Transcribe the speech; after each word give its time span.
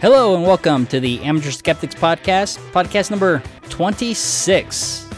Hello 0.00 0.34
and 0.34 0.44
welcome 0.44 0.86
to 0.86 1.00
the 1.00 1.20
Amateur 1.22 1.50
Skeptics 1.50 1.94
Podcast, 1.94 2.58
podcast 2.72 3.10
number 3.10 3.42
26. 3.68 5.08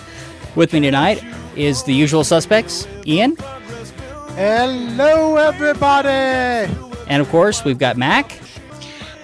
With 0.55 0.73
me 0.73 0.81
tonight 0.81 1.23
is 1.57 1.83
the 1.85 1.93
usual 1.95 2.25
suspects, 2.25 2.87
Ian, 3.07 3.37
Hello, 4.35 5.37
everybody. 5.37 6.09
and 7.09 7.21
of 7.23 7.29
course, 7.29 7.65
we've 7.65 7.79
got 7.79 7.97
Mac, 7.97 8.39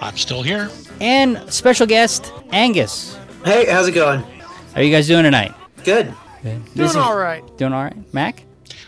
I'm 0.01 0.15
still 0.17 0.41
here. 0.43 0.69
and 1.01 1.41
special 1.51 1.85
guest, 1.87 2.31
Angus. 2.51 3.17
Hey, 3.43 3.65
how's 3.69 3.87
it 3.87 3.93
going? 3.93 4.21
How 4.21 4.81
are 4.81 4.83
you 4.83 4.91
guys 4.91 5.07
doing 5.07 5.23
tonight? 5.23 5.53
Good. 5.83 6.13
This 6.43 6.73
Doing 6.75 6.89
is- 6.89 6.95
all 6.95 7.17
right. 7.17 7.43
Doing 7.57 7.73
all 7.73 7.83
right. 7.83 8.13
Mac? 8.13 8.43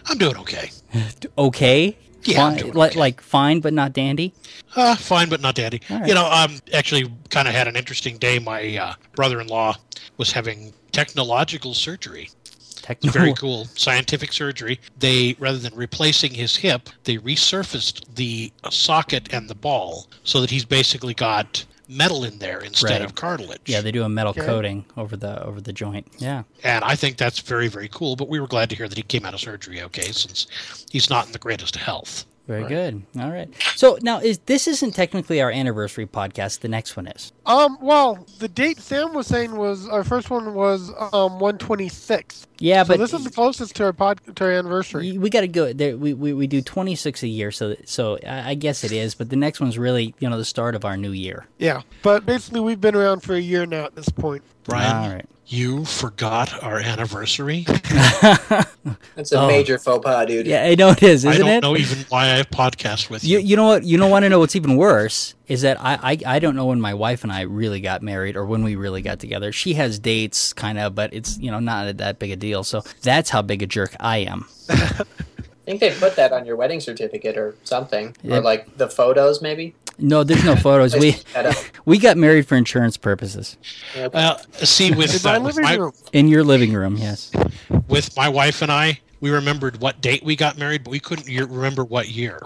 I'm 0.08 0.17
doing 0.17 0.38
okay. 0.38 0.70
Okay. 1.38 1.98
Yeah, 2.23 2.38
Fine- 2.38 2.71
like, 2.73 2.91
okay. 2.91 2.99
like 2.99 3.21
fine, 3.21 3.59
but 3.61 3.73
not 3.73 3.93
dandy. 3.93 4.34
Uh, 4.75 4.95
fine, 4.95 5.30
but 5.30 5.41
not 5.41 5.55
dandy. 5.55 5.81
Right. 5.89 6.07
You 6.07 6.13
know, 6.13 6.30
um, 6.30 6.59
actually, 6.73 7.11
kind 7.30 7.47
of 7.47 7.53
had 7.53 7.67
an 7.67 7.75
interesting 7.75 8.17
day. 8.17 8.39
My 8.39 8.77
uh, 8.77 8.94
brother-in-law 9.16 9.75
was 10.17 10.31
having 10.31 10.73
technological 10.91 11.73
surgery. 11.73 12.30
Techno- 12.81 13.11
Very 13.11 13.34
cool 13.34 13.66
scientific 13.75 14.34
surgery. 14.34 14.80
They, 14.97 15.35
rather 15.39 15.57
than 15.59 15.73
replacing 15.75 16.34
his 16.34 16.55
hip, 16.55 16.89
they 17.03 17.17
resurfaced 17.17 18.16
the 18.16 18.52
socket 18.69 19.31
and 19.33 19.49
the 19.49 19.55
ball 19.55 20.08
so 20.23 20.41
that 20.41 20.49
he's 20.49 20.66
basically 20.66 21.13
got 21.13 21.63
metal 21.91 22.23
in 22.23 22.40
there 22.40 22.59
instead 22.62 22.90
Right. 22.91 23.02
of 23.02 23.16
cartilage. 23.16 23.62
Yeah, 23.66 23.81
they 23.81 23.91
do 23.91 24.04
a 24.04 24.09
metal 24.09 24.31
Okay. 24.31 24.45
coating 24.45 24.86
over 24.98 25.16
the 25.18 25.44
over 25.44 25.59
the 25.62 25.73
joint. 25.73 26.08
Yeah. 26.20 26.44
and 26.64 26.84
I 26.84 26.95
think 26.95 27.17
that's 27.17 27.40
very, 27.40 27.67
very 27.67 27.90
cool. 27.90 28.16
But 28.16 28.30
we 28.30 28.40
were 28.40 28.48
glad 28.48 28.70
to 28.70 28.76
hear 28.76 28.88
that 28.88 28.98
he 28.98 29.04
came 29.04 29.26
out 29.26 29.34
of 29.34 29.40
surgery 29.41 29.81
okay, 29.81 30.12
since 30.12 30.47
he's 30.89 31.09
not 31.09 31.25
in 31.28 31.31
the 31.34 31.39
greatest 31.39 31.75
health. 31.75 32.25
Very 32.52 32.67
good. 32.67 33.03
All 33.19 33.31
right. 33.31 33.49
So 33.75 33.97
now 34.02 34.19
is 34.19 34.39
this 34.39 34.67
isn't 34.67 34.91
technically 34.94 35.41
our 35.41 35.49
anniversary 35.52 36.05
podcast. 36.05 36.59
The 36.59 36.67
next 36.67 36.97
one 36.97 37.07
is. 37.07 37.31
Um, 37.45 37.77
well, 37.81 38.25
the 38.39 38.47
date 38.47 38.80
Sam 38.80 39.13
was 39.13 39.27
saying 39.27 39.55
was 39.55 39.88
our 39.88 40.03
first 40.03 40.30
one 40.30 40.53
was 40.53 40.89
um 41.13 41.39
126. 41.39 42.47
Yeah, 42.59 42.83
So 42.83 42.89
but 42.89 42.99
this 42.99 43.13
is 43.13 43.23
the 43.23 43.31
closest 43.31 43.75
to 43.77 43.85
our 43.85 43.94
pod 43.94 44.19
to 44.35 44.44
our 44.44 44.52
anniversary. 44.52 45.17
we 45.17 45.29
got 45.29 45.41
to 45.41 45.47
go 45.47 45.73
there. 45.73 45.97
We, 45.97 46.13
we, 46.13 46.33
we 46.33 46.45
do 46.45 46.61
26 46.61 47.23
a 47.23 47.27
year, 47.27 47.52
so 47.52 47.75
so 47.85 48.17
I 48.27 48.52
I 48.52 48.53
guess 48.55 48.83
it 48.83 48.91
is. 48.91 49.16
But 49.16 49.29
the 49.29 49.35
next 49.35 49.59
one's 49.59 49.77
really 49.79 50.13
you 50.19 50.29
know 50.29 50.38
the 50.38 50.45
start 50.45 50.75
of 50.75 50.85
our 50.85 50.97
new 50.97 51.11
year. 51.11 51.47
Yeah, 51.57 51.81
but 52.03 52.25
basically 52.25 52.59
we've 52.59 52.81
been 52.81 52.95
around 52.95 53.22
for 53.22 53.33
a 53.33 53.39
year 53.39 53.66
now 53.66 53.85
at 53.85 53.95
this 53.95 54.09
point. 54.09 54.44
Brian, 54.63 54.95
All 54.95 55.09
right. 55.16 55.25
You 55.52 55.83
forgot 55.85 56.63
our 56.63 56.80
anniversary. 56.80 57.66
That's 59.16 59.31
a 59.31 59.39
Oh. 59.41 59.47
major 59.47 59.77
faux 59.77 60.03
pas, 60.03 60.25
dude. 60.25 60.47
Yeah, 60.47 60.63
I 60.63 60.75
know 60.75 60.89
it 60.91 61.03
is, 61.03 61.25
I 61.25 61.31
isn't 61.31 61.41
don't 61.45 61.55
it? 61.57 61.61
know 61.61 61.75
even 61.77 62.05
why 62.09 62.23
I 62.25 62.38
have 62.38 62.49
podcast 62.49 63.09
with 63.09 63.23
You, 63.23 63.39
you. 63.39 63.45
you 63.49 63.55
know 63.55 63.67
what? 63.67 63.83
You 63.83 63.97
don't 63.97 64.09
want 64.11 64.23
to 64.23 64.29
know 64.29 64.39
what's 64.39 64.55
even 64.55 64.77
worse 64.77 65.35
is 65.47 65.61
that 65.63 65.77
I, 65.81 65.99
I 66.25 66.35
I 66.35 66.39
don't 66.39 66.55
know 66.55 66.67
when 66.67 66.79
my 66.79 66.94
wife 66.94 67.23
and 67.23 67.31
I 67.31 67.41
really 67.41 67.81
got 67.81 68.02
married 68.02 68.35
or 68.38 68.45
when 68.45 68.63
we 68.63 68.75
really 68.75 69.02
got 69.02 69.19
together. 69.19 69.52
She 69.52 69.73
has 69.73 69.99
dates, 69.99 70.53
kind 70.53 70.79
of, 70.79 70.95
but 70.95 71.13
it's 71.13 71.38
you 71.38 71.52
know 71.52 71.59
not 71.59 71.97
that 71.97 72.19
big 72.19 72.31
a 72.31 72.35
deal. 72.38 72.63
So 72.63 72.83
that's 73.02 73.29
how 73.29 73.41
big 73.41 73.61
a 73.61 73.67
jerk 73.67 73.95
I 73.99 74.19
am. 74.19 74.47
I 74.69 75.03
think 75.66 75.79
they 75.81 75.91
put 75.91 76.16
that 76.16 76.31
on 76.33 76.45
your 76.45 76.55
wedding 76.55 76.79
certificate 76.79 77.38
or 77.38 77.55
something, 77.66 78.16
Yeah. 78.23 78.38
or 78.38 78.41
like 78.41 78.77
the 78.77 78.89
photos, 78.89 79.41
maybe. 79.41 79.75
No, 79.97 80.23
there's 80.23 80.44
no 80.44 80.56
photos. 80.67 80.95
we 80.95 81.17
we 81.86 81.97
got 81.97 82.17
married 82.17 82.47
for 82.47 82.56
insurance 82.56 82.97
purposes 82.97 83.58
Well, 84.14 84.39
see, 84.64 84.92
with, 84.92 85.16
In 85.25 85.31
my 85.31 85.36
uh, 85.38 85.42
with, 85.42 85.59
my, 85.59 85.89
in 86.14 86.28
your 86.28 86.44
living 86.44 86.73
room. 86.73 86.97
Yes. 86.97 87.31
with 87.88 88.16
my 88.16 88.30
wife 88.30 88.62
and 88.62 88.72
I, 88.72 89.00
we 89.19 89.30
remembered 89.30 89.80
what 89.81 90.02
date 90.02 90.23
we 90.23 90.36
got 90.36 90.58
married, 90.58 90.84
but 90.84 90.89
we 90.89 91.00
couldn't 91.00 91.28
year, 91.28 91.45
remember 91.45 91.84
what 91.84 92.09
year. 92.09 92.39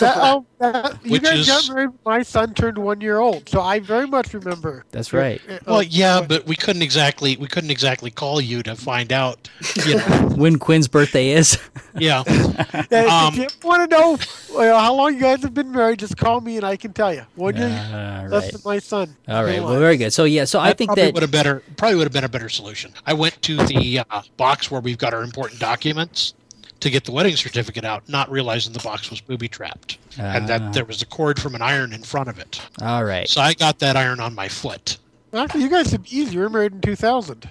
That, 0.00 0.14
oh, 0.18 0.44
that, 0.58 0.98
you 1.02 1.12
Which 1.12 1.22
guys 1.22 1.38
is- 1.40 1.46
got 1.46 1.66
married. 1.74 1.90
My 2.04 2.22
son 2.22 2.52
turned 2.52 2.76
one 2.76 3.00
year 3.00 3.18
old, 3.18 3.48
so 3.48 3.62
I 3.62 3.80
very 3.80 4.06
much 4.06 4.34
remember. 4.34 4.84
That's 4.90 5.14
right. 5.14 5.40
Uh, 5.48 5.58
Well, 5.66 5.76
uh, 5.78 5.80
yeah, 5.80 6.20
but 6.20 6.44
we 6.46 6.56
couldn't 6.56 6.82
exactly 6.82 7.38
we 7.38 7.46
couldn't 7.48 7.70
exactly 7.70 8.10
call 8.10 8.38
you 8.38 8.62
to 8.64 8.76
find 8.76 9.12
out. 9.14 9.48
You 9.86 9.96
know, 9.96 10.04
When 10.36 10.58
Quinn's 10.58 10.88
birthday 10.88 11.30
is. 11.30 11.56
Yeah. 11.96 12.18
um, 12.26 13.34
if 13.34 13.36
you 13.36 13.46
want 13.62 13.90
to 13.90 13.96
know 13.96 14.18
uh, 14.58 14.78
how 14.80 14.94
long 14.94 15.14
you 15.14 15.20
guys 15.20 15.42
have 15.42 15.54
been 15.54 15.70
married, 15.72 15.98
just 15.98 16.16
call 16.16 16.40
me 16.40 16.56
and 16.56 16.64
I 16.64 16.76
can 16.76 16.92
tell 16.92 17.12
you. 17.12 17.22
All 17.38 17.50
less 17.50 18.30
right. 18.44 18.52
than 18.52 18.60
my 18.64 18.78
son. 18.78 19.16
All 19.28 19.44
right. 19.44 19.62
Well, 19.62 19.78
very 19.78 19.96
good. 19.96 20.12
So 20.12 20.24
yeah. 20.24 20.44
So 20.44 20.58
I 20.60 20.68
That 20.68 20.78
think 20.78 20.94
that 20.94 21.14
would 21.14 21.22
have 21.22 21.30
better 21.32 21.62
probably 21.76 21.96
would 21.96 22.04
have 22.04 22.12
been 22.12 22.24
a 22.24 22.28
better 22.28 22.48
solution. 22.48 22.92
I 23.06 23.12
went 23.12 23.40
to 23.42 23.56
the 23.56 24.00
uh, 24.10 24.22
box 24.36 24.70
where 24.70 24.80
we've 24.80 24.98
got 24.98 25.14
our 25.14 25.22
important 25.22 25.60
documents 25.60 26.34
to 26.80 26.88
get 26.90 27.04
the 27.04 27.12
wedding 27.12 27.36
certificate 27.36 27.84
out, 27.84 28.08
not 28.08 28.30
realizing 28.30 28.72
the 28.72 28.78
box 28.80 29.10
was 29.10 29.20
booby 29.20 29.48
trapped 29.48 29.98
and 30.18 30.44
Ah. 30.44 30.46
that 30.58 30.72
there 30.72 30.84
was 30.86 31.02
a 31.02 31.06
cord 31.06 31.38
from 31.38 31.54
an 31.54 31.60
iron 31.60 31.92
in 31.92 32.02
front 32.02 32.28
of 32.28 32.38
it. 32.38 32.60
all 32.80 33.04
right. 33.04 33.28
So 33.28 33.40
I 33.42 33.52
got 33.54 33.78
that 33.80 33.96
iron 33.96 34.18
on 34.20 34.34
my 34.34 34.48
foot. 34.48 34.96
Actually, 35.34 35.62
you 35.64 35.68
guys 35.70 35.92
have 35.92 36.06
easy. 36.06 36.34
You 36.34 36.40
were 36.40 36.48
married 36.48 36.72
in 36.72 36.80
2000. 36.80 37.48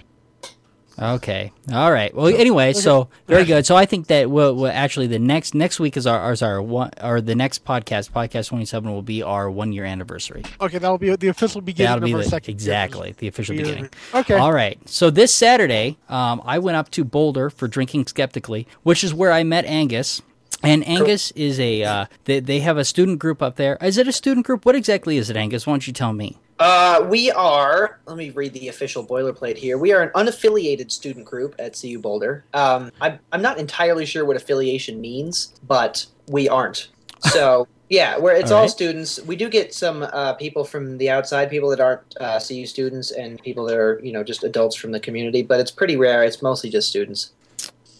Okay. 1.00 1.52
All 1.72 1.90
right. 1.90 2.14
Well, 2.14 2.26
anyway, 2.26 2.74
so 2.74 3.08
very 3.26 3.44
good. 3.44 3.64
So 3.64 3.74
I 3.74 3.86
think 3.86 4.08
that 4.08 4.30
we'll, 4.30 4.54
we'll 4.54 4.70
actually 4.70 5.06
the 5.06 5.18
next 5.18 5.54
next 5.54 5.80
week 5.80 5.96
is 5.96 6.06
our 6.06 6.32
is 6.32 6.42
our 6.42 6.60
one 6.60 6.90
or 7.02 7.20
the 7.20 7.34
next 7.34 7.64
podcast 7.64 8.10
podcast 8.10 8.48
twenty 8.48 8.66
seven 8.66 8.92
will 8.92 9.02
be 9.02 9.22
our 9.22 9.50
one 9.50 9.72
year 9.72 9.84
anniversary. 9.84 10.44
Okay, 10.60 10.78
that'll 10.78 10.98
be 10.98 11.14
the 11.16 11.28
official 11.28 11.60
beginning 11.62 12.00
That'll 12.02 12.20
be 12.20 12.28
the, 12.28 12.50
exactly 12.50 13.14
the 13.18 13.28
official 13.28 13.54
Year. 13.54 13.64
beginning. 13.64 13.90
Okay. 14.14 14.34
All 14.34 14.52
right. 14.52 14.78
So 14.88 15.08
this 15.10 15.34
Saturday, 15.34 15.96
um, 16.08 16.42
I 16.44 16.58
went 16.58 16.76
up 16.76 16.90
to 16.90 17.04
Boulder 17.04 17.48
for 17.48 17.66
drinking 17.66 18.06
skeptically, 18.06 18.66
which 18.82 19.02
is 19.02 19.14
where 19.14 19.32
I 19.32 19.42
met 19.42 19.64
Angus. 19.64 20.20
And 20.62 20.86
Angus 20.86 21.30
is 21.30 21.58
a 21.58 21.82
uh, 21.82 22.06
they, 22.24 22.40
they 22.40 22.60
have 22.60 22.76
a 22.76 22.84
student 22.84 23.18
group 23.18 23.40
up 23.40 23.56
there. 23.56 23.78
Is 23.80 23.96
it 23.96 24.06
a 24.06 24.12
student 24.12 24.44
group? 24.44 24.66
What 24.66 24.74
exactly 24.74 25.16
is 25.16 25.30
it, 25.30 25.36
Angus? 25.36 25.66
Why 25.66 25.72
don't 25.72 25.86
you 25.86 25.94
tell 25.94 26.12
me? 26.12 26.36
Uh, 26.60 27.06
we 27.08 27.30
are. 27.30 27.98
Let 28.04 28.18
me 28.18 28.28
read 28.30 28.52
the 28.52 28.68
official 28.68 29.04
boilerplate 29.04 29.56
here. 29.56 29.78
We 29.78 29.92
are 29.92 30.02
an 30.02 30.10
unaffiliated 30.10 30.90
student 30.90 31.24
group 31.24 31.54
at 31.58 31.78
CU 31.80 31.98
Boulder. 31.98 32.44
Um, 32.52 32.92
I'm, 33.00 33.18
I'm 33.32 33.40
not 33.40 33.58
entirely 33.58 34.04
sure 34.04 34.26
what 34.26 34.36
affiliation 34.36 35.00
means, 35.00 35.54
but 35.66 36.04
we 36.28 36.50
aren't. 36.50 36.88
So 37.20 37.66
yeah, 37.88 38.18
where 38.18 38.36
it's 38.36 38.50
All 38.50 38.58
all, 38.58 38.62
right. 38.64 38.70
students. 38.70 39.22
We 39.22 39.36
do 39.36 39.48
get 39.48 39.72
some 39.72 40.02
uh, 40.02 40.34
people 40.34 40.64
from 40.64 40.98
the 40.98 41.08
outside, 41.08 41.48
people 41.48 41.70
that 41.70 41.80
aren't 41.80 42.02
uh, 42.20 42.38
CU 42.38 42.66
students, 42.66 43.10
and 43.10 43.42
people 43.42 43.64
that 43.64 43.78
are 43.78 43.98
you 44.02 44.12
know 44.12 44.22
just 44.22 44.44
adults 44.44 44.76
from 44.76 44.92
the 44.92 45.00
community. 45.00 45.42
But 45.42 45.60
it's 45.60 45.70
pretty 45.70 45.96
rare. 45.96 46.22
It's 46.24 46.42
mostly 46.42 46.68
just 46.68 46.90
students. 46.90 47.32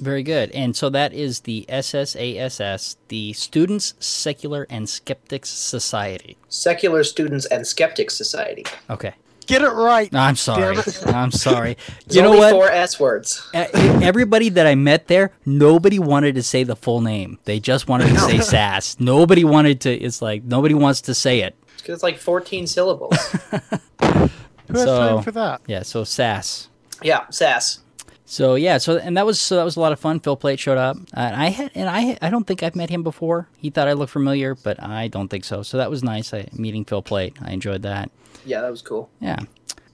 Very 0.01 0.23
good. 0.23 0.51
And 0.53 0.75
so 0.75 0.89
that 0.91 1.13
is 1.13 1.41
the 1.41 1.67
SSASS, 1.69 2.97
the 3.09 3.33
Students 3.35 3.95
Secular 4.01 4.67
and 4.71 4.89
Skeptics 4.89 5.51
Society. 5.51 6.37
Secular 6.49 7.05
Students 7.05 7.47
and 7.47 7.67
Skeptics 7.67 8.17
Society. 8.17 8.65
Okay. 8.89 9.13
Get 9.47 9.63
it 9.63 9.71
right. 9.71 10.09
I'm 10.15 10.37
sorry. 10.37 10.77
I'm 11.07 11.33
sorry. 11.33 11.77
It's 12.07 12.15
You 12.15 12.23
know 12.23 12.29
only 12.29 12.39
what? 12.41 12.51
four 12.53 12.71
S 12.71 13.01
words. 13.01 13.49
Everybody 13.53 14.49
that 14.51 14.67
I 14.67 14.75
met 14.77 15.09
there, 15.09 15.33
nobody 15.45 15.99
wanted 15.99 16.37
to 16.37 16.43
say 16.43 16.63
the 16.63 16.77
full 16.77 17.01
name. 17.01 17.39
They 17.45 17.59
just 17.59 17.89
wanted 17.89 18.09
to 18.11 18.21
say 18.21 18.39
SAS. 18.39 18.99
Nobody 19.01 19.43
wanted 19.45 19.81
to. 19.83 19.91
It's 19.93 20.23
like 20.23 20.45
nobody 20.45 20.75
wants 20.75 21.01
to 21.03 21.15
say 21.15 21.41
it. 21.41 21.57
Because 21.79 21.95
it's 21.95 22.03
like 22.05 22.19
14 22.19 22.67
syllables. 22.69 23.17
Who 24.01 24.09
has 24.75 24.85
So- 24.85 25.09
time 25.17 25.23
for 25.25 25.33
that? 25.33 25.63
Yeah. 25.67 25.83
So 25.83 26.05
SAS. 26.05 26.69
yeah, 27.03 27.29
sass. 27.31 27.81
So 28.31 28.55
yeah. 28.55 28.79
So 28.79 28.97
and 28.97 29.17
that 29.17 29.27
was 29.27 29.41
so 29.41 29.57
that 29.57 29.65
was 29.65 29.75
a 29.75 29.81
lot 29.81 29.91
of 29.91 29.99
fun. 29.99 30.21
Phil 30.21 30.37
Plait 30.37 30.61
showed 30.61 30.79
up. 30.79 30.97
Uh, 31.17 31.21
and 31.21 31.35
I 31.35 31.49
had 31.49 31.73
and 31.75 31.89
I 31.89 32.17
I 32.23 32.31
don't 32.31 32.47
think 32.47 32.63
I've 32.63 32.77
met 32.77 32.89
him 32.89 33.03
before. 33.03 33.49
He 33.57 33.71
thought 33.71 33.89
I 33.89 33.93
looked 33.93 34.13
familiar, 34.13 34.55
but 34.55 34.81
I 34.81 35.09
don't 35.09 35.27
think 35.27 35.45
so. 35.45 35.65
So 35.65 35.79
that 35.79 35.91
was 35.91 36.05
nice. 36.05 36.33
I, 36.33 36.47
meeting 36.53 36.85
Phil 36.85 37.03
Plait. 37.03 37.37
I 37.43 37.51
enjoyed 37.51 37.83
that. 37.83 38.09
Yeah, 38.47 38.61
that 38.61 38.71
was 38.71 38.83
cool. 38.83 39.11
Yeah. 39.19 39.41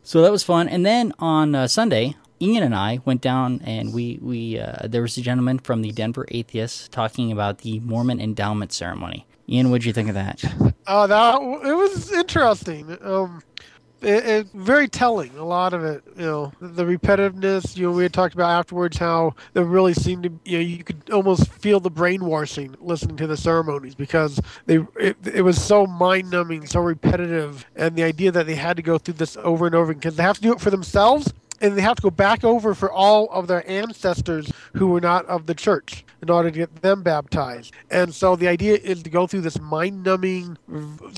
So 0.03 0.21
that 0.21 0.31
was 0.31 0.43
fun. 0.43 0.69
And 0.69 0.85
then 0.85 1.15
on 1.19 1.55
uh, 1.55 1.67
Sunday, 1.67 2.15
Ian 2.39 2.63
and 2.63 2.75
I 2.75 3.01
went 3.07 3.23
down 3.23 3.63
and 3.65 3.95
we 3.95 4.19
we 4.21 4.61
uh, 4.61 4.87
there 4.87 5.01
was 5.01 5.17
a 5.17 5.23
gentleman 5.23 5.59
from 5.59 5.81
the 5.81 5.91
Denver 5.91 6.27
Atheists 6.31 6.89
talking 6.89 7.33
about 7.33 7.61
the 7.61 7.81
Mormon 7.81 8.21
endowment 8.21 8.71
ceremony. 8.71 9.27
Ian, 9.49 9.71
what'd 9.71 9.87
you 9.87 9.95
think 9.95 10.11
of 10.11 10.15
that? 10.15 10.45
Oh, 10.87 11.07
that 11.07 11.41
it 11.67 11.75
was 11.75 12.13
interesting. 12.13 12.99
Um, 13.01 13.43
it, 14.03 14.27
it 14.27 14.47
very 14.53 14.89
telling. 14.89 15.37
A 15.37 15.45
lot 15.45 15.73
of 15.73 15.85
it, 15.85 16.03
you 16.17 16.25
know, 16.25 16.53
the 16.61 16.85
repetitiveness. 16.85 17.77
You 17.77 17.87
know, 17.87 17.93
we 17.93 18.03
had 18.03 18.13
talked 18.13 18.35
about 18.35 18.51
afterwards 18.51 18.97
how 18.97 19.35
there 19.53 19.65
really 19.65 19.95
seemed 19.95 20.25
to, 20.25 20.33
you 20.45 20.59
know, 20.59 20.65
you 20.65 20.85
could 20.85 21.11
almost 21.11 21.51
feel 21.53 21.81
the 21.81 21.91
brainwashing 21.91 22.77
listening 22.81 23.17
to 23.17 23.27
the 23.27 23.37
ceremonies 23.37 23.95
because 23.95 24.41
they 24.67 24.79
it, 24.99 25.17
it 25.27 25.43
was 25.43 25.61
so 25.63 25.87
mind 25.87 26.31
numbing, 26.31 26.67
so 26.67 26.81
repetitive, 26.81 27.67
and 27.75 27.97
the 27.97 28.03
idea 28.03 28.31
that 28.33 28.47
they 28.47 28.55
had 28.55 28.77
to 28.77 28.83
go 28.83 28.99
through 28.99 29.15
this 29.15 29.37
over 29.39 29.67
and 29.67 29.75
over 29.75 29.95
because 29.95 30.17
they 30.17 30.23
have 30.23 30.37
to 30.37 30.43
do 30.43 30.53
it 30.53 30.61
for 30.61 30.71
themselves 30.71 31.33
and 31.61 31.77
they 31.77 31.83
have 31.83 31.97
to 31.97 32.03
go 32.03 32.11
back 32.11 32.45
over 32.45 32.75
for 32.75 32.91
all 32.91 33.31
of 33.31 33.47
their 33.47 33.69
ancestors 33.69 34.51
who 34.75 34.89
were 34.89 35.01
not 35.01 35.25
of 35.27 35.47
the 35.47 35.55
church 35.55 36.05
in 36.23 36.31
order 36.31 36.51
to 36.51 36.57
get 36.59 36.77
them 36.83 37.03
baptized. 37.03 37.73
And 37.91 38.15
so 38.15 38.37
the 38.37 38.49
idea 38.49 38.75
is 38.77 39.03
to 39.03 39.11
go 39.11 39.27
through 39.27 39.43
this 39.43 39.61
mind 39.61 40.03
numbing 40.05 40.57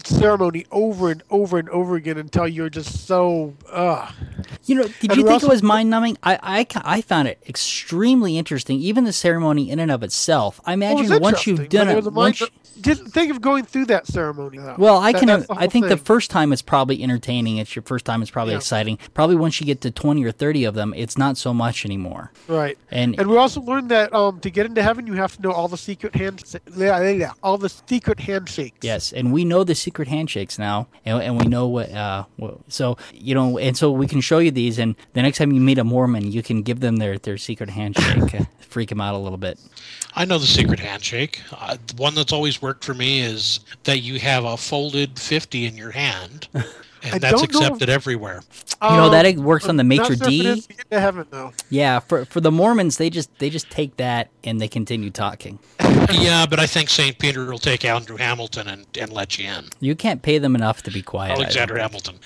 ceremony 0.05 0.67
over 0.71 1.11
and 1.11 1.23
over 1.31 1.59
and 1.59 1.69
over 1.71 1.97
again 1.97 2.19
until 2.19 2.49
you're 2.49 2.71
just 2.71 3.07
so, 3.07 3.55
uh, 3.71 4.11
You 4.67 4.75
know, 4.77 4.83
did 5.01 5.11
And 5.11 5.17
you 5.21 5.27
think 5.27 5.43
it 5.43 5.49
was 5.49 5.63
mind 5.63 5.91
numbing? 5.91 6.19
I, 6.23 6.39
I, 6.43 6.97
I 6.99 7.01
found 7.03 7.29
it 7.29 7.43
extremely 7.49 8.37
interesting. 8.39 8.81
Even 8.81 9.05
the 9.05 9.13
ceremony 9.13 9.71
in 9.71 9.79
and 9.79 9.91
of 9.91 10.03
itself. 10.03 10.61
I 10.65 10.75
Well, 10.77 10.99
imagine 10.99 11.21
once 11.23 11.47
you've 11.47 11.69
done 11.69 11.89
it, 11.89 11.97
was 11.97 12.07
a 12.07 12.11
mind- 12.11 12.17
once 12.17 12.41
you- 12.41 12.49
Just 12.81 13.07
think 13.09 13.31
of 13.33 13.41
going 13.41 13.65
through 13.65 13.87
that 13.87 14.07
ceremony. 14.07 14.59
Though. 14.59 14.77
well, 14.79 14.99
I 14.99 15.11
That- 15.11 15.21
can. 15.21 15.45
I 15.51 15.67
think 15.67 15.89
the 15.89 15.97
first 15.97 16.31
time 16.31 16.53
it's 16.53 16.63
probably 16.63 17.03
entertaining. 17.03 17.57
It's 17.57 17.75
your 17.75 17.83
first 17.83 18.05
time. 18.05 18.23
It's 18.23 18.31
probably 18.31 18.53
Yeah. 18.53 18.59
exciting. 18.59 18.99
Probably 19.15 19.35
once 19.35 19.61
you 19.61 19.67
get 19.67 19.81
to 19.81 19.91
twenty 19.91 20.23
or 20.25 20.31
thirty 20.31 20.63
of 20.65 20.75
them, 20.75 20.95
it's 20.97 21.19
not 21.19 21.37
so 21.37 21.53
much 21.53 21.85
anymore. 21.85 22.31
right. 22.47 22.79
And, 22.91 23.19
And 23.19 23.29
we 23.29 23.37
also 23.37 23.61
learned 23.61 23.89
that 23.91 24.15
um, 24.15 24.39
to 24.41 24.51
get 24.51 24.65
into 24.67 24.83
heaven, 24.89 25.07
you 25.07 25.13
have 25.13 25.37
to 25.37 25.43
know 25.43 25.53
all 25.53 25.69
the 25.69 25.77
secret 25.77 26.15
hand, 26.15 26.43
yeah, 26.75 26.99
yeah, 27.03 27.11
yeah, 27.11 27.33
all 27.43 27.59
the 27.59 27.69
secret 27.69 28.19
handshakes. 28.19 28.79
Yes, 28.81 29.13
and 29.13 29.35
we 29.35 29.45
know 29.45 29.63
the 29.63 29.75
secret 29.75 30.09
handshakes 30.09 30.59
now, 30.59 30.89
and, 31.05 31.23
and 31.23 31.39
we 31.39 31.47
know 31.47 31.67
what, 31.69 31.93
uh, 31.93 32.25
what. 32.37 32.57
So 32.69 32.97
you 33.13 33.35
know, 33.35 33.59
and 33.59 33.77
so 33.77 33.93
we 33.93 34.07
can 34.07 34.23
show 34.23 34.39
you 34.39 34.51
these, 34.51 34.79
and 34.79 34.97
the 35.13 35.21
next 35.21 35.37
time 35.37 35.53
you 35.53 35.61
meet 35.61 35.77
a 35.77 35.85
Mormon, 35.85 36.33
you 36.33 36.43
can 36.43 36.63
give 36.63 36.81
them 36.81 36.97
their 36.97 37.19
their 37.19 37.37
secret 37.37 37.69
handshake, 37.69 38.35
uh, 38.35 38.45
freak 38.61 38.89
them 38.89 39.03
out 39.03 39.15
a 39.15 39.19
little 39.19 39.37
bit. 39.37 39.61
I 40.15 40.25
know 40.25 40.39
the 40.39 40.47
secret 40.47 40.81
handshake. 40.81 41.43
Uh, 41.53 41.77
one 41.99 42.15
that's 42.15 42.33
always 42.33 42.63
worked 42.63 42.83
for 42.83 42.95
me 42.95 43.21
is 43.21 43.61
that 43.85 43.99
you 43.99 44.19
have 44.21 44.45
a 44.45 44.57
folded 44.57 45.19
50 45.19 45.67
in 45.67 45.77
your 45.77 45.91
hand, 45.91 46.49
and 47.03 47.15
I 47.15 47.19
that's 47.19 47.41
don't 47.41 47.53
know 47.53 47.61
if- 47.61 47.67
accepted 47.67 47.89
everywhere. 47.89 48.43
You 48.81 48.89
know 48.91 49.05
Um, 49.07 49.11
that 49.13 49.27
it 49.27 49.39
works 49.39 49.69
on 49.69 49.77
the 49.77 49.81
I'm 49.81 49.89
maitre 49.89 50.11
not 50.11 50.19
sure 50.19 50.29
if 50.29 50.35
it 50.35 50.43
d. 50.43 50.47
is 50.47 50.67
to 50.69 50.75
get 50.75 50.91
to 50.93 51.01
heaven 51.01 51.27
though. 51.31 51.53
Yeah, 51.69 51.99
for 51.99 52.25
for 52.25 52.41
the 52.41 52.53
Mormons, 52.53 52.97
they 52.97 53.11
just 53.11 53.37
they 53.41 53.51
just 53.51 53.69
take 53.71 53.97
that 53.97 54.29
and 54.45 54.61
they 54.61 54.69
continue 54.69 55.11
talking. 55.11 55.59
yeah, 56.13 56.47
but 56.49 56.61
I 56.61 56.67
think 56.67 56.89
St. 56.89 57.19
Peter 57.19 57.45
will 57.47 57.59
take 57.59 57.85
Andrew 57.85 58.17
Hamilton 58.17 58.69
and, 58.69 58.87
and 58.99 59.13
let 59.13 59.37
you 59.39 59.49
in. 59.49 59.65
You 59.81 59.97
can't 59.97 60.23
pay 60.23 60.39
them 60.39 60.55
enough 60.55 60.83
to 60.85 60.93
be 60.93 61.03
quiet. 61.03 61.33
Alexander 61.33 61.75
think. 61.75 61.83
Hamilton. 61.91 62.19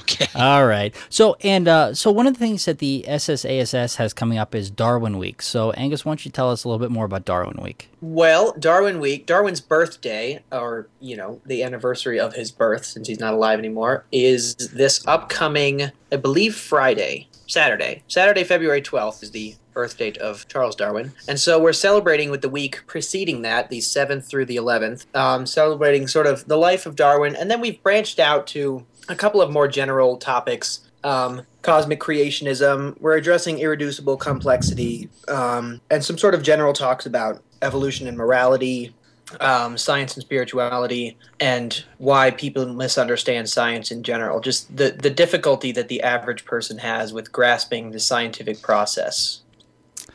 Okay. 0.00 0.26
All 0.34 0.66
right. 0.66 0.94
So 1.08 1.36
and 1.42 1.66
uh, 1.68 1.94
so 1.94 2.10
one 2.10 2.26
of 2.26 2.34
the 2.34 2.38
things 2.38 2.66
that 2.66 2.78
the 2.80 3.04
SSASS 3.08 3.96
has 3.96 4.12
coming 4.12 4.36
up 4.36 4.54
is 4.54 4.70
Darwin 4.70 5.16
Week. 5.16 5.40
So 5.42 5.70
Angus, 5.72 6.04
why 6.04 6.10
don't 6.10 6.24
you 6.24 6.30
tell 6.30 6.50
us 6.50 6.64
a 6.64 6.68
little 6.68 6.78
bit 6.84 6.90
more 6.90 7.06
about 7.06 7.24
Darwin 7.24 7.56
Week? 7.62 7.88
Well, 8.00 8.54
Darwin 8.58 9.00
Week, 9.00 9.24
Darwin's 9.24 9.62
birthday, 9.62 10.42
or, 10.52 10.88
you 11.00 11.16
know, 11.16 11.40
the 11.46 11.62
anniversary 11.62 12.20
of 12.20 12.34
his 12.34 12.50
birth, 12.52 12.84
since 12.84 13.08
he's 13.08 13.18
not 13.18 13.32
alive 13.32 13.58
anymore, 13.58 14.04
is 14.14 14.54
this 14.54 15.04
upcoming, 15.06 15.90
I 16.12 16.16
believe, 16.16 16.54
Friday, 16.54 17.28
Saturday. 17.48 18.02
Saturday, 18.06 18.44
February 18.44 18.80
12th 18.80 19.22
is 19.22 19.32
the 19.32 19.56
birth 19.72 19.98
date 19.98 20.16
of 20.18 20.46
Charles 20.46 20.76
Darwin. 20.76 21.12
And 21.26 21.38
so 21.38 21.60
we're 21.60 21.72
celebrating 21.72 22.30
with 22.30 22.40
the 22.40 22.48
week 22.48 22.86
preceding 22.86 23.42
that, 23.42 23.70
the 23.70 23.78
7th 23.78 24.24
through 24.24 24.46
the 24.46 24.56
11th, 24.56 25.04
um, 25.16 25.46
celebrating 25.46 26.06
sort 26.06 26.26
of 26.26 26.46
the 26.46 26.56
life 26.56 26.86
of 26.86 26.94
Darwin. 26.94 27.34
And 27.34 27.50
then 27.50 27.60
we've 27.60 27.82
branched 27.82 28.20
out 28.20 28.46
to 28.48 28.86
a 29.08 29.16
couple 29.16 29.42
of 29.42 29.50
more 29.50 29.66
general 29.66 30.16
topics 30.16 30.88
um, 31.02 31.42
cosmic 31.62 32.00
creationism. 32.00 32.98
We're 33.00 33.16
addressing 33.16 33.58
irreducible 33.58 34.16
complexity 34.16 35.10
um, 35.28 35.80
and 35.90 36.04
some 36.04 36.16
sort 36.16 36.34
of 36.34 36.42
general 36.42 36.72
talks 36.72 37.04
about 37.04 37.42
evolution 37.62 38.06
and 38.06 38.16
morality, 38.16 38.94
um, 39.40 39.76
science 39.78 40.14
and 40.14 40.22
spirituality, 40.22 41.16
and 41.40 41.84
why 41.98 42.30
people 42.30 42.66
misunderstand 42.66 43.48
science 43.48 43.90
in 43.90 44.02
general. 44.02 44.40
Just 44.40 44.76
the, 44.76 44.90
the 44.90 45.10
difficulty 45.10 45.72
that 45.72 45.88
the 45.88 46.02
average 46.02 46.44
person 46.44 46.78
has 46.78 47.12
with 47.12 47.32
grasping 47.32 47.90
the 47.90 48.00
scientific 48.00 48.62
process. 48.62 49.40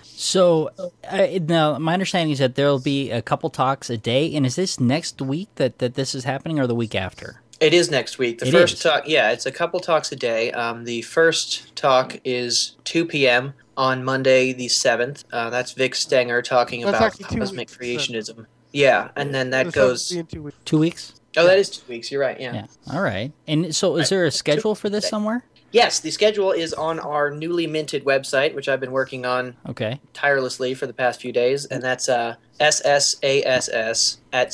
So 0.04 0.72
uh, 1.10 1.28
now 1.42 1.80
my 1.80 1.94
understanding 1.94 2.32
is 2.32 2.40
that 2.40 2.56
there 2.56 2.68
will 2.68 2.80
be 2.80 3.10
a 3.10 3.22
couple 3.22 3.50
talks 3.50 3.90
a 3.90 3.98
day, 3.98 4.34
and 4.36 4.46
is 4.46 4.56
this 4.56 4.80
next 4.80 5.22
week 5.22 5.50
that 5.56 5.80
that 5.80 5.96
this 5.96 6.14
is 6.14 6.26
happening, 6.26 6.60
or 6.60 6.68
the 6.68 6.76
week 6.76 6.94
after? 6.94 7.42
It 7.60 7.74
is 7.74 7.92
next 7.92 8.18
week. 8.18 8.40
The 8.40 8.48
It 8.48 8.52
first 8.52 8.76
is. 8.76 8.80
talk, 8.82 9.04
yeah, 9.06 9.32
it's 9.32 9.46
a 9.46 9.52
couple 9.52 9.80
talks 9.80 10.12
a 10.12 10.16
day. 10.16 10.52
Um, 10.52 10.86
the 10.86 11.02
first 11.02 11.76
talk 11.76 12.20
is 12.24 12.78
2 12.86 13.06
p.m. 13.06 13.54
on 13.76 14.04
Monday, 14.04 14.54
the 14.54 14.68
7th. 14.68 15.26
Uh, 15.32 15.50
that's 15.50 15.74
Vic 15.74 15.96
Stenger 15.96 16.42
talking 16.42 16.82
That's 16.82 16.98
about 16.98 17.08
actually 17.08 17.26
two 17.26 17.40
cosmic 17.40 17.70
weeks, 17.70 17.78
creationism. 18.08 18.46
Yeah, 18.72 19.10
and 19.16 19.34
then 19.34 19.50
that 19.52 19.68
The 19.68 19.72
goes. 19.72 20.06
seventh 20.06 20.34
will 20.34 20.42
be 20.44 20.48
in 20.48 20.52
two 20.52 20.52
weeks. 20.52 20.58
Two 20.66 20.80
weeks. 20.80 21.14
Oh, 21.38 21.46
that 21.46 21.58
is 21.60 21.70
two 21.70 21.84
weeks. 21.90 22.12
You're 22.12 22.22
right. 22.22 22.40
Yeah. 22.40 22.54
Yeah. 22.54 22.66
All 22.94 23.02
right. 23.02 23.32
And 23.48 23.74
so, 23.76 23.98
is 23.98 24.10
there 24.10 24.26
a 24.26 24.32
schedule 24.32 24.76
for 24.76 24.90
this 24.90 25.08
somewhere? 25.08 25.44
Yes, 25.72 26.00
the 26.00 26.10
schedule 26.10 26.52
is 26.52 26.74
on 26.74 27.00
our 27.00 27.30
newly 27.30 27.68
minted 27.68 28.04
website, 28.04 28.56
which 28.56 28.68
I've 28.68 28.80
been 28.80 28.92
working 28.92 29.24
on 29.28 29.56
Okay. 29.68 30.02
tirelessly 30.14 30.74
for 30.74 30.88
the 30.88 30.94
past 30.94 31.22
few 31.22 31.32
days, 31.32 31.66
and 31.66 31.84
that's 31.84 32.10
uh, 32.10 32.36
ssass 32.60 34.18
at 34.34 34.50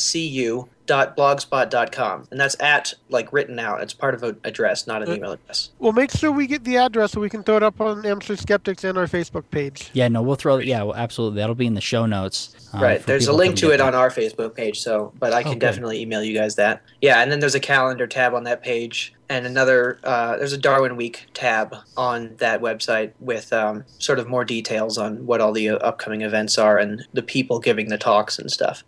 cu.blogspot.com. 0.88 2.28
And 2.32 2.40
that's 2.40 2.56
at, 2.60 2.94
like, 3.10 3.32
written 3.34 3.60
out. 3.60 3.82
It's 3.82 3.94
part 3.94 4.14
of 4.14 4.24
an 4.24 4.38
address, 4.44 4.88
not 4.88 5.02
an 5.04 5.10
Uh, 5.10 5.14
email 5.16 5.32
address. 5.34 5.70
Well, 5.80 5.92
make 5.92 6.12
sure 6.12 6.32
we 6.32 6.48
get 6.48 6.64
the 6.64 6.78
address 6.78 7.12
so 7.14 7.22
we 7.22 7.30
can 7.30 7.44
throw 7.44 7.58
it 7.58 7.64
up 7.64 7.80
on 7.82 8.06
Amateur 8.06 8.36
Skeptics 8.36 8.84
and 8.84 8.98
our 8.98 9.08
Facebook 9.08 9.44
page. 9.52 9.90
Yeah. 9.94 10.08
No, 10.08 10.22
we'll 10.22 10.36
throw. 10.36 10.58
it 10.58 10.66
Yeah. 10.66 10.84
Well, 10.84 10.96
absolutely. 10.96 11.40
That'll 11.40 11.56
be 11.56 11.68
in 11.68 11.74
the 11.74 11.82
show 11.82 12.06
notes. 12.06 12.56
uh, 12.74 12.80
right. 12.80 13.06
There's 13.06 13.28
a 13.28 13.34
link 13.34 13.56
to 13.58 13.72
it 13.72 13.78
that. 13.78 13.88
on 13.88 13.96
our 13.96 14.10
Facebook 14.10 14.56
page, 14.56 14.80
so, 14.82 15.14
but 15.20 15.34
I 15.34 15.44
can 15.44 15.54
Oh, 15.54 15.60
definitely 15.60 16.02
email 16.02 16.24
you 16.24 16.38
guys 16.38 16.56
that. 16.56 16.82
Yeah, 17.02 17.22
and 17.22 17.32
then 17.32 17.40
there's 17.40 17.56
a 17.56 17.60
calendar 17.60 18.08
tab 18.08 18.34
on 18.34 18.44
that 18.44 18.62
page. 18.64 19.14
And 19.28 19.48
another, 19.48 19.98
uh, 20.04 20.38
there's 20.38 20.54
a 20.54 20.58
Darwin 20.58 20.96
Week 20.98 21.26
tab 21.34 21.76
on 21.98 22.36
that 22.38 22.62
website 22.62 23.12
with 23.20 23.52
um, 23.54 23.84
sort 23.98 24.20
of 24.20 24.28
more 24.28 24.46
details 24.46 25.00
on 25.00 25.26
what 25.26 25.42
all 25.42 25.52
the 25.52 25.70
uh, 25.70 25.78
upcoming 25.78 26.22
events 26.22 26.60
are 26.60 26.78
and 26.78 27.08
the 27.14 27.24
people 27.24 27.60
giving 27.60 27.90
the 27.90 27.98
talks 27.98 28.38
and 28.38 28.52
stuff. 28.52 28.84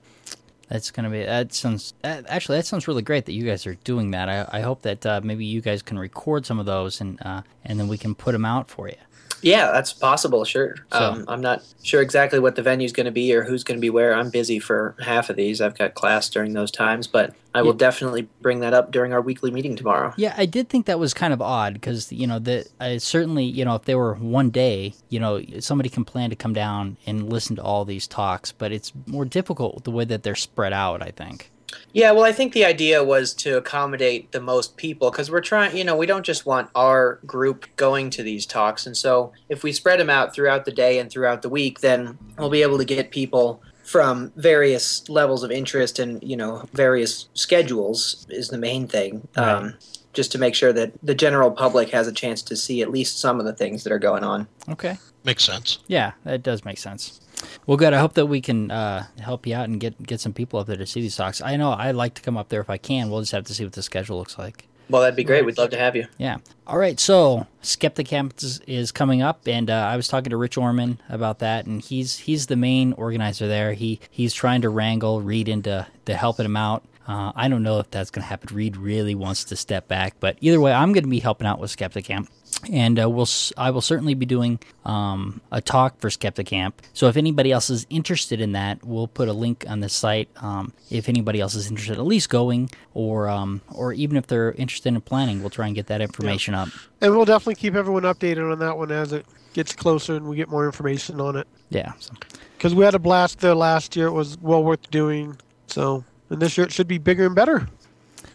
That's 0.70 0.92
gonna 0.92 1.10
be. 1.10 1.24
That 1.24 1.54
sounds. 1.54 1.94
Actually, 2.04 2.58
that 2.58 2.66
sounds 2.66 2.88
really 2.88 3.02
great 3.02 3.26
that 3.26 3.32
you 3.34 3.46
guys 3.46 3.66
are 3.66 3.76
doing 3.76 4.12
that. 4.12 4.28
I, 4.28 4.60
I 4.60 4.62
hope 4.62 4.82
that 4.82 5.06
uh, 5.06 5.22
maybe 5.24 5.46
you 5.46 5.62
guys 5.62 5.82
can 5.82 5.98
record 5.98 6.46
some 6.46 6.60
of 6.60 6.66
those 6.66 7.00
and 7.00 7.22
uh, 7.22 7.44
and 7.64 7.80
then 7.80 7.88
we 7.88 7.98
can 7.98 8.16
put 8.16 8.34
them 8.34 8.44
out 8.44 8.70
for 8.70 8.90
you. 8.90 8.96
Yeah, 9.42 9.72
that's 9.72 9.94
possible. 9.94 10.44
Sure. 10.46 10.76
So- 10.92 11.00
Um, 11.00 11.26
I'm 11.28 11.42
not 11.42 11.64
sure 11.84 12.02
exactly 12.02 12.40
what 12.40 12.56
the 12.56 12.62
venue's 12.62 12.92
going 12.92 13.06
to 13.06 13.12
be 13.12 13.34
or 13.36 13.44
who's 13.44 13.64
going 13.64 13.78
to 13.78 13.82
be 13.82 13.90
where. 13.90 14.14
I'm 14.14 14.30
busy 14.30 14.60
for 14.60 14.96
half 15.00 15.30
of 15.30 15.36
these. 15.36 15.62
I've 15.62 15.78
got 15.78 15.94
class 15.94 16.30
during 16.30 16.54
those 16.54 16.72
times, 16.72 17.08
but 17.08 17.34
I 17.56 17.62
will 17.62 17.72
Yeah. 17.72 17.78
definitely 17.78 18.28
bring 18.42 18.60
that 18.60 18.74
up 18.74 18.92
during 18.92 19.14
our 19.14 19.22
weekly 19.22 19.50
meeting 19.52 19.76
tomorrow. 19.76 20.14
Yeah, 20.18 20.34
I 20.38 20.46
did 20.46 20.70
think 20.70 20.86
that 20.86 21.00
was 21.00 21.14
kind 21.14 21.34
of 21.34 21.42
odd 21.42 21.74
because 21.74 22.12
you 22.12 22.28
know 22.28 22.40
that 22.40 22.68
I 22.80 22.98
certainly 22.98 23.46
you 23.46 23.66
know 23.66 23.76
if 23.76 23.86
they 23.86 23.96
were 23.96 24.14
one 24.16 24.50
day, 24.50 24.94
you 25.10 25.20
know 25.20 25.42
somebody 25.60 25.90
can 25.90 26.06
plan 26.06 26.30
to 26.30 26.36
come 26.36 26.54
down 26.54 26.98
and 27.08 27.32
listen 27.32 27.56
to 27.56 27.64
all 27.64 27.86
these 27.86 28.06
talks, 28.08 28.52
but 28.52 28.72
it's 28.72 28.92
more 29.08 29.26
difficult 29.26 29.84
the 29.86 29.92
way 29.92 30.06
that 30.06 30.24
they're 30.24 30.36
spread 30.36 30.74
out. 30.74 31.02
I 31.02 31.12
think. 31.12 31.52
Yeah, 31.92 32.12
well, 32.12 32.24
I 32.24 32.32
think 32.32 32.54
the 32.54 32.66
idea 32.66 33.04
was 33.04 33.34
to 33.36 33.58
accommodate 33.58 34.32
the 34.32 34.40
most 34.40 34.78
people 34.78 35.12
because 35.12 35.30
we're 35.30 35.42
trying, 35.42 35.76
you 35.76 35.84
know, 35.84 35.98
we 35.98 36.06
don't 36.06 36.26
just 36.26 36.46
want 36.46 36.70
our 36.76 37.20
group 37.26 37.66
going 37.76 38.10
to 38.12 38.24
these 38.24 38.46
talks. 38.46 38.86
And 38.86 38.96
so 38.96 39.34
if 39.50 39.64
we 39.64 39.72
spread 39.72 40.00
them 40.00 40.10
out 40.10 40.34
throughout 40.34 40.66
the 40.66 40.72
day 40.72 41.00
and 41.00 41.10
throughout 41.10 41.42
the 41.42 41.50
week, 41.50 41.82
then 41.82 42.18
we'll 42.38 42.50
be 42.50 42.62
able 42.62 42.78
to 42.78 42.86
get 42.86 43.12
people 43.12 43.62
from 43.84 44.32
various 44.36 45.08
levels 45.10 45.44
of 45.44 45.52
interest 45.52 45.98
and, 46.00 46.22
you 46.22 46.36
know, 46.36 46.68
various 46.74 47.30
schedules 47.34 48.28
is 48.30 48.50
the 48.50 48.58
main 48.58 48.88
thing. 48.88 49.28
Right. 49.36 49.50
Um, 49.50 49.74
just 50.14 50.32
to 50.32 50.40
make 50.40 50.56
sure 50.56 50.74
that 50.74 50.94
the 51.04 51.14
general 51.14 51.52
public 51.52 51.90
has 51.92 52.08
a 52.08 52.12
chance 52.12 52.42
to 52.42 52.56
see 52.56 52.82
at 52.82 52.90
least 52.90 53.20
some 53.20 53.40
of 53.40 53.46
the 53.46 53.54
things 53.54 53.84
that 53.84 53.94
are 53.94 54.00
going 54.00 54.24
on. 54.24 54.48
Okay. 54.68 54.98
Makes 55.24 55.44
sense. 55.44 55.80
Yeah, 55.88 56.14
that 56.24 56.42
does 56.42 56.66
make 56.66 56.80
sense. 56.80 57.22
Well, 57.66 57.78
good. 57.78 57.94
I 57.94 58.00
hope 58.00 58.14
that 58.14 58.26
we 58.26 58.42
can 58.42 58.72
uh, 58.72 59.06
help 59.20 59.46
you 59.46 59.56
out 59.56 59.66
and 59.70 59.80
get 59.80 60.02
get 60.02 60.20
some 60.20 60.34
people 60.34 60.60
up 60.60 60.68
there 60.68 60.78
to 60.78 60.86
see 60.86 61.02
these 61.02 61.16
talks. 61.16 61.42
I 61.42 61.56
know 61.58 61.72
I'd 61.72 61.96
like 61.96 62.16
to 62.16 62.22
come 62.22 62.38
up 62.38 62.50
there 62.50 62.62
if 62.62 62.70
I 62.70 62.78
can. 62.78 63.10
We'll 63.10 63.22
just 63.22 63.32
have 63.34 63.46
to 63.46 63.54
see 63.54 63.64
what 63.64 63.74
the 63.74 63.84
schedule 63.84 64.18
looks 64.18 64.38
like. 64.38 64.68
Well, 64.90 65.02
that'd 65.02 65.18
be 65.18 65.24
great. 65.24 65.46
We'd 65.46 65.58
love 65.58 65.72
to 65.72 65.78
have 65.78 65.96
you. 65.96 66.08
Yeah. 66.18 66.38
All 66.66 66.78
right. 66.78 66.98
So 66.98 67.46
Skeptic 67.62 68.08
Camp 68.08 68.36
is, 68.42 68.62
is 68.68 68.92
coming 68.94 69.22
up, 69.22 69.46
and 69.46 69.70
uh, 69.70 69.74
I 69.74 69.98
was 69.98 70.08
talking 70.08 70.30
to 70.30 70.38
Rich 70.38 70.58
Orman 70.58 71.00
about 71.10 71.40
that, 71.40 71.66
and 71.66 71.82
he's 71.82 72.18
he's 72.20 72.48
the 72.48 72.56
main 72.56 72.94
organizer 72.94 73.48
there. 73.48 73.74
He 73.74 74.00
he's 74.10 74.34
trying 74.34 74.62
to 74.62 74.70
wrangle 74.70 75.22
Reed 75.22 75.50
into 75.50 75.86
to 76.06 76.16
helping 76.16 76.46
him 76.46 76.56
out. 76.56 76.84
Uh, 77.08 77.32
I 77.36 77.48
don't 77.48 77.64
know 77.64 77.80
if 77.80 77.90
that's 77.90 78.12
going 78.12 78.24
to 78.24 78.28
happen. 78.28 78.54
Reed 78.56 78.76
really 78.76 79.16
wants 79.16 79.46
to 79.46 79.56
step 79.56 79.88
back, 79.88 80.16
but 80.20 80.38
either 80.42 80.60
way, 80.60 80.74
I'm 80.74 80.92
going 80.92 81.06
to 81.06 81.10
be 81.10 81.20
helping 81.20 81.48
out 81.48 81.60
with 81.60 81.72
Skeptic 81.72 82.06
Camp, 82.06 82.30
and 82.72 83.00
uh, 83.00 83.10
we'll 83.10 83.28
I 83.58 83.72
will 83.72 83.82
certainly 83.82 84.14
be 84.14 84.26
doing 84.26 84.60
um, 84.86 85.42
a 85.52 85.62
talk 85.62 86.00
for 86.00 86.10
Skeptic 86.10 86.48
Camp. 86.48 86.82
So 86.94 87.08
if 87.08 87.18
anybody 87.18 87.52
else 87.52 87.70
is 87.70 87.86
interested 87.90 88.42
in 88.42 88.54
that, 88.54 88.84
we'll 88.84 89.08
put 89.08 89.28
a 89.28 89.34
link 89.34 89.66
on 89.68 89.80
the 89.80 89.90
site. 89.90 90.30
Um, 90.38 90.74
if 90.90 91.10
anybody 91.10 91.40
else 91.40 91.56
is 91.56 91.70
interested, 91.70 91.98
at 91.98 92.06
least 92.06 92.30
going, 92.30 92.70
or 92.94 93.30
um, 93.30 93.62
or 93.74 93.94
even 93.94 94.18
if 94.18 94.28
they're 94.28 94.54
interested 94.54 94.90
in 94.90 95.02
planning, 95.02 95.42
we'll 95.42 95.50
try 95.50 95.68
and 95.68 95.76
get 95.76 95.88
that 95.88 96.02
information 96.02 96.54
up. 96.54 96.70
And 97.02 97.16
we'll 97.16 97.26
definitely 97.26 97.56
keep 97.56 97.76
everyone 97.76 98.04
updated 98.04 98.52
on 98.52 98.60
that 98.60 98.78
one 98.78 98.92
as 98.92 99.14
it 99.14 99.26
gets 99.54 99.74
closer 99.74 100.16
and 100.16 100.28
we 100.28 100.36
get 100.36 100.50
more 100.50 100.66
information 100.66 101.20
on 101.22 101.36
it. 101.36 101.48
Yeah. 101.70 101.94
So. 102.00 102.14
Because 102.58 102.74
we 102.74 102.84
had 102.84 102.96
a 102.96 103.00
blast 103.00 103.40
there 103.40 103.56
last 103.56 103.96
year. 103.96 104.08
It 104.08 104.12
was 104.12 104.38
well 104.40 104.64
worth 104.64 104.90
doing. 104.90 105.38
So, 105.68 106.04
and 106.30 106.42
this 106.42 106.58
year 106.58 106.66
it 106.66 106.74
should 106.74 106.88
be 106.88 106.98
bigger 106.98 107.26
and 107.26 107.36
better. 107.36 107.68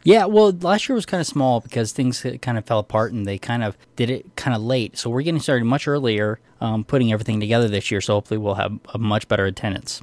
Yeah, 0.04 0.25
well, 0.25 0.50
last 0.50 0.88
year 0.88 0.97
was 0.97 1.06
kind 1.06 1.21
of 1.21 1.26
small 1.26 1.61
because 1.61 1.92
things 1.92 2.26
kind 2.40 2.59
of 2.59 2.64
fell 2.64 2.80
apart 2.80 3.12
and 3.12 3.25
they 3.25 3.38
kind 3.38 3.62
of 3.62 3.76
did 3.94 4.11
it 4.11 4.35
kind 4.37 4.54
of 4.56 4.62
late. 4.62 4.99
So 4.99 5.11
we're 5.11 5.23
getting 5.23 5.40
started 5.40 5.64
much 5.64 5.87
earlier, 5.87 6.40
um, 6.61 6.85
putting 6.85 7.12
everything 7.12 7.38
together 7.38 7.68
this 7.68 7.90
year. 7.90 8.00
So 8.00 8.14
hopefully 8.14 8.38
we'll 8.38 8.54
have 8.54 8.78
a 8.92 8.99
much 8.99 9.28
better 9.28 9.47
attendance. 9.47 10.02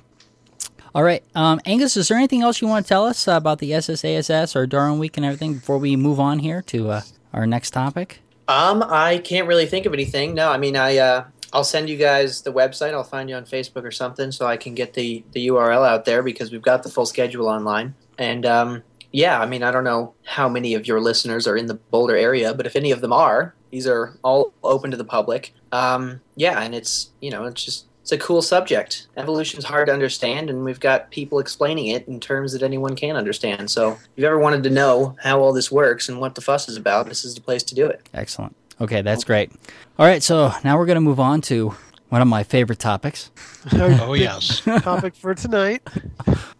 All 0.95 1.03
right, 1.03 1.23
um, 1.35 1.61
Angus, 1.65 1.95
is 1.97 2.07
there 2.07 2.17
anything 2.17 2.41
else 2.41 2.61
you 2.61 2.67
want 2.67 2.85
to 2.85 2.89
tell 2.89 3.05
us 3.05 3.27
about 3.27 3.59
the 3.59 3.71
SSASS 3.71 4.55
or 4.55 4.65
Darwin 4.65 4.97
Week 4.97 5.17
and 5.17 5.25
everything 5.25 5.55
before 5.55 5.77
we 5.77 5.95
move 5.95 6.19
on 6.19 6.39
here 6.39 6.63
to 6.63 6.89
uh, 6.89 7.01
our 7.31 7.45
next 7.45 7.71
topic? 7.71 8.21
Um, 8.47 8.83
I 8.87 9.19
can't 9.19 9.47
really 9.47 9.67
think 9.67 9.85
of 9.85 9.93
anything. 9.93 10.33
No, 10.33 10.49
I 10.49 10.57
mean, 10.57 10.75
I 10.75 10.97
uh, 10.97 11.25
I'll 11.53 11.63
send 11.63 11.89
you 11.89 11.97
guys 11.97 12.41
the 12.41 12.51
website. 12.51 12.93
I'll 12.93 13.03
find 13.03 13.29
you 13.29 13.35
on 13.35 13.45
Facebook 13.45 13.83
or 13.83 13.91
something 13.91 14.31
so 14.31 14.47
I 14.47 14.57
can 14.57 14.73
get 14.73 14.95
the 14.95 15.23
the 15.33 15.47
URL 15.49 15.87
out 15.87 16.05
there 16.05 16.23
because 16.23 16.51
we've 16.51 16.61
got 16.61 16.81
the 16.81 16.89
full 16.89 17.05
schedule 17.05 17.47
online. 17.47 17.93
And 18.17 18.47
um, 18.47 18.83
yeah, 19.11 19.39
I 19.39 19.45
mean, 19.45 19.63
I 19.63 19.71
don't 19.71 19.83
know 19.83 20.13
how 20.25 20.47
many 20.47 20.73
of 20.73 20.87
your 20.87 21.01
listeners 21.01 21.47
are 21.47 21.57
in 21.57 21.67
the 21.67 21.75
Boulder 21.75 22.15
area, 22.15 22.53
but 22.53 22.65
if 22.65 22.75
any 22.75 22.91
of 22.91 23.01
them 23.01 23.13
are, 23.13 23.55
these 23.71 23.87
are 23.87 24.17
all 24.23 24.53
open 24.63 24.91
to 24.91 24.97
the 24.97 25.03
public. 25.03 25.53
Um, 25.71 26.21
yeah, 26.35 26.61
and 26.61 26.75
it's 26.75 27.09
you 27.19 27.31
know, 27.31 27.45
it's 27.45 27.63
just 27.63 27.85
it's 28.01 28.11
a 28.11 28.17
cool 28.17 28.41
subject. 28.41 29.07
Evolution's 29.17 29.65
hard 29.65 29.87
to 29.87 29.93
understand, 29.93 30.49
and 30.49 30.63
we've 30.63 30.79
got 30.79 31.11
people 31.11 31.39
explaining 31.39 31.87
it 31.87 32.07
in 32.07 32.19
terms 32.19 32.53
that 32.53 32.63
anyone 32.63 32.95
can 32.95 33.15
understand. 33.15 33.69
So, 33.69 33.91
if 33.91 34.07
you've 34.15 34.25
ever 34.25 34.39
wanted 34.39 34.63
to 34.63 34.69
know 34.69 35.15
how 35.21 35.39
all 35.39 35.53
this 35.53 35.71
works 35.71 36.09
and 36.09 36.19
what 36.19 36.35
the 36.35 36.41
fuss 36.41 36.67
is 36.69 36.77
about, 36.77 37.07
this 37.07 37.23
is 37.23 37.35
the 37.35 37.41
place 37.41 37.63
to 37.63 37.75
do 37.75 37.85
it. 37.85 38.07
Excellent. 38.13 38.55
Okay, 38.81 39.01
that's 39.01 39.23
great. 39.23 39.51
All 39.97 40.05
right, 40.05 40.23
so 40.23 40.53
now 40.63 40.77
we're 40.77 40.85
going 40.85 40.95
to 40.95 41.01
move 41.01 41.19
on 41.19 41.41
to 41.41 41.75
one 42.09 42.21
of 42.21 42.27
my 42.27 42.43
favorite 42.43 42.79
topics. 42.79 43.31
Oh 43.71 44.13
yes. 44.13 44.61
Topic 44.81 45.13
for 45.15 45.35
tonight. 45.35 45.81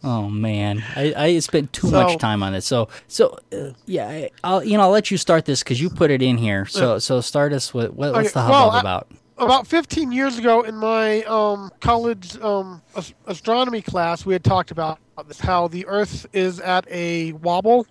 Oh 0.03 0.29
man, 0.29 0.84
I, 0.96 1.13
I 1.15 1.39
spent 1.39 1.72
too 1.74 1.88
So- 1.88 2.03
much 2.03 2.18
time 2.20 2.44
on 2.44 2.53
it. 2.53 2.62
So 2.62 2.89
so 3.08 3.38
uh, 3.53 3.72
yeah, 3.86 4.08
I, 4.08 4.29
I'll 4.44 4.63
you 4.63 4.77
know 4.77 4.84
I'll 4.84 4.89
let 4.91 5.10
you 5.12 5.18
start 5.18 5.46
this 5.46 5.63
because 5.63 5.79
you 5.82 5.89
put 5.89 6.12
it 6.12 6.22
in 6.22 6.38
here. 6.38 6.65
So 6.65 7.00
so 7.00 7.22
start 7.22 7.53
us 7.53 7.74
with 7.74 7.91
what, 7.94 8.13
what's 8.13 8.27
Okay, 8.29 8.34
the 8.34 8.41
hubbub 8.41 8.51
well, 8.51 8.70
I- 8.72 8.79
about? 8.82 9.08
about 9.38 9.65
15 9.68 10.12
years 10.12 10.38
ago 10.38 10.62
in 10.63 10.75
my 10.75 11.24
um, 11.24 11.72
college 11.79 12.38
um, 12.41 12.82
as- 12.98 13.13
astronomy 13.25 13.82
class, 13.82 14.25
we 14.25 14.34
had 14.34 14.44
talked 14.44 14.70
about 14.72 15.00
this, 15.27 15.39
how 15.39 15.70
the 15.70 15.86
Earth 15.88 16.25
is 16.34 16.60
at 16.60 16.86
a 16.91 17.32
wobble, 17.34 17.88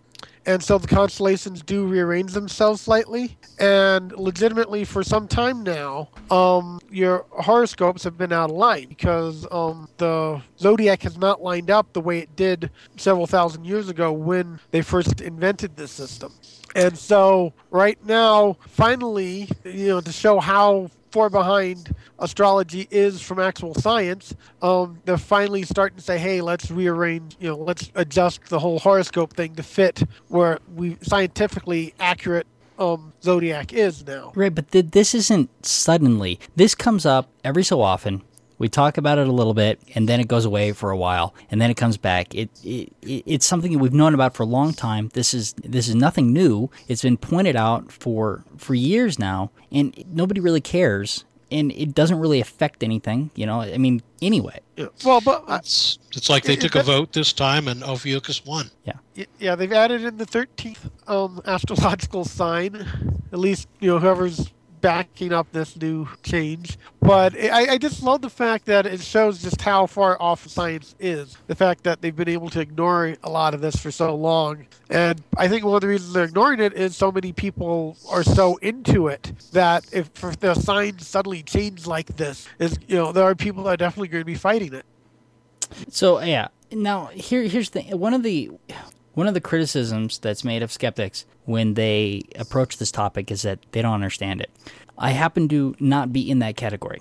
and 0.48 0.64
so 0.64 0.78
the 0.78 0.88
constellations 0.88 1.60
do 1.60 1.86
rearrange 1.86 2.32
themselves 2.32 2.80
slightly. 2.80 3.36
And 3.60 4.12
legitimately, 4.12 4.84
for 4.84 5.02
some 5.02 5.28
time 5.28 5.62
now, 5.62 6.08
um, 6.30 6.80
your 6.90 7.26
horoscopes 7.30 8.02
have 8.04 8.16
been 8.16 8.32
out 8.32 8.48
of 8.48 8.56
line 8.56 8.88
because 8.88 9.46
um, 9.50 9.90
the 9.98 10.40
zodiac 10.58 11.02
has 11.02 11.18
not 11.18 11.42
lined 11.42 11.70
up 11.70 11.92
the 11.92 12.00
way 12.00 12.20
it 12.20 12.34
did 12.34 12.70
several 12.96 13.26
thousand 13.26 13.66
years 13.66 13.90
ago 13.90 14.10
when 14.10 14.58
they 14.70 14.80
first 14.80 15.20
invented 15.20 15.76
this 15.76 15.90
system. 15.90 16.32
And 16.74 16.96
so, 16.96 17.52
right 17.70 18.02
now, 18.06 18.56
finally, 18.68 19.50
you 19.64 19.88
know, 19.88 20.00
to 20.00 20.12
show 20.12 20.40
how 20.40 20.90
far 21.10 21.30
behind 21.30 21.94
astrology 22.18 22.86
is 22.90 23.20
from 23.20 23.38
actual 23.38 23.74
science, 23.74 24.34
um, 24.62 25.00
they're 25.04 25.16
finally 25.16 25.62
starting 25.62 25.96
to 25.96 26.02
say, 26.02 26.18
"Hey, 26.18 26.40
let's 26.40 26.70
rearrange. 26.70 27.36
You 27.40 27.50
know, 27.50 27.56
let's 27.56 27.90
adjust 27.94 28.44
the 28.48 28.58
whole 28.58 28.78
horoscope 28.78 29.34
thing 29.34 29.54
to 29.56 29.62
fit 29.62 30.02
where 30.28 30.58
we 30.74 30.96
scientifically 31.02 31.94
accurate 32.00 32.46
um, 32.78 33.12
zodiac 33.22 33.72
is 33.72 34.06
now." 34.06 34.32
Right, 34.34 34.54
but 34.54 34.70
th- 34.70 34.90
this 34.90 35.14
isn't 35.14 35.50
suddenly. 35.64 36.38
This 36.56 36.74
comes 36.74 37.06
up 37.06 37.28
every 37.44 37.64
so 37.64 37.80
often. 37.80 38.22
We 38.58 38.68
talk 38.68 38.98
about 38.98 39.18
it 39.18 39.28
a 39.28 39.32
little 39.32 39.54
bit, 39.54 39.80
and 39.94 40.08
then 40.08 40.18
it 40.20 40.26
goes 40.28 40.44
away 40.44 40.72
for 40.72 40.90
a 40.90 40.96
while, 40.96 41.34
and 41.50 41.60
then 41.60 41.70
it 41.70 41.76
comes 41.76 41.96
back. 41.96 42.34
It, 42.34 42.50
it, 42.64 42.92
it 43.02 43.22
it's 43.26 43.46
something 43.46 43.72
that 43.72 43.78
we've 43.78 43.92
known 43.92 44.14
about 44.14 44.34
for 44.34 44.42
a 44.42 44.46
long 44.46 44.72
time. 44.72 45.10
This 45.14 45.32
is 45.32 45.52
this 45.62 45.88
is 45.88 45.94
nothing 45.94 46.32
new. 46.32 46.68
It's 46.88 47.02
been 47.02 47.16
pointed 47.16 47.54
out 47.56 47.92
for 47.92 48.44
for 48.56 48.74
years 48.74 49.18
now, 49.18 49.50
and 49.70 49.94
nobody 50.12 50.40
really 50.40 50.60
cares, 50.60 51.24
and 51.52 51.70
it 51.72 51.94
doesn't 51.94 52.18
really 52.18 52.40
affect 52.40 52.82
anything. 52.82 53.30
You 53.36 53.46
know, 53.46 53.60
I 53.60 53.78
mean, 53.78 54.02
anyway. 54.20 54.58
Yeah. 54.76 54.86
Well, 55.04 55.20
but 55.20 55.44
uh, 55.48 55.56
It's 55.62 55.98
it's 56.16 56.28
like 56.28 56.42
they 56.44 56.54
It- 56.54 56.60
took 56.60 56.74
it- 56.74 56.80
a 56.80 56.82
vote 56.82 57.12
this 57.12 57.32
time 57.32 57.68
and 57.68 57.82
Ophiuchus 57.84 58.44
won. 58.44 58.70
Yeah, 58.84 59.24
yeah, 59.38 59.54
they've 59.54 59.72
added 59.72 60.02
in 60.04 60.16
the 60.16 60.26
thirteenth 60.26 60.90
um, 61.06 61.40
astrological 61.46 62.24
sign. 62.24 62.84
At 63.32 63.38
least 63.38 63.68
you 63.78 63.88
know 63.90 63.98
whoever's 64.00 64.50
backing 64.80 65.32
up 65.32 65.50
this 65.52 65.76
new 65.76 66.08
change. 66.22 66.78
But 67.00 67.34
I, 67.38 67.72
I 67.72 67.78
just 67.78 68.02
love 68.02 68.22
the 68.22 68.30
fact 68.30 68.66
that 68.66 68.86
it 68.86 69.00
shows 69.00 69.42
just 69.42 69.60
how 69.60 69.86
far 69.86 70.20
off 70.20 70.46
science 70.48 70.94
is. 70.98 71.36
The 71.46 71.54
fact 71.54 71.84
that 71.84 72.00
they've 72.00 72.14
been 72.14 72.28
able 72.28 72.50
to 72.50 72.60
ignore 72.60 73.16
a 73.22 73.30
lot 73.30 73.54
of 73.54 73.60
this 73.60 73.76
for 73.76 73.90
so 73.90 74.14
long. 74.14 74.66
And 74.90 75.22
I 75.36 75.48
think 75.48 75.64
one 75.64 75.76
of 75.76 75.80
the 75.80 75.88
reasons 75.88 76.12
they're 76.12 76.24
ignoring 76.24 76.60
it 76.60 76.72
is 76.74 76.96
so 76.96 77.12
many 77.12 77.32
people 77.32 77.96
are 78.10 78.22
so 78.22 78.56
into 78.56 79.08
it 79.08 79.32
that 79.52 79.86
if, 79.92 80.10
if 80.22 80.40
the 80.40 80.54
signs 80.54 81.06
suddenly 81.06 81.42
change 81.42 81.86
like 81.86 82.16
this, 82.16 82.48
is 82.58 82.78
you 82.86 82.96
know 82.96 83.12
there 83.12 83.24
are 83.24 83.34
people 83.34 83.64
that 83.64 83.70
are 83.70 83.76
definitely 83.76 84.08
going 84.08 84.22
to 84.22 84.26
be 84.26 84.34
fighting 84.34 84.72
it. 84.74 84.84
So 85.90 86.20
yeah, 86.20 86.48
now 86.72 87.06
here 87.06 87.42
here's 87.42 87.70
the 87.70 87.82
one 87.82 88.14
of 88.14 88.22
the 88.22 88.50
one 89.14 89.26
of 89.26 89.34
the 89.34 89.40
criticisms 89.40 90.18
that's 90.18 90.44
made 90.44 90.62
of 90.62 90.72
skeptics 90.72 91.24
when 91.44 91.74
they 91.74 92.22
approach 92.36 92.78
this 92.78 92.92
topic 92.92 93.30
is 93.30 93.42
that 93.42 93.58
they 93.72 93.82
don't 93.82 93.94
understand 93.94 94.40
it. 94.40 94.50
I 94.96 95.10
happen 95.10 95.48
to 95.48 95.74
not 95.80 96.12
be 96.12 96.28
in 96.28 96.40
that 96.40 96.56
category 96.56 97.00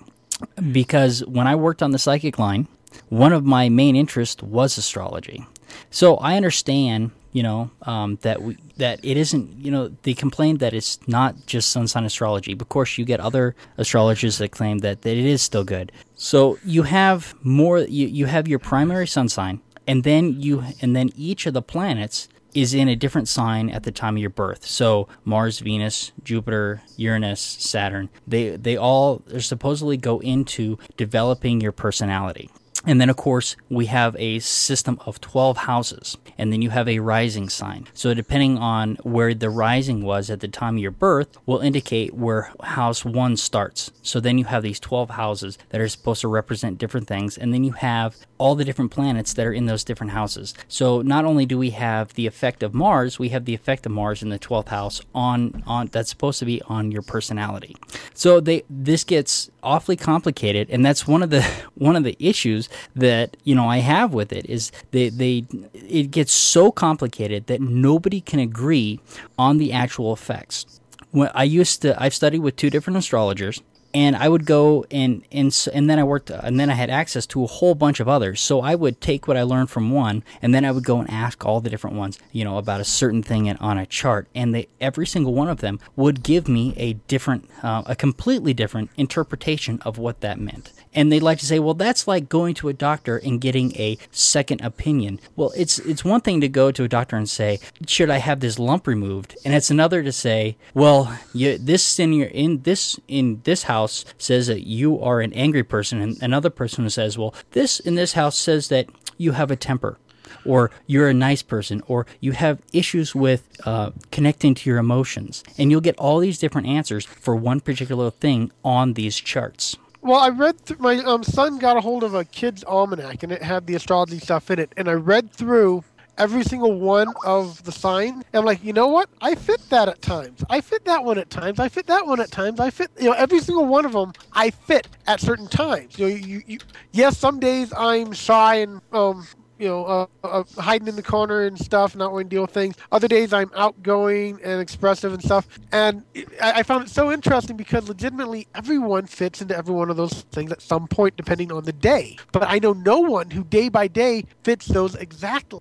because 0.71 1.25
when 1.25 1.47
I 1.47 1.55
worked 1.55 1.83
on 1.83 1.91
the 1.91 1.99
psychic 1.99 2.39
line, 2.39 2.67
one 3.09 3.33
of 3.33 3.43
my 3.43 3.69
main 3.69 3.95
interests 3.95 4.41
was 4.41 4.77
astrology. 4.77 5.45
So 5.89 6.15
I 6.17 6.37
understand, 6.37 7.11
you 7.33 7.43
know, 7.43 7.71
um, 7.83 8.17
that 8.21 8.41
we 8.41 8.57
that 8.77 9.03
it 9.03 9.17
isn't, 9.17 9.59
you 9.59 9.71
know, 9.71 9.89
they 10.03 10.13
complain 10.13 10.57
that 10.57 10.73
it's 10.73 10.99
not 11.07 11.35
just 11.47 11.71
sun 11.71 11.87
sign 11.87 12.05
astrology. 12.05 12.53
Of 12.53 12.69
course, 12.69 12.97
you 12.97 13.05
get 13.05 13.19
other 13.19 13.55
astrologers 13.77 14.37
that 14.37 14.51
claim 14.51 14.79
that, 14.79 15.01
that 15.01 15.17
it 15.17 15.25
is 15.25 15.41
still 15.41 15.63
good. 15.63 15.91
So 16.15 16.59
you 16.63 16.83
have 16.83 17.33
more, 17.43 17.79
you, 17.79 18.07
you 18.07 18.27
have 18.27 18.47
your 18.47 18.59
primary 18.59 19.07
sun 19.07 19.29
sign, 19.29 19.61
and 19.87 20.03
then 20.03 20.41
you 20.41 20.63
and 20.81 20.95
then 20.95 21.09
each 21.15 21.45
of 21.45 21.53
the 21.53 21.61
planets 21.61 22.27
is 22.53 22.73
in 22.73 22.87
a 22.87 22.95
different 22.95 23.27
sign 23.27 23.69
at 23.69 23.83
the 23.83 23.91
time 23.91 24.15
of 24.15 24.21
your 24.21 24.29
birth. 24.29 24.65
So 24.65 25.07
Mars, 25.23 25.59
Venus, 25.59 26.11
Jupiter, 26.23 26.81
Uranus, 26.97 27.39
Saturn, 27.39 28.09
they 28.27 28.55
they 28.55 28.75
all 28.77 29.21
supposedly 29.39 29.97
go 29.97 30.19
into 30.19 30.77
developing 30.97 31.61
your 31.61 31.71
personality. 31.71 32.49
And 32.87 33.01
then, 33.01 33.09
of 33.09 33.17
course, 33.17 33.57
we 33.69 33.87
have 33.87 34.15
a 34.17 34.39
system 34.39 34.97
of 35.05 35.19
12 35.19 35.57
houses. 35.57 36.17
And 36.37 36.53
then 36.53 36.61
you 36.61 36.69
have 36.69 36.87
a 36.87 36.99
rising 36.99 37.49
sign. 37.49 37.87
So, 37.93 38.13
depending 38.13 38.57
on 38.57 38.95
where 39.03 39.33
the 39.33 39.49
rising 39.49 40.01
was 40.01 40.29
at 40.29 40.39
the 40.39 40.47
time 40.47 40.75
of 40.77 40.81
your 40.81 40.91
birth, 40.91 41.37
will 41.45 41.59
indicate 41.59 42.13
where 42.13 42.51
house 42.63 43.03
one 43.03 43.35
starts. 43.35 43.91
So, 44.01 44.19
then 44.19 44.37
you 44.37 44.45
have 44.45 44.63
these 44.63 44.79
12 44.79 45.11
houses 45.11 45.57
that 45.69 45.81
are 45.81 45.87
supposed 45.89 46.21
to 46.21 46.29
represent 46.29 46.77
different 46.77 47.07
things. 47.07 47.37
And 47.37 47.53
then 47.53 47.63
you 47.63 47.73
have 47.73 48.15
all 48.37 48.55
the 48.55 48.63
different 48.63 48.91
planets 48.91 49.33
that 49.33 49.45
are 49.45 49.53
in 49.53 49.65
those 49.65 49.83
different 49.83 50.13
houses. 50.13 50.53
So, 50.67 51.01
not 51.01 51.25
only 51.25 51.45
do 51.45 51.57
we 51.57 51.71
have 51.71 52.13
the 52.13 52.27
effect 52.27 52.63
of 52.63 52.73
Mars, 52.73 53.19
we 53.19 53.29
have 53.29 53.45
the 53.45 53.55
effect 53.55 53.85
of 53.85 53.91
Mars 53.91 54.23
in 54.23 54.29
the 54.29 54.39
12th 54.39 54.69
house 54.69 55.01
on, 55.13 55.63
on 55.67 55.87
that's 55.87 56.09
supposed 56.09 56.39
to 56.39 56.45
be 56.45 56.61
on 56.67 56.91
your 56.91 57.01
personality. 57.01 57.75
So, 58.13 58.39
they 58.39 58.63
this 58.69 59.03
gets 59.03 59.51
awfully 59.67 59.97
complicated. 59.97 60.69
And 60.69 60.85
that's 60.85 61.05
one 61.05 61.21
of 61.21 61.29
the 61.29 61.41
one 61.75 61.95
of 61.95 62.03
the 62.03 62.15
issues 62.19 62.69
that 62.95 63.37
you 63.43 63.55
know 63.55 63.67
I 63.67 63.77
have 63.79 64.13
with 64.13 64.31
it 64.33 64.45
is 64.45 64.71
they 64.91 65.09
they 65.09 65.45
it 65.73 66.11
gets 66.11 66.31
so 66.31 66.71
complicated 66.71 67.47
that 67.47 67.61
nobody 67.61 68.21
can 68.21 68.39
agree 68.39 68.99
on 69.37 69.57
the 69.57 69.73
actual 69.73 70.13
effects. 70.13 70.65
When 71.11 71.29
I 71.33 71.43
used 71.43 71.81
to 71.83 72.01
I've 72.01 72.13
studied 72.13 72.39
with 72.39 72.55
two 72.55 72.69
different 72.69 72.97
astrologers 72.97 73.61
and 73.93 74.15
I 74.15 74.29
would 74.29 74.45
go 74.45 74.85
and 74.91 75.23
and 75.31 75.67
and 75.73 75.89
then 75.89 75.99
I 75.99 76.03
worked 76.03 76.29
and 76.29 76.59
then 76.59 76.69
I 76.69 76.73
had 76.73 76.89
access 76.89 77.25
to 77.27 77.43
a 77.43 77.47
whole 77.47 77.75
bunch 77.75 77.99
of 77.99 78.07
others. 78.07 78.41
So 78.41 78.61
I 78.61 78.75
would 78.75 79.01
take 79.01 79.27
what 79.27 79.37
I 79.37 79.43
learned 79.43 79.69
from 79.69 79.91
one 79.91 80.23
and 80.41 80.53
then 80.53 80.65
I 80.65 80.71
would 80.71 80.83
go 80.83 80.99
and 80.99 81.09
ask 81.09 81.45
all 81.45 81.61
the 81.61 81.69
different 81.69 81.95
ones, 81.95 82.19
you 82.31 82.43
know, 82.43 82.57
about 82.57 82.81
a 82.81 82.85
certain 82.85 83.23
thing 83.23 83.47
on 83.57 83.77
a 83.77 83.85
chart, 83.85 84.27
and 84.35 84.53
they 84.53 84.67
every 84.81 85.07
single 85.07 85.33
one 85.33 85.49
of 85.49 85.59
them 85.59 85.79
would 85.95 86.23
give 86.23 86.47
me 86.47 86.73
a 86.77 86.93
different, 86.93 87.49
uh, 87.63 87.83
a 87.85 87.95
completely 87.95 88.53
different 88.53 88.89
interpretation 88.97 89.79
of 89.85 89.97
what 89.97 90.21
that 90.21 90.39
meant. 90.39 90.71
And 90.93 91.11
they'd 91.11 91.21
like 91.21 91.37
to 91.39 91.45
say, 91.45 91.59
well, 91.59 91.75
that's 91.75 92.07
like 92.07 92.27
going 92.27 92.55
to 92.55 92.69
a 92.69 92.73
doctor 92.73 93.17
and 93.17 93.39
getting 93.39 93.75
a 93.75 93.97
second 94.11 94.61
opinion. 94.61 95.19
Well, 95.35 95.51
it's 95.55 95.77
it's 95.79 96.03
one 96.03 96.21
thing 96.21 96.41
to 96.41 96.49
go 96.49 96.71
to 96.71 96.83
a 96.83 96.87
doctor 96.87 97.15
and 97.15 97.29
say, 97.29 97.59
should 97.85 98.09
I 98.09 98.17
have 98.17 98.39
this 98.39 98.57
lump 98.57 98.87
removed? 98.87 99.37
And 99.45 99.53
it's 99.53 99.69
another 99.69 100.01
to 100.01 100.11
say, 100.11 100.57
well, 100.73 101.17
you, 101.33 101.57
this 101.57 101.99
in 101.99 102.13
your 102.13 102.27
in 102.29 102.61
this 102.63 102.99
in 103.07 103.41
this 103.43 103.63
house 103.63 103.76
says 103.85 104.47
that 104.47 104.65
you 104.65 104.99
are 105.01 105.21
an 105.21 105.33
angry 105.33 105.63
person, 105.63 106.01
and 106.01 106.21
another 106.21 106.49
person 106.49 106.89
says, 106.89 107.17
well, 107.17 107.35
this 107.51 107.79
in 107.79 107.95
this 107.95 108.13
house 108.13 108.37
says 108.37 108.69
that 108.69 108.87
you 109.17 109.33
have 109.33 109.51
a 109.51 109.55
temper 109.55 109.97
or 110.45 110.71
you're 110.87 111.09
a 111.09 111.13
nice 111.13 111.41
person, 111.41 111.81
or 111.87 112.05
you 112.19 112.31
have 112.31 112.61
issues 112.73 113.13
with 113.13 113.49
uh, 113.65 113.91
connecting 114.11 114.53
to 114.55 114.69
your 114.69 114.79
emotions. 114.79 115.43
And 115.57 115.69
you'll 115.69 115.81
get 115.81 115.97
all 115.97 116.19
these 116.19 116.39
different 116.39 116.67
answers 116.67 117.05
for 117.05 117.35
one 117.35 117.59
particular 117.59 118.09
thing 118.11 118.51
on 118.63 118.93
these 118.93 119.17
charts. 119.17 119.75
Well, 120.01 120.19
I 120.19 120.29
read 120.29 120.65
th- 120.65 120.79
my 120.79 120.97
um, 120.99 121.23
son 121.23 121.57
got 121.57 121.75
a 121.75 121.81
hold 121.81 122.03
of 122.03 122.13
a 122.13 122.23
kid's 122.23 122.63
almanac 122.63 123.23
and 123.23 123.31
it 123.31 123.43
had 123.43 123.67
the 123.67 123.75
astrology 123.75 124.19
stuff 124.19 124.49
in 124.49 124.59
it, 124.59 124.71
and 124.77 124.87
I 124.87 124.93
read 124.93 125.31
through 125.31 125.83
every 126.17 126.43
single 126.43 126.79
one 126.79 127.13
of 127.25 127.63
the 127.63 127.71
signs. 127.71 128.23
And 128.33 128.39
I'm 128.39 128.45
like, 128.45 128.63
you 128.63 128.73
know 128.73 128.87
what? 128.87 129.09
I 129.21 129.35
fit 129.35 129.61
that 129.69 129.87
at 129.87 130.01
times. 130.01 130.43
I 130.49 130.61
fit 130.61 130.85
that 130.85 131.03
one 131.03 131.17
at 131.17 131.29
times. 131.29 131.59
I 131.59 131.69
fit 131.69 131.87
that 131.87 132.05
one 132.05 132.19
at 132.19 132.31
times. 132.31 132.59
I 132.59 132.69
fit, 132.69 132.91
you 132.99 133.05
know, 133.05 133.13
every 133.13 133.39
single 133.39 133.65
one 133.65 133.85
of 133.85 133.93
them. 133.93 134.13
I 134.33 134.49
fit 134.49 134.87
at 135.07 135.19
certain 135.19 135.47
times. 135.47 135.97
You 135.97 136.09
know, 136.09 136.15
you, 136.15 136.41
you 136.45 136.57
yes, 136.91 137.17
some 137.17 137.39
days 137.39 137.73
I'm 137.75 138.11
shy 138.13 138.55
and 138.55 138.81
um 138.91 139.27
you 139.59 139.67
know, 139.67 139.85
uh, 139.85 140.05
uh, 140.23 140.43
hiding 140.59 140.87
in 140.87 140.95
the 140.95 141.03
corner 141.03 141.41
and 141.41 141.57
stuff, 141.57 141.95
not 141.95 142.11
wanting 142.11 142.29
to 142.29 142.35
deal 142.35 142.41
with 142.43 142.51
things. 142.51 142.75
Other 142.91 143.07
days 143.07 143.33
I'm 143.33 143.51
outgoing 143.55 144.39
and 144.43 144.61
expressive 144.61 145.13
and 145.13 145.23
stuff. 145.23 145.47
And 145.71 146.03
I, 146.41 146.59
I 146.59 146.63
found 146.63 146.85
it 146.85 146.89
so 146.89 147.11
interesting 147.11 147.57
because 147.57 147.87
legitimately 147.87 148.47
everyone 148.53 149.07
fits 149.07 149.41
into 149.41 149.57
every 149.57 149.73
one 149.73 149.89
of 149.89 149.97
those 149.97 150.13
things 150.31 150.51
at 150.51 150.61
some 150.61 150.87
point, 150.87 151.17
depending 151.17 151.51
on 151.51 151.63
the 151.63 151.73
day. 151.73 152.17
But 152.31 152.43
I 152.47 152.59
know 152.59 152.73
no 152.73 152.99
one 152.99 153.31
who 153.31 153.43
day 153.43 153.69
by 153.69 153.87
day 153.87 154.25
fits 154.43 154.67
those 154.67 154.95
exactly. 154.95 155.59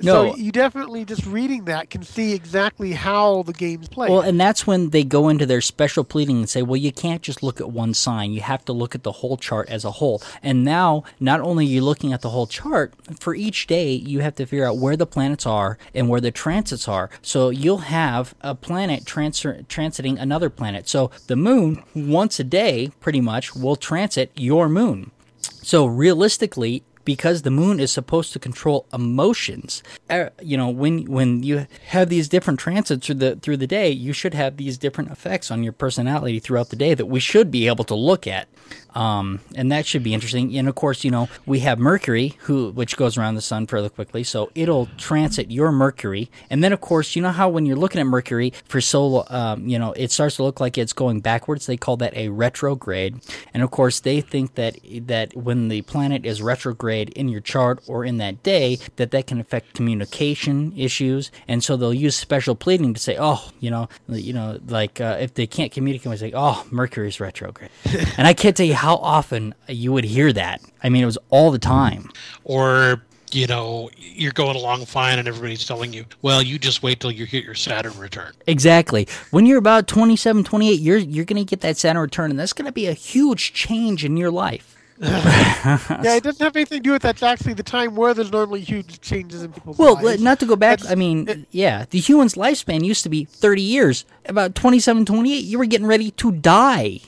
No. 0.00 0.32
So 0.32 0.36
you 0.36 0.52
definitely 0.52 1.04
just 1.04 1.24
reading 1.26 1.66
that 1.66 1.90
can 1.90 2.02
see 2.02 2.32
exactly 2.32 2.92
how 2.92 3.42
the 3.42 3.52
game's 3.52 3.88
played. 3.88 4.10
Well, 4.10 4.20
and 4.20 4.40
that's 4.40 4.66
when 4.66 4.90
they 4.90 5.04
go 5.04 5.28
into 5.28 5.46
their 5.46 5.60
special 5.60 6.02
pleading 6.02 6.38
and 6.38 6.48
say, 6.48 6.62
well, 6.62 6.76
you 6.76 6.92
can't 6.92 7.22
just 7.22 7.42
look 7.42 7.60
at 7.60 7.70
one 7.70 7.94
sign. 7.94 8.32
You 8.32 8.40
have 8.40 8.64
to 8.64 8.72
look 8.72 8.94
at 8.94 9.02
the 9.02 9.12
whole 9.12 9.36
chart 9.36 9.68
as 9.68 9.84
a 9.84 9.92
whole. 9.92 10.22
And 10.42 10.64
now, 10.64 11.04
not 11.20 11.40
only 11.40 11.66
are 11.66 11.68
you 11.68 11.82
looking 11.82 12.12
at 12.12 12.22
the 12.22 12.30
whole 12.30 12.46
chart, 12.46 12.94
for 13.20 13.34
each 13.34 13.66
day, 13.66 13.92
you 13.92 14.20
have 14.20 14.34
to 14.36 14.46
figure 14.46 14.66
out 14.66 14.78
where 14.78 14.96
the 14.96 15.06
planets 15.06 15.46
are 15.46 15.78
and 15.94 16.08
where 16.08 16.20
the 16.20 16.30
transits 16.30 16.88
are. 16.88 17.10
So 17.20 17.50
you'll 17.50 17.78
have 17.78 18.34
a 18.40 18.54
planet 18.54 19.06
trans- 19.06 19.42
transiting 19.42 20.20
another 20.20 20.50
planet. 20.50 20.88
So 20.88 21.10
the 21.26 21.36
moon, 21.36 21.82
once 21.94 22.40
a 22.40 22.44
day, 22.44 22.90
pretty 23.00 23.20
much, 23.20 23.54
will 23.54 23.76
transit 23.76 24.32
your 24.36 24.68
moon. 24.68 25.10
So 25.40 25.86
realistically, 25.86 26.82
because 27.04 27.42
the 27.42 27.50
moon 27.50 27.80
is 27.80 27.92
supposed 27.92 28.32
to 28.32 28.38
control 28.38 28.86
emotions, 28.92 29.82
uh, 30.10 30.30
you 30.40 30.56
know, 30.56 30.68
when 30.68 31.04
when 31.04 31.42
you 31.42 31.66
have 31.86 32.08
these 32.08 32.28
different 32.28 32.60
transits 32.60 33.06
through 33.06 33.16
the 33.16 33.36
through 33.36 33.56
the 33.56 33.66
day, 33.66 33.90
you 33.90 34.12
should 34.12 34.34
have 34.34 34.56
these 34.56 34.78
different 34.78 35.10
effects 35.10 35.50
on 35.50 35.62
your 35.62 35.72
personality 35.72 36.38
throughout 36.38 36.70
the 36.70 36.76
day 36.76 36.94
that 36.94 37.06
we 37.06 37.20
should 37.20 37.50
be 37.50 37.66
able 37.66 37.84
to 37.84 37.94
look 37.94 38.26
at. 38.26 38.48
Um, 38.94 39.40
and 39.54 39.70
that 39.72 39.86
should 39.86 40.02
be 40.02 40.14
interesting. 40.14 40.56
And 40.56 40.68
of 40.68 40.74
course, 40.74 41.04
you 41.04 41.10
know, 41.10 41.28
we 41.46 41.60
have 41.60 41.78
Mercury, 41.78 42.36
who 42.40 42.70
which 42.70 42.96
goes 42.96 43.16
around 43.16 43.34
the 43.34 43.42
sun 43.42 43.66
fairly 43.66 43.88
quickly, 43.88 44.24
so 44.24 44.50
it'll 44.54 44.86
transit 44.98 45.50
your 45.50 45.72
Mercury. 45.72 46.30
And 46.50 46.62
then, 46.62 46.72
of 46.72 46.80
course, 46.80 47.16
you 47.16 47.22
know 47.22 47.30
how 47.30 47.48
when 47.48 47.66
you're 47.66 47.76
looking 47.76 48.00
at 48.00 48.06
Mercury 48.06 48.52
for 48.66 48.80
solar, 48.80 49.24
um, 49.28 49.66
you 49.66 49.78
know, 49.78 49.92
it 49.92 50.10
starts 50.10 50.36
to 50.36 50.42
look 50.42 50.60
like 50.60 50.78
it's 50.78 50.92
going 50.92 51.20
backwards. 51.20 51.66
They 51.66 51.76
call 51.76 51.96
that 51.98 52.14
a 52.16 52.28
retrograde. 52.28 53.20
And 53.54 53.62
of 53.62 53.70
course, 53.70 54.00
they 54.00 54.20
think 54.20 54.54
that 54.54 54.76
that 55.06 55.36
when 55.36 55.68
the 55.68 55.82
planet 55.82 56.26
is 56.26 56.42
retrograde 56.42 57.10
in 57.10 57.28
your 57.28 57.40
chart 57.40 57.82
or 57.86 58.04
in 58.04 58.18
that 58.18 58.42
day, 58.42 58.78
that 58.96 59.10
that 59.10 59.26
can 59.26 59.40
affect 59.40 59.74
communication 59.74 60.72
issues. 60.76 61.30
And 61.48 61.62
so 61.62 61.76
they'll 61.76 61.94
use 61.94 62.16
special 62.16 62.54
pleading 62.54 62.94
to 62.94 63.00
say, 63.00 63.16
oh, 63.18 63.48
you 63.60 63.70
know, 63.70 63.88
you 64.08 64.32
know, 64.32 64.58
like 64.66 65.00
uh, 65.00 65.18
if 65.20 65.34
they 65.34 65.46
can't 65.46 65.72
communicate, 65.72 66.10
they 66.10 66.16
say, 66.16 66.32
oh, 66.34 66.66
Mercury's 66.70 67.20
retrograde. 67.20 67.70
and 68.16 68.26
I 68.26 68.34
can't 68.34 68.56
tell 68.56 68.66
you 68.66 68.74
how 68.82 68.96
often 68.96 69.54
you 69.68 69.92
would 69.92 70.02
hear 70.04 70.32
that. 70.32 70.60
I 70.82 70.88
mean, 70.88 71.02
it 71.04 71.06
was 71.06 71.18
all 71.30 71.52
the 71.52 71.58
time. 71.60 72.10
Or 72.42 73.00
you 73.30 73.46
know 73.46 73.88
you're 73.96 74.32
going 74.32 74.56
along 74.56 74.84
fine 74.84 75.18
and 75.18 75.26
everybody's 75.26 75.64
telling 75.64 75.90
you 75.90 76.04
well 76.20 76.42
you 76.42 76.58
just 76.58 76.82
wait 76.82 77.00
till 77.00 77.10
you 77.10 77.24
hit 77.24 77.42
your 77.44 77.54
saturn 77.54 77.96
return 77.98 78.30
Exactly. 78.46 79.08
When 79.30 79.46
you're 79.46 79.56
about 79.56 79.86
27, 79.86 80.44
28, 80.44 80.80
you're 80.80 80.98
you're 80.98 81.24
going 81.24 81.42
to 81.42 81.48
get 81.48 81.62
that 81.62 81.78
Saturn 81.78 82.02
return, 82.02 82.30
and 82.30 82.38
that's 82.38 82.52
going 82.52 82.66
to 82.66 82.72
be 82.72 82.86
a 82.88 82.92
huge 82.92 83.54
change 83.54 84.04
in 84.04 84.16
your 84.18 84.30
life. 84.30 84.76
yeah, 85.00 86.16
it 86.16 86.22
doesn't 86.22 86.44
have 86.44 86.54
anything 86.56 86.78
to 86.78 86.82
do 86.82 86.92
with 86.92 87.02
that. 87.02 87.14
It's 87.16 87.22
actually 87.22 87.54
the 87.54 87.62
time 87.62 87.96
where 87.96 88.12
there's 88.14 88.30
normally 88.30 88.60
huge 88.60 89.00
changes 89.00 89.42
in 89.42 89.52
people's 89.52 89.78
Well, 89.78 89.94
lives. 90.02 90.22
not 90.22 90.38
to 90.40 90.46
go 90.46 90.54
back, 90.56 90.78
That's- 90.80 90.92
I 90.92 90.96
mean, 90.96 91.46
yeah, 91.50 91.86
the 91.90 91.98
human's 92.00 92.34
lifespan 92.34 92.84
used 92.84 93.02
to 93.04 93.08
be 93.08 93.24
30 93.24 93.62
years. 93.62 94.04
About 94.26 94.54
27, 94.54 95.04
28, 95.06 95.44
you 95.44 95.58
were 95.58 95.66
getting 95.66 95.86
ready 95.86 96.10
to 96.12 96.30
die. 96.32 97.00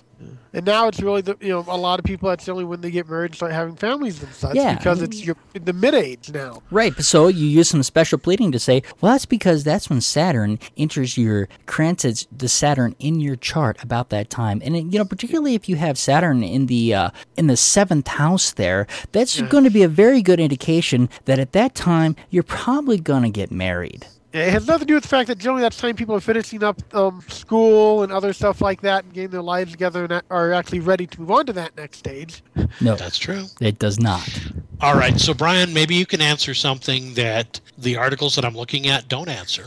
And 0.54 0.64
now 0.64 0.86
it's 0.88 1.02
really 1.02 1.20
the 1.20 1.36
you 1.40 1.48
know 1.48 1.64
a 1.68 1.76
lot 1.76 1.98
of 1.98 2.04
people 2.04 2.28
that's 2.28 2.48
only 2.48 2.64
when 2.64 2.80
they 2.80 2.90
get 2.90 3.08
married 3.08 3.32
and 3.32 3.34
start 3.34 3.52
having 3.52 3.74
families 3.74 4.22
and 4.22 4.32
such 4.32 4.54
Yeah. 4.54 4.76
because 4.76 5.02
it's 5.02 5.24
your 5.24 5.36
the 5.52 5.72
mid 5.72 5.94
age 5.94 6.30
now. 6.32 6.62
Right, 6.70 6.94
so 7.02 7.26
you 7.28 7.46
use 7.46 7.68
some 7.68 7.82
special 7.82 8.18
pleading 8.18 8.52
to 8.52 8.58
say, 8.58 8.82
well, 9.00 9.12
that's 9.12 9.26
because 9.26 9.64
that's 9.64 9.90
when 9.90 10.00
Saturn 10.00 10.58
enters 10.76 11.18
your 11.18 11.48
transits, 11.66 12.26
the 12.30 12.48
Saturn 12.48 12.94
in 12.98 13.20
your 13.20 13.36
chart 13.36 13.82
about 13.82 14.10
that 14.10 14.30
time, 14.30 14.62
and 14.64 14.76
it, 14.76 14.84
you 14.92 14.98
know, 14.98 15.04
particularly 15.04 15.54
if 15.54 15.68
you 15.68 15.76
have 15.76 15.98
Saturn 15.98 16.42
in 16.44 16.66
the 16.66 16.94
uh, 16.94 17.10
in 17.36 17.48
the 17.48 17.56
seventh 17.56 18.06
house 18.06 18.52
there, 18.52 18.86
that's 19.12 19.40
going 19.42 19.64
to 19.64 19.70
be 19.70 19.82
a 19.82 19.88
very 19.88 20.22
good 20.22 20.38
indication 20.40 21.08
that 21.24 21.38
at 21.38 21.52
that 21.52 21.74
time 21.74 22.14
you're 22.30 22.42
probably 22.44 22.98
going 22.98 23.22
to 23.24 23.30
get 23.30 23.50
married. 23.50 24.06
It 24.34 24.50
has 24.50 24.66
nothing 24.66 24.80
to 24.80 24.86
do 24.86 24.94
with 24.94 25.04
the 25.04 25.08
fact 25.08 25.28
that 25.28 25.38
generally 25.38 25.62
that's 25.62 25.76
time 25.76 25.94
people 25.94 26.14
are 26.16 26.20
finishing 26.20 26.64
up 26.64 26.82
um, 26.92 27.22
school 27.28 28.02
and 28.02 28.12
other 28.12 28.32
stuff 28.32 28.60
like 28.60 28.80
that 28.80 29.04
and 29.04 29.12
getting 29.12 29.30
their 29.30 29.42
lives 29.42 29.70
together 29.70 30.04
and 30.04 30.20
are 30.28 30.52
actually 30.52 30.80
ready 30.80 31.06
to 31.06 31.20
move 31.20 31.30
on 31.30 31.46
to 31.46 31.52
that 31.52 31.76
next 31.76 31.98
stage. 31.98 32.42
No, 32.80 32.96
that's 32.96 33.16
true 33.16 33.44
it 33.60 33.78
does 33.78 34.00
not. 34.00 34.28
all 34.80 34.94
right 34.94 35.18
so 35.20 35.32
brian 35.32 35.72
maybe 35.72 35.94
you 35.94 36.04
can 36.06 36.20
answer 36.20 36.52
something 36.54 37.14
that 37.14 37.60
the 37.78 37.96
articles 37.96 38.34
that 38.34 38.44
i'm 38.44 38.56
looking 38.56 38.88
at 38.88 39.08
don't 39.08 39.28
answer 39.28 39.66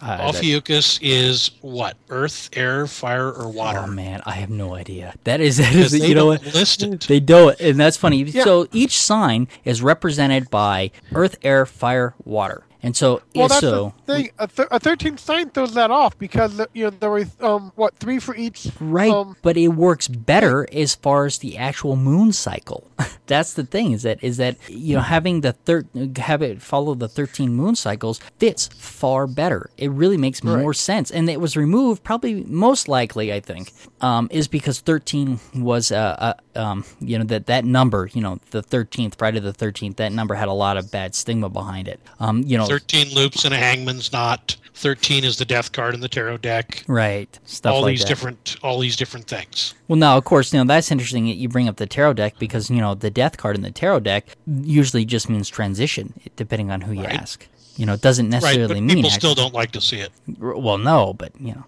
Uh, 0.00 0.16
that- 0.18 0.20
ophiuchus 0.28 1.00
is 1.02 1.50
what 1.62 1.96
earth 2.10 2.48
air 2.52 2.86
fire 2.86 3.32
or 3.32 3.48
water 3.50 3.80
oh 3.82 3.86
man, 3.88 4.22
I 4.24 4.32
have 4.32 4.50
no 4.50 4.74
idea. 4.76 5.14
That 5.24 5.40
is, 5.40 5.56
that 5.56 5.74
is 5.74 5.90
Because 5.90 5.92
they 6.00 6.08
you 6.08 6.14
know 6.14 6.36
don't 6.36 6.44
what? 6.54 7.00
They 7.08 7.18
don't, 7.20 7.58
and 7.60 7.80
that's 7.80 7.96
funny. 7.96 8.30
So 8.30 8.68
each 8.72 8.96
sign 9.00 9.48
is 9.64 9.82
represented 9.82 10.48
by 10.50 10.90
earth, 11.14 11.36
air, 11.42 11.66
fire, 11.66 12.14
water, 12.24 12.62
and 12.86 12.96
so 12.96 13.20
Well, 13.34 13.48
that's 13.48 13.60
so 13.60 13.92
the 14.06 14.14
thing. 14.14 14.30
A, 14.38 14.46
th- 14.46 14.68
a 14.70 14.78
13th 14.78 15.18
sign 15.18 15.50
throws 15.50 15.74
that 15.74 15.90
off 15.90 16.16
because 16.18 16.60
you 16.72 16.84
know 16.84 16.90
there 16.90 17.10
were 17.10 17.24
um, 17.40 17.72
what 17.74 17.96
three 17.96 18.20
for 18.20 18.36
each. 18.36 18.68
Right, 18.78 19.10
Um, 19.10 19.36
but 19.42 19.56
it 19.56 19.68
works 19.68 20.06
better 20.06 20.68
as 20.72 20.94
far 20.94 21.26
as 21.26 21.38
the 21.38 21.58
actual 21.58 21.96
moon 21.96 22.32
cycle. 22.32 22.88
That's 23.26 23.54
the 23.54 23.64
thing 23.64 23.90
is 23.90 24.02
that 24.04 24.22
is 24.22 24.36
that 24.36 24.56
you 24.70 24.94
know 24.94 25.02
having 25.02 25.40
the 25.40 25.52
thir- 25.52 25.86
have 26.16 26.42
it 26.42 26.62
follow 26.62 26.94
the 26.94 27.08
13 27.08 27.52
moon 27.52 27.74
cycles 27.74 28.20
fits 28.38 28.68
far 28.68 29.26
better. 29.26 29.68
It 29.76 29.90
really 29.90 30.16
makes 30.16 30.44
more 30.44 30.72
sense 30.72 31.10
and 31.10 31.28
it 31.28 31.40
was 31.40 31.56
removed 31.56 32.04
probably 32.04 32.44
most 32.44 32.86
likely 32.86 33.32
I 33.32 33.40
think 33.40 33.72
um, 34.00 34.28
is 34.30 34.46
because 34.46 34.78
13 34.80 35.40
was 35.56 35.90
uh, 35.90 36.34
uh 36.54 36.58
um 36.58 36.84
you 37.00 37.18
know 37.18 37.24
that 37.24 37.46
that 37.46 37.64
number, 37.64 38.08
you 38.12 38.20
know, 38.20 38.38
the 38.50 38.62
13th 38.62 39.16
Friday 39.16 39.40
the 39.40 39.52
13th 39.52 39.96
that 39.96 40.12
number 40.12 40.36
had 40.36 40.46
a 40.46 40.52
lot 40.52 40.76
of 40.76 40.92
bad 40.92 41.16
stigma 41.16 41.48
behind 41.48 41.88
it. 41.88 41.98
Um 42.20 42.44
you 42.46 42.56
know 42.56 42.66
13 42.76 43.14
loops 43.14 43.44
and 43.46 43.54
a 43.54 43.56
hangman's 43.56 44.12
knot 44.12 44.56
13 44.74 45.24
is 45.24 45.38
the 45.38 45.44
death 45.46 45.72
card 45.72 45.94
in 45.94 46.00
the 46.00 46.08
tarot 46.08 46.36
deck 46.36 46.84
right 46.86 47.38
stuff 47.46 47.72
all 47.72 47.80
like 47.82 47.92
these 47.92 48.00
that. 48.02 48.08
different 48.08 48.56
all 48.62 48.78
these 48.78 48.96
different 48.96 49.26
things 49.26 49.72
Well, 49.88 49.96
now, 49.96 50.18
of 50.18 50.24
course, 50.24 50.52
you 50.52 50.58
know 50.58 50.66
that's 50.66 50.90
interesting 50.90 51.24
that 51.26 51.36
you 51.36 51.48
bring 51.48 51.68
up 51.68 51.76
the 51.76 51.86
tarot 51.86 52.14
deck 52.14 52.34
because 52.38 52.68
you 52.68 52.76
know 52.82 52.94
the 52.94 53.08
death 53.10 53.38
card 53.38 53.56
in 53.56 53.62
the 53.62 53.70
tarot 53.70 54.00
deck 54.00 54.26
usually 54.46 55.04
just 55.06 55.30
means 55.30 55.48
transition, 55.48 56.12
depending 56.36 56.70
on 56.70 56.80
who 56.82 56.92
you 56.92 57.04
Right. 57.04 57.14
ask. 57.14 57.46
You 57.76 57.86
know, 57.86 57.94
it 57.94 58.00
doesn't 58.02 58.26
right 58.26 58.42
necessarily 58.42 58.74
but 58.74 58.82
mean 58.82 58.96
people 58.96 59.10
still 59.10 59.30
actually- 59.30 59.44
don't 59.44 59.54
like 59.54 59.70
to 59.72 59.80
see 59.80 60.00
it 60.00 60.10
Well, 60.38 60.76
no, 60.78 61.14
but 61.14 61.32
you 61.40 61.54
know. 61.54 61.64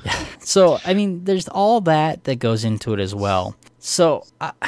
so 0.40 0.78
I 0.84 0.94
mean, 0.94 1.22
there's 1.24 1.46
all 1.48 1.80
that 1.82 2.24
that 2.24 2.36
goes 2.40 2.64
into 2.64 2.92
it 2.94 2.98
as 3.00 3.14
well. 3.14 3.54
So 3.78 4.24
uh, 4.40 4.50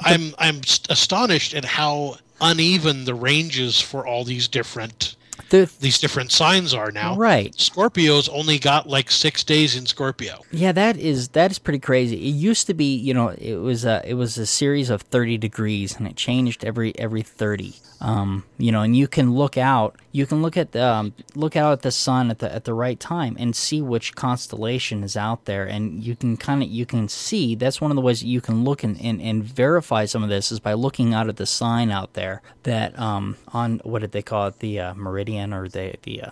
i'm 0.00 0.34
i'm 0.38 0.60
astonished 0.90 1.54
at 1.54 1.64
how 1.64 2.16
uneven 2.40 3.04
the 3.04 3.14
ranges 3.14 3.80
for 3.80 4.06
all 4.06 4.24
these 4.24 4.48
different 4.48 5.16
the 5.50 5.70
these 5.80 5.98
different 5.98 6.32
signs 6.32 6.74
are 6.74 6.90
now 6.90 7.14
right. 7.16 7.54
scorpio's 7.54 8.28
only 8.30 8.58
got 8.58 8.88
like 8.88 9.10
six 9.10 9.44
days 9.44 9.76
in 9.76 9.86
scorpio 9.86 10.40
Yeah, 10.50 10.72
that 10.72 10.96
is 10.96 11.28
that 11.28 11.50
is 11.50 11.58
pretty 11.58 11.78
crazy. 11.78 12.16
It 12.16 12.34
used 12.34 12.66
to 12.66 12.74
be, 12.74 12.96
you 12.96 13.14
know, 13.14 13.28
it 13.28 13.56
was 13.56 13.84
a 13.84 14.02
it 14.04 14.14
was 14.14 14.38
a 14.38 14.46
series 14.46 14.90
of 14.90 15.02
thirty 15.02 15.38
degrees, 15.38 15.96
and 15.96 16.06
it 16.06 16.16
changed 16.16 16.64
every 16.64 16.98
every 16.98 17.22
thirty. 17.22 17.74
Um, 18.00 18.44
you 18.58 18.72
know, 18.72 18.82
and 18.82 18.96
you 18.96 19.08
can 19.08 19.34
look 19.34 19.56
out, 19.56 19.96
you 20.12 20.26
can 20.26 20.42
look 20.42 20.56
at 20.56 20.72
the 20.72 20.84
um, 20.84 21.14
look 21.34 21.56
out 21.56 21.72
at 21.72 21.82
the 21.82 21.90
sun 21.90 22.30
at 22.30 22.38
the 22.40 22.52
at 22.52 22.64
the 22.64 22.74
right 22.74 22.98
time 22.98 23.36
and 23.38 23.56
see 23.56 23.80
which 23.80 24.14
constellation 24.14 25.02
is 25.02 25.16
out 25.16 25.46
there, 25.46 25.64
and 25.64 26.04
you 26.04 26.14
can 26.14 26.36
kind 26.36 26.62
of 26.62 26.68
you 26.68 26.86
can 26.86 27.08
see. 27.08 27.54
That's 27.54 27.80
one 27.80 27.90
of 27.90 27.94
the 27.94 28.02
ways 28.02 28.20
that 28.20 28.26
you 28.26 28.40
can 28.40 28.64
look 28.64 28.82
and, 28.82 29.00
and, 29.00 29.20
and 29.20 29.42
verify 29.42 30.04
some 30.04 30.22
of 30.22 30.28
this 30.28 30.52
is 30.52 30.60
by 30.60 30.74
looking 30.74 31.14
out 31.14 31.28
at 31.28 31.36
the 31.36 31.46
sign 31.46 31.90
out 31.90 32.14
there 32.14 32.42
that 32.64 32.98
um 32.98 33.36
on 33.48 33.80
what 33.84 34.00
did 34.00 34.12
they 34.12 34.22
call 34.22 34.48
it 34.48 34.58
the 34.58 34.78
uh, 34.78 34.94
meridian 34.94 35.52
or 35.52 35.68
the 35.68 35.94
the 36.02 36.22
uh, 36.22 36.30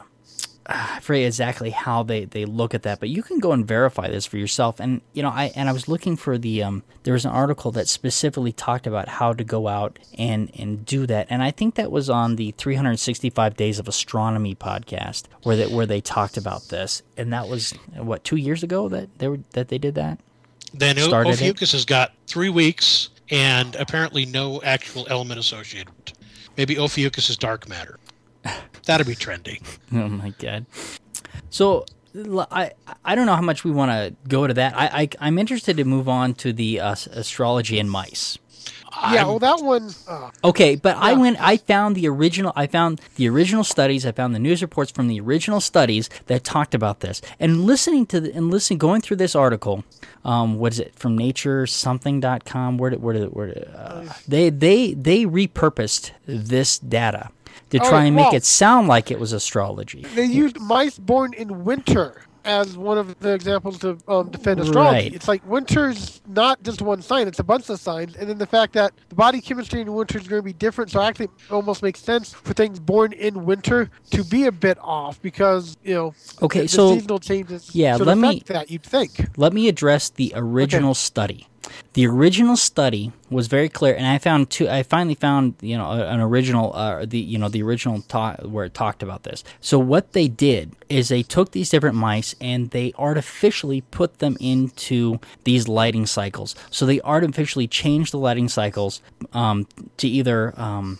I 0.67 1.01
forget 1.01 1.27
exactly 1.27 1.71
how 1.71 2.03
they, 2.03 2.25
they 2.25 2.47
look 2.47 2.73
at 2.75 2.85
that, 2.85 2.99
but 2.99 3.11
you 3.11 3.23
can 3.23 3.39
go 3.39 3.53
and 3.53 3.67
verify 3.67 4.09
this 4.09 4.25
for 4.25 4.39
yourself. 4.39 4.81
And 4.81 5.03
you 5.13 5.23
know, 5.23 5.29
I 5.29 5.53
and 5.55 5.69
I 5.69 5.73
was 5.73 5.89
looking 5.89 6.17
for 6.17 6.39
the 6.39 6.63
um, 6.63 6.83
there 7.03 7.13
was 7.13 7.27
an 7.27 7.33
article 7.33 7.71
that 7.73 7.87
specifically 7.87 8.53
talked 8.53 8.87
about 8.87 9.09
how 9.09 9.35
to 9.35 9.45
go 9.45 9.69
out 9.69 9.99
and 10.17 10.51
and 10.59 10.87
do 10.87 11.07
that, 11.07 11.27
and 11.29 11.43
I 11.43 11.51
think 11.51 11.75
that 11.75 11.91
was 11.91 12.09
on 12.09 12.37
the 12.37 12.53
365 12.53 13.57
Days 13.57 13.79
of 13.79 13.89
Astronomy 13.89 14.55
podcast 14.55 15.25
where 15.43 15.57
that 15.57 15.71
where 15.71 15.85
they 15.87 16.01
talked 16.01 16.39
about 16.39 16.69
this, 16.69 17.03
and 17.17 17.31
that 17.33 17.47
was 17.49 17.73
what 17.95 18.25
two 18.25 18.37
years 18.37 18.63
ago 18.63 18.89
that 18.89 19.19
they 19.19 19.29
were 19.29 19.41
that 19.51 19.69
they 19.69 19.79
did 19.79 19.95
that. 19.97 20.19
then 20.73 20.99
O- 20.99 21.03
Started 21.09 21.41
it? 21.43 21.61
has 21.61 21.85
got 21.85 22.13
three 22.27 22.49
weeks 22.49 23.11
and 23.31 23.75
apparently 23.77 24.25
no 24.27 24.61
actual 24.63 25.07
element 25.09 25.41
associated 25.41 25.93
maybe 26.57 26.79
ophiuchus 26.79 27.31
is 27.31 27.37
dark 27.39 27.67
matter 27.69 27.99
that'd 28.87 29.07
be 29.07 29.15
trendy 29.15 29.61
Oh 29.93 30.09
my 30.09 30.31
god. 30.39 30.67
So 31.51 31.85
I 32.51 32.73
I 33.05 33.15
don't 33.15 33.27
know 33.27 33.35
how 33.35 33.43
much 33.43 33.65
we 33.65 33.71
want 33.73 33.91
to 33.91 34.15
go 34.29 34.47
to 34.47 34.55
that. 34.55 34.75
I, 34.77 35.03
I 35.03 35.09
I'm 35.21 35.39
interested 35.39 35.77
to 35.79 35.85
move 35.85 36.09
on 36.09 36.35
to 36.35 36.53
the 36.53 36.81
uh, 36.81 36.93
astrology 37.13 37.79
and 37.81 37.91
mice. 37.91 38.39
Yeah, 39.11 39.19
I'm- 39.19 39.27
well, 39.27 39.39
that 39.41 39.59
one. 39.61 39.91
Uh, 40.07 40.31
Okay, 40.45 40.77
but 40.77 40.97
I 40.97 41.15
went. 41.15 41.37
I 41.41 41.57
found 41.57 41.97
the 41.97 42.07
original. 42.07 42.53
I 42.55 42.69
found 42.69 43.01
the 43.17 43.29
original 43.29 43.65
studies. 43.65 44.07
I 44.07 44.13
found 44.13 44.33
the 44.35 44.39
news 44.39 44.63
reports 44.63 44.93
from 44.93 45.09
the 45.09 45.19
original 45.19 45.61
studies 45.61 46.09
that 46.27 46.45
talked 46.45 46.75
about 46.77 47.01
this. 47.01 47.21
And 47.41 47.65
listening 47.65 48.07
to 48.07 48.21
the, 48.21 48.33
and 48.33 48.53
listening, 48.53 48.79
going 48.79 49.01
through 49.01 49.17
this 49.17 49.35
article, 49.35 49.85
um, 50.25 50.59
what 50.61 50.73
is 50.73 50.79
it 50.79 50.95
from 50.97 51.19
Nature 51.19 51.67
something.com? 51.67 52.79
Where 52.79 52.91
did 52.91 53.03
where 53.03 53.15
did 53.15 53.33
where 53.33 53.47
did, 53.49 53.69
uh, 53.75 54.05
they 54.29 54.51
they 54.51 54.95
they 54.95 55.25
repurposed 55.25 56.13
this 56.27 56.79
data 56.79 57.31
to 57.71 57.79
Oh, 57.83 57.89
try 57.89 58.05
and 58.05 58.17
make 58.17 58.27
well- 58.27 58.35
it 58.37 58.45
sound 58.45 58.89
like 58.89 59.11
it 59.11 59.19
was 59.19 59.33
astrology. 59.33 60.05
they 60.15 60.25
used 60.25 60.59
mice 60.61 60.99
born 60.99 61.33
in 61.35 61.65
winter 61.65 62.23
as 62.47 62.77
one 62.77 62.99
of 62.99 63.19
the 63.21 63.33
examples 63.33 63.79
to 63.79 63.97
um, 64.07 64.29
defend 64.29 64.61
astrology. 64.61 64.95
Right. 65.05 65.15
It's 65.15 65.27
like 65.27 65.47
winter's 65.49 66.21
not 66.29 66.63
just 66.63 66.83
one 66.83 67.01
sign; 67.01 67.27
it's 67.27 67.39
a 67.39 67.43
bunch 67.43 67.71
of 67.71 67.81
signs, 67.81 68.17
and 68.17 68.29
then 68.29 68.37
the 68.37 68.47
fact 68.47 68.75
that 68.75 68.93
the 69.09 69.15
body 69.15 69.41
chemistry 69.41 69.81
in 69.81 69.91
winter 69.95 70.19
is 70.19 70.29
going 70.29 70.41
to 70.41 70.45
be 70.45 70.53
different. 70.53 70.91
So 70.91 71.01
actually, 71.01 71.25
it 71.27 71.51
almost 71.51 71.83
makes 71.83 72.01
sense 72.01 72.35
for 72.35 72.53
things 72.53 72.79
born 72.79 73.15
in 73.15 73.47
winter 73.47 73.89
to 74.11 74.23
be 74.25 74.45
a 74.45 74.53
bit 74.53 74.77
off 74.83 75.23
because 75.23 75.79
you 75.83 75.95
know. 75.95 76.15
Okay, 76.43 76.63
the, 76.63 76.69
so- 76.69 76.89
the 76.91 76.95
seasonal 76.97 77.19
changes. 77.19 77.75
Yeah, 77.75 77.97
should 77.97 78.07
let 78.07 78.19
me- 78.19 78.43
that. 78.47 78.71
You'd 78.71 78.83
think. 78.83 79.27
Let 79.39 79.55
me 79.55 79.67
address 79.69 80.11
the 80.11 80.31
original 80.37 80.93
study. 80.93 81.49
The 81.95 82.07
original 82.07 82.57
study 82.57 83.13
was 83.31 83.47
very 83.47 83.69
clear, 83.69 83.95
and 83.95 84.07
I 84.07 84.19
found 84.19 84.51
two. 84.51 84.69
I 84.69 84.83
finally 84.83 85.15
found 85.15 85.55
you 85.61 85.79
know 85.79 85.93
an 85.93 86.21
original, 86.21 86.75
uh, 86.75 87.05
the 87.05 87.19
you 87.19 87.39
know 87.39 87.49
the 87.49 87.63
original 87.63 88.03
ta- 88.03 88.37
where 88.43 88.65
it 88.65 88.75
talked 88.75 89.03
about 89.03 89.23
this. 89.23 89.45
So 89.61 89.79
what 89.79 90.13
they 90.13 90.27
did 90.27 90.73
is 90.89 91.09
they 91.09 91.23
took 91.23 91.53
these 91.53 91.71
different 91.71 91.97
mice 91.97 92.35
and 92.41 92.71
they 92.71 92.93
artificially 92.99 93.83
put 93.83 94.19
them 94.19 94.37
into 94.41 95.21
these 95.45 95.69
lighting 95.69 96.07
cycles. 96.07 96.57
So 96.71 96.85
they 96.85 97.01
artificially 97.03 97.69
changed 97.69 98.13
the 98.13 98.19
lighting 98.19 98.49
cycles 98.49 99.01
um, 99.33 99.67
to 99.99 100.09
either. 100.09 100.53
Um, 100.61 100.99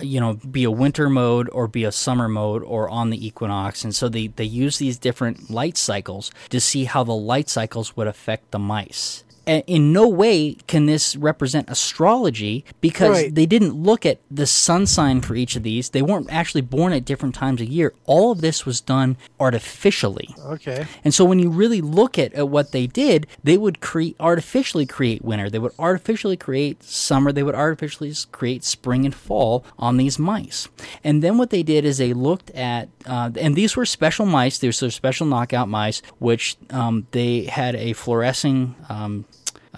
you 0.00 0.20
know 0.20 0.34
be 0.34 0.64
a 0.64 0.70
winter 0.70 1.08
mode 1.10 1.48
or 1.50 1.66
be 1.66 1.82
a 1.82 1.90
summer 1.90 2.28
mode 2.28 2.62
or 2.62 2.88
on 2.88 3.10
the 3.10 3.26
equinox 3.26 3.82
and 3.82 3.94
so 3.94 4.08
they 4.08 4.28
they 4.28 4.44
use 4.44 4.78
these 4.78 4.96
different 4.96 5.50
light 5.50 5.76
cycles 5.76 6.30
to 6.50 6.60
see 6.60 6.84
how 6.84 7.02
the 7.02 7.14
light 7.14 7.48
cycles 7.48 7.96
would 7.96 8.06
affect 8.06 8.52
the 8.52 8.60
mice 8.60 9.24
in 9.48 9.92
no 9.92 10.06
way 10.08 10.54
can 10.66 10.86
this 10.86 11.16
represent 11.16 11.68
astrology 11.70 12.64
because 12.80 13.10
Right. 13.10 13.34
they 13.34 13.46
didn't 13.46 13.74
look 13.74 14.04
at 14.06 14.20
the 14.30 14.46
sun 14.46 14.86
sign 14.86 15.20
for 15.22 15.34
each 15.34 15.56
of 15.56 15.62
these 15.62 15.90
they 15.90 16.02
weren't 16.02 16.30
actually 16.30 16.60
born 16.60 16.92
at 16.92 17.04
different 17.04 17.34
times 17.34 17.60
a 17.60 17.66
year 17.66 17.92
all 18.06 18.32
of 18.32 18.40
this 18.40 18.66
was 18.66 18.80
done 18.80 19.16
artificially 19.40 20.28
Okay. 20.46 20.86
and 21.04 21.12
so 21.14 21.24
when 21.24 21.38
you 21.38 21.50
really 21.50 21.80
look 21.80 22.18
at, 22.18 22.32
at 22.34 22.48
what 22.48 22.72
they 22.72 22.86
did, 22.86 23.26
they 23.42 23.56
would 23.56 23.80
create 23.80 24.16
artificially 24.20 24.86
create 24.86 25.24
winter. 25.24 25.48
They 25.50 25.58
would 25.58 25.72
artificially 25.78 26.36
create 26.36 26.82
summer. 26.82 27.32
They 27.32 27.42
would 27.42 27.54
artificially 27.54 28.12
create 28.32 28.64
spring 28.64 29.04
and 29.04 29.14
fall 29.14 29.64
on 29.78 29.96
these 29.96 30.18
mice. 30.18 30.68
And 31.02 31.22
then 31.22 31.38
what 31.38 31.50
they 31.50 31.62
did 31.62 31.84
is 31.84 31.98
they 31.98 32.12
looked 32.12 32.50
at, 32.52 32.88
uh, 33.06 33.30
and 33.38 33.54
these 33.56 33.76
were 33.76 33.86
special 33.86 34.26
mice. 34.26 34.58
These 34.58 34.80
were 34.82 34.90
special 34.90 35.26
knockout 35.26 35.68
mice, 35.68 36.02
which 36.18 36.56
um, 36.70 37.06
they 37.12 37.44
had 37.44 37.74
a 37.76 37.92
fluorescing 37.94 38.74
um, 38.88 39.24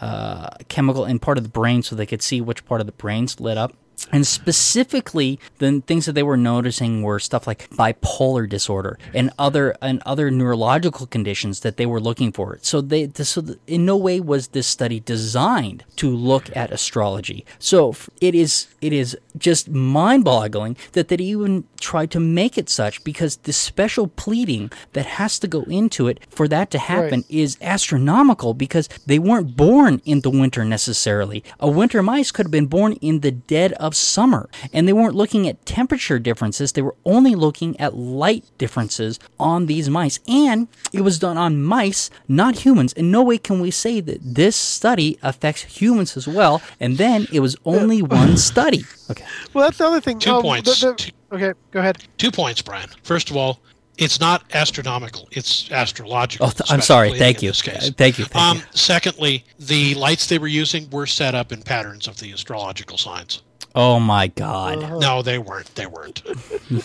uh, 0.00 0.50
chemical 0.68 1.04
in 1.04 1.18
part 1.18 1.38
of 1.38 1.44
the 1.44 1.50
brain, 1.50 1.82
so 1.82 1.94
they 1.94 2.06
could 2.06 2.22
see 2.22 2.40
which 2.40 2.64
part 2.64 2.80
of 2.80 2.86
the 2.86 2.92
brain's 2.92 3.40
lit 3.40 3.58
up. 3.58 3.74
And 4.12 4.26
specifically, 4.26 5.38
the 5.58 5.82
things 5.86 6.06
that 6.06 6.12
they 6.12 6.22
were 6.22 6.36
noticing 6.36 7.02
were 7.02 7.18
stuff 7.18 7.46
like 7.46 7.68
bipolar 7.70 8.48
disorder 8.48 8.98
and 9.14 9.30
other 9.38 9.76
and 9.82 10.02
other 10.06 10.30
neurological 10.30 11.06
conditions 11.06 11.60
that 11.60 11.76
they 11.76 11.86
were 11.86 12.00
looking 12.00 12.32
for. 12.32 12.58
So 12.62 12.80
they, 12.80 13.10
so 13.14 13.44
in 13.66 13.84
no 13.84 13.96
way 13.96 14.18
was 14.20 14.48
this 14.48 14.66
study 14.66 15.00
designed 15.00 15.84
to 15.96 16.08
look 16.08 16.54
at 16.56 16.72
astrology. 16.72 17.44
So 17.58 17.94
it 18.20 18.34
is 18.34 18.68
it 18.80 18.92
is 18.92 19.18
just 19.38 19.68
mind-boggling 19.70 20.76
that 20.92 21.08
they 21.08 21.16
even 21.16 21.64
tried 21.80 22.10
to 22.10 22.20
make 22.20 22.56
it 22.58 22.68
such 22.68 23.02
because 23.04 23.36
the 23.38 23.52
special 23.52 24.08
pleading 24.08 24.70
that 24.92 25.06
has 25.06 25.38
to 25.38 25.48
go 25.48 25.62
into 25.62 26.08
it 26.08 26.18
for 26.30 26.48
that 26.48 26.70
to 26.70 26.78
happen 26.78 27.00
Right. 27.20 27.24
is 27.28 27.56
astronomical 27.60 28.54
because 28.54 28.88
they 29.06 29.18
weren't 29.18 29.56
born 29.56 30.00
in 30.04 30.20
the 30.20 30.30
winter 30.30 30.64
necessarily. 30.64 31.42
A 31.58 31.68
winter 31.70 32.02
mice 32.02 32.30
could 32.30 32.46
have 32.46 32.50
been 32.50 32.66
born 32.66 32.92
in 32.94 33.20
the 33.20 33.30
dead 33.30 33.72
of 33.74 33.94
summer, 33.96 34.48
and 34.72 34.86
they 34.86 34.92
weren't 34.92 35.14
looking 35.14 35.48
at 35.48 35.64
temperature 35.66 36.18
differences. 36.18 36.72
They 36.72 36.82
were 36.82 36.96
only 37.04 37.34
looking 37.34 37.78
at 37.80 37.96
light 37.96 38.44
differences 38.58 39.18
on 39.38 39.66
these 39.66 39.88
mice, 39.88 40.20
and 40.28 40.68
it 40.92 41.00
was 41.02 41.18
done 41.18 41.38
on 41.38 41.62
mice, 41.62 42.10
not 42.28 42.64
humans. 42.64 42.92
In 42.92 43.10
no 43.10 43.22
way 43.22 43.38
can 43.38 43.60
we 43.60 43.70
say 43.70 44.00
that 44.00 44.18
this 44.22 44.56
study 44.56 45.18
affects 45.22 45.62
humans 45.62 46.16
as 46.16 46.26
well. 46.28 46.60
And 46.78 46.98
then 46.98 47.26
it 47.32 47.40
was 47.40 47.56
only 47.64 48.02
one 48.20 48.36
study. 48.36 48.84
Okay. 49.10 49.24
Well, 49.52 49.64
that's 49.64 49.78
the 49.78 49.86
other 49.86 50.00
thing. 50.00 50.18
Two 50.18 50.32
um, 50.34 50.42
points. 50.42 50.80
the- 50.80 50.88
the- 50.88 50.94
Two- 50.94 51.10
okay, 51.32 51.52
go 51.70 51.80
ahead. 51.80 51.98
Two 52.18 52.30
points, 52.30 52.62
Brian. 52.62 52.88
First 53.02 53.30
of 53.30 53.36
all, 53.36 53.60
it's 53.98 54.20
not 54.20 54.44
astronomical; 54.54 55.28
it's 55.32 55.70
astrological. 55.70 56.46
Oh, 56.46 56.50
th- 56.50 56.70
I'm 56.70 56.80
sorry. 56.80 57.10
Thank 57.10 57.38
pleading 57.38 57.42
you. 57.42 57.48
In 57.48 57.50
this 57.50 57.62
case. 57.62 57.88
Uh, 57.88 57.92
thank 57.96 58.18
you. 58.18 58.24
Thank 58.24 58.42
um, 58.42 58.56
you. 58.58 58.62
Secondly, 58.72 59.44
the 59.58 59.94
lights 59.96 60.26
they 60.26 60.38
were 60.38 60.46
using 60.48 60.88
were 60.90 61.06
set 61.06 61.34
up 61.34 61.52
in 61.52 61.62
patterns 61.62 62.08
of 62.08 62.18
the 62.18 62.32
astrological 62.32 62.96
signs. 62.96 63.42
Oh 63.74 64.00
my 64.00 64.26
God. 64.28 64.82
Uh-huh. 64.82 64.98
No, 64.98 65.22
they 65.22 65.38
weren't. 65.38 65.72
They 65.74 65.86
weren't. 65.86 66.22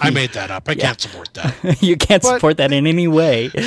I 0.02 0.10
made 0.10 0.32
that 0.32 0.52
up. 0.52 0.70
I 0.70 0.76
can't 0.86 1.00
support 1.00 1.34
that. 1.34 1.82
you 1.82 1.98
can't 1.98 2.22
But- 2.22 2.36
support 2.36 2.58
that 2.58 2.72
in 2.72 2.86
any 2.86 3.08
way. 3.08 3.50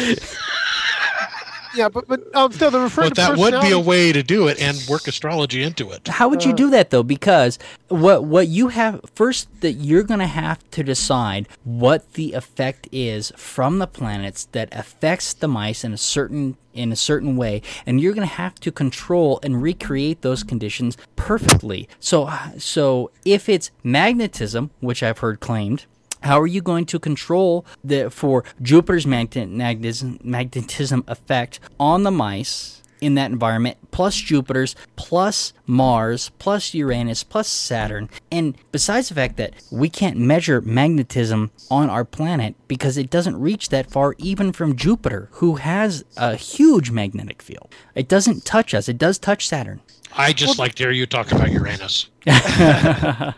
Yeah, 1.74 1.88
but 1.88 2.06
but 2.08 2.34
um, 2.34 2.52
still, 2.52 2.70
the 2.70 2.80
refer 2.80 3.02
But 3.02 3.08
to 3.10 3.14
that 3.14 3.38
would 3.38 3.60
be 3.60 3.72
a 3.72 3.78
way 3.78 4.12
to 4.12 4.22
do 4.22 4.48
it 4.48 4.60
and 4.60 4.78
work 4.88 5.06
astrology 5.06 5.62
into 5.62 5.90
it. 5.90 6.08
How 6.08 6.28
would 6.28 6.44
you 6.44 6.52
do 6.52 6.70
that 6.70 6.90
though? 6.90 7.02
Because 7.02 7.58
what 7.88 8.24
what 8.24 8.48
you 8.48 8.68
have 8.68 9.00
first 9.14 9.48
that 9.60 9.72
you're 9.72 10.02
going 10.02 10.20
to 10.20 10.26
have 10.26 10.58
to 10.72 10.82
decide 10.82 11.48
what 11.64 12.14
the 12.14 12.32
effect 12.32 12.88
is 12.92 13.32
from 13.36 13.78
the 13.78 13.86
planets 13.86 14.46
that 14.52 14.68
affects 14.72 15.32
the 15.34 15.48
mice 15.48 15.84
in 15.84 15.92
a 15.92 15.98
certain 15.98 16.56
in 16.72 16.92
a 16.92 16.96
certain 16.96 17.36
way, 17.36 17.60
and 17.86 18.00
you're 18.00 18.14
going 18.14 18.28
to 18.28 18.34
have 18.34 18.54
to 18.56 18.70
control 18.70 19.40
and 19.42 19.62
recreate 19.62 20.22
those 20.22 20.42
conditions 20.42 20.96
perfectly. 21.16 21.88
So 22.00 22.32
so 22.58 23.10
if 23.24 23.48
it's 23.48 23.70
magnetism, 23.82 24.70
which 24.80 25.02
I've 25.02 25.18
heard 25.18 25.40
claimed. 25.40 25.86
How 26.22 26.40
are 26.40 26.46
you 26.46 26.60
going 26.60 26.86
to 26.86 26.98
control 26.98 27.64
the 27.82 28.10
for 28.10 28.44
Jupiter's 28.60 29.06
magnet, 29.06 29.48
magnetism, 29.48 30.18
magnetism 30.22 31.04
effect 31.06 31.60
on 31.78 32.02
the 32.02 32.10
mice 32.10 32.78
in 33.00 33.14
that 33.14 33.30
environment, 33.30 33.78
plus 33.90 34.16
Jupiter's, 34.16 34.74
plus 34.96 35.52
Mars, 35.66 36.30
plus 36.38 36.74
Uranus, 36.74 37.22
plus 37.22 37.48
Saturn. 37.48 38.08
And 38.30 38.56
besides 38.72 39.08
the 39.08 39.14
fact 39.14 39.36
that 39.36 39.54
we 39.70 39.88
can't 39.88 40.16
measure 40.16 40.60
magnetism 40.60 41.50
on 41.70 41.90
our 41.90 42.04
planet 42.04 42.54
because 42.66 42.96
it 42.96 43.10
doesn't 43.10 43.40
reach 43.40 43.68
that 43.68 43.90
far 43.90 44.14
even 44.18 44.52
from 44.52 44.76
Jupiter, 44.76 45.28
who 45.32 45.56
has 45.56 46.04
a 46.16 46.36
huge 46.36 46.90
magnetic 46.90 47.42
field. 47.42 47.72
It 47.94 48.08
doesn't 48.08 48.44
touch 48.44 48.74
us, 48.74 48.88
it 48.88 48.98
does 48.98 49.18
touch 49.18 49.46
Saturn. 49.46 49.80
I 50.16 50.32
just 50.32 50.58
like 50.58 50.74
to 50.76 50.84
hear 50.84 50.92
you 50.92 51.06
talk 51.06 51.32
about 51.32 51.50
Uranus. 51.50 52.08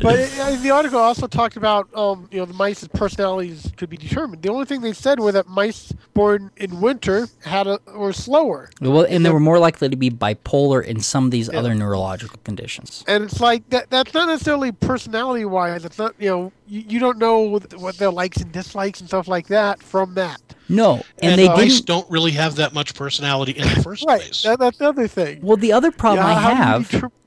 But 0.00 0.18
it, 0.20 0.38
uh, 0.38 0.54
the 0.56 0.70
article 0.70 1.00
also 1.00 1.26
talked 1.26 1.56
about, 1.56 1.88
um, 1.96 2.28
you 2.30 2.38
know, 2.38 2.44
the 2.44 2.52
mice's 2.54 2.88
personalities 2.88 3.72
could 3.76 3.88
be 3.90 3.96
determined. 3.96 4.42
The 4.42 4.50
only 4.50 4.64
thing 4.66 4.80
they 4.82 4.92
said 4.92 5.18
were 5.18 5.32
that 5.32 5.48
mice 5.48 5.92
born 6.14 6.50
in 6.58 6.80
winter 6.80 7.26
had 7.44 7.66
a 7.66 7.80
were 7.96 8.12
slower, 8.12 8.70
Well, 8.80 9.06
and 9.08 9.24
they 9.24 9.30
were 9.30 9.40
more 9.40 9.58
likely 9.58 9.88
to 9.88 9.96
be 9.96 10.10
bipolar 10.10 10.84
in 10.84 11.00
some 11.00 11.24
of 11.24 11.30
these 11.32 11.48
other 11.52 11.74
neurological 11.74 12.38
conditions. 12.44 13.02
and 13.08 13.24
it's 13.24 13.40
like 13.40 13.68
that. 13.70 13.88
That's 13.90 14.12
not 14.14 14.28
necessarily 14.28 14.70
personality 14.72 15.46
wise. 15.46 15.84
It's 15.84 15.98
not, 15.98 16.14
you 16.18 16.28
know, 16.28 16.52
you, 16.68 16.84
you 16.86 16.98
don't 17.00 17.18
know 17.18 17.40
what, 17.40 17.74
what 17.74 17.96
their 17.96 18.10
likes 18.12 18.36
and 18.36 18.52
dislikes 18.52 19.00
and 19.00 19.08
stuff 19.08 19.26
like 19.26 19.48
that 19.48 19.82
from 19.82 20.14
that. 20.14 20.40
No, 20.68 20.96
and, 21.22 21.32
And, 21.32 21.40
they 21.40 21.48
mice 21.48 21.76
didn't. 21.76 21.86
don't 21.86 22.10
really 22.10 22.32
have 22.32 22.56
that 22.56 22.74
much 22.74 22.94
personality 22.94 23.52
in 23.52 23.62
the 23.66 23.82
first 23.82 24.04
Right. 24.06 24.20
place. 24.20 24.42
That, 24.42 24.58
that's 24.60 24.76
the 24.78 24.86
other 24.90 25.08
thing. 25.08 25.40
Well, 25.42 25.56
the 25.56 25.72
other 25.72 25.90
problem 25.90 26.26
yeah, 26.26 26.36
I 26.36 26.40
how 26.40 26.54
have. 26.54 26.90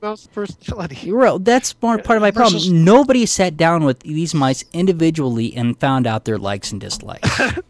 do 0.94 1.00
you 1.00 1.02
determine 1.02 1.04
mouse 1.04 1.04
personality? 1.04 1.06
You're 1.06 1.18
right. 1.18 1.44
That's 1.44 1.74
more 1.82 1.98
part 1.98 2.16
of 2.16 2.22
my 2.22 2.30
problem. 2.30 2.54
versus- 2.54 2.72
Nobody 2.72 3.26
sat 3.26 3.56
down 3.56 3.84
with 3.84 4.00
these 4.00 4.34
mice 4.34 4.64
individually 4.72 5.54
and 5.56 5.78
found 5.78 6.06
out 6.06 6.24
their 6.24 6.38
likes 6.38 6.72
and 6.72 6.80
dislikes. 6.80 7.28
a, 7.40 7.62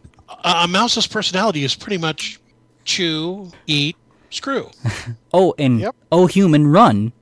a 0.43 0.67
mouse's 0.67 1.07
personality 1.07 1.63
is 1.63 1.75
pretty 1.75 1.97
much 1.97 2.39
chew, 2.85 3.51
eat, 3.67 3.95
screw. 4.29 4.69
oh, 5.33 5.53
and 5.57 5.79
Yep. 5.79 5.95
oh, 6.11 6.27
human, 6.27 6.67
run! 6.67 7.13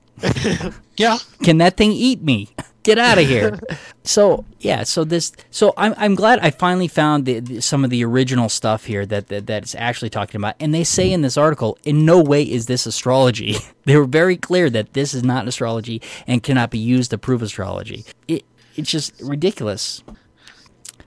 Yeah, 0.96 1.18
Can 1.42 1.58
that 1.58 1.76
thing 1.76 1.90
eat 1.92 2.22
me? 2.22 2.50
Get 2.82 2.98
out 2.98 3.18
of 3.18 3.26
here! 3.26 3.58
so 4.04 4.44
yeah, 4.58 4.82
so 4.82 5.04
this, 5.04 5.32
so 5.50 5.72
I'm 5.76 5.94
I'm 5.96 6.14
glad 6.14 6.40
I 6.40 6.50
finally 6.50 6.88
found 6.88 7.26
the, 7.26 7.40
the, 7.40 7.60
some 7.62 7.84
of 7.84 7.90
the 7.90 8.04
original 8.04 8.48
stuff 8.48 8.84
here 8.86 9.06
that, 9.06 9.28
that 9.28 9.46
that's 9.46 9.74
actually 9.76 10.10
talking 10.10 10.40
about. 10.40 10.56
And 10.58 10.74
they 10.74 10.84
say 10.84 11.12
in 11.12 11.22
this 11.22 11.36
article, 11.36 11.78
in 11.84 12.04
no 12.04 12.20
way 12.20 12.42
is 12.42 12.66
this 12.66 12.84
astrology. 12.86 13.56
they 13.84 13.96
were 13.96 14.04
very 14.04 14.36
clear 14.36 14.68
that 14.70 14.94
this 14.94 15.14
is 15.14 15.22
not 15.22 15.46
astrology 15.46 16.02
and 16.26 16.42
cannot 16.42 16.70
be 16.70 16.78
used 16.78 17.10
to 17.10 17.18
prove 17.18 17.42
astrology. 17.42 18.04
It 18.26 18.44
it's 18.74 18.90
just 18.90 19.14
ridiculous. 19.22 20.02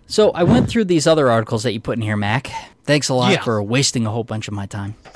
So 0.07 0.29
I 0.31 0.43
went 0.43 0.69
through 0.69 0.85
these 0.85 1.07
other 1.07 1.29
articles 1.31 1.63
that 1.63 1.73
you 1.73 1.79
put 1.79 1.97
in 1.97 2.03
here, 2.03 2.15
Mac. 2.15 2.51
Thanks 2.85 3.09
a 3.09 3.15
lot 3.15 3.31
Yeah. 3.31 3.41
for 3.41 3.61
wasting 3.63 4.05
a 4.05 4.11
whole 4.11 4.23
bunch 4.23 4.47
of 4.47 4.53
my 4.53 4.67
time. 4.67 4.95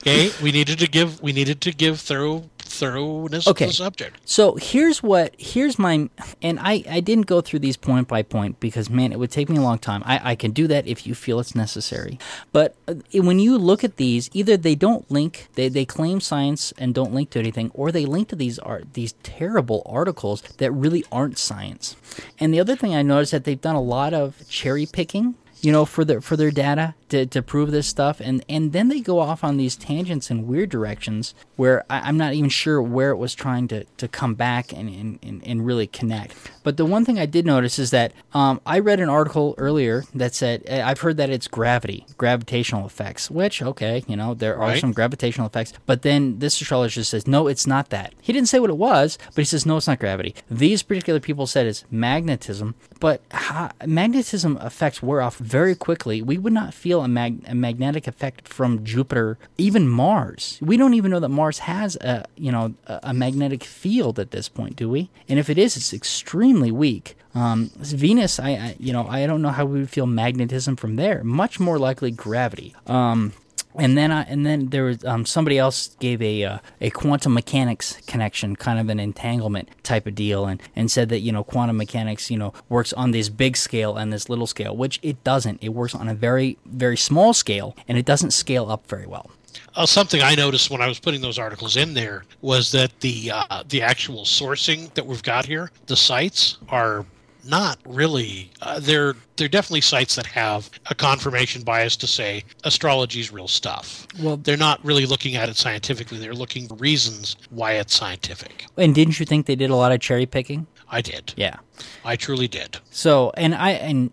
okay, 0.00 0.30
we 0.42 0.52
needed 0.52 0.78
to 0.78 0.86
give 0.86 1.20
we 1.20 1.32
needed 1.32 1.60
to 1.62 1.72
give 1.72 2.00
thorough 2.00 2.48
thoroughness 2.72 3.46
Okay. 3.46 3.66
to 3.66 3.70
the 3.70 3.74
subject. 3.74 4.16
So 4.24 4.56
here's 4.56 5.02
what 5.02 5.34
here's 5.38 5.78
my 5.78 6.08
and 6.40 6.58
I 6.60 6.82
I 6.88 7.00
didn't 7.00 7.26
go 7.26 7.40
through 7.40 7.60
these 7.60 7.76
point 7.76 8.08
by 8.08 8.22
point 8.22 8.58
because 8.60 8.88
man 8.88 9.12
it 9.12 9.18
would 9.18 9.30
take 9.30 9.48
me 9.48 9.58
a 9.58 9.62
long 9.62 9.78
time. 9.78 10.02
I 10.06 10.32
I 10.32 10.34
can 10.34 10.52
do 10.52 10.66
that 10.68 10.86
if 10.86 11.06
you 11.06 11.14
feel 11.14 11.38
it's 11.40 11.54
necessary. 11.54 12.18
But 12.52 12.74
uh, 12.88 12.94
when 13.14 13.38
you 13.38 13.58
look 13.58 13.84
at 13.84 13.96
these, 13.96 14.30
either 14.32 14.56
they 14.56 14.74
don't 14.74 15.08
link 15.10 15.48
they 15.54 15.68
they 15.68 15.84
claim 15.84 16.20
science 16.20 16.72
and 16.78 16.94
don't 16.94 17.12
link 17.12 17.30
to 17.30 17.38
anything, 17.38 17.70
or 17.74 17.92
they 17.92 18.06
link 18.06 18.28
to 18.28 18.36
these 18.36 18.58
art 18.58 18.94
these 18.94 19.12
terrible 19.22 19.82
articles 19.86 20.42
that 20.58 20.70
really 20.72 21.04
aren't 21.12 21.38
science. 21.38 21.96
And 22.38 22.52
the 22.52 22.60
other 22.60 22.76
thing 22.76 22.94
I 22.94 23.02
noticed 23.02 23.32
that 23.32 23.44
they've 23.44 23.60
done 23.60 23.74
a 23.76 23.82
lot 23.82 24.12
of 24.14 24.48
cherry 24.48 24.86
picking 24.86 25.34
you 25.62 25.72
know, 25.72 25.84
for 25.84 26.04
their 26.04 26.20
for 26.20 26.36
their 26.36 26.50
data 26.50 26.94
to, 27.08 27.24
to 27.26 27.42
prove 27.42 27.70
this 27.70 27.86
stuff, 27.86 28.20
and 28.20 28.44
and 28.48 28.72
then 28.72 28.88
they 28.88 29.00
go 29.00 29.20
off 29.20 29.44
on 29.44 29.56
these 29.56 29.76
tangents 29.76 30.30
in 30.30 30.46
weird 30.46 30.70
directions 30.70 31.34
where 31.56 31.84
I, 31.88 32.00
I'm 32.00 32.16
not 32.16 32.34
even 32.34 32.50
sure 32.50 32.82
where 32.82 33.10
it 33.10 33.16
was 33.16 33.34
trying 33.34 33.68
to, 33.68 33.84
to 33.98 34.08
come 34.08 34.34
back 34.34 34.72
and, 34.72 35.18
and, 35.22 35.42
and, 35.44 35.64
really 35.64 35.86
connect. 35.86 36.34
But 36.64 36.76
the 36.76 36.84
one 36.84 37.04
thing 37.04 37.18
I 37.20 37.26
did 37.26 37.46
notice 37.46 37.78
is 37.78 37.90
that 37.92 38.12
um, 38.34 38.60
I 38.66 38.80
read 38.80 38.98
an 38.98 39.08
article 39.08 39.54
earlier 39.58 40.02
that 40.14 40.34
said 40.34 40.64
uh, 40.68 40.82
I've 40.84 41.00
heard 41.00 41.18
that 41.18 41.30
it's 41.30 41.46
gravity, 41.46 42.04
gravitational 42.18 42.84
effects, 42.86 43.30
which 43.30 43.62
okay, 43.62 44.02
you 44.08 44.16
know, 44.16 44.34
there 44.34 44.56
are 44.56 44.68
Right. 44.72 44.80
some 44.80 44.92
gravitational 44.92 45.46
effects, 45.46 45.72
but 45.86 46.02
then 46.02 46.38
this 46.38 46.60
astrologer 46.60 47.04
says 47.04 47.26
no, 47.28 47.46
it's 47.46 47.66
not 47.66 47.90
that. 47.90 48.14
He 48.20 48.32
didn't 48.32 48.48
say 48.48 48.58
what 48.58 48.70
it 48.70 48.76
was, 48.76 49.18
but 49.26 49.36
he 49.36 49.44
says 49.44 49.66
no, 49.66 49.76
it's 49.76 49.86
not 49.86 50.00
gravity. 50.00 50.34
These 50.50 50.82
particular 50.82 51.20
people 51.20 51.46
said 51.46 51.66
it's 51.66 51.84
magnetism, 51.90 52.74
but 52.98 53.20
how, 53.30 53.70
magnetism 53.86 54.56
effects 54.62 55.02
wear 55.02 55.20
off 55.20 55.38
very 55.52 55.74
quickly. 55.74 56.22
We 56.22 56.38
would 56.38 56.54
not 56.54 56.72
feel 56.72 57.02
a, 57.02 57.08
mag- 57.08 57.44
a 57.46 57.54
magnetic 57.54 58.08
effect 58.08 58.48
from 58.48 58.84
Jupiter, 58.84 59.38
even 59.58 59.86
Mars. 59.86 60.58
We 60.62 60.78
don't 60.78 60.94
even 60.94 61.10
know 61.10 61.20
that 61.20 61.28
Mars 61.28 61.58
has 61.60 61.96
a 61.96 62.24
you 62.36 62.50
know 62.50 62.74
a, 62.86 63.00
a 63.10 63.14
magnetic 63.14 63.62
field 63.62 64.18
at 64.18 64.30
this 64.30 64.48
point, 64.48 64.76
do 64.76 64.88
we? 64.88 65.10
And 65.28 65.38
if 65.38 65.50
it 65.50 65.58
is, 65.58 65.76
it's 65.76 65.92
extremely 65.92 66.72
weak. 66.72 67.16
Um, 67.34 67.70
Venus, 67.76 68.40
I, 68.40 68.50
I 68.50 68.76
you 68.78 68.92
know 68.94 69.06
I 69.06 69.26
don't 69.26 69.42
know 69.42 69.50
how 69.50 69.66
we 69.66 69.80
would 69.80 69.90
feel 69.90 70.06
magnetism 70.06 70.76
from 70.76 70.96
there. 70.96 71.22
Much 71.22 71.60
more 71.60 71.78
likely 71.78 72.10
gravity. 72.10 72.74
Um, 72.86 73.32
and 73.74 73.96
then 73.96 74.10
I, 74.10 74.22
and 74.22 74.44
then 74.44 74.68
there 74.68 74.84
was 74.84 75.04
um, 75.04 75.24
somebody 75.24 75.58
else 75.58 75.96
gave 75.98 76.20
a 76.22 76.44
uh, 76.44 76.58
a 76.80 76.90
quantum 76.90 77.34
mechanics 77.34 78.00
connection, 78.06 78.56
kind 78.56 78.78
of 78.78 78.88
an 78.88 79.00
entanglement 79.00 79.68
type 79.82 80.06
of 80.06 80.14
deal, 80.14 80.46
and 80.46 80.62
and 80.76 80.90
said 80.90 81.08
that 81.08 81.20
you 81.20 81.32
know 81.32 81.44
quantum 81.44 81.76
mechanics 81.76 82.30
you 82.30 82.38
know 82.38 82.52
works 82.68 82.92
on 82.92 83.10
this 83.10 83.28
big 83.28 83.56
scale 83.56 83.96
and 83.96 84.12
this 84.12 84.28
little 84.28 84.46
scale, 84.46 84.76
which 84.76 84.98
it 85.02 85.22
doesn't. 85.24 85.62
It 85.62 85.70
works 85.70 85.94
on 85.94 86.08
a 86.08 86.14
very 86.14 86.58
very 86.66 86.96
small 86.96 87.32
scale, 87.32 87.76
and 87.88 87.98
it 87.98 88.04
doesn't 88.04 88.32
scale 88.32 88.70
up 88.70 88.86
very 88.86 89.06
well. 89.06 89.30
Uh, 89.74 89.86
something 89.86 90.20
I 90.22 90.34
noticed 90.34 90.70
when 90.70 90.82
I 90.82 90.88
was 90.88 90.98
putting 90.98 91.22
those 91.22 91.38
articles 91.38 91.76
in 91.76 91.94
there 91.94 92.24
was 92.42 92.72
that 92.72 93.00
the 93.00 93.30
uh, 93.32 93.62
the 93.68 93.82
actual 93.82 94.24
sourcing 94.24 94.92
that 94.94 95.06
we've 95.06 95.22
got 95.22 95.46
here, 95.46 95.70
the 95.86 95.96
sites 95.96 96.58
are 96.68 97.06
not 97.44 97.78
really. 97.86 98.50
Uh, 98.60 98.78
they're 98.80 99.14
they're 99.36 99.48
definitely 99.48 99.80
sites 99.80 100.14
that 100.16 100.26
have 100.26 100.70
a 100.86 100.94
confirmation 100.94 101.62
bias 101.62 101.96
to 101.96 102.06
say 102.06 102.44
astrology 102.64 103.20
is 103.20 103.32
real 103.32 103.48
stuff. 103.48 104.06
Well- 104.20 104.36
they're 104.36 104.56
not 104.56 104.84
really 104.84 105.06
looking 105.06 105.36
at 105.36 105.48
it 105.48 105.56
scientifically. 105.56 106.18
They're 106.18 106.34
looking 106.34 106.68
for 106.68 106.74
reasons 106.74 107.36
why 107.50 107.72
it's 107.74 107.94
scientific. 107.94 108.66
And 108.76 108.94
didn't 108.94 109.18
you 109.20 109.26
think 109.26 109.46
they 109.46 109.56
did 109.56 109.70
a 109.70 109.76
lot 109.76 109.92
of 109.92 110.00
cherry 110.00 110.26
picking? 110.26 110.66
I 110.88 111.00
did. 111.00 111.32
Yeah. 111.36 111.56
I 112.04 112.16
truly 112.16 112.48
did. 112.48 112.78
So, 112.90 113.32
and 113.36 113.54
I 113.54 113.70
and 113.70 114.12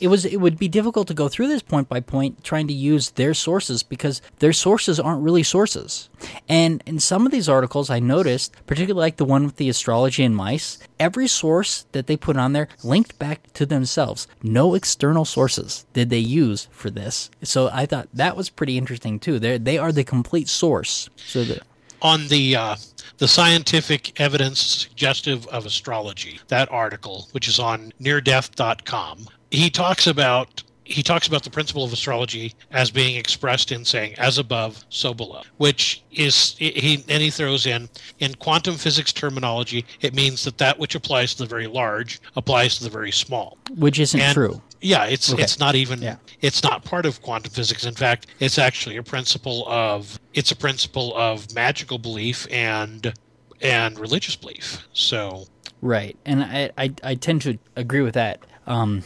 it 0.00 0.08
was 0.08 0.24
it 0.24 0.38
would 0.38 0.58
be 0.58 0.68
difficult 0.68 1.08
to 1.08 1.14
go 1.14 1.28
through 1.28 1.48
this 1.48 1.62
point 1.62 1.88
by 1.88 2.00
point 2.00 2.42
trying 2.42 2.66
to 2.68 2.72
use 2.72 3.10
their 3.10 3.34
sources 3.34 3.82
because 3.82 4.22
their 4.38 4.52
sources 4.52 4.98
aren't 4.98 5.22
really 5.22 5.42
sources. 5.42 6.08
And 6.48 6.82
in 6.86 6.98
some 6.98 7.26
of 7.26 7.32
these 7.32 7.48
articles 7.48 7.90
I 7.90 8.00
noticed, 8.00 8.54
particularly 8.66 9.04
like 9.06 9.16
the 9.16 9.24
one 9.24 9.44
with 9.44 9.56
the 9.56 9.68
astrology 9.68 10.24
and 10.24 10.34
mice, 10.34 10.78
every 10.98 11.28
source 11.28 11.86
that 11.92 12.06
they 12.06 12.16
put 12.16 12.36
on 12.36 12.52
there 12.52 12.68
linked 12.82 13.18
back 13.18 13.52
to 13.54 13.66
themselves. 13.66 14.26
No 14.42 14.74
external 14.74 15.24
sources 15.24 15.86
did 15.92 16.10
they 16.10 16.18
use 16.18 16.68
for 16.70 16.90
this. 16.90 17.30
So 17.42 17.68
I 17.72 17.86
thought 17.86 18.08
that 18.14 18.36
was 18.36 18.50
pretty 18.50 18.78
interesting 18.78 19.18
too. 19.18 19.38
They 19.38 19.58
they 19.58 19.78
are 19.78 19.92
the 19.92 20.04
complete 20.04 20.48
source. 20.48 21.10
So 21.16 21.44
that 21.44 21.62
on 22.02 22.28
the 22.28 22.56
uh, 22.56 22.76
the 23.18 23.28
scientific 23.28 24.18
evidence 24.18 24.60
suggestive 24.60 25.46
of 25.48 25.66
astrology 25.66 26.40
that 26.48 26.70
article 26.72 27.28
which 27.32 27.48
is 27.48 27.58
on 27.58 27.92
neardeath.com 28.00 29.28
he 29.50 29.70
talks 29.70 30.06
about 30.06 30.62
he 30.84 31.04
talks 31.04 31.28
about 31.28 31.44
the 31.44 31.50
principle 31.50 31.84
of 31.84 31.92
astrology 31.92 32.52
as 32.72 32.90
being 32.90 33.14
expressed 33.14 33.70
in 33.70 33.84
saying 33.84 34.12
as 34.18 34.38
above 34.38 34.84
so 34.88 35.14
below 35.14 35.40
which 35.58 36.02
is 36.10 36.56
he 36.58 37.04
and 37.08 37.22
he 37.22 37.30
throws 37.30 37.66
in 37.66 37.88
in 38.18 38.34
quantum 38.36 38.74
physics 38.76 39.12
terminology 39.12 39.84
it 40.00 40.14
means 40.14 40.42
that 40.44 40.58
that 40.58 40.78
which 40.78 40.94
applies 40.96 41.32
to 41.34 41.44
the 41.44 41.48
very 41.48 41.66
large 41.68 42.20
applies 42.36 42.76
to 42.76 42.84
the 42.84 42.90
very 42.90 43.12
small 43.12 43.56
which 43.76 43.98
isn't 44.00 44.20
And- 44.20 44.34
true. 44.34 44.60
yeah, 44.80 45.04
it's 45.04 45.32
Okay. 45.32 45.42
it's 45.42 45.58
not 45.60 45.74
even 45.76 46.02
Yeah. 46.02 46.16
it's 46.40 46.62
not 46.64 46.84
part 46.84 47.06
of 47.06 47.20
quantum 47.22 47.52
physics. 47.52 47.84
In 47.84 47.94
fact, 47.94 48.26
it's 48.40 48.58
actually 48.58 48.96
a 48.96 49.02
principle 49.02 49.68
of 49.68 50.18
it's 50.34 50.50
a 50.50 50.56
principle 50.56 51.14
of 51.16 51.52
magical 51.54 51.98
belief 51.98 52.46
and 52.50 53.12
and 53.60 53.98
religious 53.98 54.34
belief. 54.36 54.88
So 54.92 55.46
Right, 55.82 56.16
and 56.26 56.42
I, 56.42 56.70
I, 56.76 56.92
I 57.04 57.14
tend 57.14 57.40
to 57.42 57.58
agree 57.76 58.00
with 58.02 58.14
that. 58.14 58.40
Um, 58.66 59.02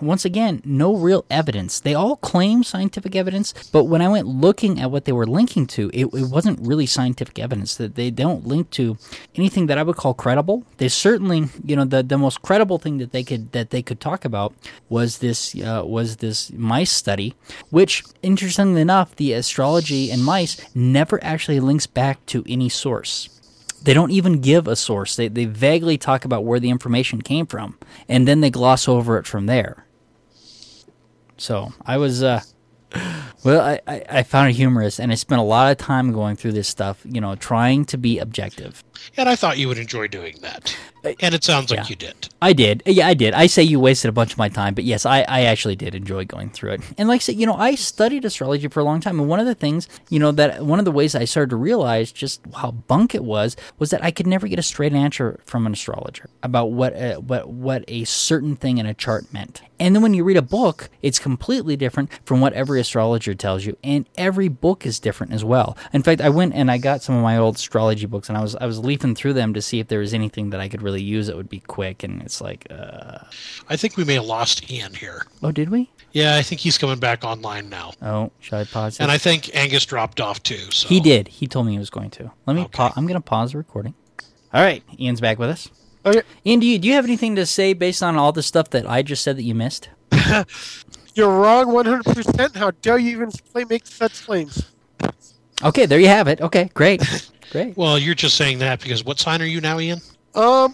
once 0.00 0.24
again, 0.24 0.62
no 0.64 0.94
real 0.94 1.24
evidence. 1.30 1.80
They 1.80 1.94
all 1.94 2.16
claim 2.16 2.62
scientific 2.62 3.14
evidence, 3.14 3.52
but 3.72 3.84
when 3.84 4.02
I 4.02 4.08
went 4.08 4.26
looking 4.26 4.80
at 4.80 4.90
what 4.90 5.04
they 5.04 5.12
were 5.12 5.26
linking 5.26 5.66
to, 5.68 5.90
it, 5.92 6.06
it 6.06 6.30
wasn't 6.30 6.66
really 6.66 6.86
scientific 6.86 7.38
evidence. 7.38 7.74
That 7.76 7.94
they 7.94 8.10
don't 8.10 8.46
link 8.46 8.70
to 8.70 8.96
anything 9.34 9.66
that 9.66 9.78
I 9.78 9.82
would 9.82 9.96
call 9.96 10.14
credible. 10.14 10.64
They 10.78 10.88
certainly, 10.88 11.48
you 11.64 11.76
know, 11.76 11.84
the, 11.84 12.02
the 12.02 12.18
most 12.18 12.42
credible 12.42 12.78
thing 12.78 12.98
that 12.98 13.12
they 13.12 13.24
could 13.24 13.52
that 13.52 13.70
they 13.70 13.82
could 13.82 14.00
talk 14.00 14.24
about 14.24 14.54
was 14.88 15.18
this 15.18 15.54
uh, 15.60 15.82
was 15.84 16.16
this 16.16 16.52
mice 16.52 16.92
study, 16.92 17.34
which 17.70 18.04
interestingly 18.22 18.80
enough, 18.80 19.16
the 19.16 19.32
astrology 19.32 20.10
and 20.10 20.24
mice 20.24 20.60
never 20.74 21.22
actually 21.22 21.60
links 21.60 21.86
back 21.86 22.24
to 22.26 22.44
any 22.48 22.68
source 22.68 23.39
they 23.82 23.94
don't 23.94 24.10
even 24.10 24.40
give 24.40 24.68
a 24.68 24.76
source. 24.76 25.16
They, 25.16 25.28
they 25.28 25.46
vaguely 25.46 25.98
talk 25.98 26.24
about 26.24 26.44
where 26.44 26.60
the 26.60 26.70
information 26.70 27.22
came 27.22 27.46
from, 27.46 27.78
and 28.08 28.26
then 28.28 28.40
they 28.40 28.50
gloss 28.50 28.88
over 28.88 29.18
it 29.18 29.26
from 29.26 29.46
there. 29.46 29.86
So 31.36 31.72
I 31.86 31.96
was, 31.96 32.22
uh, 32.22 32.42
well, 33.44 33.60
I, 33.60 33.80
I, 33.86 34.04
I 34.10 34.22
found 34.22 34.50
it 34.50 34.54
humorous, 34.54 35.00
and 35.00 35.10
I 35.10 35.14
spent 35.14 35.40
a 35.40 35.44
lot 35.44 35.70
of 35.70 35.78
time 35.78 36.12
going 36.12 36.36
through 36.36 36.52
this 36.52 36.68
stuff, 36.68 37.00
you 37.04 37.20
know, 37.20 37.34
trying 37.34 37.84
to 37.86 37.96
be 37.96 38.18
objective. 38.18 38.84
and 39.16 39.28
I 39.28 39.36
thought 39.36 39.58
you 39.58 39.68
would 39.68 39.78
enjoy 39.78 40.08
doing 40.08 40.36
that. 40.42 40.76
And 41.02 41.34
it 41.34 41.44
sounds 41.44 41.70
like 41.70 41.80
yeah. 41.80 41.86
you 41.88 41.96
did. 41.96 42.28
I 42.42 42.52
did. 42.52 42.82
Yeah, 42.86 43.06
I 43.06 43.14
did. 43.14 43.34
I 43.34 43.46
say 43.46 43.62
you 43.62 43.80
wasted 43.80 44.08
a 44.08 44.12
bunch 44.12 44.32
of 44.32 44.38
my 44.38 44.48
time, 44.48 44.74
but 44.74 44.84
yes, 44.84 45.06
I, 45.06 45.20
I 45.22 45.42
actually 45.42 45.76
did 45.76 45.94
enjoy 45.94 46.24
going 46.24 46.50
through 46.50 46.72
it. 46.72 46.80
And 46.98 47.08
like 47.08 47.16
I 47.16 47.22
said, 47.22 47.36
you 47.36 47.46
know, 47.46 47.54
I 47.54 47.74
studied 47.74 48.24
astrology 48.24 48.68
for 48.68 48.80
a 48.80 48.84
long 48.84 49.00
time. 49.00 49.18
And 49.20 49.28
one 49.28 49.40
of 49.40 49.46
the 49.46 49.54
things, 49.54 49.88
you 50.08 50.18
know, 50.18 50.32
that 50.32 50.64
one 50.64 50.78
of 50.78 50.84
the 50.84 50.92
ways 50.92 51.14
I 51.14 51.24
started 51.24 51.50
to 51.50 51.56
realize 51.56 52.12
just 52.12 52.40
how 52.56 52.70
bunk 52.70 53.14
it 53.14 53.24
was 53.24 53.56
was 53.78 53.90
that 53.90 54.04
I 54.04 54.10
could 54.10 54.26
never 54.26 54.48
get 54.48 54.58
a 54.58 54.62
straight 54.62 54.92
answer 54.92 55.40
from 55.44 55.66
an 55.66 55.72
astrologer 55.72 56.30
about 56.42 56.72
what 56.72 56.94
a, 56.94 57.16
what 57.16 57.48
what 57.48 57.84
a 57.88 58.04
certain 58.04 58.56
thing 58.56 58.78
in 58.78 58.86
a 58.86 58.94
chart 58.94 59.32
meant. 59.32 59.62
And 59.78 59.94
then 59.94 60.02
when 60.02 60.12
you 60.12 60.24
read 60.24 60.36
a 60.36 60.42
book, 60.42 60.90
it's 61.00 61.18
completely 61.18 61.74
different 61.74 62.10
from 62.26 62.40
what 62.40 62.52
every 62.52 62.80
astrologer 62.80 63.34
tells 63.34 63.64
you, 63.64 63.78
and 63.82 64.06
every 64.18 64.48
book 64.48 64.84
is 64.84 65.00
different 65.00 65.32
as 65.32 65.42
well. 65.42 65.76
In 65.94 66.02
fact, 66.02 66.20
I 66.20 66.28
went 66.28 66.54
and 66.54 66.70
I 66.70 66.76
got 66.76 67.02
some 67.02 67.16
of 67.16 67.22
my 67.22 67.38
old 67.38 67.56
astrology 67.56 68.04
books, 68.04 68.28
and 68.28 68.36
I 68.36 68.42
was 68.42 68.54
I 68.56 68.66
was 68.66 68.78
leafing 68.78 69.14
through 69.14 69.32
them 69.32 69.54
to 69.54 69.62
see 69.62 69.80
if 69.80 69.88
there 69.88 70.00
was 70.00 70.12
anything 70.12 70.50
that 70.50 70.60
I 70.60 70.68
could 70.68 70.82
really 70.82 70.89
use 70.98 71.28
it 71.28 71.36
would 71.36 71.48
be 71.48 71.60
quick. 71.60 72.02
And 72.02 72.22
it's 72.22 72.40
like, 72.40 72.66
uh, 72.70 73.18
I 73.68 73.76
think 73.76 73.96
we 73.96 74.04
may 74.04 74.14
have 74.14 74.24
lost 74.24 74.70
Ian 74.70 74.94
here. 74.94 75.26
oh, 75.42 75.52
did 75.52 75.68
we? 75.68 75.90
Yeah, 76.12 76.36
I 76.36 76.42
think 76.42 76.60
he's 76.60 76.76
coming 76.76 76.98
back 76.98 77.22
online 77.22 77.68
now. 77.68 77.92
Oh, 78.02 78.32
should 78.40 78.54
I 78.54 78.64
pause? 78.64 78.96
It? 78.98 79.02
And 79.02 79.12
I 79.12 79.18
think 79.18 79.54
Angus 79.54 79.84
dropped 79.86 80.20
off 80.20 80.42
too. 80.42 80.70
So 80.72 80.88
he 80.88 80.98
did. 80.98 81.28
He 81.28 81.46
told 81.46 81.66
me 81.66 81.72
he 81.72 81.78
was 81.78 81.90
going 81.90 82.10
to. 82.10 82.32
Let 82.46 82.56
me. 82.56 82.62
Okay. 82.62 82.70
Pa- 82.72 82.92
I'm 82.96 83.06
going 83.06 83.14
to 83.14 83.24
pause 83.24 83.52
the 83.52 83.58
recording. 83.58 83.94
All 84.52 84.60
right, 84.60 84.82
Ian's 84.98 85.20
back 85.20 85.38
with 85.38 85.50
us. 85.50 85.68
Okay, 86.04 86.22
Ian, 86.44 86.58
do 86.60 86.66
you, 86.66 86.78
do 86.78 86.88
you 86.88 86.94
have 86.94 87.04
anything 87.04 87.36
to 87.36 87.46
say 87.46 87.74
based 87.74 88.02
on 88.02 88.16
all 88.16 88.32
the 88.32 88.42
stuff 88.42 88.70
that 88.70 88.88
I 88.88 89.02
just 89.02 89.22
said 89.22 89.36
that 89.36 89.42
you 89.44 89.54
missed? 89.54 89.90
you're 91.14 91.28
wrong 91.28 91.66
100%. 91.66 92.56
How 92.56 92.70
dare 92.82 92.98
you 92.98 93.10
even 93.10 93.30
play, 93.52 93.64
make 93.64 93.86
such 93.86 94.24
claims? 94.24 94.64
Okay, 95.62 95.86
there 95.86 96.00
you 96.00 96.08
have 96.08 96.26
it. 96.26 96.40
Okay, 96.40 96.70
great, 96.74 97.02
great. 97.52 97.76
Well, 97.76 97.98
you're 97.98 98.14
just 98.14 98.36
saying 98.36 98.58
that 98.60 98.80
because 98.80 99.04
what 99.04 99.18
sign 99.20 99.42
are 99.42 99.46
you 99.46 99.60
now, 99.60 99.78
Ian? 99.78 100.00
Um, 100.34 100.72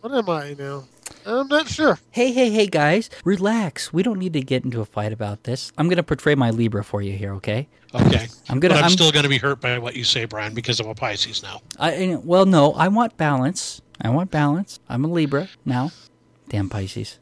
what 0.00 0.12
am 0.12 0.28
I 0.28 0.54
now? 0.58 0.84
I'm 1.24 1.46
not 1.46 1.68
sure. 1.68 1.98
Hey, 2.10 2.32
hey, 2.32 2.50
hey, 2.50 2.66
guys, 2.66 3.08
relax. 3.24 3.92
We 3.92 4.02
don't 4.02 4.18
need 4.18 4.32
to 4.32 4.40
get 4.40 4.64
into 4.64 4.80
a 4.80 4.84
fight 4.84 5.12
about 5.12 5.44
this. 5.44 5.70
I'm 5.78 5.86
going 5.86 5.98
to 5.98 6.02
portray 6.02 6.34
my 6.34 6.50
Libra 6.50 6.82
for 6.82 7.00
you 7.00 7.12
here, 7.12 7.32
okay? 7.34 7.68
Okay. 7.94 8.26
I'm 8.48 8.58
gonna- 8.58 8.74
But 8.74 8.78
I'm, 8.78 8.84
I'm- 8.84 8.90
still 8.92 9.12
going 9.12 9.22
to 9.22 9.28
be 9.28 9.38
hurt 9.38 9.60
by 9.60 9.78
what 9.78 9.94
you 9.94 10.02
say, 10.02 10.24
Brian, 10.24 10.52
because 10.54 10.80
I'm 10.80 10.88
a 10.88 10.94
Pisces 10.94 11.42
now. 11.42 11.60
I 11.78 12.18
well, 12.24 12.44
no, 12.46 12.72
I 12.72 12.88
want 12.88 13.16
balance. 13.16 13.82
I 14.00 14.08
want 14.10 14.30
balance. 14.32 14.80
I'm 14.88 15.04
a 15.04 15.08
Libra 15.08 15.48
now. 15.64 15.92
Damn 16.48 16.68
Pisces. 16.68 17.18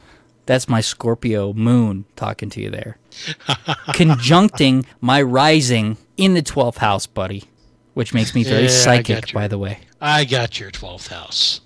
That's 0.47 0.69
my 0.69 0.81
Scorpio 0.81 1.53
moon 1.53 2.07
talking 2.17 2.49
to 2.51 2.61
you 2.61 2.71
there. 2.71 2.97
Conjuncting 3.93 4.87
my 5.01 5.21
rising 5.21 5.97
in 6.17 6.35
the 6.35 6.43
12th 6.43 6.79
house, 6.79 7.07
buddy, 7.07 7.45
which 7.95 8.15
makes 8.15 8.35
me 8.35 8.45
very 8.45 8.63
Yeah, 8.65 8.69
psychic, 8.69 9.33
by 9.33 9.47
the 9.47 9.59
way. 9.59 9.81
I 10.01 10.25
got 10.25 10.59
your 10.59 10.71
12th 10.71 11.09
house. 11.09 11.61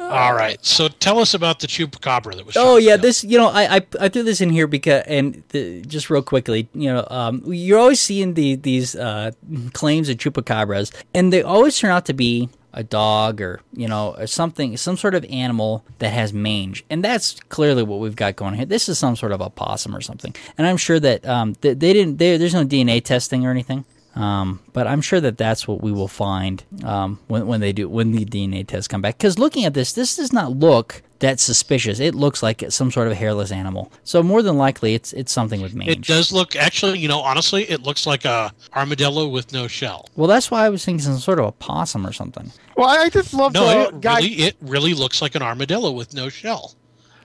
All 0.00 0.34
right. 0.34 0.64
So 0.64 0.88
tell 0.88 1.18
us 1.18 1.34
about 1.34 1.60
the 1.60 1.66
chupacabra 1.66 2.36
that 2.36 2.46
was. 2.46 2.56
Oh 2.56 2.78
yeah, 2.78 2.96
this 2.96 3.22
you 3.22 3.38
know 3.38 3.48
I, 3.48 3.76
I 3.76 3.86
I 4.00 4.08
threw 4.08 4.22
this 4.22 4.40
in 4.40 4.50
here 4.50 4.66
because 4.66 5.04
and 5.06 5.42
the, 5.50 5.82
just 5.82 6.10
real 6.10 6.22
quickly 6.22 6.68
you 6.74 6.92
know 6.92 7.06
um, 7.10 7.42
you're 7.46 7.78
always 7.78 8.00
seeing 8.00 8.34
the 8.34 8.56
these 8.56 8.96
uh, 8.96 9.30
claims 9.72 10.08
of 10.08 10.16
chupacabras 10.16 10.92
and 11.14 11.32
they 11.32 11.42
always 11.42 11.78
turn 11.78 11.90
out 11.90 12.06
to 12.06 12.12
be 12.12 12.48
a 12.72 12.82
dog 12.82 13.40
or 13.40 13.60
you 13.72 13.86
know 13.86 14.14
or 14.16 14.26
something 14.26 14.76
some 14.76 14.96
sort 14.96 15.14
of 15.14 15.24
animal 15.28 15.84
that 15.98 16.10
has 16.10 16.32
mange 16.32 16.84
and 16.88 17.04
that's 17.04 17.38
clearly 17.48 17.82
what 17.82 18.00
we've 18.00 18.16
got 18.16 18.36
going 18.36 18.54
here. 18.54 18.66
This 18.66 18.88
is 18.88 18.98
some 18.98 19.16
sort 19.16 19.32
of 19.32 19.40
a 19.40 19.50
possum 19.50 19.94
or 19.94 20.00
something 20.00 20.34
and 20.56 20.66
I'm 20.66 20.76
sure 20.76 20.98
that 20.98 21.26
um, 21.26 21.54
they, 21.60 21.74
they 21.74 21.92
didn't 21.92 22.16
they, 22.16 22.36
there's 22.36 22.54
no 22.54 22.64
DNA 22.64 23.04
testing 23.04 23.46
or 23.46 23.50
anything. 23.50 23.84
Um, 24.20 24.60
but 24.72 24.86
I'm 24.86 25.00
sure 25.00 25.20
that 25.20 25.38
that's 25.38 25.66
what 25.66 25.80
we 25.82 25.92
will 25.92 26.08
find 26.08 26.62
um, 26.84 27.18
when, 27.28 27.46
when 27.46 27.60
they 27.60 27.72
do 27.72 27.88
when 27.88 28.12
the 28.12 28.24
DNA 28.24 28.66
tests 28.66 28.88
come 28.88 29.00
back. 29.02 29.16
Because 29.18 29.38
looking 29.38 29.64
at 29.64 29.74
this, 29.74 29.92
this 29.92 30.16
does 30.16 30.32
not 30.32 30.52
look 30.52 31.02
that 31.20 31.38
suspicious. 31.38 32.00
It 32.00 32.14
looks 32.14 32.42
like 32.42 32.64
some 32.70 32.90
sort 32.90 33.08
of 33.08 33.14
hairless 33.14 33.50
animal. 33.52 33.92
So 34.04 34.22
more 34.22 34.42
than 34.42 34.56
likely, 34.56 34.94
it's 34.94 35.12
it's 35.12 35.32
something 35.32 35.60
with 35.62 35.74
mange. 35.74 35.90
It 35.90 36.02
does 36.02 36.32
look 36.32 36.56
actually, 36.56 36.98
you 36.98 37.08
know, 37.08 37.20
honestly, 37.20 37.62
it 37.70 37.82
looks 37.82 38.06
like 38.06 38.24
a 38.24 38.52
armadillo 38.74 39.28
with 39.28 39.52
no 39.52 39.66
shell. 39.68 40.08
Well, 40.16 40.28
that's 40.28 40.50
why 40.50 40.64
I 40.64 40.68
was 40.68 40.84
thinking 40.84 41.02
some 41.04 41.18
sort 41.18 41.38
of 41.38 41.46
a 41.46 41.52
possum 41.52 42.06
or 42.06 42.12
something. 42.12 42.50
Well, 42.76 42.88
I 42.88 43.04
I 43.04 43.08
just 43.10 43.34
love 43.34 43.52
No, 43.54 43.66
the 43.66 43.88
it 43.96 44.00
guy. 44.00 44.16
really, 44.18 44.32
it 44.42 44.56
really 44.60 44.94
looks 44.94 45.20
like 45.22 45.34
an 45.34 45.42
armadillo 45.42 45.90
with 45.92 46.14
no 46.14 46.28
shell. 46.28 46.74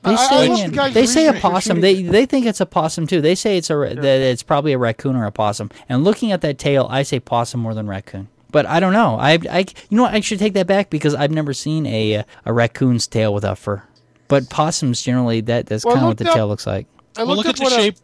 They 0.05 0.11
I- 0.11 0.13
I 0.13 0.29
say 0.29 0.47
love 0.49 0.71
the 0.73 0.89
they 0.93 1.05
say 1.05 1.27
a 1.27 1.33
possum. 1.33 1.81
They 1.81 2.03
they 2.03 2.25
think 2.25 2.45
it's 2.45 2.61
a 2.61 2.65
possum 2.65 3.07
too. 3.07 3.21
They 3.21 3.35
say 3.35 3.57
it's 3.57 3.69
a 3.69 3.75
ra- 3.77 3.89
that 3.89 4.05
it's 4.21 4.43
probably 4.43 4.73
a 4.73 4.77
raccoon 4.77 5.15
or 5.15 5.25
a 5.25 5.31
possum. 5.31 5.69
And 5.89 6.03
looking 6.03 6.31
at 6.31 6.41
that 6.41 6.57
tail, 6.57 6.87
I 6.89 7.03
say 7.03 7.19
possum 7.19 7.59
more 7.61 7.73
than 7.73 7.87
raccoon. 7.87 8.27
But 8.51 8.65
I 8.67 8.79
don't 8.79 8.93
know. 8.93 9.17
I, 9.19 9.33
I 9.51 9.59
you 9.89 9.97
know 9.97 10.03
what? 10.03 10.13
I 10.13 10.21
should 10.21 10.39
take 10.39 10.53
that 10.53 10.67
back 10.67 10.89
because 10.89 11.13
I've 11.15 11.31
never 11.31 11.53
seen 11.53 11.85
a 11.85 12.17
uh, 12.17 12.23
a 12.45 12.53
raccoon's 12.53 13.07
tail 13.07 13.33
without 13.33 13.57
fur. 13.57 13.83
But 14.27 14.49
possums 14.49 15.01
generally 15.01 15.41
that 15.41 15.65
that's 15.67 15.83
Well, 15.83 15.95
kind 15.95 16.05
of 16.05 16.09
what 16.11 16.17
the 16.19 16.29
up- 16.29 16.35
tail 16.35 16.47
looks 16.47 16.65
like. 16.65 16.87
I 17.17 17.23
Well, 17.23 17.35
look 17.35 17.45
at 17.45 17.49
up 17.51 17.55
the 17.57 17.63
what 17.63 17.73
a 17.73 17.75
shape. 17.75 17.95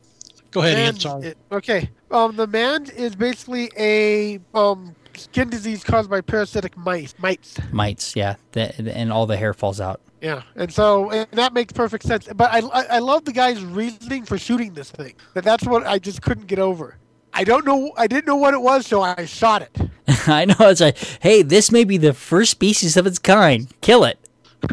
Go 0.52 0.62
ahead, 0.62 0.74
Ian. 0.78 0.86
man- 0.86 1.00
Sorry. 1.00 1.28
it- 1.28 1.38
okay. 1.52 1.90
Um, 2.12 2.36
the 2.36 2.48
man 2.48 2.88
is 2.96 3.16
basically 3.16 3.72
a 3.80 4.40
um 4.54 4.96
skin 5.24 5.50
disease 5.50 5.84
caused 5.84 6.10
by 6.10 6.22
parasitic 6.22 6.76
mice. 6.78 7.14
Mites. 7.18 7.58
Mites, 7.72 8.16
yeah, 8.16 8.36
the, 8.52 8.74
and 8.96 9.12
all 9.12 9.26
the 9.26 9.38
hair 9.38 9.54
falls 9.54 9.80
out. 9.82 10.02
Yeah, 10.22 10.44
and 10.56 10.72
so 10.72 11.10
and 11.12 11.28
that 11.32 11.54
makes 11.54 11.74
perfect 11.74 12.04
sense. 12.06 12.28
But 12.36 12.52
I, 12.52 12.60
I 12.60 12.84
I 12.84 13.00
love 13.00 13.26
the 13.26 13.34
guy's 13.34 13.64
reasoning 13.64 14.24
for 14.26 14.38
shooting 14.38 14.74
this 14.74 14.92
thing. 14.92 15.16
That 15.34 15.44
that's 15.44 15.66
what 15.66 15.86
I 15.88 15.98
just 15.98 16.22
couldn't 16.22 16.46
get 16.48 16.60
over. 16.60 16.98
I 17.34 17.44
don't 17.44 17.66
know. 17.66 17.92
I 17.98 18.08
didn't 18.08 18.28
know 18.28 18.36
what 18.36 18.54
it 18.54 18.62
was, 18.62 18.86
so 18.86 19.02
I 19.02 19.26
shot 19.26 19.62
it. 19.64 19.76
I 20.28 20.46
know 20.46 20.56
it's 20.60 20.82
like, 20.82 20.98
hey, 21.22 21.42
this 21.42 21.72
may 21.72 21.86
be 21.86 21.98
the 21.98 22.14
first 22.14 22.52
species 22.52 22.98
of 22.98 23.08
its 23.08 23.18
kind. 23.20 23.68
Kill 23.82 24.04
it. 24.04 24.20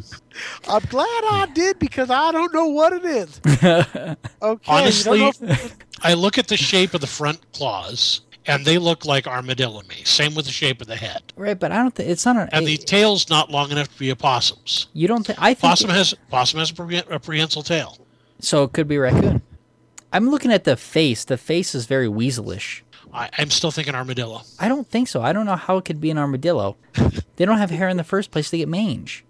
I'm 0.68 0.82
glad 0.84 1.06
I 1.06 1.48
did 1.54 1.78
because 1.78 2.10
I 2.10 2.30
don't 2.32 2.52
know 2.52 2.66
what 2.68 2.92
it 2.92 3.04
is. 3.04 3.40
Okay. 4.42 4.72
Honestly, 4.72 5.20
you 5.20 5.32
if- 5.42 5.76
I 6.02 6.14
look 6.14 6.38
at 6.38 6.46
the 6.48 6.56
shape 6.56 6.94
of 6.94 7.00
the 7.00 7.06
front 7.08 7.40
claws, 7.52 8.20
and 8.48 8.64
they 8.64 8.78
look 8.78 9.04
like 9.04 9.26
armadillo 9.26 9.82
to 9.82 9.88
me. 9.88 10.02
Same 10.04 10.34
with 10.34 10.46
the 10.46 10.50
shape 10.52 10.80
of 10.80 10.86
the 10.86 10.96
head. 10.96 11.32
Right, 11.36 11.58
but 11.58 11.70
I 11.70 11.76
don't 11.76 11.94
think 11.94 12.08
it's 12.08 12.24
not 12.24 12.36
an. 12.36 12.48
And 12.52 12.66
the 12.66 12.76
tail's 12.76 13.28
not 13.28 13.50
long 13.50 13.70
enough 13.70 13.92
to 13.92 13.98
be 13.98 14.10
a 14.10 14.16
possum's. 14.16 14.88
you 14.94 15.06
don't 15.06 15.24
think 15.26 15.38
I 15.40 15.54
think 15.54 15.60
Possum 15.60 15.90
has 15.90 16.14
possum 16.30 16.58
has 16.58 16.70
a, 16.70 16.74
pre- 16.74 16.96
a 17.10 17.20
prehensile 17.20 17.62
tail. 17.62 17.98
so. 18.40 18.64
It 18.64 18.72
could 18.72 18.88
be 18.88 18.96
a 18.96 19.00
raccoon. 19.00 19.42
I'm 20.12 20.30
looking 20.30 20.50
at 20.52 20.64
the 20.64 20.76
face. 20.76 21.24
The 21.24 21.36
face 21.36 21.74
is 21.74 21.84
very 21.86 22.08
weaselish. 22.08 22.80
I, 23.12 23.28
I'm 23.38 23.50
still 23.50 23.70
thinking 23.70 23.94
armadillo. 23.94 24.42
I 24.58 24.68
don't 24.68 24.86
think 24.88 25.08
so. 25.08 25.22
I 25.22 25.32
don't 25.32 25.46
know 25.46 25.56
how 25.56 25.76
it 25.78 25.84
could 25.84 26.00
be 26.00 26.10
an 26.10 26.18
armadillo. 26.18 26.76
they 27.36 27.44
don't 27.44 27.58
have 27.58 27.70
hair 27.70 27.88
in 27.88 27.96
the 27.98 28.04
first 28.04 28.30
place. 28.30 28.50
They 28.50 28.58
get 28.58 28.68
mange. 28.68 29.24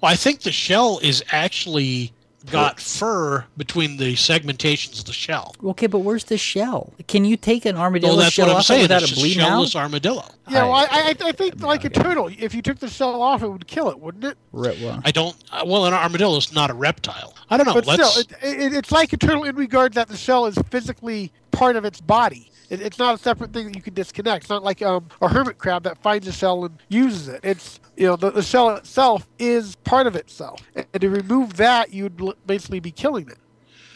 Well, 0.00 0.12
I 0.12 0.16
think 0.16 0.42
the 0.42 0.52
shell 0.52 0.98
is 1.02 1.24
actually 1.32 2.12
got 2.50 2.80
fur 2.80 3.44
between 3.56 3.96
the 3.96 4.14
segmentations 4.14 4.98
of 5.00 5.04
the 5.04 5.12
shell. 5.12 5.54
Okay, 5.64 5.86
but 5.86 6.00
where's 6.00 6.24
the 6.24 6.38
shell? 6.38 6.92
Can 7.06 7.24
you 7.24 7.36
take 7.36 7.64
an 7.64 7.76
armadillo 7.76 8.12
Well, 8.14 8.22
that's 8.22 8.32
shell 8.34 8.46
what 8.46 8.50
I'm 8.52 8.56
off 8.58 8.62
it 8.64 8.66
saying. 8.66 8.82
without 8.82 9.02
It's 9.02 9.12
it 9.12 9.14
just 9.14 9.20
bleeding 9.22 9.42
out? 9.42 9.50
shellless 9.66 9.76
armadillo. 9.76 10.24
yeah, 10.48 10.62
well, 10.64 10.72
I- 10.72 10.86
I, 10.90 11.00
I 11.08 11.14
I 11.28 11.32
think 11.32 11.60
like 11.62 11.84
a 11.84 11.88
turtle. 11.90 12.30
If 12.38 12.54
you 12.54 12.62
took 12.62 12.78
the 12.78 12.88
shell 12.88 13.20
off, 13.22 13.42
it 13.42 13.48
would 13.48 13.66
kill 13.66 13.90
it, 13.90 13.98
wouldn't 14.00 14.24
it? 14.24 14.36
Right, 14.52 14.78
well, 14.80 15.00
I 15.04 15.10
don't. 15.10 15.36
Uh, 15.52 15.64
well, 15.66 15.86
an 15.86 15.92
armadillo 15.94 16.36
is 16.36 16.52
not 16.52 16.70
a 16.70 16.74
reptile. 16.74 17.34
I 17.50 17.56
don't 17.56 17.66
know. 17.66 17.74
But 17.74 17.86
Let's. 17.86 18.10
still, 18.20 18.36
it, 18.42 18.60
it, 18.60 18.74
it's 18.74 18.92
like 18.92 19.12
a 19.12 19.16
turtle 19.16 19.44
in 19.44 19.56
regard 19.56 19.94
that 19.94 20.08
the 20.08 20.16
shell 20.16 20.46
is 20.46 20.56
physically 20.70 21.32
part 21.50 21.76
of 21.76 21.84
its 21.84 22.00
body. 22.00 22.50
It, 22.70 22.80
it's 22.82 22.98
not 22.98 23.14
a 23.14 23.18
separate 23.18 23.52
thing 23.52 23.66
that 23.66 23.76
you 23.76 23.82
can 23.82 23.94
disconnect. 23.94 24.44
It's 24.44 24.50
not 24.50 24.62
like 24.62 24.82
um, 24.82 25.08
a 25.22 25.28
hermit 25.28 25.58
crab 25.58 25.84
that 25.84 25.98
finds 26.02 26.26
a 26.26 26.32
shell 26.32 26.64
and 26.64 26.78
uses 26.88 27.28
it. 27.28 27.40
It's 27.42 27.80
you 27.96 28.06
know 28.06 28.16
the, 28.16 28.30
the 28.30 28.42
shell 28.42 28.70
itself 28.76 29.26
is 29.38 29.74
part 29.76 30.06
of 30.06 30.14
itself, 30.16 30.60
and 30.74 30.86
to 31.00 31.08
remove 31.08 31.54
that, 31.56 31.92
you'd 31.92 32.20
l- 32.20 32.34
basically 32.46 32.80
be 32.80 32.90
killing 32.90 33.28
it. 33.28 33.38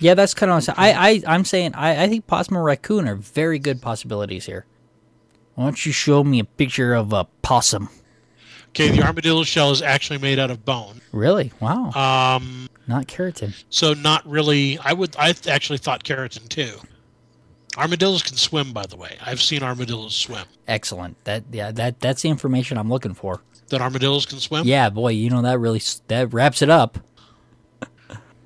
yeah, 0.01 0.15
that's 0.15 0.35
kind 0.35 0.51
of 0.51 0.55
what 0.55 0.69
I'm 0.69 0.75
saying. 0.77 0.97
I, 0.97 1.11
I, 1.11 1.35
I'm 1.35 1.45
saying 1.45 1.75
I, 1.75 2.05
I 2.05 2.09
think 2.09 2.27
possum 2.27 2.57
and 2.57 2.65
raccoon 2.65 3.07
are 3.09 3.15
very 3.17 3.59
good 3.59 3.81
possibilities 3.83 4.47
here. 4.47 4.65
Why 5.55 5.65
don't 5.65 5.85
you 5.85 5.93
show 5.93 6.25
me 6.25 6.39
a 6.41 6.45
picture 6.45 6.95
of 6.95 7.13
a 7.13 7.25
possum? 7.43 7.89
okay, 8.71 8.89
the 8.89 9.03
armadillo 9.03 9.45
shell 9.45 9.71
is 9.71 9.83
actually 9.83 10.19
made 10.19 10.39
out 10.39 10.51
of 10.51 10.65
bone. 10.65 11.03
Really? 11.13 11.53
Wow. 11.61 11.91
Um, 11.93 12.69
Not 12.89 13.07
keratin. 13.07 13.53
so 13.69 13.93
not 13.93 14.27
really. 14.27 14.79
I 14.79 14.95
would. 14.95 15.15
I 15.19 15.35
actually 15.47 15.77
thought 15.79 16.05
keratin 16.05 16.49
too. 16.49 16.77
Armadillos 17.77 18.23
can 18.23 18.37
swim, 18.37 18.73
by 18.73 18.85
the 18.87 18.97
way. 18.97 19.17
I've 19.25 19.41
seen 19.41 19.63
armadillos 19.63 20.15
swim. 20.15 20.45
Excellent. 20.69 21.23
That 21.25 21.45
yeah, 21.51 21.71
that 21.73 22.01
that's 22.01 22.23
the 22.23 22.29
information 22.29 22.77
I'm 22.79 22.91
looking 22.91 23.15
for. 23.15 23.41
That 23.69 23.81
armadillos 23.81 24.27
can 24.27 24.39
swim. 24.41 24.67
Yeah, 24.67 24.91
boy, 24.91 25.13
you 25.13 25.31
know 25.31 25.41
that 25.43 25.59
really 25.59 25.81
that 26.09 26.33
wraps 26.35 26.61
it 26.61 26.69
up. 26.69 26.99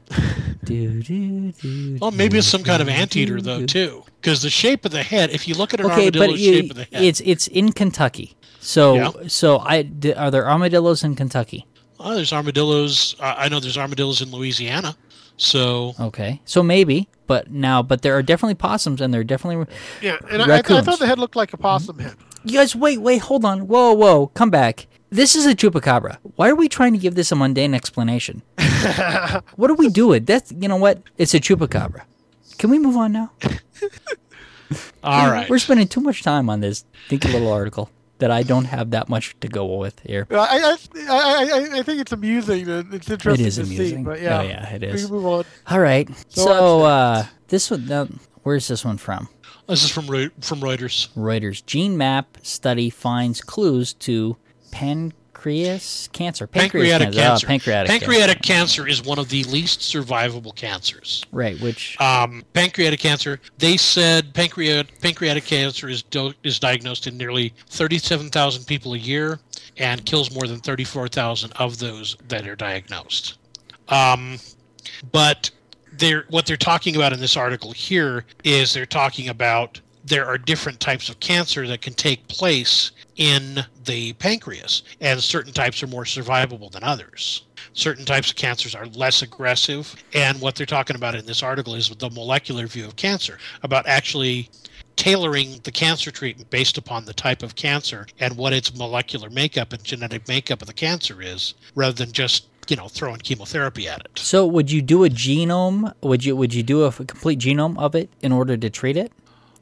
do, 0.65 1.03
do, 1.03 1.53
do, 1.53 1.99
Well, 2.01 2.13
maybe 2.13 2.39
it's 2.39 2.47
some 2.47 2.63
kind 2.63 2.81
of 2.81 2.89
anteater 2.89 3.41
though 3.41 3.67
too, 3.67 4.05
because 4.21 4.43
the 4.43 4.51
shape 4.51 4.85
of 4.85 4.93
the 4.93 5.03
head. 5.03 5.31
If 5.31 5.49
you 5.49 5.55
look 5.55 5.75
at 5.75 5.81
an 5.81 5.87
okay, 5.87 5.95
armadillo's 6.07 6.29
but 6.33 6.39
you, 6.39 6.55
shape 6.55 6.71
of 6.71 6.77
the 6.77 6.85
head, 6.85 7.03
it's 7.03 7.21
it's 7.25 7.49
in 7.49 7.73
Kentucky. 7.73 8.37
So 8.61 8.95
Yeah. 8.95 9.11
so 9.29 9.59
I 9.59 9.83
d- 9.83 10.15
are 10.15 10.31
there 10.31 10.49
armadillos 10.49 11.03
in 11.05 11.15
Kentucky? 11.17 11.67
oh, 11.99 12.15
there's 12.15 12.33
armadillos. 12.33 13.17
Uh, 13.19 13.35
I 13.39 13.49
know 13.49 13.59
there's 13.59 13.79
armadillos 13.79 14.21
in 14.21 14.31
Louisiana. 14.31 14.97
So 15.39 15.95
Okay, 15.99 16.41
so 16.45 16.63
maybe, 16.63 17.09
but 17.27 17.51
now, 17.51 17.83
but 17.83 18.03
there 18.03 18.17
are 18.17 18.23
definitely 18.23 18.55
possums, 18.55 19.01
and 19.01 19.13
there 19.13 19.21
are 19.21 19.25
definitely. 19.25 19.67
Yeah, 20.01 20.19
and 20.31 20.43
I, 20.43 20.59
I, 20.59 20.63
thought 20.63 20.99
the 20.99 21.07
head 21.07 21.19
looked 21.19 21.37
like 21.37 21.53
a 21.53 21.57
possum 21.57 21.99
head. 21.99 22.15
You 22.45 22.59
guys, 22.59 22.77
wait, 22.77 22.99
wait, 22.99 23.19
hold 23.23 23.45
on, 23.45 23.67
whoa, 23.67 23.93
whoa, 23.93 24.29
come 24.29 24.51
back. 24.51 24.87
This 25.11 25.35
is 25.35 25.47
a 25.47 25.55
chupacabra. 25.55 26.19
Why 26.37 26.49
are 26.49 26.55
we 26.55 26.69
trying 26.69 26.93
to 26.93 26.99
give 26.99 27.15
this 27.15 27.31
a 27.33 27.37
mundane 27.37 27.75
explanation? 27.75 28.43
what 29.57 29.71
are 29.71 29.75
we 29.75 29.89
doing? 29.89 30.25
That's 30.25 30.53
you 30.53 30.69
know 30.69 30.77
what? 30.77 31.03
It's 31.17 31.35
a 31.35 31.41
chupacabra. 31.41 32.03
Can 32.59 32.71
we 32.71 32.79
move 32.79 32.97
on 32.97 33.13
now? 33.13 33.31
all 35.05 35.31
right. 35.31 35.49
We're 35.49 35.59
spending 35.59 35.89
too 35.89 36.01
much 36.01 36.23
time 36.23 36.51
on 36.51 36.61
this 36.61 36.85
dinky 37.09 37.29
little 37.29 37.53
article 37.53 37.91
that 38.19 38.31
I 38.31 38.43
don't 38.43 38.65
have 38.65 38.91
that 38.91 39.09
much 39.09 39.37
to 39.41 39.49
go 39.49 39.77
with 39.77 40.01
here. 40.01 40.27
I, 40.31 40.35
I, 40.35 40.77
I, 41.09 41.51
I, 41.75 41.79
I 41.79 41.83
think 41.83 42.01
it's 42.01 42.13
amusing. 42.13 42.69
It's 42.93 43.11
interesting 43.11 43.47
is 43.47 43.57
to 43.57 43.63
amusing. 43.63 43.99
see. 43.99 44.03
But 44.05 44.21
yeah, 44.23 44.41
Oh 44.41 44.43
yeah, 44.43 44.75
it 44.75 44.83
is. 44.83 45.03
We 45.03 45.09
can 45.09 45.17
move 45.17 45.27
on. 45.27 45.45
All 45.69 45.81
right. 45.81 46.09
So 46.29 46.45
So 46.47 46.83
uh, 46.85 47.27
this 47.49 47.71
one, 47.71 47.91
uh, 47.91 48.07
where's 48.43 48.69
this 48.69 48.85
one 48.85 48.97
from? 48.99 49.29
This 49.69 49.83
is 49.85 49.91
from 49.91 50.07
Reu- 50.07 50.31
from 50.45 50.61
Reuters. 50.61 51.09
Reuters 51.15 51.65
gene 51.67 51.97
map 51.97 52.39
study 52.43 52.89
finds 52.89 53.41
clues 53.41 53.93
to 53.95 54.37
pancreas 55.47 56.09
cancer. 56.13 56.47
Pancreatic 56.47 57.13
cancer. 57.13 57.21
cancer. 57.21 57.47
Oh, 57.47 57.49
pancreatic. 57.49 57.91
Pancreatic 57.91 58.43
cancer. 58.43 58.83
cancer 58.83 58.89
is 58.89 59.03
one 59.05 59.19
of 59.19 59.29
the 59.29 59.45
least 59.45 59.81
survivable 59.81 60.55
cancers. 60.55 61.25
Right. 61.33 61.61
Which. 61.61 61.99
Um, 62.01 62.45
pancreatic 62.53 63.01
cancer. 63.01 63.41
They 63.59 63.77
said 63.77 64.35
pancreatic 64.35 65.01
pancreatic 65.01 65.45
cancer 65.45 65.89
is 65.89 66.03
do- 66.03 66.35
is 66.43 66.59
diagnosed 66.59 67.07
in 67.07 67.17
nearly 67.17 67.55
37,000 67.69 68.65
people 68.65 68.95
a 68.95 68.99
year 68.99 69.39
and 69.79 70.05
kills 70.05 70.33
more 70.33 70.47
than 70.47 70.59
34,000 70.59 71.53
of 71.53 71.79
those 71.79 72.17
that 72.29 72.47
are 72.47 72.57
diagnosed. 72.57 73.39
Um, 73.89 74.39
but 75.13 75.51
they're 75.93 76.25
what 76.29 76.47
they're 76.47 76.57
talking 76.57 76.97
about 76.97 77.13
in 77.13 77.21
this 77.21 77.37
article 77.37 77.71
here 77.73 78.25
is 78.43 78.75
they're 78.75 78.85
talking 78.85 79.29
about 79.29 79.81
there 80.05 80.27
are 80.27 80.39
different 80.39 80.79
types 80.79 81.09
of 81.09 81.19
cancer 81.21 81.67
that 81.67 81.83
can 81.83 81.93
take 81.95 82.27
place 82.29 82.93
in 83.17 83.65
the 83.85 84.13
pancreas, 84.15 84.83
and 85.01 85.21
certain 85.23 85.53
types 85.53 85.83
are 85.83 85.87
more 85.87 86.05
survivable 86.05 86.71
than 86.71 86.85
others. 86.85 87.43
Certain 87.73 88.05
types 88.05 88.31
of 88.31 88.37
cancers 88.37 88.75
are 88.75 88.87
less 88.87 89.23
aggressive, 89.23 89.95
and 90.15 90.41
what 90.41 90.55
they're 90.55 90.67
talking 90.67 90.97
about 90.97 91.15
in 91.15 91.27
this 91.27 91.43
article 91.43 91.75
is 91.75 91.89
the 91.89 92.11
molecular 92.11 92.67
view 92.67 92.85
of 92.85 92.97
cancer, 92.97 93.39
about 93.63 93.87
actually 93.87 94.51
tailoring 94.97 95.61
the 95.65 95.71
cancer 95.71 96.11
treatment 96.11 96.49
based 96.51 96.79
upon 96.79 97.05
the 97.05 97.13
type 97.13 97.43
of 97.43 97.55
cancer 97.55 98.07
and 98.19 98.37
what 98.37 98.53
its 98.53 98.75
molecular 98.75 99.29
makeup 99.29 99.73
and 99.73 99.85
genetic 99.85 100.27
makeup 100.27 100.63
of 100.63 100.69
the 100.69 100.75
cancer 100.75 101.21
is, 101.21 101.55
rather 101.75 101.93
than 101.93 102.13
just 102.13 102.47
you 102.69 102.77
know, 102.77 102.89
throwing 102.89 103.19
chemotherapy 103.19 103.89
at 103.89 104.01
it. 104.01 104.19
So 104.19 104.45
would 104.47 104.71
you 104.71 104.83
do 104.83 105.05
a 105.05 105.09
genome? 105.09 105.93
Would 106.03 106.25
you 106.25 106.35
would 106.35 106.53
you 106.53 106.63
do 106.63 106.83
a 106.83 106.91
complete 106.91 107.39
genome 107.39 107.79
of 107.79 107.95
it 107.95 108.11
in 108.23 108.33
order 108.33 108.57
to 108.57 108.71
treat 108.71 108.97
it? 108.97 109.13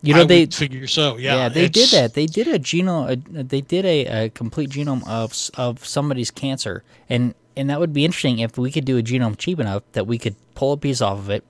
You 0.05 0.15
know 0.15 0.23
I 0.23 0.25
they 0.25 0.47
figure 0.47 0.87
so. 0.87 1.17
Yeah, 1.17 1.37
yeah, 1.37 1.49
they 1.49 1.69
did 1.69 1.89
that. 1.91 2.15
They 2.15 2.27
did 2.27 2.47
a 2.49 2.59
genome. 2.59 3.11
A, 3.11 3.43
they 3.43 3.61
did 3.61 3.85
a, 3.85 4.25
a 4.25 4.29
complete 4.31 4.71
genome 4.71 5.07
of 5.09 5.51
of 5.55 5.85
somebody's 5.85 6.31
cancer, 6.31 6.85
and 7.09 7.35
and 7.57 7.71
that 7.71 7.81
would 7.81 7.93
be 7.93 8.05
interesting 8.05 8.39
if 8.39 8.59
we 8.59 8.71
could 8.71 8.85
do 8.85 8.99
a 8.99 9.03
genome 9.03 9.39
cheap 9.39 9.61
enough 9.61 9.83
that 9.93 10.07
we 10.07 10.19
could 10.19 10.37
pull 10.55 10.73
a 10.73 10.77
piece 10.77 11.01
off 11.01 11.19
of 11.19 11.31
it, 11.31 11.45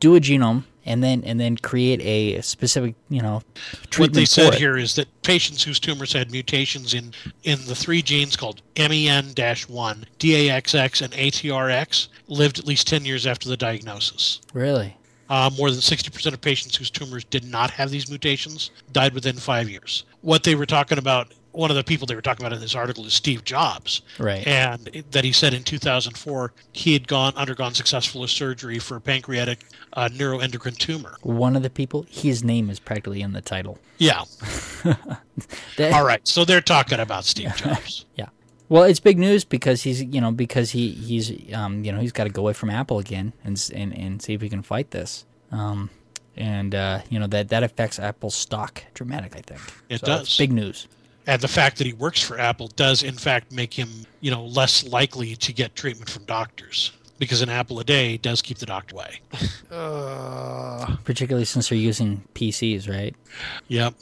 do 0.00 0.16
a 0.16 0.20
genome, 0.20 0.64
and 0.84 1.04
then 1.04 1.22
and 1.24 1.38
then 1.38 1.56
create 1.56 2.00
a 2.00 2.40
specific 2.40 2.94
you 3.10 3.20
know 3.20 3.42
treatment 3.90 3.98
What 3.98 4.14
they 4.14 4.24
said 4.24 4.54
it. 4.54 4.58
here 4.58 4.76
is 4.76 4.94
that 4.94 5.06
patients 5.22 5.62
whose 5.62 5.78
tumors 5.78 6.12
had 6.12 6.30
mutations 6.32 6.94
in 6.94 7.12
in 7.44 7.64
the 7.66 7.74
three 7.74 8.02
genes 8.02 8.36
called 8.36 8.62
MEN-1, 8.76 10.04
DAXX, 10.18 11.02
and 11.02 11.12
ATRX 11.12 12.08
lived 12.26 12.58
at 12.58 12.66
least 12.66 12.86
10 12.88 13.04
years 13.04 13.26
after 13.26 13.48
the 13.48 13.56
diagnosis. 13.56 14.40
Really? 14.52 14.96
Uh, 15.28 15.50
more 15.58 15.70
than 15.70 15.80
60% 15.80 16.32
of 16.32 16.40
patients 16.40 16.74
whose 16.76 16.90
tumors 16.90 17.22
did 17.24 17.44
not 17.44 17.70
have 17.70 17.90
these 17.90 18.08
mutations 18.08 18.70
died 18.92 19.12
within 19.12 19.36
five 19.36 19.68
years. 19.68 20.04
What 20.22 20.42
they 20.42 20.54
were 20.54 20.64
talking 20.64 20.96
about, 20.96 21.32
one 21.52 21.70
of 21.70 21.76
the 21.76 21.84
people 21.84 22.06
they 22.06 22.14
were 22.14 22.22
talking 22.22 22.46
about 22.46 22.54
in 22.54 22.60
this 22.60 22.74
article 22.74 23.04
is 23.04 23.12
Steve 23.12 23.44
Jobs. 23.44 24.00
Right. 24.18 24.46
And 24.46 24.86
that 25.10 25.24
he 25.24 25.32
said 25.32 25.52
in 25.52 25.64
2004 25.64 26.52
he 26.72 26.94
had 26.94 27.06
gone 27.08 27.34
undergone 27.36 27.74
successful 27.74 28.26
surgery 28.26 28.78
for 28.78 28.96
a 28.96 29.00
pancreatic 29.02 29.64
uh, 29.92 30.08
neuroendocrine 30.10 30.78
tumor. 30.78 31.16
One 31.22 31.56
of 31.56 31.62
the 31.62 31.70
people, 31.70 32.06
his 32.08 32.42
name 32.42 32.70
is 32.70 32.78
practically 32.80 33.20
in 33.20 33.32
the 33.32 33.42
title. 33.42 33.78
Yeah. 33.98 34.22
That- 35.76 35.92
All 35.92 36.04
right. 36.04 36.26
So 36.26 36.44
they're 36.44 36.60
talking 36.60 36.98
about 37.00 37.24
Steve 37.24 37.52
Jobs. 37.56 38.06
Well, 38.68 38.82
it's 38.84 39.00
big 39.00 39.18
news 39.18 39.44
because 39.44 39.82
he's 39.82 40.02
you 40.02 40.20
know 40.20 40.30
because 40.30 40.70
he 40.72 40.90
he's 40.90 41.32
um 41.54 41.84
you 41.84 41.92
know 41.92 42.00
he's 42.00 42.12
got 42.12 42.24
to 42.24 42.30
go 42.30 42.42
away 42.42 42.52
from 42.52 42.70
Apple 42.70 42.98
again 42.98 43.32
and 43.44 43.56
s- 43.56 43.70
and 43.70 43.96
and 43.96 44.20
see 44.20 44.34
if 44.34 44.40
he 44.42 44.48
can 44.48 44.62
fight 44.62 44.90
this. 44.90 45.24
Um, 45.50 45.88
and 46.36 46.74
uh, 46.74 47.00
you 47.08 47.18
know 47.18 47.26
that 47.28 47.48
that 47.48 47.62
affects 47.62 47.98
Apple's 47.98 48.34
stock 48.34 48.84
dramatically. 48.94 49.40
I 49.40 49.42
think 49.54 49.60
It 49.88 50.00
So 50.00 50.06
does. 50.06 50.36
big 50.36 50.52
news. 50.52 50.86
and 51.26 51.40
the 51.40 51.48
fact 51.48 51.78
that 51.78 51.86
he 51.86 51.92
works 51.94 52.20
for 52.22 52.38
Apple 52.38 52.68
does 52.76 53.02
in 53.02 53.14
fact 53.14 53.52
make 53.52 53.72
him, 53.74 53.88
you 54.20 54.30
know, 54.30 54.44
less 54.44 54.86
likely 54.86 55.34
to 55.36 55.52
get 55.52 55.74
treatment 55.74 56.10
from 56.10 56.24
doctors 56.24 56.92
because 57.18 57.42
an 57.42 57.48
apple 57.48 57.80
a 57.80 57.84
day 57.84 58.16
does 58.16 58.42
keep 58.42 58.58
the 58.58 58.66
doctor 58.66 58.94
away. 58.94 59.20
Uh, 59.70 60.96
particularly 61.04 61.44
since 61.44 61.68
they're 61.68 61.78
using 61.78 62.22
PCs, 62.34 62.88
right? 62.88 63.14
Yep. 63.68 63.94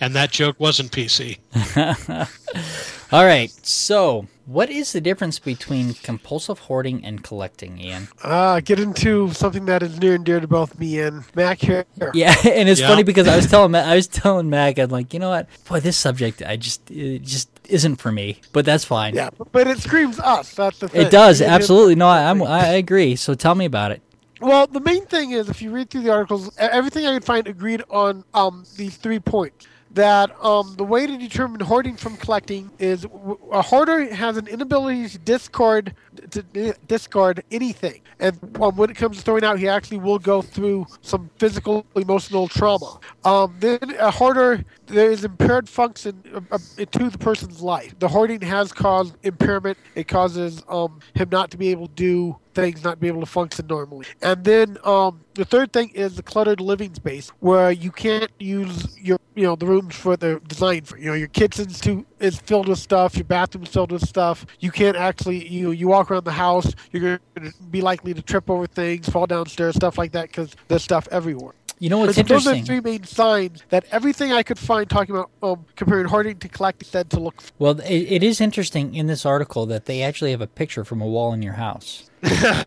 And 0.00 0.14
that 0.14 0.30
joke 0.30 0.58
wasn't 0.58 0.90
PC. 0.92 1.38
All 3.12 3.24
right. 3.24 3.50
So, 3.66 4.26
what 4.46 4.68
is 4.70 4.92
the 4.92 5.00
difference 5.00 5.38
between 5.38 5.94
compulsive 5.94 6.58
hoarding 6.60 7.04
and 7.04 7.22
collecting, 7.24 7.78
Ian? 7.78 8.08
uh, 8.22 8.60
get 8.60 8.78
into 8.78 9.32
something 9.32 9.64
that 9.66 9.82
is 9.82 9.98
near 10.00 10.14
and 10.14 10.24
dear 10.24 10.40
to 10.40 10.46
both 10.48 10.78
me 10.78 11.00
and 11.00 11.24
Mac 11.34 11.58
here. 11.58 11.86
Yeah, 12.12 12.34
and 12.44 12.68
it's 12.68 12.80
Yeah. 12.80 12.88
funny 12.88 13.02
because 13.02 13.26
I 13.28 13.36
was 13.36 13.46
telling 13.46 13.72
Ma- 13.72 13.78
I 13.78 13.94
was 13.94 14.06
telling 14.06 14.50
Mac, 14.50 14.78
I'm 14.78 14.90
like, 14.90 15.14
you 15.14 15.20
know 15.20 15.30
what, 15.30 15.48
boy, 15.68 15.80
this 15.80 15.96
subject, 15.96 16.42
I 16.42 16.56
just 16.56 16.90
it 16.90 17.22
just 17.22 17.48
isn't 17.68 17.96
for 17.96 18.12
me. 18.12 18.40
But 18.52 18.64
that's 18.66 18.84
fine. 18.84 19.14
Yeah, 19.14 19.30
but 19.52 19.66
it 19.66 19.78
screams 19.78 20.20
us. 20.20 20.54
That's 20.54 20.78
the 20.78 20.88
thing. 20.88 21.06
It 21.06 21.10
does 21.10 21.40
is 21.40 21.46
absolutely. 21.46 21.94
No, 21.94 22.08
I, 22.08 22.28
I'm. 22.30 22.42
I 22.42 22.66
agree. 22.74 23.16
So 23.16 23.34
tell 23.34 23.54
me 23.54 23.64
about 23.64 23.90
it. 23.92 24.02
Well, 24.40 24.66
the 24.66 24.80
main 24.80 25.06
thing 25.06 25.30
is, 25.30 25.48
if 25.48 25.62
you 25.62 25.70
read 25.70 25.88
through 25.88 26.02
the 26.02 26.10
articles, 26.12 26.54
everything 26.58 27.06
I 27.06 27.14
could 27.14 27.24
find 27.24 27.46
agreed 27.46 27.82
on 27.88 28.24
um, 28.34 28.66
these 28.76 28.96
three 28.96 29.18
points. 29.20 29.66
That 29.94 30.34
um, 30.44 30.74
the 30.76 30.84
way 30.84 31.06
to 31.06 31.16
determine 31.16 31.60
hoarding 31.60 31.96
from 31.96 32.16
collecting 32.16 32.70
is 32.80 33.06
a 33.52 33.62
hoarder 33.62 34.12
has 34.12 34.36
an 34.36 34.48
inability 34.48 35.08
to 35.08 35.18
discard 35.18 35.94
to 36.30 36.42
discard 36.88 37.44
anything, 37.52 38.00
and 38.18 38.36
um, 38.60 38.74
when 38.74 38.90
it 38.90 38.96
comes 38.96 39.18
to 39.18 39.22
throwing 39.22 39.44
out, 39.44 39.58
he 39.58 39.68
actually 39.68 39.98
will 39.98 40.18
go 40.18 40.42
through 40.42 40.86
some 41.00 41.30
physical, 41.38 41.86
emotional 41.94 42.48
trauma. 42.48 42.98
Um, 43.24 43.54
then 43.60 43.78
a 44.00 44.10
hoarder 44.10 44.64
there 44.86 45.10
is 45.10 45.24
impaired 45.24 45.68
function 45.68 46.22
uh, 46.50 46.58
to 46.90 47.10
the 47.10 47.18
person's 47.18 47.62
life. 47.62 47.96
The 48.00 48.08
hoarding 48.08 48.40
has 48.40 48.72
caused 48.72 49.14
impairment. 49.22 49.78
It 49.94 50.08
causes 50.08 50.62
um, 50.68 51.00
him 51.14 51.28
not 51.30 51.50
to 51.52 51.56
be 51.56 51.68
able 51.68 51.86
to 51.86 51.94
do 51.94 52.36
things, 52.54 52.84
not 52.84 53.00
be 53.00 53.08
able 53.08 53.20
to 53.20 53.26
function 53.26 53.66
normally. 53.66 54.06
And 54.22 54.44
then 54.44 54.78
um, 54.84 55.20
the 55.34 55.44
third 55.44 55.72
thing 55.72 55.90
is 55.90 56.16
the 56.16 56.22
cluttered 56.22 56.60
living 56.60 56.94
space, 56.94 57.30
where 57.40 57.70
you 57.70 57.90
can't 57.90 58.30
use 58.38 58.96
your, 58.98 59.18
you 59.34 59.42
know, 59.42 59.56
the 59.56 59.66
rooms 59.66 59.94
for 59.94 60.16
the 60.16 60.40
design 60.46 60.82
for. 60.82 60.96
You 60.98 61.06
know, 61.06 61.14
your 61.14 61.28
kitchen's 61.28 61.80
too 61.80 62.06
is 62.20 62.38
filled 62.38 62.68
with 62.68 62.78
stuff, 62.78 63.16
your 63.16 63.24
bathroom's 63.24 63.68
filled 63.68 63.92
with 63.92 64.06
stuff. 64.06 64.46
You 64.60 64.70
can't 64.70 64.96
actually, 64.96 65.46
you 65.48 65.72
you 65.72 65.88
walk 65.88 66.10
around 66.10 66.24
the 66.24 66.32
house, 66.32 66.72
you're 66.92 67.18
going 67.18 67.50
to 67.50 67.52
be 67.70 67.80
likely 67.80 68.14
to 68.14 68.22
trip 68.22 68.48
over 68.48 68.66
things, 68.66 69.08
fall 69.08 69.26
downstairs, 69.26 69.74
stuff 69.74 69.98
like 69.98 70.12
that, 70.12 70.28
because 70.28 70.54
there's 70.68 70.82
stuff 70.82 71.08
everywhere. 71.10 71.54
You 71.80 71.90
know 71.90 71.98
what's 71.98 72.14
So 72.14 72.22
those 72.22 72.46
are 72.46 72.58
three 72.60 72.80
main 72.80 73.04
signs 73.04 73.62
that 73.70 73.84
everything 73.90 74.32
I 74.32 74.42
could 74.42 74.58
find 74.58 74.88
talking 74.88 75.14
about 75.14 75.30
um, 75.42 75.66
comparing 75.76 76.06
hoarding 76.06 76.38
to 76.38 76.48
collecting 76.48 76.88
said 76.88 77.10
to 77.10 77.20
look. 77.20 77.40
For. 77.40 77.52
Well, 77.58 77.80
it, 77.80 77.90
it 77.90 78.22
is 78.22 78.40
interesting 78.40 78.94
in 78.94 79.06
this 79.06 79.26
article 79.26 79.66
that 79.66 79.86
they 79.86 80.02
actually 80.02 80.30
have 80.30 80.40
a 80.40 80.46
picture 80.46 80.84
from 80.84 81.02
a 81.02 81.06
wall 81.06 81.32
in 81.32 81.42
your 81.42 81.54
house. 81.54 82.08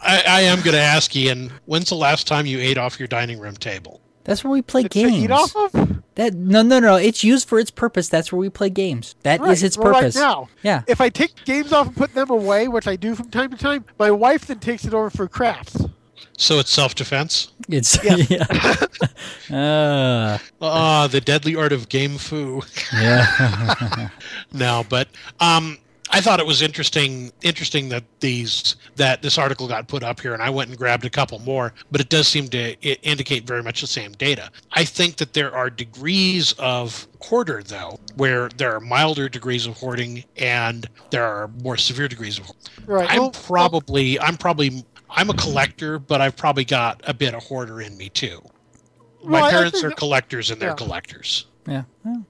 I, 0.01 0.23
I 0.27 0.41
am 0.41 0.57
going 0.61 0.73
to 0.75 0.79
ask 0.81 1.15
Ian, 1.15 1.51
when's 1.65 1.89
the 1.89 1.95
last 1.95 2.27
time 2.27 2.45
you 2.45 2.59
ate 2.59 2.77
off 2.77 2.99
your 2.99 3.07
dining 3.07 3.39
room 3.39 3.55
table? 3.55 4.01
That's 4.23 4.43
where 4.43 4.51
we 4.51 4.61
play 4.61 4.83
To 4.83 4.89
games. 4.89 5.13
eat 5.13 5.31
off 5.31 5.55
of? 5.55 6.01
That 6.15 6.33
no, 6.33 6.61
no, 6.63 6.79
no. 6.79 6.95
It's 6.95 7.23
used 7.23 7.47
for 7.47 7.59
its 7.59 7.69
purpose. 7.69 8.09
That's 8.09 8.31
where 8.31 8.39
we 8.39 8.49
play 8.49 8.69
games. 8.71 9.15
That 9.23 9.39
is 9.41 9.47
Right, 9.47 9.63
its 9.63 9.77
well, 9.77 9.89
right 9.91 9.99
purpose. 10.01 10.15
now. 10.15 10.49
Yeah. 10.63 10.81
If 10.87 10.99
I 10.99 11.09
take 11.09 11.43
games 11.45 11.71
off 11.71 11.87
and 11.87 11.95
put 11.95 12.13
them 12.15 12.29
away, 12.31 12.67
which 12.67 12.87
I 12.87 12.95
do 12.95 13.13
from 13.15 13.29
time 13.29 13.51
to 13.51 13.57
time, 13.57 13.85
my 13.99 14.09
wife 14.11 14.47
then 14.47 14.59
takes 14.59 14.85
it 14.85 14.93
over 14.93 15.09
for 15.11 15.27
crafts. 15.27 15.77
So 16.37 16.57
it's 16.59 16.71
self 16.71 16.95
defense? 16.95 17.51
It's 17.69 17.97
Yes. 18.03 18.29
yeah. 19.49 19.55
uh, 19.55 20.37
Ah, 20.61 21.07
the 21.07 21.21
deadly 21.21 21.55
art 21.55 21.71
of 21.71 21.87
game 21.89 22.17
foo. 22.17 22.61
yeah. 22.93 24.09
no, 24.53 24.83
but 24.89 25.07
um, 25.39 25.77
I 26.15 26.21
thought 26.21 26.39
it 26.39 26.45
was 26.45 26.61
interesting 26.61 27.29
interesting 27.41 27.89
that 27.89 28.05
these 28.21 28.77
that 28.95 29.21
this 29.21 29.37
article 29.37 29.67
got 29.67 29.89
put 29.89 30.01
up 30.01 30.21
here, 30.21 30.33
and 30.33 30.41
I 30.41 30.49
went 30.49 30.69
and 30.69 30.77
grabbed 30.77 31.03
a 31.03 31.09
couple 31.09 31.39
more. 31.39 31.73
But 31.91 31.99
it 31.99 32.07
does 32.07 32.25
seem 32.29 32.47
to 32.49 32.73
indicate 33.05 33.45
very 33.45 33.61
much 33.61 33.81
the 33.81 33.87
same 33.87 34.13
data. 34.13 34.49
I 34.71 34.85
think 34.85 35.17
that 35.17 35.33
there 35.33 35.53
are 35.53 35.69
degrees 35.69 36.53
of 36.57 37.05
hoarder, 37.21 37.61
though, 37.63 37.99
where 38.15 38.47
there 38.55 38.73
are 38.73 38.79
milder 38.79 39.27
degrees 39.27 39.65
of 39.65 39.75
hoarding 39.77 40.23
and 40.37 40.87
there 41.09 41.25
are 41.25 41.49
more 41.61 41.75
severe 41.75 42.07
degrees 42.07 42.39
of. 42.39 42.49
Right. 42.85 43.09
I'm 43.11 43.19
well, 43.23 43.31
probably 43.31 44.17
I'm 44.21 44.37
probably 44.37 44.85
I'm 45.09 45.29
a 45.29 45.33
collector, 45.33 45.99
but 45.99 46.21
I've 46.21 46.37
probably 46.37 46.63
got 46.63 47.01
a 47.05 47.13
bit 47.13 47.33
of 47.33 47.43
hoarder 47.43 47.81
in 47.81 47.97
me 47.97 48.07
too. 48.07 48.41
My 49.21 49.31
Well, 49.31 49.43
I- 49.43 49.47
I 49.47 49.51
parents 49.51 49.81
think 49.81 49.91
are 49.91 49.95
collectors 49.97 50.49
and 50.49 50.61
they're 50.61 50.69
yeah. 50.69 50.75
collectors. 50.75 51.47
yeah. 51.67 51.83
Well, 52.05 52.25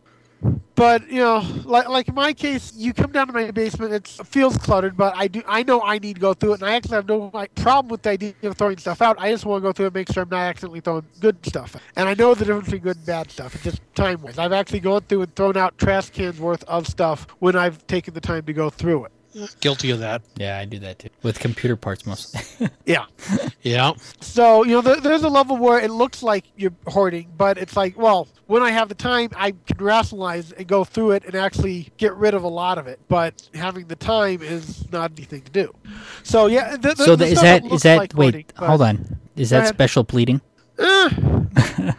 But 0.75 1.09
you 1.09 1.19
know, 1.19 1.41
like 1.63 1.87
like 1.87 2.09
in 2.09 2.15
my 2.15 2.33
case, 2.33 2.73
you 2.75 2.93
come 2.93 3.11
down 3.13 3.27
to 3.27 3.33
my 3.33 3.49
basement. 3.51 3.93
It 3.93 4.07
feels 4.07 4.57
cluttered, 4.57 4.97
but 4.97 5.13
I 5.15 5.27
do 5.29 5.41
I 5.47 5.63
know 5.63 5.81
I 5.81 5.99
need 5.99 6.15
to 6.15 6.19
go 6.19 6.33
through 6.33 6.53
it, 6.53 6.61
and 6.61 6.69
I 6.69 6.75
actually 6.75 6.95
have 6.95 7.07
no 7.07 7.31
like, 7.33 7.55
problem 7.55 7.89
with 7.89 8.01
the 8.01 8.09
idea 8.09 8.33
of 8.43 8.57
throwing 8.57 8.77
stuff 8.77 9.01
out. 9.01 9.15
I 9.17 9.31
just 9.31 9.45
want 9.45 9.63
to 9.63 9.69
go 9.69 9.71
through 9.71 9.85
and 9.85 9.95
make 9.95 10.11
sure 10.11 10.23
I'm 10.23 10.29
not 10.29 10.39
accidentally 10.39 10.81
throwing 10.81 11.05
good 11.21 11.37
stuff. 11.45 11.77
And 11.95 12.09
I 12.09 12.13
know 12.13 12.33
the 12.33 12.43
difference 12.43 12.65
between 12.65 12.81
good 12.81 12.97
and 12.97 13.05
bad 13.05 13.31
stuff. 13.31 13.55
It's 13.55 13.63
just 13.63 13.81
time 13.95 14.21
wise. 14.21 14.37
I've 14.37 14.51
actually 14.51 14.81
gone 14.81 15.01
through 15.01 15.21
and 15.21 15.35
thrown 15.35 15.55
out 15.55 15.77
trash 15.77 16.09
cans 16.09 16.39
worth 16.39 16.63
of 16.65 16.87
stuff 16.87 17.25
when 17.39 17.55
I've 17.55 17.85
taken 17.87 18.13
the 18.13 18.21
time 18.21 18.43
to 18.43 18.53
go 18.53 18.69
through 18.69 19.05
it. 19.05 19.11
Guilty 19.59 19.91
of 19.91 19.99
that. 19.99 20.21
yeah, 20.37 20.57
I 20.57 20.65
do 20.65 20.79
that 20.79 20.99
too 20.99 21.09
with 21.23 21.39
computer 21.39 21.75
parts 21.75 22.05
mostly. 22.05 22.69
Yeah. 22.85 23.05
Yeah. 23.61 23.93
So 24.21 24.63
you 24.63 24.71
know, 24.73 24.81
there, 24.81 25.01
there's 25.01 25.23
a 25.23 25.29
level 25.29 25.57
where 25.57 25.79
it 25.79 25.91
looks 25.91 26.21
like 26.23 26.45
you're 26.55 26.73
hoarding, 26.87 27.31
but 27.37 27.57
it's 27.57 27.75
like, 27.75 27.97
well, 27.97 28.27
when 28.47 28.61
I 28.63 28.71
have 28.71 28.89
the 28.89 28.95
time, 28.95 29.29
I 29.35 29.51
can 29.51 29.77
rationalize 29.83 30.51
and 30.51 30.67
go 30.67 30.83
through 30.83 31.11
it 31.11 31.25
and 31.25 31.35
actually 31.35 31.89
get 31.97 32.15
rid 32.15 32.33
of 32.33 32.43
a 32.43 32.47
lot 32.47 32.77
of 32.77 32.87
it. 32.87 32.99
But 33.09 33.49
having 33.53 33.87
the 33.87 33.95
time 33.95 34.41
is 34.41 34.89
not 34.91 35.11
anything 35.17 35.41
to 35.41 35.51
do. 35.51 35.73
So 36.23 36.45
yeah, 36.47 36.69
th- 36.77 36.81
th- 36.81 36.97
so 36.97 37.15
the 37.15 37.25
the, 37.25 37.31
is 37.31 37.39
stuff 37.39 37.43
that 37.43 37.65
is 37.65 37.71
looks 37.71 37.83
that 37.83 37.97
like 37.97 38.13
wait? 38.15 38.51
hoarding, 38.57 38.67
hold 38.69 38.81
on. 38.81 39.19
Is 39.35 39.49
that 39.49 39.63
ahead. 39.63 39.73
special 39.73 40.03
pleading? 40.05 40.41
Eh, 40.79 41.09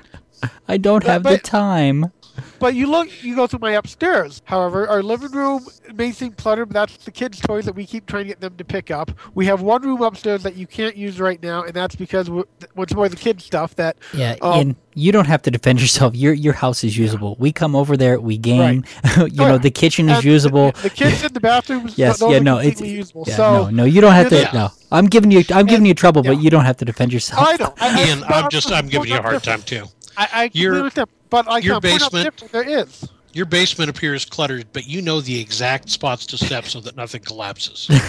I 0.68 0.76
don't 0.76 1.03
But- 1.05 1.11
have 1.12 1.22
the 1.24 1.39
time. 1.39 2.12
But 2.59 2.74
you 2.74 2.87
look, 2.87 3.09
you 3.22 3.34
go 3.37 3.47
through 3.47 3.61
my 3.61 3.72
upstairs. 3.72 4.43
However, 4.45 4.89
our 4.89 5.03
living 5.03 5.30
room 5.32 5.66
may 5.95 6.12
seem 6.12 6.32
cluttered, 6.32 6.68
but 6.68 6.74
that's 6.74 7.05
the 7.05 7.11
kids' 7.11 7.41
toys 7.41 7.64
that 7.64 7.74
we 7.74 7.87
keep 7.87 8.07
trying 8.07 8.24
to 8.24 8.28
get 8.28 8.41
them 8.41 8.57
to 8.57 8.64
pick 8.64 8.91
up. 8.91 9.11
We 9.34 9.47
have 9.47 9.62
one 9.62 9.82
room 9.82 10.03
upstairs 10.03 10.43
that 10.43 10.57
you 10.57 10.66
can't 10.66 10.97
use 10.97 11.20
right 11.20 11.43
now, 11.43 11.62
and 11.64 11.74
that's 11.74 11.97
because 11.97 12.28
we're, 12.30 12.45
it's 12.78 12.95
more 12.95 13.09
the 13.09 13.16
kids' 13.16 13.45
stuff 13.45 13.74
that 13.76 13.97
Yeah, 14.12 14.37
Um, 14.43 14.61
and 14.61 14.76
you 14.95 15.12
don't 15.12 15.26
have 15.26 15.43
to 15.43 15.51
defend 15.51 15.80
yourself. 15.80 16.14
Your 16.14 16.32
your 16.32 16.55
house 16.55 16.82
is 16.82 16.97
usable. 16.97 17.37
We 17.39 17.53
come 17.53 17.76
over 17.76 17.97
there, 17.97 18.18
we 18.18 18.39
game. 18.39 18.84
you 19.18 19.28
know, 19.32 19.51
Right. 19.53 19.62
the 19.62 19.70
kitchen 19.70 20.09
is 20.09 20.16
and 20.16 20.24
usable. 20.24 20.72
The, 20.72 20.82
the 20.82 20.91
kids 20.91 21.22
in 21.22 21.32
the 21.32 21.41
bathrooms, 21.41 21.99
Yes, 21.99 22.18
those 22.18 22.30
yeah, 22.30 22.37
are 22.39 22.41
no, 22.41 22.59
it's 22.59 22.80
usable. 22.80 23.24
yeah, 23.26 23.37
so 23.37 23.53
no, 23.64 23.70
no, 23.70 23.84
you 23.84 24.01
don't 24.01 24.12
have 24.14 24.28
to. 24.30 24.41
Yeah. 24.41 24.51
No, 24.55 24.68
I'm 24.91 25.07
giving 25.07 25.30
you, 25.30 25.45
I'm 25.53 25.66
giving 25.66 25.84
you 25.87 25.95
trouble, 25.95 26.22
but 26.22 26.41
you 26.41 26.49
don't 26.51 26.64
have 26.64 26.78
to 26.78 26.84
defend 26.84 27.12
yourself. 27.12 27.47
I 27.47 27.57
know, 27.57 27.74
I, 27.80 28.03
I, 28.03 28.07
Ian. 28.09 28.24
I'm 28.24 28.49
just 28.51 28.72
I'm 28.72 28.87
giving 28.89 29.09
you 29.11 29.18
a 29.18 29.22
hard 29.22 29.43
time 29.43 29.62
too. 29.62 29.84
I, 30.16 30.28
I 30.32 30.51
Your- 30.55 30.72
completely 30.72 30.78
understand, 30.78 31.09
but 31.30 31.46
like 31.46 31.64
your 31.64 31.76
I'm 31.76 31.80
pointing 31.82 32.02
out 32.02 32.12
basement- 32.12 32.36
different, 32.36 32.52
there 32.52 32.78
is. 32.80 33.08
Your 33.32 33.44
basement 33.44 33.90
appears 33.90 34.24
cluttered, 34.24 34.66
but 34.72 34.86
you 34.86 35.02
know 35.02 35.20
the 35.20 35.38
exact 35.38 35.90
spots 35.90 36.24
to 36.26 36.38
step 36.38 36.64
so 36.64 36.80
that 36.80 36.96
nothing 36.96 37.20
collapses. 37.20 37.86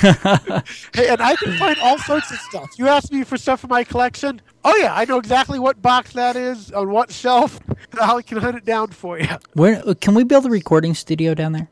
Hey, 0.93 1.09
and 1.09 1.21
I 1.21 1.35
can 1.35 1.57
find 1.57 1.77
all 1.79 1.97
sorts 1.99 2.31
of 2.31 2.37
stuff. 2.39 2.69
You 2.77 2.87
ask 2.87 3.11
me 3.11 3.25
for 3.25 3.37
stuff 3.37 3.61
in 3.65 3.69
my 3.69 3.83
collection. 3.83 4.41
Oh 4.63 4.73
yeah, 4.77 4.95
I 4.95 5.03
know 5.03 5.17
exactly 5.17 5.59
what 5.59 5.81
box 5.81 6.13
that 6.13 6.37
is 6.37 6.71
on 6.71 6.89
what 6.91 7.11
shelf. 7.11 7.59
and 7.67 7.99
I 7.99 8.21
can 8.21 8.37
hunt 8.37 8.55
it 8.55 8.63
down 8.63 8.91
for 8.91 9.19
you. 9.19 9.27
Where 9.53 9.81
can 9.95 10.13
we 10.15 10.23
build 10.23 10.45
a 10.45 10.49
recording 10.49 10.93
studio 10.95 11.33
down 11.33 11.51
there? 11.51 11.67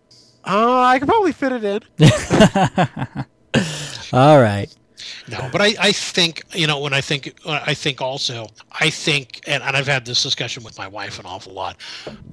Uh, 0.46 0.82
I 0.82 1.00
can 1.00 1.08
probably 1.08 1.32
fit 1.32 1.54
it 1.54 1.64
in. 1.64 1.82
All 4.14 4.42
right. 4.42 4.68
No, 5.28 5.50
but 5.52 5.62
I, 5.62 5.74
I 5.80 5.92
think 5.92 6.44
you 6.54 6.68
know 6.68 6.80
when 6.80 6.94
I 6.94 7.02
think 7.02 7.36
I 7.46 7.74
think 7.74 8.02
also 8.02 8.48
I 8.72 8.90
think 8.90 9.42
and, 9.48 9.64
and 9.64 9.76
I've 9.76 9.88
had 9.88 10.06
this 10.06 10.22
discussion 10.24 10.64
with 10.64 10.78
my 10.78 10.88
wife 10.88 11.20
an 11.20 11.26
awful 11.26 11.54
lot. 11.54 11.78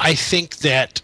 I 0.01 0.14
think 0.14 0.57
that 0.59 1.01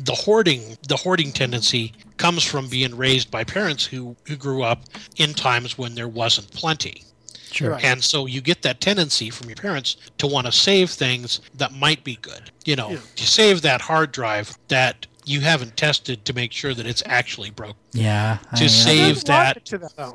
the 0.00 0.12
hoarding 0.14 0.76
the 0.88 0.96
hoarding 0.96 1.32
tendency 1.32 1.92
comes 2.18 2.44
from 2.44 2.68
being 2.68 2.96
raised 2.96 3.30
by 3.30 3.44
parents 3.44 3.84
who 3.84 4.16
who 4.26 4.36
grew 4.36 4.62
up 4.62 4.84
in 5.16 5.34
times 5.34 5.76
when 5.78 5.94
there 5.94 6.08
wasn't 6.08 6.50
plenty. 6.52 7.04
Sure. 7.50 7.78
And 7.82 8.04
so 8.04 8.26
you 8.26 8.40
get 8.42 8.60
that 8.62 8.80
tendency 8.80 9.30
from 9.30 9.48
your 9.48 9.56
parents 9.56 9.96
to 10.18 10.26
want 10.26 10.46
to 10.46 10.52
save 10.52 10.90
things 10.90 11.40
that 11.54 11.72
might 11.72 12.04
be 12.04 12.16
good. 12.16 12.50
You 12.66 12.76
know, 12.76 12.90
Yeah. 12.90 12.98
to 13.16 13.26
save 13.26 13.62
that 13.62 13.80
hard 13.80 14.12
drive 14.12 14.58
that 14.68 15.06
you 15.28 15.40
haven't 15.40 15.76
tested 15.76 16.24
to 16.24 16.32
make 16.32 16.52
sure 16.52 16.74
that 16.74 16.86
it's 16.86 17.02
actually 17.06 17.50
broke. 17.50 17.76
Yeah. 17.92 18.38
To 18.56 18.64
I- 18.64 18.68
save 18.68 19.24
that 19.24 19.64
to 19.66 19.78
that, 19.78 20.14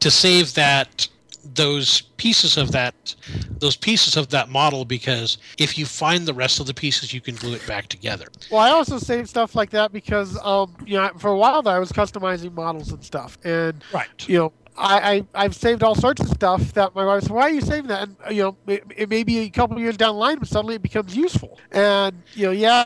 to 0.00 0.10
save 0.10 0.54
that 0.54 1.08
those 1.54 2.00
pieces 2.16 2.56
of 2.56 2.72
that 2.72 3.14
those 3.60 3.76
pieces 3.76 4.16
of 4.16 4.30
that 4.30 4.48
model 4.48 4.84
because 4.84 5.38
if 5.58 5.78
you 5.78 5.86
find 5.86 6.26
the 6.26 6.34
rest 6.34 6.58
of 6.58 6.66
the 6.66 6.74
pieces 6.74 7.12
you 7.12 7.20
can 7.20 7.36
glue 7.36 7.54
it 7.54 7.64
back 7.68 7.86
together 7.86 8.26
Well, 8.50 8.60
I 8.60 8.70
also 8.70 8.98
save 8.98 9.28
stuff 9.28 9.54
like 9.54 9.70
that 9.70 9.92
because, 9.92 10.36
um, 10.42 10.74
you 10.84 10.96
know, 10.96 11.08
for 11.18 11.30
a 11.30 11.36
while 11.36 11.62
there, 11.62 11.76
I 11.76 11.78
was 11.78 11.92
customizing 11.92 12.52
models 12.52 12.90
and 12.90 13.04
stuff, 13.04 13.38
and 13.44 13.84
right 13.94 14.08
you 14.26 14.38
know, 14.38 14.52
I, 14.78 15.14
I 15.34 15.44
I've 15.44 15.54
saved 15.54 15.82
all 15.82 15.94
sorts 15.94 16.20
of 16.20 16.28
stuff 16.28 16.72
that 16.74 16.94
my 16.94 17.04
wife 17.04 17.22
said, 17.22 17.32
"Why 17.32 17.42
are 17.42 17.50
you 17.50 17.60
saving 17.60 17.88
that?" 17.88 18.08
And 18.08 18.36
you 18.36 18.42
know, 18.42 18.56
it, 18.66 18.84
it 18.94 19.08
may 19.08 19.22
be 19.22 19.38
a 19.38 19.48
couple 19.48 19.76
of 19.76 19.82
years 19.82 19.96
down 19.96 20.14
the 20.14 20.20
line, 20.20 20.38
but 20.38 20.48
suddenly 20.48 20.74
it 20.74 20.82
becomes 20.82 21.16
useful. 21.16 21.58
And 21.72 22.22
you 22.34 22.46
know, 22.46 22.52
yeah, 22.52 22.84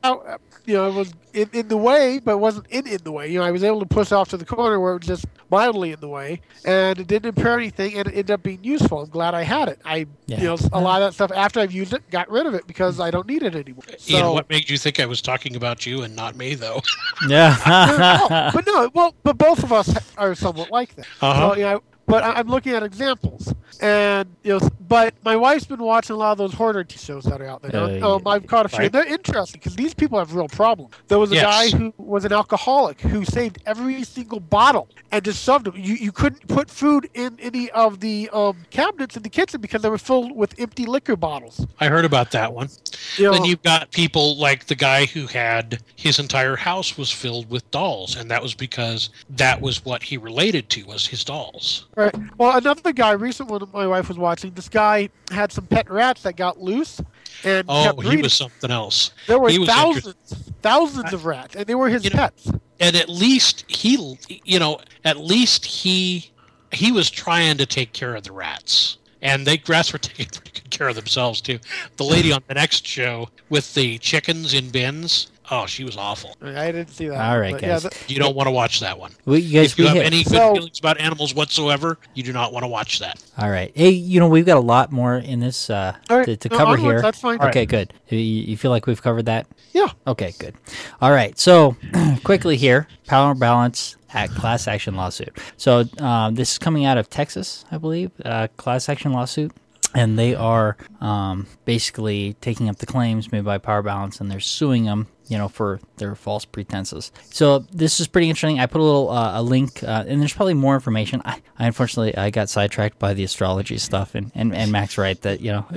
you 0.70 0.76
know, 0.76 0.88
it 0.88 0.94
was 0.94 1.12
in, 1.32 1.50
in 1.52 1.68
the 1.68 1.76
way, 1.76 2.20
but 2.24 2.32
it 2.32 2.38
wasn't 2.38 2.66
in 2.68 2.86
in 2.86 2.98
the 3.02 3.10
way. 3.12 3.28
You 3.28 3.40
know, 3.40 3.44
I 3.44 3.50
was 3.50 3.64
able 3.64 3.80
to 3.80 3.86
push 3.86 4.12
off 4.12 4.28
to 4.30 4.36
the 4.36 4.44
corner 4.44 4.78
where 4.78 4.92
it 4.92 4.98
was 5.00 5.06
just 5.06 5.26
mildly 5.50 5.90
in 5.92 5.98
the 6.00 6.08
way, 6.08 6.40
and 6.64 6.98
it 6.98 7.06
didn't 7.08 7.36
impair 7.36 7.58
anything, 7.58 7.94
and 7.98 8.06
it 8.06 8.12
ended 8.12 8.30
up 8.30 8.42
being 8.44 8.62
useful. 8.62 9.00
I'm 9.02 9.08
glad 9.10 9.34
I 9.34 9.42
had 9.42 9.68
it. 9.68 9.80
I 9.84 10.06
Yeah. 10.26 10.38
you 10.40 10.44
know, 10.44 10.58
a 10.72 10.80
lot 10.80 11.02
of 11.02 11.08
that 11.08 11.14
stuff 11.14 11.32
after 11.34 11.58
I've 11.60 11.72
used 11.72 11.92
it, 11.92 12.08
got 12.10 12.30
rid 12.30 12.46
of 12.46 12.54
it 12.54 12.66
because 12.68 13.00
I 13.00 13.10
don't 13.10 13.26
need 13.26 13.42
it 13.42 13.54
anymore. 13.56 13.82
So, 13.98 14.16
Ian, 14.16 14.28
what 14.32 14.48
made 14.48 14.70
you 14.70 14.78
think 14.78 15.00
i 15.00 15.06
was 15.06 15.20
talking 15.20 15.56
about 15.56 15.84
you 15.86 16.02
and 16.02 16.14
not 16.14 16.36
me 16.36 16.54
though 16.54 16.80
no, 17.26 17.34
Yeah. 17.34 18.50
but 18.54 18.64
no, 18.66 18.90
well, 18.94 19.14
but 19.24 19.36
both 19.38 19.62
of 19.64 19.72
us 19.72 19.92
are 20.16 20.34
somewhat 20.34 20.70
like 20.70 20.94
that. 20.96 21.06
Uh-huh. 21.20 21.50
So, 21.50 21.56
you 21.56 21.64
know, 21.64 21.82
but 22.10 22.22
I- 22.24 22.32
I'm 22.34 22.48
looking 22.48 22.72
at 22.74 22.82
examples, 22.82 23.54
and 23.80 24.28
you 24.42 24.58
know, 24.58 24.68
but 24.88 25.14
my 25.24 25.36
wife's 25.36 25.66
been 25.66 25.82
watching 25.82 26.14
a 26.14 26.18
lot 26.18 26.32
of 26.32 26.38
those 26.38 26.52
hoarder 26.54 26.84
t- 26.84 26.98
shows 26.98 27.24
that 27.24 27.40
are 27.40 27.46
out 27.46 27.62
there. 27.62 27.74
Uh, 28.04 28.16
um, 28.16 28.26
I've 28.26 28.46
caught 28.46 28.66
a 28.66 28.68
few. 28.68 28.78
right. 28.80 28.92
They're 28.92 29.06
interesting 29.06 29.58
because 29.60 29.76
these 29.76 29.94
people 29.94 30.18
have 30.18 30.34
real 30.34 30.48
problems. 30.48 30.94
There 31.08 31.18
was 31.18 31.30
a 31.32 31.36
Yes. 31.36 31.44
guy 31.72 31.78
who 31.78 31.94
was 31.96 32.24
an 32.24 32.32
alcoholic 32.32 33.00
who 33.00 33.24
saved 33.24 33.58
every 33.66 34.02
single 34.04 34.40
bottle 34.40 34.88
and 35.12 35.24
just 35.24 35.42
shoved 35.42 35.66
them. 35.66 35.74
You 35.76 35.94
you 35.94 36.12
couldn't 36.12 36.46
put 36.48 36.68
food 36.70 37.08
in 37.14 37.38
any 37.40 37.70
of 37.70 38.00
the 38.00 38.28
um, 38.32 38.56
cabinets 38.70 39.16
in 39.16 39.22
the 39.22 39.28
kitchen 39.28 39.60
because 39.60 39.82
they 39.82 39.88
were 39.90 39.98
filled 39.98 40.34
with 40.36 40.54
empty 40.58 40.86
liquor 40.86 41.16
bottles. 41.16 41.66
i 41.80 41.86
heard 41.88 42.04
about 42.04 42.30
that 42.32 42.52
one 42.52 42.68
You 43.16 43.24
know, 43.26 43.32
then 43.32 43.44
you've 43.44 43.62
got 43.62 43.90
people 43.92 44.36
like 44.36 44.66
the 44.66 44.74
guy 44.74 45.06
who 45.06 45.26
had 45.26 45.80
his 45.96 46.18
entire 46.18 46.56
house 46.56 46.96
was 46.98 47.10
filled 47.10 47.50
with 47.50 47.68
dolls 47.70 48.16
and 48.16 48.30
that 48.30 48.42
was 48.42 48.54
because 48.54 49.10
that 49.30 49.60
was 49.60 49.84
what 49.84 50.02
he 50.02 50.16
related 50.16 50.68
to 50.70 50.84
was 50.84 51.06
his 51.06 51.24
dolls 51.24 51.86
Right. 52.00 52.14
Well, 52.38 52.56
another 52.56 52.92
guy, 52.92 53.12
recent 53.12 53.50
one 53.50 53.62
my 53.74 53.86
wife 53.86 54.08
was 54.08 54.16
watching. 54.16 54.52
This 54.52 54.68
guy 54.68 55.10
had 55.30 55.52
some 55.52 55.66
pet 55.66 55.90
rats 55.90 56.22
that 56.22 56.36
got 56.36 56.58
loose, 56.60 57.00
and 57.44 57.66
oh 57.68 57.94
he 58.00 58.16
was 58.22 58.32
something 58.32 58.70
else 58.70 59.10
there 59.26 59.38
were 59.38 59.50
thousands, 59.52 60.52
thousands 60.62 61.12
of 61.12 61.26
rats, 61.26 61.56
and 61.56 61.66
they 61.66 61.74
were 61.74 61.88
his 61.88 62.04
You 62.04 62.10
know- 62.10 62.16
pets. 62.16 62.50
and 62.80 62.96
at 62.96 63.08
least 63.08 63.64
he 63.68 64.18
you 64.44 64.58
know 64.58 64.80
at 65.04 65.18
least 65.18 65.64
he 65.66 66.30
he 66.72 66.90
was 66.92 67.10
trying 67.10 67.58
to 67.58 67.66
take 67.66 67.92
care 67.92 68.14
of 68.14 68.22
the 68.22 68.32
rats 68.32 68.96
and 69.22 69.46
they 69.46 69.60
rats 69.68 69.92
were 69.92 69.98
taking 70.10 70.26
pretty 70.26 70.52
good 70.60 70.70
care 70.70 70.88
of 70.88 70.96
themselves 70.96 71.40
too 71.40 71.58
the 71.96 72.04
lady 72.04 72.32
on 72.32 72.42
the 72.48 72.54
next 72.54 72.86
show 72.86 73.28
with 73.48 73.74
the 73.74 73.98
chickens 73.98 74.54
in 74.54 74.70
bins 74.70 75.30
oh 75.50 75.66
she 75.66 75.84
was 75.84 75.96
awful 75.96 76.36
I 76.42 76.66
didn't 76.72 76.90
see 76.90 77.08
that. 77.08 77.20
All 77.30 77.38
right, 77.38 77.52
guys. 77.52 77.84
Yeah, 77.84 77.90
th- 77.90 78.10
you 78.10 78.18
don't 78.18 78.34
want 78.34 78.46
to 78.46 78.50
watch 78.52 78.80
that 78.80 78.98
one 78.98 79.12
we, 79.24 79.40
you 79.40 79.60
guys, 79.60 79.72
if 79.72 79.78
you 79.78 79.86
have 79.86 79.96
hit- 79.96 80.06
any 80.06 80.22
good 80.24 80.32
So- 80.32 80.54
feelings 80.54 80.78
about 80.78 80.98
animals 80.98 81.34
whatsoever 81.34 81.98
you 82.14 82.22
do 82.22 82.32
not 82.32 82.52
want 82.52 82.64
to 82.64 82.68
watch 82.68 82.98
that 83.00 83.22
All 83.38 83.50
right. 83.50 83.72
Hey, 83.74 83.90
you 83.90 84.20
know 84.20 84.28
we've 84.28 84.46
got 84.46 84.56
a 84.56 84.60
lot 84.60 84.92
more 84.92 85.16
in 85.16 85.40
this 85.40 85.70
uh, 85.70 85.94
all 86.08 86.18
right, 86.18 86.26
to, 86.26 86.36
to 86.36 86.48
no, 86.48 86.56
cover 86.56 86.72
onwards, 86.72 86.82
here. 86.82 87.02
That's 87.02 87.20
fine. 87.20 87.40
Okay, 87.40 87.66
good. 87.66 87.92
You, 88.08 88.18
you 88.18 88.56
feel 88.56 88.70
like 88.70 88.86
we've 88.86 89.00
covered 89.02 89.26
that? 89.26 89.46
Yeah. 89.72 89.88
Okay, 90.06 90.34
good. 90.38 90.54
All 91.00 91.12
right. 91.12 91.38
So, 91.38 91.76
quickly 92.24 92.56
here, 92.56 92.88
power 93.06 93.34
balance 93.34 93.96
at 94.12 94.28
class 94.30 94.66
action 94.66 94.94
lawsuit. 94.96 95.36
So, 95.56 95.84
um, 95.98 96.34
this 96.34 96.52
is 96.52 96.58
coming 96.58 96.84
out 96.84 96.98
of 96.98 97.08
Texas, 97.08 97.64
I 97.70 97.78
believe, 97.78 98.10
uh, 98.24 98.48
class 98.56 98.88
action 98.88 99.12
lawsuit. 99.12 99.52
And 99.94 100.18
they 100.18 100.34
are 100.34 100.76
um, 101.00 101.46
basically 101.64 102.34
taking 102.40 102.68
up 102.68 102.76
the 102.78 102.86
claims 102.86 103.32
made 103.32 103.44
by 103.44 103.58
Power 103.58 103.82
Balance, 103.82 104.20
and 104.20 104.30
they're 104.30 104.38
suing 104.40 104.84
them, 104.84 105.08
you 105.30 105.38
know, 105.38 105.48
for 105.48 105.80
their 105.96 106.16
false 106.16 106.44
pretenses. 106.44 107.12
So 107.30 107.60
this 107.72 108.00
is 108.00 108.08
pretty 108.08 108.28
interesting. 108.28 108.58
I 108.58 108.66
put 108.66 108.80
a 108.80 108.84
little 108.84 109.10
uh, 109.10 109.40
a 109.40 109.42
link, 109.42 109.82
uh, 109.84 110.04
and 110.06 110.20
there's 110.20 110.34
probably 110.34 110.54
more 110.54 110.74
information. 110.74 111.22
I, 111.24 111.40
I 111.56 111.66
unfortunately 111.66 112.16
I 112.16 112.30
got 112.30 112.48
sidetracked 112.48 112.98
by 112.98 113.14
the 113.14 113.22
astrology 113.22 113.78
stuff, 113.78 114.16
and 114.16 114.32
and, 114.34 114.52
and 114.52 114.72
Mac's 114.72 114.98
right 114.98 115.18
that 115.22 115.40
you 115.40 115.52
know 115.52 115.66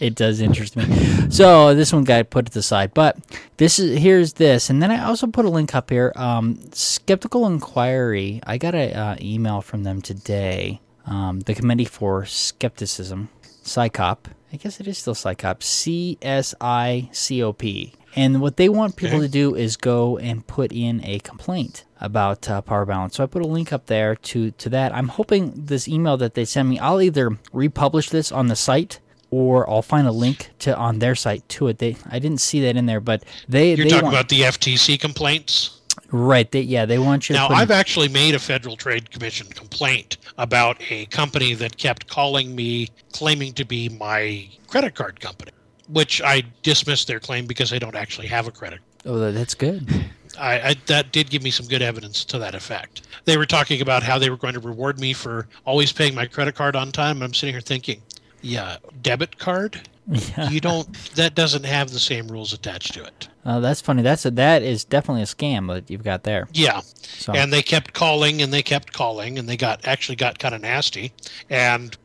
it 0.00 0.14
does 0.14 0.40
interest 0.40 0.76
me. 0.76 0.84
So 1.28 1.74
this 1.74 1.92
one 1.92 2.04
got 2.04 2.30
put 2.30 2.46
to 2.46 2.52
the 2.52 2.62
side, 2.62 2.94
but 2.94 3.18
this 3.56 3.80
is 3.80 3.98
here's 3.98 4.34
this, 4.34 4.70
and 4.70 4.80
then 4.80 4.92
I 4.92 5.04
also 5.04 5.26
put 5.26 5.44
a 5.44 5.50
link 5.50 5.74
up 5.74 5.90
here. 5.90 6.12
Um, 6.14 6.60
Skeptical 6.72 7.46
Inquirer. 7.46 8.40
I 8.46 8.58
got 8.58 8.76
an 8.76 8.94
uh, 8.94 9.16
email 9.20 9.60
from 9.60 9.82
them 9.82 10.00
today. 10.00 10.80
Um, 11.04 11.40
the 11.40 11.54
Committee 11.54 11.84
for 11.84 12.24
Skepticism, 12.24 13.28
CSICOP. 13.64 14.18
I 14.52 14.56
guess 14.56 14.78
it 14.78 14.86
is 14.86 14.98
still 14.98 15.16
CSICOP. 15.16 15.64
C 15.64 16.16
S 16.22 16.54
I 16.60 17.08
C 17.10 17.42
O 17.42 17.52
P. 17.52 17.94
And 18.14 18.40
what 18.40 18.56
they 18.56 18.68
want 18.68 18.96
people 18.96 19.16
Okay. 19.18 19.26
to 19.26 19.32
do 19.32 19.54
is 19.54 19.76
go 19.76 20.18
and 20.18 20.46
put 20.46 20.70
in 20.72 21.02
a 21.04 21.18
complaint 21.20 21.84
about 22.00 22.48
uh, 22.50 22.60
power 22.60 22.84
balance. 22.84 23.16
So 23.16 23.24
I 23.24 23.26
put 23.26 23.42
a 23.42 23.46
link 23.46 23.72
up 23.72 23.86
there 23.86 24.14
to 24.16 24.50
to 24.50 24.68
that. 24.70 24.94
I'm 24.94 25.08
hoping 25.08 25.52
this 25.56 25.88
email 25.88 26.16
that 26.18 26.34
they 26.34 26.44
send 26.44 26.68
me, 26.68 26.78
I'll 26.78 27.00
either 27.00 27.38
republish 27.52 28.10
this 28.10 28.30
on 28.32 28.48
the 28.48 28.56
site 28.56 28.98
or 29.30 29.68
I'll 29.70 29.80
find 29.82 30.06
a 30.06 30.12
link 30.12 30.50
to 30.58 30.76
on 30.76 30.98
their 30.98 31.14
site 31.14 31.48
to 31.50 31.68
it. 31.68 31.78
They 31.78 31.96
I 32.10 32.18
didn't 32.18 32.40
see 32.40 32.60
that 32.62 32.76
in 32.76 32.84
there, 32.86 33.00
but 33.00 33.24
they 33.48 33.74
you're 33.74 33.84
they 33.84 33.90
talking 33.90 34.04
want, 34.04 34.16
about 34.16 34.28
the 34.28 34.42
ftc 34.42 35.00
complaints 35.00 35.78
right. 36.10 36.50
They, 36.50 36.60
yeah, 36.62 36.84
they 36.84 36.98
want 36.98 37.28
you 37.30 37.34
now 37.34 37.48
to 37.48 37.48
put 37.48 37.54
in- 37.54 37.60
i've 37.62 37.70
actually 37.70 38.08
made 38.08 38.34
a 38.34 38.38
federal 38.38 38.76
trade 38.76 39.10
commission 39.10 39.46
complaint 39.48 40.18
about 40.36 40.76
a 40.90 41.06
company 41.06 41.54
that 41.54 41.78
kept 41.78 42.08
calling 42.08 42.54
me 42.54 42.88
claiming 43.12 43.54
to 43.54 43.64
be 43.64 43.88
my 43.88 44.48
credit 44.66 44.94
card 44.94 45.20
company 45.20 45.52
which 45.88 46.22
i 46.22 46.42
dismissed 46.62 47.06
their 47.06 47.20
claim 47.20 47.46
because 47.46 47.70
they 47.70 47.78
don't 47.78 47.96
actually 47.96 48.26
have 48.26 48.46
a 48.46 48.50
credit 48.50 48.80
Oh, 49.04 49.32
that's 49.32 49.54
good. 49.54 49.88
I, 50.38 50.60
I 50.60 50.74
that 50.86 51.12
did 51.12 51.28
give 51.28 51.42
me 51.42 51.50
some 51.50 51.66
good 51.66 51.82
evidence 51.82 52.24
to 52.26 52.38
that 52.38 52.54
effect. 52.54 53.02
They 53.24 53.36
were 53.36 53.46
talking 53.46 53.82
about 53.82 54.02
how 54.02 54.18
they 54.18 54.30
were 54.30 54.36
going 54.36 54.54
to 54.54 54.60
reward 54.60 54.98
me 54.98 55.12
for 55.12 55.48
always 55.66 55.92
paying 55.92 56.14
my 56.14 56.26
credit 56.26 56.54
card 56.54 56.74
on 56.74 56.90
time. 56.92 57.16
And 57.16 57.24
I'm 57.24 57.34
sitting 57.34 57.54
here 57.54 57.60
thinking, 57.60 58.00
yeah, 58.40 58.76
debit 59.02 59.38
card. 59.38 59.88
Yeah. 60.08 60.48
You 60.50 60.60
don't. 60.60 60.92
That 61.16 61.34
doesn't 61.34 61.64
have 61.64 61.90
the 61.90 61.98
same 61.98 62.28
rules 62.28 62.52
attached 62.52 62.94
to 62.94 63.04
it. 63.04 63.28
Uh, 63.44 63.60
that's 63.60 63.80
funny. 63.80 64.02
That's 64.02 64.24
a, 64.24 64.30
that 64.32 64.62
is 64.62 64.84
definitely 64.84 65.22
a 65.22 65.26
scam 65.26 65.68
that 65.68 65.90
you've 65.90 66.02
got 66.02 66.22
there. 66.22 66.48
Yeah, 66.52 66.80
So 67.02 67.32
and 67.32 67.52
they 67.52 67.62
kept 67.62 67.92
calling 67.92 68.40
and 68.40 68.52
they 68.52 68.62
kept 68.62 68.92
calling 68.92 69.38
and 69.38 69.48
they 69.48 69.56
got 69.56 69.86
actually 69.86 70.16
got 70.16 70.38
kind 70.38 70.54
of 70.54 70.60
nasty. 70.60 71.12
And 71.50 71.96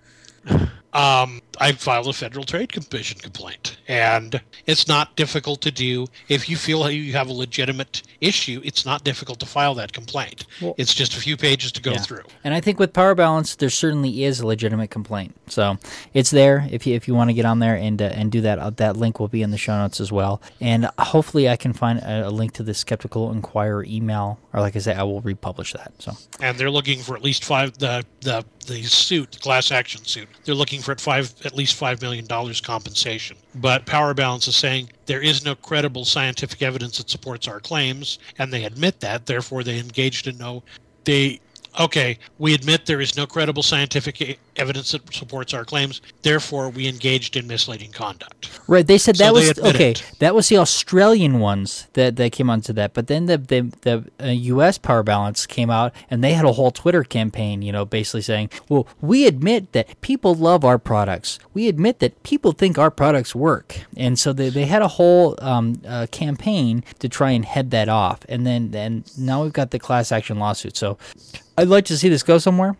um, 0.93 1.41
I 1.59 1.71
filed 1.73 2.07
a 2.07 2.13
federal 2.13 2.43
trade 2.45 2.71
commission 2.71 3.19
complaint, 3.19 3.77
and 3.87 4.41
it's 4.65 4.87
not 4.87 5.15
difficult 5.15 5.61
to 5.61 5.71
do. 5.71 6.07
If 6.29 6.49
you 6.49 6.55
feel 6.55 6.89
you 6.89 7.13
have 7.13 7.27
a 7.29 7.33
legitimate 7.33 8.03
issue, 8.21 8.61
it's 8.63 8.85
not 8.85 9.03
difficult 9.03 9.39
to 9.41 9.45
file 9.45 9.73
that 9.75 9.93
complaint. 9.93 10.45
Well- 10.61 10.75
it's 10.77 10.93
just 10.93 11.15
a 11.15 11.19
few 11.19 11.35
pages 11.37 11.71
to 11.73 11.81
go 11.81 11.91
Yeah. 11.91 11.97
through. 11.99 12.23
And 12.43 12.53
I 12.53 12.61
think 12.61 12.79
with 12.79 12.93
Power 12.93 13.15
Balance, 13.15 13.55
there 13.55 13.69
certainly 13.69 14.23
is 14.23 14.39
a 14.39 14.47
legitimate 14.47 14.89
complaint. 14.89 15.35
So 15.47 15.77
it's 16.13 16.31
there 16.31 16.67
if 16.71 16.87
you 16.87 16.95
if 16.95 17.07
you 17.07 17.13
want 17.15 17.29
to 17.29 17.33
get 17.33 17.45
on 17.45 17.59
there 17.59 17.75
and 17.75 18.01
uh, 18.01 18.05
and 18.05 18.31
do 18.31 18.41
that. 18.41 18.59
Uh, 18.59 18.69
that 18.71 18.95
link 18.97 19.19
will 19.19 19.27
be 19.27 19.41
in 19.41 19.51
the 19.51 19.57
show 19.57 19.77
notes 19.77 19.99
as 19.99 20.11
well. 20.11 20.41
And 20.61 20.89
hopefully, 20.99 21.47
I 21.49 21.57
can 21.57 21.73
find 21.73 21.99
a, 21.99 22.27
a 22.27 22.31
link 22.31 22.53
to 22.53 22.63
the 22.63 22.73
Skeptical 22.73 23.31
Inquirer 23.31 23.83
email 23.85 24.39
or 24.57 24.61
like 24.61 24.75
I 24.75 24.79
say, 24.79 24.95
I 24.95 25.03
will 25.03 25.21
republish 25.21 25.73
that. 25.73 25.93
So 25.99 26.13
and 26.41 26.57
they're 26.57 26.71
looking 26.71 26.99
for 26.99 27.15
at 27.15 27.21
least 27.21 27.45
five 27.45 27.77
the 27.77 28.03
the 28.21 28.43
the 28.65 28.81
suit 28.83 29.39
class 29.39 29.71
action 29.71 30.03
suit 30.03 30.27
they're 30.43 30.55
looking 30.55 30.81
for 30.81 30.91
at 30.91 30.99
five 30.99 31.33
at 31.45 31.55
least 31.55 31.75
five 31.75 32.01
million 32.01 32.25
dollars 32.25 32.59
compensation 32.59 33.37
but 33.55 33.85
power 33.85 34.13
balance 34.13 34.47
is 34.47 34.57
saying 34.57 34.89
there 35.05 35.21
is 35.21 35.45
no 35.45 35.55
credible 35.55 36.03
scientific 36.03 36.61
evidence 36.61 36.97
that 36.97 37.09
supports 37.09 37.47
our 37.47 37.61
claims 37.61 38.19
and 38.39 38.51
they 38.51 38.65
admit 38.65 38.99
that 38.99 39.25
therefore 39.25 39.63
they 39.63 39.79
engaged 39.79 40.27
in 40.27 40.37
no 40.37 40.61
they 41.05 41.39
okay, 41.79 42.17
we 42.37 42.53
admit 42.53 42.85
there 42.85 43.01
is 43.01 43.15
no 43.15 43.25
credible 43.25 43.63
scientific 43.63 44.39
evidence 44.55 44.91
that 44.91 45.13
supports 45.13 45.53
our 45.53 45.63
claims. 45.65 46.01
Therefore, 46.21 46.69
we 46.69 46.87
engaged 46.87 47.35
in 47.35 47.47
misleading 47.47 47.91
conduct. 47.91 48.59
Right. 48.67 48.85
They 48.85 48.97
said 48.97 49.15
that 49.17 49.33
So 49.33 49.39
they 49.39 49.47
was 49.47 49.59
okay. 49.59 49.91
it. 49.91 50.11
That 50.19 50.35
was 50.35 50.49
the 50.49 50.57
Australian 50.57 51.39
ones 51.39 51.87
that, 51.93 52.15
that 52.17 52.31
came 52.31 52.49
onto 52.49 52.73
that. 52.73 52.93
But 52.93 53.07
then 53.07 53.25
the 53.25 53.37
the, 53.37 53.71
the 53.81 54.11
uh, 54.23 54.27
U.S. 54.27 54.77
Power 54.77 55.03
Balance 55.03 55.45
came 55.45 55.69
out 55.69 55.93
and 56.09 56.23
they 56.23 56.33
had 56.33 56.45
a 56.45 56.53
whole 56.53 56.71
Twitter 56.71 57.03
campaign. 57.03 57.61
You 57.61 57.71
know, 57.71 57.85
basically 57.85 58.21
saying, 58.21 58.49
"Well, 58.69 58.87
we 59.01 59.27
admit 59.27 59.71
that 59.73 60.01
people 60.01 60.35
love 60.35 60.65
our 60.65 60.77
products. 60.77 61.39
We 61.53 61.67
admit 61.67 61.99
that 61.99 62.21
people 62.23 62.51
think 62.51 62.77
our 62.77 62.91
products 62.91 63.35
work." 63.35 63.81
And 63.95 64.17
so 64.19 64.33
they, 64.33 64.49
they 64.49 64.65
had 64.65 64.81
a 64.81 64.87
whole 64.87 65.35
um, 65.39 65.81
uh, 65.87 66.07
campaign 66.11 66.83
to 66.99 67.09
try 67.09 67.31
and 67.31 67.45
head 67.45 67.71
that 67.71 67.89
off. 67.89 68.21
And 68.27 68.45
then 68.45 68.71
then 68.71 69.03
now 69.17 69.43
we've 69.43 69.53
got 69.53 69.71
the 69.71 69.79
class 69.79 70.11
action 70.11 70.39
lawsuit. 70.39 70.75
So 70.75 70.97
I'd 71.57 71.67
like 71.67 71.85
to 71.85 71.97
see 71.97 72.09
this 72.09 72.23
go 72.23 72.37
somewhere. 72.37 72.75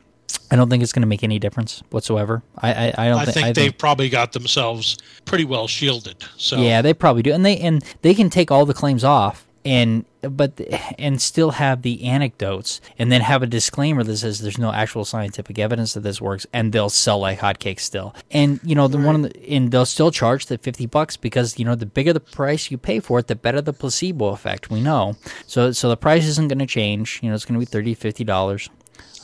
I 0.52 0.56
don't 0.56 0.70
think 0.70 0.84
it's 0.84 0.94
going 0.94 1.02
to 1.02 1.08
make 1.08 1.24
any 1.24 1.40
difference 1.40 1.82
whatsoever. 1.90 2.44
I 2.58 2.74
I, 2.74 2.94
I 2.98 3.10
don't 3.10 3.20
I 3.20 3.26
thi- 3.26 3.32
think 3.32 3.56
they've 3.56 3.78
probably 3.78 4.10
got 4.10 4.34
themselves 4.34 4.98
pretty 5.26 5.46
well 5.46 5.68
shielded. 5.68 6.24
So 6.38 6.58
Yeah, 6.58 6.82
they 6.82 6.94
probably 6.94 7.22
do, 7.24 7.34
and 7.34 7.46
they 7.46 7.58
and 7.58 7.84
they 8.02 8.14
can 8.14 8.30
take 8.30 8.52
all 8.52 8.66
the 8.66 8.74
claims 8.74 9.04
off, 9.04 9.47
and 9.68 10.06
but 10.22 10.62
and 10.98 11.22
still 11.22 11.52
have 11.52 11.82
the 11.82 12.06
anecdotes, 12.06 12.80
and 12.98 13.12
then 13.12 13.20
have 13.20 13.44
a 13.44 13.46
disclaimer 13.46 14.02
that 14.02 14.18
says 14.18 14.40
there's 14.40 14.58
no 14.58 14.72
actual 14.72 15.04
scientific 15.04 15.60
evidence 15.60 15.94
that 15.94 16.02
this 16.02 16.22
works, 16.22 16.48
and 16.54 16.72
they'll 16.72 16.90
sell 16.90 17.20
like 17.20 17.40
hotcakes 17.40 17.82
still. 17.82 18.16
And 18.32 18.62
you 18.64 18.76
know 18.76 18.88
the 18.88 18.98
one, 18.98 19.24
the, 19.24 19.50
and 19.50 19.70
they'll 19.70 19.86
still 19.86 20.10
charge 20.10 20.46
the 20.46 20.58
fifty 20.58 20.86
bucks 20.86 21.18
because 21.18 21.60
you 21.60 21.66
know 21.66 21.76
the 21.76 21.86
bigger 21.86 22.14
the 22.14 22.22
price 22.22 22.72
you 22.72 22.78
pay 22.78 23.02
for 23.02 23.20
it, 23.20 23.28
the 23.28 23.36
better 23.36 23.60
the 23.60 23.74
placebo 23.74 24.28
effect. 24.28 24.70
We 24.72 24.80
know, 24.80 25.18
so 25.46 25.74
so 25.74 25.90
the 25.90 25.98
price 25.98 26.26
isn't 26.26 26.48
going 26.48 26.60
to 26.60 26.66
change. 26.66 27.20
You 27.22 27.30
know, 27.30 27.36
it's 27.36 27.44
going 27.44 27.60
to 27.60 27.66
be 27.66 27.70
30 27.70 27.94
50 27.94 28.24
dollars. 28.24 28.70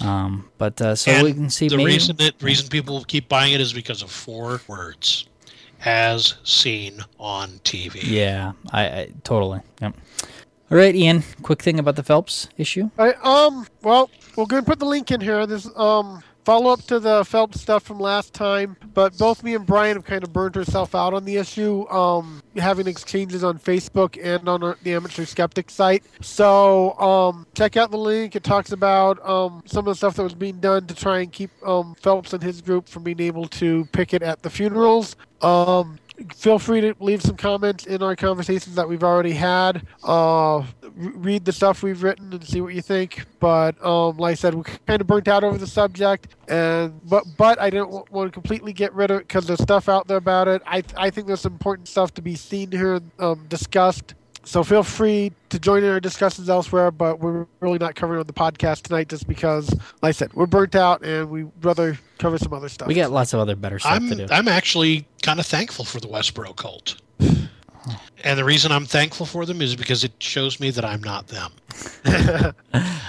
Um, 0.02 0.50
but 0.58 0.82
uh, 0.82 0.96
so 0.96 1.12
and 1.12 1.24
we 1.24 1.34
can 1.34 1.50
see 1.50 1.70
the 1.70 1.78
maybe, 1.78 1.92
reason 1.92 2.18
that 2.18 2.42
reason 2.42 2.68
people 2.68 3.06
keep 3.06 3.30
buying 3.30 3.54
it 3.54 3.62
is 3.62 3.72
because 3.72 4.02
of 4.02 4.12
four 4.12 4.60
words, 4.68 5.30
as 5.86 6.36
seen 6.44 7.00
on 7.20 7.50
TV. 7.64 8.00
Yeah, 8.04 8.54
I, 8.72 8.86
I 8.86 9.10
totally. 9.24 9.62
Yep. 9.82 9.96
All 10.72 10.78
right, 10.78 10.96
Ian. 10.96 11.24
Quick 11.44 11.62
thing 11.62 11.80
about 11.80 11.96
the 11.96 12.04
Phelps 12.04 12.50
issue. 12.58 12.90
All 12.98 13.06
right, 13.06 13.26
um, 13.26 13.68
well, 13.84 14.10
we're 14.36 14.46
going 14.46 14.64
to 14.64 14.70
put 14.70 14.80
the 14.80 14.86
link 14.86 15.12
in 15.12 15.22
here. 15.22 15.46
This 15.46 15.70
um 15.76 16.24
follow 16.44 16.72
up 16.72 16.82
to 16.84 17.00
the 17.00 17.24
Phelps 17.26 17.62
stuff 17.62 17.84
from 17.84 18.00
last 18.00 18.34
time, 18.34 18.76
but 18.94 19.18
both 19.18 19.44
me 19.44 19.56
and 19.56 19.66
Brian 19.66 19.96
have 19.96 20.06
kind 20.06 20.24
of 20.24 20.34
burned 20.34 20.58
ourselves 20.58 20.94
out 20.94 21.14
on 21.14 21.26
the 21.26 21.38
issue, 21.38 21.88
um, 21.90 22.42
having 22.56 22.88
exchanges 22.88 23.44
on 23.44 23.58
Facebook 23.60 24.20
and 24.22 24.48
on 24.48 24.64
our, 24.64 24.78
the 24.84 24.94
Amateur 24.94 25.26
Skeptic 25.26 25.70
site. 25.70 26.04
So 26.22 26.98
um, 27.00 27.48
check 27.56 27.78
out 27.78 27.92
the 27.92 27.98
link. 27.98 28.36
It 28.36 28.44
talks 28.44 28.72
about 28.72 29.26
um, 29.28 29.64
some 29.66 29.88
of 29.88 29.94
the 29.94 29.96
stuff 29.96 30.16
that 30.16 30.24
was 30.24 30.36
being 30.36 30.60
done 30.60 30.88
to 30.88 30.96
try 30.96 31.20
and 31.20 31.32
keep 31.32 31.52
um, 31.66 31.96
Phelps 31.96 32.34
and 32.34 32.44
his 32.44 32.62
group 32.62 32.88
from 32.88 33.04
being 33.04 33.20
able 33.22 33.48
to 33.48 33.86
picket 33.92 34.22
at 34.22 34.42
the 34.42 34.50
funerals. 34.50 35.16
Um, 35.42 36.00
feel 36.36 36.60
free 36.60 36.82
to 36.82 36.96
leave 37.00 37.22
some 37.22 37.36
comments 37.36 37.86
in 37.86 38.04
our 38.04 38.16
conversations 38.16 38.76
that 38.76 38.88
we've 38.88 39.04
already 39.04 39.34
had. 39.34 39.86
Uh, 40.04 40.64
read 40.96 41.46
the 41.46 41.52
stuff 41.52 41.84
we've 41.84 42.04
written 42.04 42.32
and 42.34 42.44
see 42.48 42.62
what 42.62 42.74
you 42.74 42.82
think. 42.82 43.26
But 43.40 43.84
um, 43.86 44.18
like 44.18 44.34
I 44.34 44.36
said, 44.36 44.54
we're 44.54 44.64
kind 44.64 45.02
of 45.02 45.08
burnt 45.08 45.28
out 45.28 45.44
over 45.44 45.58
the 45.58 45.68
subject, 45.68 46.36
and 46.48 47.00
but 47.08 47.24
but 47.38 47.60
I 47.60 47.70
didn't 47.70 47.88
w- 47.88 48.06
want 48.12 48.28
to 48.28 48.32
completely 48.32 48.74
get 48.74 48.94
rid 48.94 49.12
of 49.12 49.22
it 49.22 49.28
because 49.28 49.48
there's 49.48 49.62
stuff 49.62 49.90
out 49.90 50.08
there 50.08 50.18
about 50.18 50.48
it. 50.48 50.62
I 50.66 50.84
I 50.96 51.10
think 51.10 51.28
there's 51.28 51.42
some 51.42 51.54
important 51.54 51.88
stuff 51.88 52.14
to 52.16 52.22
be 52.22 52.36
seen 52.36 52.72
here, 52.72 53.00
um, 53.20 53.46
discussed. 53.48 54.16
So 54.46 54.64
feel 54.64 54.84
free 54.84 55.32
to 55.50 55.60
join 55.60 55.84
in 55.84 55.90
our 55.90 56.00
discussions 56.00 56.50
elsewhere, 56.50 56.92
but 56.92 57.20
we're 57.20 57.46
really 57.62 57.78
not 57.78 57.96
covering 57.96 58.20
on 58.20 58.28
the 58.28 58.34
podcast 58.34 58.84
tonight 58.84 59.08
just 59.08 59.28
because, 59.28 59.70
like 60.02 60.10
I 60.10 60.12
said, 60.12 60.34
we're 60.34 60.48
burnt 60.48 60.76
out 60.76 61.04
and 61.04 61.30
we'd 61.30 61.52
rather 61.62 61.98
cover 62.18 62.38
some 62.38 62.54
other 62.54 62.70
stuff. 62.70 62.88
We 62.88 62.94
got 62.94 63.12
lots 63.12 63.34
of 63.34 63.40
other 63.40 63.56
better 63.56 63.80
stuff 63.80 63.94
I'm 63.94 64.10
to 64.10 64.16
do. 64.16 64.28
I'm 64.30 64.48
actually 64.48 65.08
kind 65.22 65.40
of 65.40 65.46
thankful 65.46 65.86
for 65.86 66.00
the 66.00 66.08
Westboro 66.08 66.56
cult. 66.56 66.96
And 68.26 68.40
the 68.40 68.46
reason 68.46 68.72
I'm 68.72 68.86
thankful 68.86 69.26
for 69.26 69.46
them 69.46 69.62
is 69.62 69.76
because 69.76 70.06
it 70.06 70.14
shows 70.20 70.58
me 70.58 70.70
that 70.70 70.86
I'm 70.86 71.04
not 71.04 71.28
them. 71.28 71.52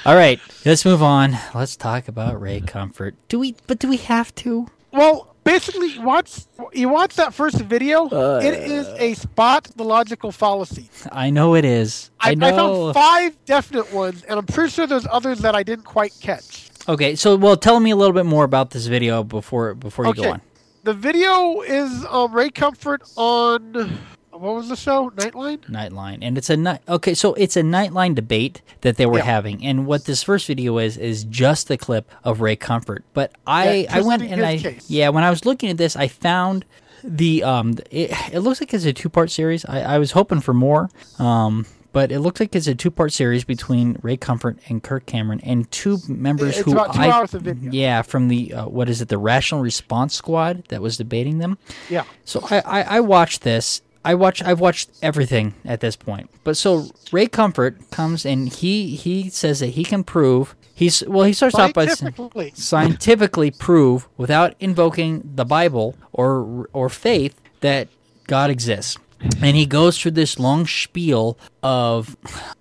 All 0.04 0.16
right, 0.16 0.40
let's 0.64 0.84
move 0.84 1.04
on. 1.04 1.38
Let's 1.54 1.76
talk 1.76 2.08
about 2.08 2.40
Ray 2.40 2.60
Comfort. 2.60 3.14
Do 3.28 3.38
we? 3.38 3.54
But 3.68 3.78
do 3.78 3.88
we 3.88 3.98
have 3.98 4.34
to? 4.36 4.66
Well, 4.90 5.33
basically, 5.44 5.98
watch 5.98 6.46
you 6.72 6.88
watch 6.88 7.16
that 7.16 7.32
first 7.32 7.60
video. 7.60 8.08
Uh. 8.08 8.40
it 8.42 8.54
is 8.54 8.88
a 8.98 9.14
spot 9.14 9.64
the 9.76 9.84
logical 9.84 10.32
fallacy. 10.32 10.90
I 11.12 11.30
know 11.30 11.54
it 11.54 11.64
is. 11.64 12.10
I, 12.18 12.30
I, 12.30 12.32
I, 12.32 12.50
found 12.52 12.94
five 12.94 13.44
definite 13.44 13.92
ones, 13.92 14.22
and 14.24 14.38
I'm 14.38 14.46
pretty 14.46 14.70
sure 14.70 14.86
there's 14.86 15.06
others 15.10 15.40
that 15.40 15.54
I 15.54 15.62
didn't 15.62 15.84
quite 15.84 16.14
catch. 16.20 16.70
okay, 16.88 17.14
so 17.14 17.36
well, 17.36 17.56
tell 17.56 17.80
me 17.80 17.90
a 17.90 17.96
little 17.96 18.14
bit 18.14 18.26
more 18.26 18.44
about 18.44 18.70
this 18.70 18.86
video 18.86 19.22
before 19.22 19.74
before 19.74 20.06
you 20.06 20.14
go 20.14 20.32
on. 20.32 20.40
The 20.82 20.94
video 20.94 21.62
is 21.62 22.04
um, 22.10 22.32
Ray 22.34 22.50
Comfort 22.50 23.02
on 23.16 23.98
what 24.38 24.54
was 24.54 24.68
the 24.68 24.76
show? 24.76 25.10
Nightline. 25.10 25.58
Nightline, 25.70 26.18
and 26.22 26.36
it's 26.38 26.50
a 26.50 26.56
night. 26.56 26.80
Okay, 26.88 27.14
so 27.14 27.34
it's 27.34 27.56
a 27.56 27.62
Nightline 27.62 28.14
debate 28.14 28.62
that 28.82 28.96
they 28.96 29.06
were 29.06 29.18
Yeah. 29.18 29.24
having, 29.24 29.64
and 29.64 29.86
what 29.86 30.04
this 30.04 30.22
first 30.22 30.46
video 30.46 30.78
is 30.78 30.96
is 30.96 31.24
just 31.24 31.68
the 31.68 31.76
clip 31.76 32.10
of 32.24 32.40
Ray 32.40 32.56
Comfort. 32.56 33.04
But 33.14 33.32
I, 33.46 33.72
Yeah, 33.88 33.96
I 33.96 34.00
went 34.02 34.22
and 34.22 34.44
I, 34.44 34.58
case. 34.58 34.90
yeah, 34.90 35.08
when 35.10 35.24
I 35.24 35.30
was 35.30 35.44
looking 35.46 35.70
at 35.70 35.76
this, 35.76 35.96
I 35.96 36.08
found 36.08 36.64
the 37.02 37.42
um, 37.44 37.76
it, 37.90 38.10
it 38.32 38.40
looks 38.40 38.60
like 38.60 38.72
it's 38.74 38.84
a 38.84 38.92
two 38.92 39.08
part 39.08 39.30
series. 39.30 39.64
I, 39.66 39.80
I 39.82 39.98
was 39.98 40.12
hoping 40.12 40.40
for 40.40 40.54
more, 40.54 40.88
um, 41.18 41.66
but 41.92 42.10
it 42.10 42.20
looks 42.20 42.40
like 42.40 42.56
it's 42.56 42.66
a 42.66 42.74
two 42.74 42.90
part 42.90 43.12
series 43.12 43.44
between 43.44 43.98
Ray 44.02 44.16
Comfort 44.16 44.58
and 44.68 44.82
Kirk 44.82 45.04
Cameron 45.06 45.40
and 45.44 45.70
two 45.70 45.98
members 46.08 46.56
It's 46.56 46.64
who 46.64 46.72
about 46.72 46.94
two 46.94 47.02
I, 47.02 47.10
hours 47.10 47.34
of 47.34 47.42
video. 47.42 47.70
yeah, 47.70 48.02
from 48.02 48.28
the 48.28 48.54
uh, 48.54 48.66
what 48.68 48.88
is 48.88 49.00
it, 49.02 49.08
the 49.08 49.18
Rational 49.18 49.60
Response 49.60 50.14
Squad 50.14 50.64
that 50.68 50.80
was 50.82 50.96
debating 50.96 51.38
them. 51.38 51.58
Yeah. 51.90 52.04
So 52.24 52.40
I, 52.50 52.60
I, 52.64 52.82
I 52.96 53.00
watched 53.00 53.42
this. 53.42 53.82
I 54.04 54.14
watch 54.14 54.42
I've 54.42 54.60
watched 54.60 54.90
everything 55.02 55.54
at 55.64 55.80
this 55.80 55.96
point. 55.96 56.30
But 56.44 56.56
so 56.56 56.88
Ray 57.12 57.26
Comfort 57.26 57.90
comes 57.90 58.26
and 58.26 58.48
he 58.52 58.96
he 58.96 59.30
says 59.30 59.60
that 59.60 59.68
he 59.68 59.84
can 59.84 60.04
prove 60.04 60.54
he's 60.74 61.02
well 61.06 61.24
he 61.24 61.32
starts 61.32 61.54
off 61.56 61.72
by 61.72 61.86
saying 61.86 61.96
Scientifically. 61.96 62.52
scientifically 62.54 63.50
prove 63.50 64.08
without 64.16 64.54
invoking 64.60 65.22
the 65.34 65.44
Bible 65.44 65.96
or 66.12 66.68
or 66.72 66.88
faith 66.88 67.40
that 67.60 67.88
God 68.26 68.50
exists. 68.50 68.98
And 69.42 69.56
he 69.56 69.66
goes 69.66 69.98
through 69.98 70.12
this 70.12 70.38
long 70.38 70.66
spiel 70.66 71.38
of 71.62 72.16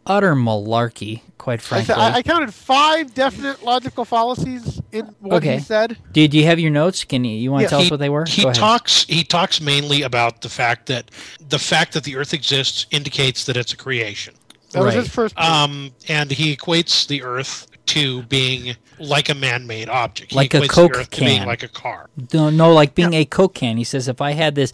utter 0.05 0.34
malarkey, 0.36 1.22
quite 1.38 1.59
Like 1.72 1.82
I, 1.82 1.84
frankly. 1.84 1.95
I, 1.95 2.14
I 2.16 2.22
counted 2.24 2.53
five 2.53 3.14
definite 3.14 3.64
logical 3.64 4.05
fallacies 4.05 4.82
in 4.91 5.05
what 5.20 5.38
Okay. 5.38 5.55
he 5.55 5.59
said. 5.61 5.97
Did 6.11 6.34
you 6.34 6.45
have 6.45 6.59
your 6.59 6.72
notes? 6.72 7.03
Can 7.03 7.24
you, 7.26 7.36
you 7.38 7.51
want 7.51 7.61
to 7.61 7.64
Yeah. 7.66 7.70
tell 7.70 7.82
us 7.82 7.91
what 7.91 7.99
they 7.99 8.09
were? 8.09 8.26
He 8.26 8.43
talks 8.51 9.05
he 9.05 9.24
talks 9.24 9.59
mainly 9.61 10.01
about 10.01 10.41
the 10.41 10.49
fact 10.49 10.88
that 10.88 11.11
the 11.49 11.59
fact 11.59 11.93
that 11.93 12.03
the 12.03 12.16
earth 12.16 12.34
exists 12.34 12.86
indicates 12.91 13.45
that 13.45 13.57
it's 13.57 13.74
a 13.74 13.78
creation. 13.78 14.34
That 14.72 14.84
was 14.84 14.95
his 14.95 15.07
first. 15.09 15.38
Um, 15.38 15.91
and 16.07 16.32
he 16.32 16.55
equates 16.55 17.05
the 17.07 17.22
earth 17.24 17.68
to 17.86 18.23
being 18.23 18.75
like 18.99 19.29
a 19.29 19.36
man-made 19.36 19.89
object. 19.89 20.31
He 20.31 20.38
Like 20.38 20.53
a 20.53 20.67
Coke 20.67 20.93
the 20.93 20.99
earth 20.99 21.09
to 21.11 21.21
being 21.21 21.39
can. 21.39 21.47
like 21.47 21.63
a 21.63 21.67
car. 21.67 22.09
No, 22.34 22.49
no, 22.49 22.73
like 22.73 22.95
being 22.95 23.13
a 23.13 23.25
Coke 23.25 23.55
can. 23.55 23.77
He 23.77 23.84
says 23.84 24.07
if 24.07 24.21
I 24.21 24.31
had 24.31 24.55
this 24.55 24.71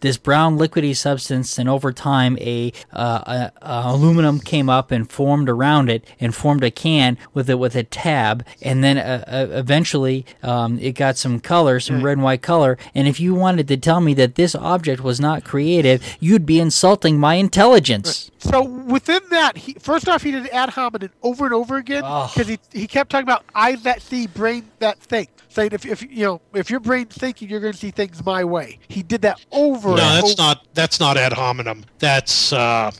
this 0.00 0.18
brown 0.18 0.58
liquidy 0.58 0.94
substance, 0.94 1.58
and 1.58 1.68
over 1.68 1.92
time 1.92 2.36
a, 2.38 2.72
uh, 2.92 3.50
a, 3.62 3.66
a 3.66 3.82
aluminum 3.94 4.40
came 4.40 4.68
up 4.68 4.90
and 4.90 5.10
formed 5.10 5.48
around 5.48 5.88
it 5.88 6.04
and 6.20 6.34
formed 6.34 6.62
a 6.64 6.70
can 6.70 7.16
with 7.32 7.48
it 7.48 7.58
with 7.58 7.74
a 7.74 7.84
tab, 7.84 8.44
and 8.60 8.84
then 8.84 8.98
uh, 8.98 9.24
uh, 9.26 9.46
eventually 9.52 10.26
um, 10.42 10.78
it 10.78 10.92
got 10.92 11.16
some 11.16 11.40
color, 11.40 11.80
some 11.80 12.02
red 12.02 12.12
and 12.12 12.22
white 12.22 12.42
color. 12.42 12.76
And 12.94 13.08
if 13.08 13.18
you 13.18 13.34
wanted 13.34 13.68
to 13.68 13.76
tell 13.76 14.00
me 14.00 14.14
that 14.14 14.34
this 14.34 14.54
object 14.54 15.02
was 15.02 15.20
not 15.20 15.44
creative, 15.44 16.02
you'd 16.20 16.46
be 16.46 16.60
insulting 16.60 17.18
my 17.18 17.34
intelligence. 17.34 18.30
So 18.50 18.62
within 18.62 19.20
that, 19.30 19.56
he 19.56 19.74
first 19.74 20.08
off 20.08 20.22
he 20.22 20.30
did 20.30 20.48
ad 20.48 20.70
hominem 20.70 21.10
over 21.22 21.44
and 21.44 21.54
over 21.54 21.76
again 21.76 22.02
because 22.02 22.48
he 22.48 22.58
he 22.72 22.86
kept 22.86 23.10
talking 23.10 23.24
about 23.24 23.44
eyes 23.54 23.82
that 23.82 24.02
see, 24.02 24.26
brain 24.26 24.70
that 24.78 24.98
think. 24.98 25.30
Saying 25.48 25.70
if 25.72 25.84
if 25.86 26.02
you 26.02 26.24
know 26.26 26.40
if 26.54 26.70
your 26.70 26.80
brain's 26.80 27.14
thinking, 27.14 27.48
you're 27.48 27.60
going 27.60 27.72
to 27.72 27.78
see 27.78 27.90
things 27.90 28.24
my 28.24 28.44
way. 28.44 28.78
He 28.88 29.02
did 29.02 29.22
that 29.22 29.44
over. 29.52 29.88
No, 29.88 29.94
and 29.94 29.98
that's 29.98 30.32
over. 30.32 30.42
not 30.42 30.66
that's 30.74 31.00
not 31.00 31.16
ad 31.16 31.32
hominem. 31.32 31.84
That's 31.98 32.52
uh, 32.52 32.90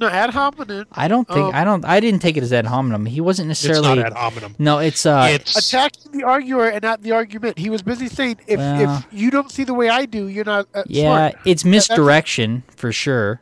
no 0.00 0.08
ad 0.08 0.30
hominem. 0.30 0.86
I 0.92 1.06
don't 1.06 1.28
think 1.28 1.38
Um, 1.38 1.54
I 1.54 1.62
don't 1.64 1.84
I 1.84 2.00
didn't 2.00 2.20
take 2.20 2.36
it 2.36 2.42
as 2.42 2.52
ad 2.52 2.66
hominem. 2.66 3.06
He 3.06 3.20
wasn't 3.20 3.50
it's 3.50 3.62
necessarily. 3.64 3.98
not 4.00 4.06
ad 4.06 4.12
hominem. 4.14 4.56
no, 4.58 4.78
it's 4.78 5.06
uh. 5.06 5.28
it's 5.30 5.56
Attacking 5.56 6.10
the 6.12 6.24
arguer 6.24 6.68
and 6.68 6.82
not 6.82 7.02
the 7.02 7.12
argument. 7.12 7.56
He 7.58 7.70
was 7.70 7.82
busy 7.82 8.08
saying, 8.08 8.38
if, 8.48 8.58
Well- 8.58 8.98
if 8.98 9.06
you 9.12 9.30
don't 9.30 9.50
see 9.50 9.62
the 9.64 9.74
way 9.74 9.88
I 9.88 10.06
do, 10.06 10.26
you're 10.26 10.44
not 10.44 10.66
uh, 10.74 10.82
yeah, 10.86 11.30
smart. 11.30 11.34
it's 11.46 11.64
misdirection 11.64 12.64
for 12.76 12.90
sure. 12.92 13.40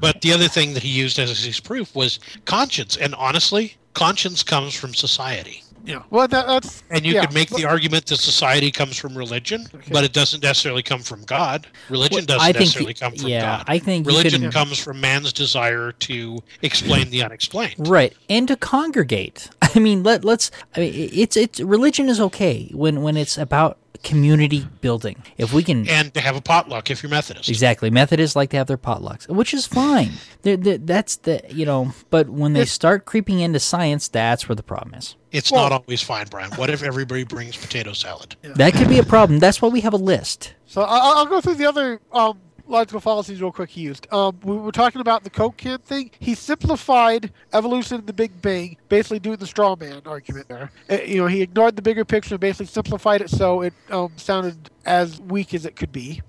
But 0.00 0.20
the 0.20 0.32
other 0.32 0.48
thing 0.48 0.74
that 0.74 0.82
he 0.82 0.90
used 0.90 1.18
as 1.18 1.42
his 1.44 1.60
proof 1.60 1.94
was 1.94 2.20
conscience. 2.44 2.96
And 2.96 3.14
honestly, 3.14 3.76
conscience 3.94 4.42
comes 4.42 4.74
from 4.74 4.94
society. 4.94 5.62
Yeah. 5.86 6.02
Well, 6.08 6.26
that, 6.28 6.46
that's 6.46 6.82
And 6.90 7.04
you 7.04 7.12
yeah. 7.12 7.26
could 7.26 7.34
make 7.34 7.50
the 7.50 7.66
argument 7.66 8.06
that 8.06 8.16
society 8.16 8.70
comes 8.70 8.96
from 8.96 9.14
religion, 9.16 9.66
but 9.92 10.02
it 10.02 10.14
doesn't 10.14 10.42
necessarily 10.42 10.82
come 10.82 11.00
from 11.00 11.24
God. 11.24 11.66
Religion 11.90 12.24
Well, 12.26 12.38
doesn't 12.38 12.56
I 12.56 12.58
necessarily 12.58 12.94
the- 12.94 13.00
come 13.00 13.14
from 13.14 13.28
yeah, 13.28 13.58
God. 13.58 13.64
I 13.68 13.78
think 13.78 14.06
religion 14.06 14.40
could- 14.40 14.52
comes 14.54 14.78
from 14.78 14.98
man's 15.00 15.30
desire 15.32 15.92
to 15.92 16.42
explain 16.62 17.10
the 17.10 17.22
unexplained. 17.22 17.74
Right, 17.86 18.14
and 18.30 18.48
to 18.48 18.56
congregate. 18.56 19.50
I 19.74 19.78
mean, 19.78 20.02
let 20.02 20.24
let's. 20.24 20.50
I 20.74 20.80
mean, 20.80 21.10
it's 21.12 21.36
it's 21.36 21.60
religion 21.60 22.08
is 22.08 22.18
okay 22.18 22.70
when 22.72 23.02
when 23.02 23.18
it's 23.18 23.36
about 23.36 23.76
community 24.02 24.66
building. 24.80 25.22
If 25.38 25.52
we 25.52 25.62
can. 25.62 25.88
And 25.88 26.12
to 26.14 26.20
have 26.20 26.36
a 26.36 26.40
potluck 26.40 26.90
if 26.90 27.02
you're 27.02 27.10
Methodist. 27.10 27.48
Exactly. 27.48 27.90
Methodists 27.90 28.36
like 28.36 28.50
to 28.50 28.56
have 28.56 28.66
their 28.66 28.78
potlucks, 28.78 29.28
which 29.28 29.54
is 29.54 29.66
fine. 29.66 30.12
They're, 30.42 30.56
they're- 30.58 30.78
that's 30.78 31.16
the 31.16 31.40
you 31.48 31.64
know. 31.64 31.92
But 32.10 32.28
when 32.28 32.52
they 32.52 32.64
start 32.66 33.06
creeping 33.06 33.40
into 33.40 33.58
science, 33.60 34.08
that's 34.08 34.46
where 34.48 34.56
the 34.56 34.62
problem 34.62 34.94
is. 34.94 35.16
It's 35.32 35.50
Well- 35.50 35.62
not 35.70 35.72
always 35.72 36.02
fine, 36.02 36.26
Brian. 36.30 36.50
What 36.52 36.68
if 36.70 36.82
everybody 36.82 37.24
brings 37.24 37.56
potato 37.56 37.92
salad? 37.94 38.36
That 38.42 38.74
could 38.74 38.88
be 38.88 38.98
a 38.98 39.04
problem. 39.04 39.38
That's 39.38 39.62
why 39.62 39.68
we 39.68 39.80
have 39.80 39.94
a 39.94 39.98
list. 39.98 40.54
So 40.66 40.82
I- 40.82 40.98
I'll, 40.98 41.16
I'll 41.18 41.26
go 41.26 41.40
through 41.40 41.54
the 41.54 41.66
other 41.66 42.00
um, 42.12 42.38
logical 42.66 43.00
fallacies 43.00 43.40
real 43.40 43.52
quick 43.52 43.70
he 43.70 43.82
used. 43.82 44.06
Um, 44.12 44.38
we 44.42 44.56
were 44.56 44.72
talking 44.72 45.00
about 45.00 45.24
the 45.24 45.30
Coke 45.30 45.56
can 45.56 45.78
thing. 45.78 46.10
He 46.18 46.34
simplified 46.34 47.32
evolution 47.52 47.98
and 47.98 48.06
the 48.06 48.12
Big 48.12 48.40
Bang, 48.42 48.76
basically 48.88 49.18
doing 49.18 49.36
the 49.36 49.46
straw 49.46 49.76
man 49.76 50.02
argument 50.06 50.48
there. 50.48 50.70
Uh, 50.90 50.98
you 51.02 51.16
know, 51.16 51.26
he 51.26 51.42
ignored 51.42 51.76
the 51.76 51.82
bigger 51.82 52.04
picture 52.04 52.34
and 52.34 52.40
basically 52.40 52.66
simplified 52.66 53.20
it 53.20 53.30
so 53.30 53.62
it 53.62 53.74
um, 53.90 54.12
sounded 54.16 54.70
as 54.86 55.20
weak 55.20 55.54
as 55.54 55.66
it 55.66 55.76
could 55.76 55.92
be. 55.92 56.22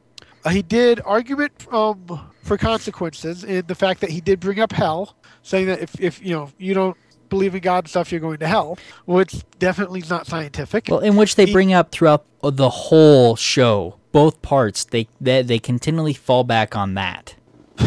Uh, 0.43 0.49
he 0.49 0.61
did 0.61 1.01
argument 1.05 1.51
um, 1.73 2.29
for 2.43 2.57
consequences 2.57 3.43
in 3.43 3.65
the 3.65 3.75
fact 3.75 4.01
that 4.01 4.11
he 4.11 4.21
did 4.21 4.39
bring 4.39 4.59
up 4.59 4.71
hell, 4.71 5.15
saying 5.41 5.65
that 5.65 5.79
if, 5.81 5.99
if 5.99 6.23
you 6.23 6.35
know 6.35 6.51
you 6.59 6.73
don't 6.73 6.95
believe 7.29 7.55
in 7.55 7.61
God 7.61 7.85
and 7.85 7.89
stuff, 7.89 8.11
you're 8.11 8.21
going 8.21 8.37
to 8.37 8.47
hell, 8.47 8.77
which 9.05 9.43
definitely 9.57 10.01
is 10.01 10.09
not 10.11 10.27
scientific. 10.27 10.87
Well, 10.87 10.99
in 10.99 11.15
which 11.15 11.35
they 11.35 11.47
He- 11.47 11.53
bring 11.53 11.73
up 11.73 11.91
throughout 11.91 12.25
the 12.43 12.69
whole 12.69 13.35
show, 13.35 13.95
both 14.15 14.41
parts. 14.41 14.85
They 14.85 15.09
they, 15.19 15.41
they 15.41 15.59
continually 15.59 16.13
fall 16.13 16.45
back 16.45 16.75
on 16.75 16.93
that. 16.95 17.35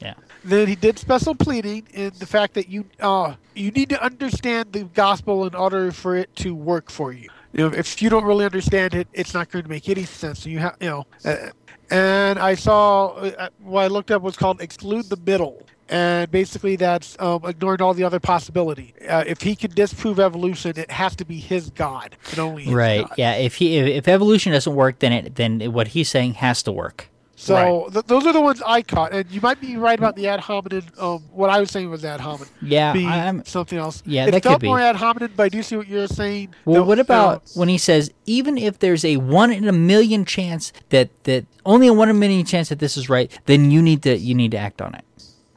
Yeah. 0.00 0.14
Then 0.44 0.68
he 0.68 0.76
did 0.76 0.96
special 0.96 1.34
pleading 1.34 1.88
in 1.92 2.12
the 2.20 2.26
fact 2.26 2.54
that 2.54 2.68
you 2.68 2.84
uh 3.00 3.34
you 3.54 3.70
need 3.72 3.88
to 3.90 4.02
understand 4.02 4.72
the 4.72 4.84
gospel 4.84 5.46
in 5.46 5.54
order 5.54 5.90
for 5.92 6.16
it 6.16 6.34
to 6.36 6.54
work 6.54 6.90
for 6.90 7.12
you. 7.12 7.28
You 7.52 7.68
know, 7.68 7.76
if 7.76 8.02
you 8.02 8.10
don't 8.10 8.24
really 8.24 8.44
understand 8.44 8.94
it, 8.94 9.08
it's 9.12 9.34
not 9.34 9.50
going 9.50 9.64
to 9.64 9.68
make 9.68 9.88
any 9.88 10.04
sense. 10.04 10.46
You 10.46 10.58
have, 10.60 10.76
you 10.80 10.88
know, 10.88 11.06
uh, 11.24 11.50
and 11.90 12.38
I 12.38 12.54
saw 12.54 13.14
uh, 13.14 13.48
what 13.60 13.82
I 13.82 13.86
looked 13.88 14.10
up 14.10 14.22
was 14.22 14.36
called 14.36 14.60
exclude 14.60 15.06
the 15.06 15.20
middle, 15.24 15.64
and 15.88 16.30
basically 16.30 16.76
that's 16.76 17.16
um, 17.20 17.40
ignoring 17.44 17.80
all 17.82 17.94
the 17.94 18.04
other 18.04 18.20
possibility. 18.20 18.94
Uh, 19.08 19.24
if 19.26 19.40
he 19.42 19.56
can 19.56 19.70
disprove 19.70 20.18
evolution, 20.20 20.72
it 20.76 20.90
has 20.90 21.16
to 21.16 21.24
be 21.24 21.38
his 21.40 21.70
God 21.70 22.16
and 22.30 22.38
only 22.38 22.64
his 22.64 22.74
Right. 22.74 23.02
God. 23.08 23.14
Yeah. 23.16 23.34
If 23.34 23.56
he 23.56 23.76
if, 23.78 23.86
if 23.86 24.08
evolution 24.08 24.52
doesn't 24.52 24.74
work, 24.74 24.98
then 25.00 25.12
it 25.12 25.34
then 25.36 25.72
what 25.72 25.88
he's 25.88 26.08
saying 26.08 26.34
has 26.34 26.62
to 26.64 26.72
work. 26.72 27.08
So 27.40 27.88
th- 27.92 28.04
those 28.06 28.26
are 28.26 28.32
the 28.32 28.40
ones 28.40 28.60
I 28.66 28.82
caught, 28.82 29.12
and 29.12 29.30
you 29.30 29.40
might 29.40 29.60
be 29.60 29.76
right 29.76 29.96
about 29.96 30.16
the 30.16 30.26
ad 30.26 30.40
hominem. 30.40 30.82
Um, 30.98 31.20
what 31.30 31.50
I 31.50 31.60
was 31.60 31.70
saying 31.70 31.88
was 31.88 32.04
ad 32.04 32.18
hominem. 32.20 32.48
Yeah. 32.60 32.92
be 32.92 33.06
I'm. 33.06 33.44
something 33.44 33.78
else. 33.78 34.02
Yeah, 34.04 34.26
it 34.26 34.32
that 34.32 34.42
felt 34.42 34.54
could 34.56 34.62
be. 34.62 34.66
more 34.66 34.80
ad 34.80 34.96
hominem, 34.96 35.30
but 35.36 35.44
I 35.44 35.48
do 35.48 35.62
see 35.62 35.76
what 35.76 35.86
you're 35.86 36.08
saying. 36.08 36.52
Well, 36.64 36.80
No, 36.82 36.88
what 36.88 36.98
about 36.98 37.44
no. 37.54 37.60
when 37.60 37.68
he 37.68 37.78
says 37.78 38.10
even 38.26 38.58
if 38.58 38.80
there's 38.80 39.04
a 39.04 39.18
one 39.18 39.52
in 39.52 39.68
a 39.68 39.72
million 39.72 40.24
chance 40.24 40.72
that 40.88 41.10
that 41.24 41.46
only 41.64 41.86
a 41.86 41.92
one 41.92 42.08
in 42.08 42.16
a 42.16 42.18
million 42.18 42.44
chance 42.44 42.70
that 42.70 42.80
this 42.80 42.96
is 42.96 43.08
right, 43.08 43.30
then 43.46 43.70
you 43.70 43.82
need 43.82 44.02
to 44.02 44.18
you 44.18 44.34
need 44.34 44.50
to 44.50 44.58
act 44.58 44.82
on 44.82 44.96
it. 44.96 45.04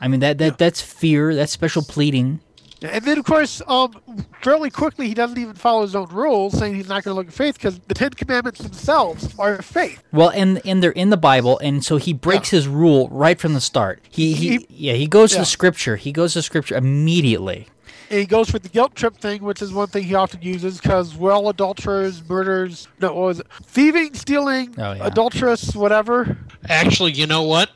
I 0.02 0.08
mean 0.08 0.20
that 0.22 0.38
that 0.40 0.58
that's 0.58 0.82
fear. 0.82 1.34
That's 1.36 1.52
special 1.52 1.84
pleading. 1.84 2.42
And 2.84 3.06
then, 3.06 3.20
of 3.20 3.26
course, 3.26 3.62
um, 3.68 3.94
fairly 4.42 4.72
quickly, 4.72 5.08
he 5.08 5.14
doesn't 5.14 5.38
even 5.38 5.54
follow 5.54 5.84
his 5.84 5.94
own 5.96 6.08
rules, 6.08 6.58
saying 6.58 6.74
he's 6.74 6.88
not 6.90 7.04
going 7.04 7.14
to 7.14 7.16
look 7.16 7.28
at 7.28 7.34
faith 7.34 7.54
because 7.54 7.78
the 7.78 7.94
Ten 7.94 8.10
Commandments 8.10 8.60
themselves 8.60 9.36
are 9.38 9.62
faith. 9.62 10.02
Well, 10.12 10.30
and 10.30 10.60
and 10.66 10.82
they're 10.82 10.90
in 10.90 11.12
the 11.12 11.18
Bible, 11.18 11.60
and 11.60 11.86
so 11.86 11.98
he 11.98 12.12
breaks 12.12 12.50
his 12.50 12.68
rule 12.68 13.08
right 13.10 13.40
from 13.40 13.54
the 13.54 13.62
start. 13.62 14.02
He 14.10 14.34
he, 14.34 14.50
He- 14.58 14.68
yeah 14.70 14.94
he 14.94 15.06
goes 15.06 15.32
yeah. 15.34 15.40
to 15.42 15.46
Scripture. 15.46 15.96
He 15.96 16.12
goes 16.12 16.34
to 16.34 16.42
Scripture 16.42 16.76
immediately. 16.76 17.68
And 18.10 18.20
he 18.20 18.26
goes 18.26 18.50
for 18.50 18.58
the 18.60 18.68
guilt 18.68 18.94
trip 18.96 19.16
thing, 19.16 19.42
which 19.44 19.62
is 19.62 19.72
one 19.72 19.88
thing 19.88 20.04
he 20.04 20.16
often 20.16 20.42
uses 20.42 20.82
because 20.82 21.16
we're 21.16 21.32
all 21.32 21.48
adulterers, 21.50 22.28
murderers, 22.28 22.88
no, 23.00 23.14
what 23.14 23.24
was 23.26 23.40
it? 23.42 23.48
Thieving, 23.64 24.16
stealing, 24.16 24.74
Oh, 24.78 24.92
yeah. 24.94 25.06
adulterous, 25.06 25.74
whatever. 25.76 26.36
Actually, 26.68 27.14
you 27.14 27.26
know 27.26 27.44
what? 27.44 27.70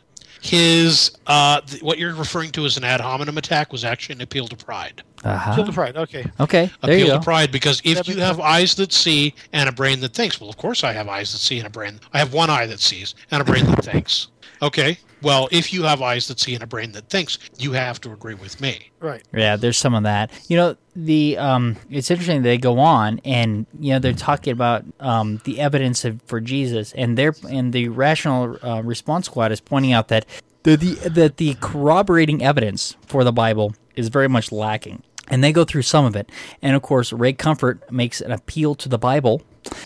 His 0.46 1.12
uh, 1.28 1.62
th- 1.62 1.82
what 1.82 1.98
you're 1.98 2.14
referring 2.14 2.52
to 2.52 2.66
as 2.66 2.78
an 2.78 2.84
ad 2.84 3.02
hominem 3.02 3.38
attack 3.38 3.72
was 3.72 3.84
actually 3.84 4.16
an 4.16 4.22
appeal 4.22 4.48
to 4.48 4.56
pride. 4.56 5.02
Uh-huh. 5.24 5.56
Guilt 5.56 5.70
of 5.70 5.74
pride. 5.76 5.98
Okay. 5.98 6.24
Okay, 6.40 6.70
there 6.84 6.98
you 6.98 7.04
appeal 7.06 7.08
go. 7.16 7.20
to 7.20 7.24
pride 7.24 7.52
because 7.52 7.82
if 7.84 7.98
That 7.98 8.08
you 8.08 8.14
makes 8.16 8.26
have 8.28 8.36
sense. 8.36 8.46
eyes 8.46 8.76
that 8.76 8.94
see 8.94 9.34
and 9.54 9.68
a 9.68 9.72
brain 9.72 10.00
that 10.02 10.14
thinks, 10.14 10.40
well, 10.40 10.50
of 10.50 10.58
course 10.58 10.84
I 10.84 10.94
have 10.94 11.08
eyes 11.08 11.32
that 11.32 11.40
see 11.40 11.58
and 11.58 11.66
a 11.66 11.70
brain. 11.72 12.00
I 12.14 12.20
have 12.20 12.32
one 12.32 12.52
eye 12.52 12.68
that 12.68 12.80
sees 12.80 13.16
and 13.32 13.42
a 13.42 13.44
brain 13.46 13.66
that 13.66 13.84
thinks. 13.84 14.28
Okay. 14.62 15.00
Well, 15.22 15.48
if 15.52 15.74
you 15.74 15.84
have 15.84 16.02
eyes 16.02 16.28
that 16.28 16.40
see 16.40 16.54
and 16.54 16.64
a 16.64 16.68
brain 16.68 16.92
that 16.94 17.10
thinks, 17.10 17.40
you 17.58 17.72
have 17.74 18.00
to 18.02 18.12
agree 18.12 18.36
with 18.36 18.62
me. 18.62 18.92
Right. 19.00 19.24
Yeah, 19.34 19.56
there's 19.56 19.78
some 19.78 19.94
of 19.94 20.04
that. 20.04 20.32
You 20.48 20.58
know, 20.58 20.78
the 20.96 21.38
um, 21.38 21.78
it's 21.90 22.12
interesting 22.12 22.42
they 22.42 22.58
go 22.58 22.80
on 22.80 23.20
and 23.26 23.66
you 23.80 23.94
know 23.94 24.00
they're 24.00 24.14
talking 24.14 24.54
about 24.54 24.86
um, 25.00 25.42
the 25.44 25.60
evidence 25.60 26.06
of, 26.06 26.22
for 26.24 26.40
Jesus, 26.40 26.94
and 26.94 27.18
they're 27.18 27.36
and 27.50 27.74
the 27.74 27.90
rational 27.90 28.58
uh, 28.64 28.82
response 28.84 29.26
squad 29.26 29.52
is 29.52 29.62
pointing 29.62 29.94
out 29.94 30.08
that 30.10 30.26
the, 30.64 30.76
the 30.76 31.10
that 31.10 31.38
the 31.38 31.56
corroborating 31.56 32.44
evidence 32.44 32.96
for 33.06 33.24
the 33.24 33.34
Bible 33.34 33.76
is 33.96 34.10
very 34.10 34.28
much 34.30 34.52
lacking. 34.52 35.04
And 35.28 35.44
they 35.44 35.52
go 35.52 35.66
through 35.66 35.82
some 35.82 36.06
of 36.06 36.16
it, 36.16 36.32
and 36.62 36.76
of 36.76 36.84
course, 36.84 37.12
Ray 37.12 37.34
Comfort 37.34 37.92
makes 37.92 38.22
an 38.22 38.32
appeal 38.32 38.76
to 38.76 38.88
the 38.88 39.00
Bible 39.00 39.42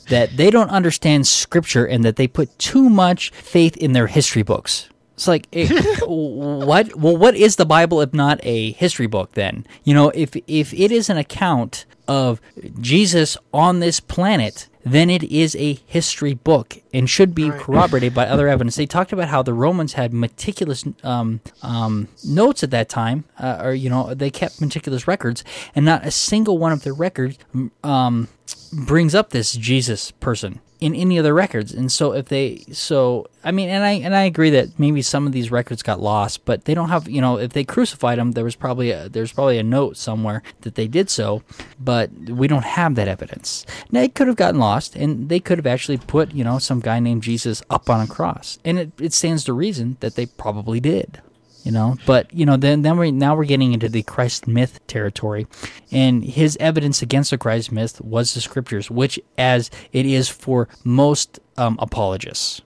that 0.10 0.36
they 0.36 0.50
don't 0.50 0.70
understand 0.70 1.28
Scripture 1.28 1.86
and 1.86 2.04
that 2.04 2.18
they 2.18 2.28
put 2.28 2.60
too 2.60 2.90
much 2.90 3.32
faith 3.32 3.78
in 3.78 3.94
their 3.94 4.08
history 4.08 4.44
books. 4.44 4.90
It's 5.20 5.28
like, 5.28 5.48
eh, 5.52 5.68
what? 6.06 6.96
Well, 6.96 7.18
what 7.18 7.36
is 7.36 7.58
the 7.58 7.66
Bible 7.66 8.00
if 8.00 8.14
not 8.14 8.40
a 8.42 8.72
history 8.72 9.06
book? 9.06 9.34
Then 9.34 9.68
you 9.84 9.94
know, 9.94 10.14
if 10.16 10.34
if 10.48 10.74
it 10.74 10.94
is 10.94 11.10
an 11.10 11.18
account 11.18 11.86
of 12.08 12.40
Jesus 12.80 13.36
on 13.54 13.82
this 13.82 14.00
planet, 14.00 14.70
then 14.86 15.10
it 15.10 15.24
is 15.24 15.58
a 15.58 15.74
history 15.86 16.36
book 16.36 16.78
and 16.94 17.10
should 17.10 17.36
be 17.36 17.50
Right. 17.50 17.60
corroborated 17.60 18.14
by 18.14 18.28
other 18.28 18.48
evidence. 18.54 18.78
They 18.78 18.86
talked 18.86 19.12
about 19.12 19.28
how 19.28 19.44
the 19.44 19.54
Romans 19.54 19.92
had 19.94 20.14
meticulous 20.14 20.86
um, 21.04 21.42
um, 21.64 22.08
notes 22.24 22.64
at 22.64 22.72
that 22.72 22.88
time, 22.88 23.26
uh, 23.38 23.60
or 23.62 23.74
you 23.74 23.90
know, 23.90 24.14
they 24.14 24.30
kept 24.32 24.62
meticulous 24.62 25.06
records, 25.06 25.44
and 25.76 25.84
not 25.84 26.06
a 26.06 26.12
single 26.12 26.58
one 26.58 26.72
of 26.72 26.84
their 26.84 26.94
records 26.94 27.38
um, 27.84 28.30
brings 28.72 29.14
up 29.14 29.32
this 29.32 29.52
Jesus 29.52 30.12
person 30.12 30.62
in 30.80 30.96
any 30.96 31.18
of 31.18 31.24
the 31.24 31.34
records. 31.34 31.74
And 31.74 31.92
so 31.92 32.14
if 32.14 32.28
they 32.28 32.64
so 32.72 33.28
I 33.44 33.52
mean 33.52 33.70
and 33.70 33.84
I 33.84 33.92
and 33.92 34.16
I 34.16 34.24
agree 34.24 34.50
that 34.52 34.80
maybe 34.80 35.02
some 35.02 35.28
of 35.28 35.34
these 35.34 35.52
records 35.52 35.84
got 35.84 36.00
lost, 36.00 36.46
but 36.46 36.66
they 36.66 36.74
don't 36.74 36.90
have, 36.90 37.10
you 37.10 37.22
know, 37.22 37.38
if 37.38 37.54
they 37.54 37.64
crucified 37.64 38.18
him, 38.18 38.32
there 38.32 38.44
was 38.44 38.56
probably 38.56 38.92
a, 38.92 39.10
there's 39.10 39.34
probably 39.34 39.58
a 39.58 39.64
note 39.64 39.98
somewhere 39.98 40.42
that 40.62 40.76
they 40.76 40.88
did 40.88 41.10
so, 41.10 41.44
but 41.80 42.12
we 42.12 42.48
don't 42.48 42.66
have 42.66 42.96
that 42.96 43.08
evidence. 43.08 43.66
Now 43.92 44.02
it 44.02 44.16
could 44.16 44.28
have 44.28 44.38
gotten 44.38 44.60
lost 44.60 44.96
and 44.96 45.30
they 45.30 45.40
could 45.40 45.58
have 45.58 45.68
actually 45.68 45.98
put, 45.98 46.34
you 46.34 46.44
know, 46.44 46.60
some 46.60 46.80
guy 46.80 47.00
named 47.00 47.24
Jesus 47.24 47.62
up 47.70 47.90
on 47.90 48.02
a 48.02 48.08
cross. 48.08 48.58
And 48.64 48.80
it, 48.80 48.92
it 49.00 49.14
stands 49.14 49.44
to 49.46 49.54
reason 49.54 49.98
that 50.00 50.16
they 50.16 50.26
probably 50.26 50.80
did 50.80 51.22
you 51.64 51.72
know 51.72 51.98
but 52.06 52.32
you 52.34 52.46
know 52.46 52.58
then 52.58 52.82
then 52.82 52.98
we 52.98 53.12
now 53.12 53.36
we're 53.36 53.44
getting 53.46 53.74
into 53.74 53.90
the 53.90 54.04
christ 54.04 54.48
myth 54.48 54.80
territory 54.88 55.46
and 55.92 56.24
his 56.24 56.58
evidence 56.60 57.02
against 57.02 57.32
the 57.32 57.38
christ 57.38 57.72
myth 57.72 58.00
was 58.02 58.34
the 58.34 58.42
scriptures 58.42 58.90
which 58.90 59.20
as 59.38 59.70
it 59.92 60.06
is 60.06 60.30
for 60.30 60.68
most 60.84 61.40
um, 61.58 61.78
apologists 61.80 62.62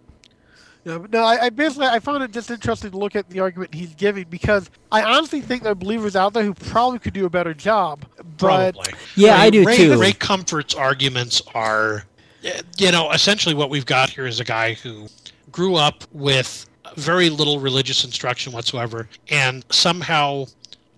Yeah, 0.86 1.00
no, 1.12 1.24
I, 1.24 1.46
I 1.46 1.50
basically 1.50 1.88
I 1.88 2.00
found 2.00 2.24
it 2.24 2.32
just 2.32 2.52
interesting 2.52 2.92
to 2.92 2.98
look 2.98 3.16
at 3.16 3.30
the 3.30 3.40
argument 3.40 3.74
he's 3.74 3.96
giving 3.96 4.26
because 4.30 4.70
I 4.92 5.02
honestly 5.04 5.40
think 5.40 5.64
there 5.64 5.72
are 5.72 5.76
believers 5.76 6.16
out 6.16 6.34
there 6.34 6.44
who 6.44 6.54
probably 6.54 7.00
could 7.00 7.14
do 7.14 7.26
a 7.26 7.30
better 7.30 7.54
job. 7.54 8.06
But 8.38 8.76
Probably. 8.76 8.94
Yeah, 9.16 9.38
I 9.38 9.50
do 9.50 9.64
Ray, 9.64 9.78
too. 9.78 10.00
Ray 10.00 10.12
Comfort's 10.12 10.76
arguments 10.76 11.42
are, 11.56 12.04
eh, 12.44 12.62
you 12.78 12.92
know, 12.92 13.12
essentially 13.12 13.56
what 13.56 13.70
we've 13.70 13.86
got 13.86 14.10
here 14.10 14.28
is 14.28 14.42
a 14.42 14.44
guy 14.44 14.74
who 14.74 15.08
grew 15.52 15.76
up 15.76 16.04
with 16.12 16.68
very 16.96 17.30
little 17.30 17.60
religious 17.60 18.04
instruction 18.04 18.54
whatsoever 18.54 19.08
and 19.30 19.66
somehow 19.70 20.46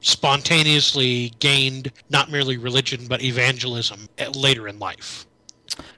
spontaneously 0.01 1.31
gained 1.39 1.91
not 2.09 2.29
merely 2.31 2.57
religion 2.57 3.07
but 3.07 3.23
evangelism 3.23 4.07
later 4.35 4.67
in 4.67 4.77
life. 4.77 5.25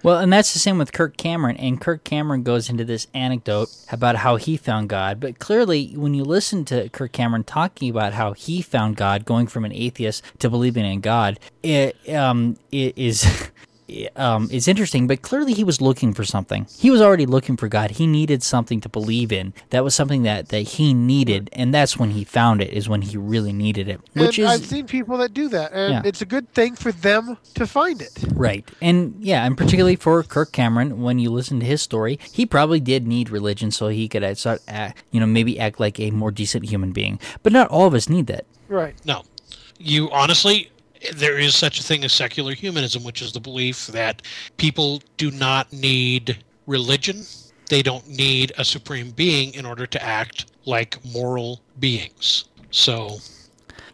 well 0.01 0.17
and 0.17 0.31
that's 0.31 0.53
the 0.53 0.59
same 0.59 0.77
with 0.77 0.93
kirk 0.93 1.17
cameron 1.17 1.57
and 1.57 1.81
kirk 1.81 2.03
cameron 2.03 2.41
goes 2.41 2.69
into 2.69 2.85
this 2.85 3.07
anecdote 3.13 3.69
about 3.91 4.15
how 4.17 4.37
he 4.37 4.55
found 4.55 4.87
god 4.87 5.19
but 5.19 5.39
clearly 5.39 5.93
when 5.97 6.13
you 6.13 6.23
listen 6.23 6.63
to 6.63 6.87
kirk 6.89 7.11
cameron 7.11 7.43
talking 7.43 7.89
about 7.89 8.13
how 8.13 8.31
he 8.33 8.61
found 8.61 8.95
god 8.95 9.25
going 9.25 9.45
from 9.45 9.65
an 9.65 9.73
atheist 9.73 10.23
to 10.39 10.49
believing 10.49 10.85
in 10.85 11.01
god 11.01 11.37
it 11.61 11.95
um 12.09 12.57
it 12.71 12.97
is 12.97 13.49
um, 14.15 14.49
is 14.51 14.67
interesting, 14.67 15.07
but 15.07 15.21
clearly 15.21 15.53
he 15.53 15.63
was 15.63 15.79
looking 15.81 16.13
for 16.13 16.23
something. 16.25 16.67
He 16.77 16.91
was 16.91 17.01
already 17.01 17.25
looking 17.25 17.55
for 17.57 17.67
God. 17.67 17.91
He 17.91 18.05
needed 18.07 18.43
something 18.43 18.81
to 18.81 18.89
believe 18.89 19.31
in. 19.31 19.53
That 19.69 19.83
was 19.83 19.95
something 19.95 20.23
that, 20.23 20.49
that 20.49 20.61
he 20.61 20.93
needed, 20.93 21.49
and 21.53 21.73
that's 21.73 21.97
when 21.97 22.11
he 22.11 22.23
found 22.23 22.61
it. 22.61 22.71
Is 22.73 22.89
when 22.89 23.01
he 23.01 23.17
really 23.17 23.53
needed 23.53 23.87
it, 23.87 24.01
which 24.13 24.37
and 24.39 24.45
is 24.47 24.51
I've 24.51 24.65
seen 24.65 24.87
people 24.87 25.17
that 25.17 25.33
do 25.33 25.47
that, 25.49 25.71
and 25.73 25.93
Yeah. 25.93 26.01
it's 26.03 26.21
a 26.21 26.25
good 26.25 26.51
thing 26.53 26.75
for 26.75 26.91
them 26.91 27.37
to 27.55 27.65
find 27.65 28.01
it. 28.01 28.11
Right. 28.33 28.67
And 28.81 29.15
yeah, 29.19 29.45
and 29.45 29.57
particularly 29.57 29.95
for 29.95 30.21
Kirk 30.23 30.51
Cameron, 30.51 31.01
when 31.01 31.19
you 31.19 31.29
listen 31.31 31.59
to 31.61 31.65
his 31.65 31.81
story, 31.81 32.19
he 32.31 32.45
probably 32.45 32.79
did 32.79 33.07
need 33.07 33.29
religion 33.29 33.71
so 33.71 33.87
he 33.87 34.07
could 34.09 34.23
uh, 34.23 34.35
start, 34.35 34.61
act, 34.67 35.01
you 35.11 35.19
know, 35.19 35.25
maybe 35.25 35.59
act 35.59 35.79
like 35.79 35.99
a 35.99 36.11
more 36.11 36.31
decent 36.31 36.65
human 36.65 36.91
being. 36.91 37.19
But 37.43 37.53
not 37.53 37.69
all 37.69 37.87
of 37.87 37.93
us 37.93 38.09
need 38.09 38.27
that. 38.27 38.45
Right. 38.67 38.95
No. 39.05 39.23
You 39.79 40.09
honestly, 40.11 40.71
there 41.13 41.37
is 41.37 41.55
such 41.55 41.79
a 41.79 41.83
thing 41.83 42.03
as 42.03 42.13
secular 42.13 42.53
humanism, 42.53 43.03
which 43.03 43.21
is 43.21 43.31
the 43.31 43.39
belief 43.39 43.87
that 43.87 44.21
people 44.57 45.01
do 45.17 45.31
not 45.31 45.71
need 45.71 46.37
religion. 46.65 47.23
They 47.69 47.81
don't 47.81 48.07
need 48.07 48.53
a 48.57 48.63
supreme 48.65 49.11
being 49.11 49.53
in 49.53 49.65
order 49.65 49.85
to 49.85 50.03
act 50.03 50.51
like 50.65 51.03
moral 51.05 51.61
beings. 51.79 52.45
So, 52.71 53.17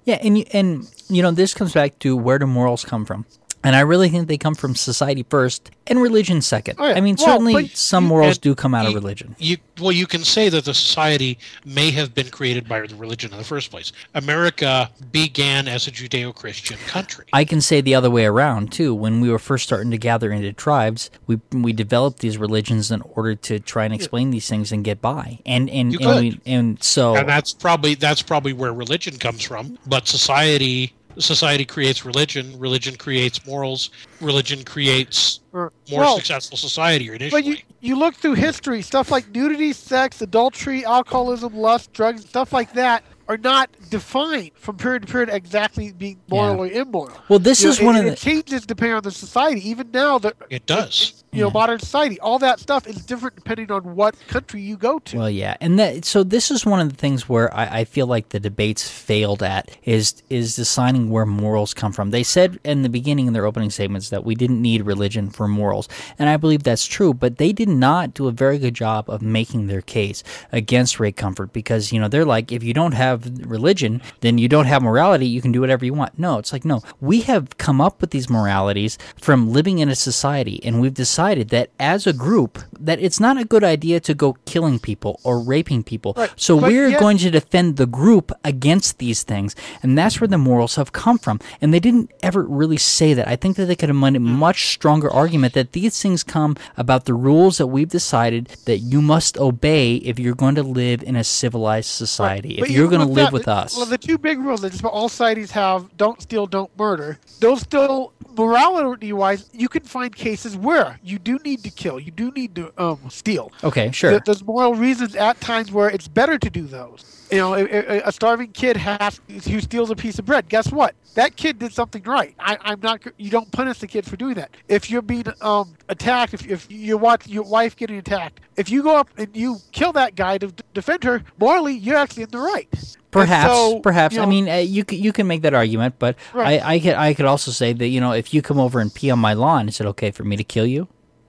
Yeah, 0.05 0.19
and 0.21 0.45
and 0.53 0.87
you 1.09 1.21
know, 1.21 1.31
this 1.31 1.53
comes 1.53 1.73
back 1.73 1.99
to 1.99 2.15
where 2.15 2.39
do 2.39 2.45
morals 2.47 2.83
come 2.85 3.05
from? 3.05 3.25
And 3.63 3.75
I 3.75 3.81
really 3.81 4.09
think 4.09 4.27
they 4.27 4.37
come 4.37 4.55
from 4.55 4.75
society 4.75 5.23
first 5.29 5.71
and 5.87 6.01
religion 6.01 6.41
second. 6.41 6.77
Oh, 6.79 6.87
yeah. 6.87 6.95
I 6.95 7.01
mean, 7.01 7.15
Well, 7.17 7.27
certainly 7.27 7.67
some 7.69 8.03
morals 8.03 8.37
do 8.37 8.55
come 8.55 8.75
out 8.75 8.85
of 8.85 8.93
religion. 8.93 9.35
you 9.39 9.57
well, 9.79 9.91
you 9.91 10.05
can 10.05 10.23
say 10.23 10.49
that 10.49 10.65
the 10.65 10.73
society 10.73 11.39
may 11.65 11.89
have 11.91 12.13
been 12.13 12.29
created 12.29 12.67
by 12.67 12.85
the 12.85 12.95
religion 12.95 13.31
in 13.31 13.37
the 13.37 13.43
first 13.43 13.71
place. 13.71 13.91
America 14.13 14.91
began 15.11 15.67
as 15.67 15.87
a 15.87 15.91
Judeo-Christian 15.91 16.77
country. 16.85 17.25
I 17.33 17.43
can 17.43 17.59
say 17.59 17.81
the 17.81 17.95
other 17.95 18.11
way 18.11 18.25
around 18.25 18.71
too. 18.71 18.93
When 18.93 19.19
we 19.19 19.29
were 19.31 19.39
first 19.39 19.65
starting 19.65 19.89
to 19.91 19.97
gather 19.97 20.31
into 20.31 20.53
tribes, 20.53 21.09
we 21.27 21.39
we 21.51 21.73
developed 21.73 22.19
these 22.19 22.37
religions 22.37 22.91
in 22.91 23.01
order 23.01 23.35
to 23.35 23.59
try 23.59 23.85
and 23.85 23.93
explain 23.93 24.29
these 24.31 24.47
things 24.47 24.71
and 24.71 24.83
get 24.83 25.01
by. 25.01 25.39
And 25.45 25.69
and 25.69 25.93
You 25.93 26.09
and, 26.09 26.19
we, 26.19 26.39
and 26.45 26.83
so 26.83 27.15
and 27.15 27.27
that's 27.27 27.53
probably 27.53 27.95
that's 27.95 28.21
probably 28.21 28.53
where 28.53 28.73
religion 28.73 29.17
comes 29.17 29.43
from 29.43 29.77
but 29.87 30.07
society 30.07 30.93
society 31.19 31.65
creates 31.65 32.05
religion 32.05 32.57
religion 32.59 32.95
creates 32.95 33.45
morals 33.45 33.89
religion 34.21 34.63
creates 34.63 35.39
Or- 35.51 35.71
more 35.89 35.99
well, 36.01 36.15
successful 36.17 36.57
society 36.57 37.07
initially 37.13 37.29
But 37.41 37.45
you 37.45 37.57
you 37.81 37.95
look 37.97 38.15
through 38.15 38.35
history, 38.35 38.81
stuff 38.81 39.11
like 39.11 39.29
nudity, 39.35 39.73
sex, 39.73 40.21
adultery, 40.21 40.85
alcoholism, 40.85 41.53
lust, 41.55 41.91
drugs, 41.93 42.21
stuff 42.27 42.53
like 42.53 42.73
that 42.73 43.03
are 43.27 43.37
not 43.37 43.69
defined 43.89 44.51
from 44.55 44.77
period 44.77 45.01
to 45.05 45.11
period 45.11 45.29
exactly 45.29 45.91
being 45.91 46.19
moral 46.29 46.65
Yeah. 46.67 46.77
or 46.77 46.81
immoral. 46.81 47.17
well, 47.29 47.39
this 47.39 47.61
You 47.61 47.67
know, 47.67 47.71
is 47.73 47.81
one 47.81 47.95
it, 47.95 47.99
of 47.99 48.05
it 48.05 48.09
the 48.11 48.15
changes 48.15 48.65
depending 48.65 48.95
on 48.95 49.03
the 49.03 49.11
society. 49.11 49.67
Even 49.69 49.91
now, 49.91 50.17
the 50.19 50.33
it 50.49 50.65
does 50.65 51.22
you 51.33 51.41
know 51.41 51.47
Yeah. 51.47 51.53
modern 51.53 51.79
society, 51.79 52.19
all 52.19 52.39
that 52.39 52.59
stuff 52.59 52.87
is 52.87 52.97
different 53.05 53.35
depending 53.35 53.71
on 53.71 53.95
what 53.95 54.15
country 54.27 54.61
you 54.61 54.77
go 54.77 54.99
to. 54.99 55.17
Well, 55.17 55.29
yeah, 55.29 55.57
and 55.59 55.79
that 55.79 56.05
so 56.05 56.23
this 56.23 56.51
is 56.51 56.65
one 56.65 56.79
of 56.79 56.89
the 56.89 56.95
things 56.95 57.27
where 57.27 57.53
I, 57.55 57.79
I 57.79 57.83
feel 57.85 58.07
like 58.07 58.29
the 58.29 58.39
debates 58.39 58.87
failed 58.87 59.41
at 59.43 59.71
is 59.83 60.21
is 60.29 60.55
deciding 60.55 61.09
where 61.09 61.25
morals 61.25 61.73
come 61.73 61.91
from. 61.91 62.11
They 62.11 62.23
said 62.23 62.59
in 62.63 62.83
the 62.83 62.89
beginning 62.89 63.27
in 63.27 63.33
their 63.33 63.45
opening 63.45 63.69
statements 63.71 64.09
that 64.09 64.23
we 64.23 64.35
didn't 64.35 64.61
need 64.61 64.83
religion 64.83 65.29
for 65.31 65.47
morals, 65.47 65.89
and 66.19 66.29
I 66.29 66.37
believe 66.37 66.63
that's 66.63 66.85
true. 66.85 67.13
But 67.13 67.37
they 67.37 67.51
did 67.51 67.69
not 67.69 68.13
do 68.13 68.27
a 68.27 68.31
very 68.31 68.59
good 68.59 68.73
job 68.75 69.09
of 69.09 69.21
making 69.23 69.67
their 69.67 69.81
case 69.81 70.23
against 70.51 70.99
Ray 70.99 71.11
Comfort 71.11 71.51
because 71.53 71.91
you 71.91 71.99
know 71.99 72.07
they're 72.07 72.25
like 72.25 72.51
if 72.51 72.63
you 72.63 72.73
don't 72.73 72.91
have 72.93 73.25
religion, 73.49 74.01
then 74.21 74.37
you 74.37 74.47
don't 74.47 74.65
have 74.65 74.83
morality. 74.83 75.25
You 75.25 75.41
can 75.41 75.51
do 75.51 75.61
whatever 75.61 75.83
you 75.85 75.93
want. 75.93 76.19
No, 76.19 76.37
it's 76.37 76.53
like 76.53 76.63
no, 76.65 76.81
we 77.01 77.21
have 77.21 77.57
come 77.57 77.81
up 77.81 78.01
with 78.01 78.11
these 78.11 78.29
moralities 78.29 78.97
from 79.19 79.51
living 79.51 79.79
in 79.79 79.89
a 79.89 79.95
society, 79.95 80.59
and 80.63 80.79
we've 80.79 80.93
decided 80.93 81.22
that 81.31 81.69
as 81.79 82.05
a 82.05 82.13
group 82.13 82.59
that 82.79 82.99
it's 82.99 83.19
not 83.19 83.37
a 83.37 83.45
good 83.45 83.63
idea 83.63 83.99
to 84.01 84.13
go 84.13 84.33
killing 84.45 84.79
people 84.79 85.19
or 85.23 85.39
raping 85.39 85.83
people. 85.83 86.13
Right, 86.17 86.29
So 86.35 86.59
but 86.59 86.69
we're 86.69 86.99
going 86.99 87.17
to 87.19 87.31
defend 87.31 87.77
the 87.77 87.85
group 87.85 88.31
against 88.43 88.97
these 88.97 89.23
things, 89.23 89.55
and 89.81 89.97
that's 89.97 90.19
where 90.19 90.27
the 90.27 90.37
morals 90.37 90.75
have 90.75 90.91
come 90.91 91.17
from. 91.17 91.39
And 91.61 91.73
they 91.73 91.79
didn't 91.79 92.11
ever 92.21 92.43
really 92.43 92.77
say 92.77 93.13
that. 93.13 93.27
I 93.27 93.35
think 93.35 93.55
that 93.55 93.65
they 93.65 93.75
could 93.75 93.89
have 93.89 93.97
made 93.97 94.15
a 94.15 94.19
mm. 94.19 94.23
much 94.23 94.67
stronger 94.67 95.09
argument 95.09 95.53
that 95.53 95.71
these 95.71 96.01
things 96.01 96.23
come 96.23 96.55
about 96.77 97.05
the 97.05 97.13
rules 97.13 97.57
that 97.57 97.67
we've 97.67 97.89
decided 97.89 98.47
that 98.65 98.79
you 98.79 99.01
must 99.01 99.37
obey 99.37 99.95
if 99.97 100.19
you're 100.19 100.35
going 100.35 100.55
to 100.55 100.63
live 100.63 101.03
in 101.03 101.15
a 101.15 101.23
civilized 101.23 101.89
society. 101.89 102.57
But 102.59 102.69
If 102.69 102.75
you're 102.75 102.89
going 102.89 103.05
to 103.07 103.13
live 103.13 103.27
that, 103.27 103.33
with 103.33 103.47
us. 103.47 103.77
Well, 103.77 103.85
the 103.85 103.97
two 103.97 104.17
big 104.17 104.39
rules 104.39 104.61
that 104.61 104.71
just 104.71 104.83
all 104.83 105.09
societies 105.09 105.51
have: 105.51 105.95
don't 105.97 106.21
steal, 106.21 106.47
don't 106.47 106.71
murder. 106.77 107.19
Those 107.39 107.61
still 107.61 108.13
morality-wise, 108.37 109.49
you 109.53 109.69
can 109.69 109.83
find 109.83 110.15
cases 110.15 110.57
where 110.57 110.99
you 111.03 111.12
do 111.19 111.37
need 111.45 111.63
to 111.63 111.69
kill, 111.69 111.99
you 111.99 112.11
do 112.11 112.31
need 112.31 112.55
to 112.55 112.71
um, 112.77 112.99
steal. 113.09 113.51
okay, 113.63 113.91
sure. 113.91 114.11
There- 114.11 114.21
There's 114.25 114.43
moral 114.43 114.75
reasons 114.75 115.15
at 115.15 115.39
times 115.41 115.71
where 115.71 115.89
it's 115.89 116.07
better 116.07 116.37
to 116.37 116.49
do 116.49 116.63
those. 116.63 117.19
You 117.31 117.39
know, 117.39 117.55
a, 117.55 118.01
a- 118.07 118.11
starving 118.11 118.51
kid 118.51 118.77
has 118.77 119.19
who 119.27 119.59
steals 119.59 119.89
a 119.89 119.95
piece 119.95 120.19
of 120.19 120.25
bread. 120.25 120.47
Guess 120.49 120.71
what? 120.71 120.93
That 121.15 121.35
kid 121.35 121.57
did 121.59 121.73
something 121.73 122.03
right. 122.03 122.35
I, 122.39 122.57
I'm 122.61 122.79
not. 122.81 123.01
You 123.17 123.31
don't 123.31 123.51
punish 123.51 123.79
the 123.79 123.87
kid 123.87 124.05
for 124.05 124.17
doing 124.17 124.35
that. 124.35 124.51
If 124.67 124.91
you're 124.91 125.01
being 125.01 125.25
um, 125.41 125.73
attacked, 125.89 126.33
if, 126.35 126.45
if 126.47 126.71
you 126.71 126.97
watch 126.97 127.27
your 127.27 127.43
wife 127.43 127.75
getting 127.75 127.97
attacked, 127.97 128.39
if 128.55 128.69
you 128.69 128.83
go 128.83 128.95
up 128.97 129.09
and 129.17 129.35
you 129.35 129.57
kill 129.71 129.93
that 129.93 130.15
guy 130.15 130.37
to 130.39 130.47
d- 130.47 130.63
defend 130.75 131.03
her, 131.05 131.23
morally, 131.39 131.73
you're 131.75 131.97
actually 131.97 132.23
in 132.23 132.29
the 132.29 132.39
right. 132.39 132.67
Perhaps, 133.09 133.51
so, 133.53 133.79
perhaps. 133.79 134.15
you 134.15 134.21
I 134.21 134.25
mean, 134.25 134.49
uh, 134.49 134.55
you 134.57 134.83
c- 134.89 134.95
you 134.97 135.11
can 135.13 135.25
make 135.27 135.41
that 135.43 135.53
argument, 135.53 135.95
but 135.99 136.15
Right. 136.33 136.61
I, 136.61 136.73
I 136.75 136.79
could 136.79 136.95
I 136.95 137.13
could 137.13 137.25
also 137.25 137.51
say 137.51 137.73
that 137.73 137.87
you 137.87 138.01
know 138.01 138.11
if 138.11 138.33
you 138.33 138.41
come 138.41 138.59
over 138.59 138.79
and 138.79 138.93
pee 138.93 139.09
on 139.11 139.19
my 139.19 139.33
lawn, 139.33 139.69
is 139.69 139.79
it 139.79 139.85
okay 139.87 140.11
for 140.11 140.23
me 140.23 140.35
to 140.35 140.43
kill 140.43 140.65
you? 140.67 140.87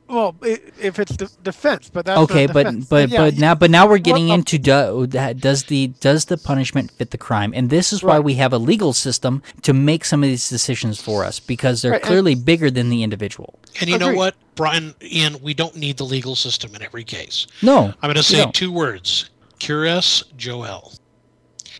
Well, 0.09 0.37
if 0.43 0.99
it's 0.99 1.17
de- 1.17 1.29
defense, 1.43 1.89
but 1.91 2.05
that's 2.07 2.19
okay, 2.21 2.47
but 2.47 2.89
but 2.89 3.09
Yeah, 3.09 3.19
but 3.19 3.39
now 3.39 3.55
but 3.55 3.71
now 3.71 3.89
we're 3.89 3.99
getting 3.99 4.27
Well, 4.29 4.35
into 4.37 4.59
do, 4.59 5.07
that- 5.09 5.39
does 5.41 5.65
the 5.65 5.89
does 6.01 6.27
the 6.27 6.37
punishment 6.37 6.91
fit 6.93 7.11
the 7.11 7.19
crime? 7.19 7.53
And 7.55 7.71
this 7.71 7.93
is 7.93 8.03
why 8.03 8.17
Right. 8.17 8.25
we 8.25 8.35
have 8.35 8.53
a 8.53 8.59
legal 8.59 8.93
system 8.93 9.43
to 9.63 9.73
make 9.73 10.05
some 10.05 10.23
of 10.23 10.29
these 10.29 10.49
decisions 10.49 11.01
for 11.01 11.25
us 11.25 11.41
because 11.41 11.83
they're 11.83 11.93
Right, 11.93 12.01
and- 12.03 12.07
clearly 12.07 12.35
bigger 12.35 12.71
than 12.71 12.91
the 12.91 13.03
individual. 13.03 13.59
and 13.81 13.91
you 13.91 13.99
know 13.99 14.13
what 14.15 14.35
brian 14.55 14.95
ian 15.03 15.37
we 15.43 15.53
don't 15.53 15.75
need 15.75 15.97
the 15.97 16.05
legal 16.05 16.37
system 16.37 16.73
in 16.77 16.83
every 16.83 17.03
case 17.03 17.49
No, 17.61 17.87
i'm 17.87 17.95
going 18.03 18.15
to 18.15 18.23
say 18.23 18.49
two 18.53 18.71
words 18.71 19.31
curious 19.59 20.23
joel 20.37 20.93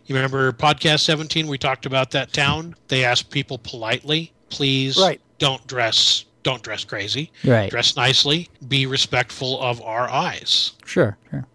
you 0.05 0.13
remember 0.13 0.51
podcast 0.51 0.99
17 1.01 1.47
we 1.47 1.57
talked 1.57 1.85
about 1.85 2.11
that 2.11 2.33
town 2.33 2.75
they 2.89 3.05
asked 3.05 3.29
people 3.29 3.57
politely 3.59 4.33
please 4.49 4.97
Right. 4.97 5.21
don't 5.39 5.65
dress 5.67 6.24
don't 6.45 6.63
dress 6.63 6.85
crazy 6.85 7.29
right? 7.43 7.69
dress 7.69 7.97
nicely 7.97 8.47
be 8.69 8.85
respectful 8.85 9.59
of 9.61 9.81
our 9.81 10.09
eyes 10.09 10.71
Sure, 10.85 11.17
sure. 11.29 11.45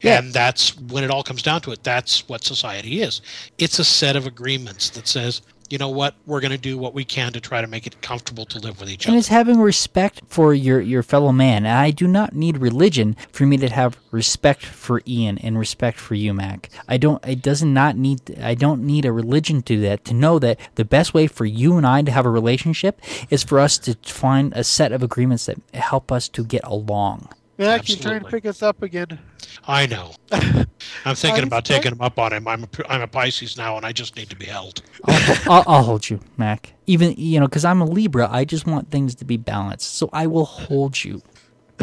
Yeah. 0.00 0.18
And 0.18 0.32
that's 0.32 0.76
when 0.78 1.04
it 1.04 1.10
all 1.10 1.22
comes 1.22 1.42
down 1.42 1.60
to 1.62 1.72
it. 1.72 1.82
That's 1.82 2.28
what 2.28 2.44
society 2.44 3.02
is. 3.02 3.20
It's 3.58 3.78
a 3.78 3.84
set 3.84 4.16
of 4.16 4.26
agreements 4.26 4.90
that 4.90 5.08
says, 5.08 5.42
you 5.70 5.78
know 5.78 5.88
what, 5.88 6.14
we're 6.26 6.40
going 6.40 6.52
to 6.52 6.58
do 6.58 6.78
what 6.78 6.94
we 6.94 7.04
can 7.04 7.32
to 7.32 7.40
try 7.40 7.60
to 7.60 7.66
make 7.66 7.86
it 7.86 8.00
comfortable 8.02 8.44
to 8.46 8.58
live 8.58 8.80
with 8.80 8.88
each 8.90 9.04
And 9.06 9.12
other. 9.12 9.18
it's 9.18 9.28
having 9.28 9.60
respect 9.60 10.22
for 10.26 10.54
your, 10.54 10.80
your 10.80 11.02
fellow 11.02 11.32
man. 11.32 11.66
And 11.66 11.78
I 11.78 11.90
do 11.90 12.06
not 12.06 12.34
need 12.34 12.58
religion 12.58 13.16
for 13.32 13.44
me 13.46 13.56
to 13.58 13.68
have 13.68 13.98
respect 14.10 14.64
for 14.64 15.02
Ian 15.06 15.38
and 15.38 15.58
respect 15.58 15.98
for 15.98 16.14
you, 16.14 16.32
Mac. 16.32 16.70
I 16.88 16.96
don't. 16.96 17.24
It 17.26 17.42
does 17.42 17.62
not 17.62 17.96
need. 17.96 18.38
I 18.40 18.54
don't 18.54 18.84
need 18.84 19.04
a 19.04 19.12
religion 19.12 19.62
to 19.62 19.80
that 19.82 20.04
to 20.06 20.14
know 20.14 20.38
that 20.38 20.58
the 20.76 20.84
best 20.84 21.14
way 21.14 21.26
for 21.26 21.44
you 21.44 21.76
and 21.76 21.86
I 21.86 22.02
to 22.02 22.10
have 22.12 22.26
a 22.26 22.30
relationship 22.30 23.00
is 23.30 23.44
for 23.44 23.58
us 23.58 23.78
to 23.78 23.94
find 24.02 24.52
a 24.54 24.64
set 24.64 24.92
of 24.92 25.02
agreements 25.02 25.46
that 25.46 25.58
help 25.74 26.10
us 26.10 26.28
to 26.30 26.44
get 26.44 26.64
along. 26.64 27.28
Mac, 27.58 27.88
you're 27.88 27.98
trying 27.98 28.22
to 28.22 28.28
pick 28.28 28.46
us 28.46 28.62
up 28.62 28.82
again. 28.82 29.18
I 29.66 29.86
know. 29.86 30.12
I'm 31.04 31.14
thinking 31.14 31.42
about 31.44 31.66
sorry. 31.66 31.80
taking 31.80 31.92
him 31.92 32.00
up 32.00 32.18
on 32.18 32.32
him. 32.32 32.46
I'm 32.46 32.64
a, 32.64 32.68
I'm 32.88 33.02
a 33.02 33.08
Pisces 33.08 33.56
now, 33.56 33.76
and 33.76 33.84
I 33.84 33.92
just 33.92 34.16
need 34.16 34.30
to 34.30 34.36
be 34.36 34.46
held. 34.46 34.82
I'll, 35.04 35.52
I'll, 35.52 35.64
I'll 35.66 35.82
hold 35.82 36.08
you, 36.08 36.20
Mac. 36.36 36.72
Even 36.86 37.14
you 37.16 37.40
know, 37.40 37.46
because 37.46 37.64
I'm 37.64 37.80
a 37.80 37.84
Libra, 37.84 38.28
I 38.30 38.44
just 38.44 38.66
want 38.66 38.90
things 38.90 39.14
to 39.16 39.24
be 39.24 39.36
balanced. 39.36 39.94
So 39.96 40.08
I 40.12 40.26
will 40.28 40.44
hold 40.44 41.02
you. 41.02 41.20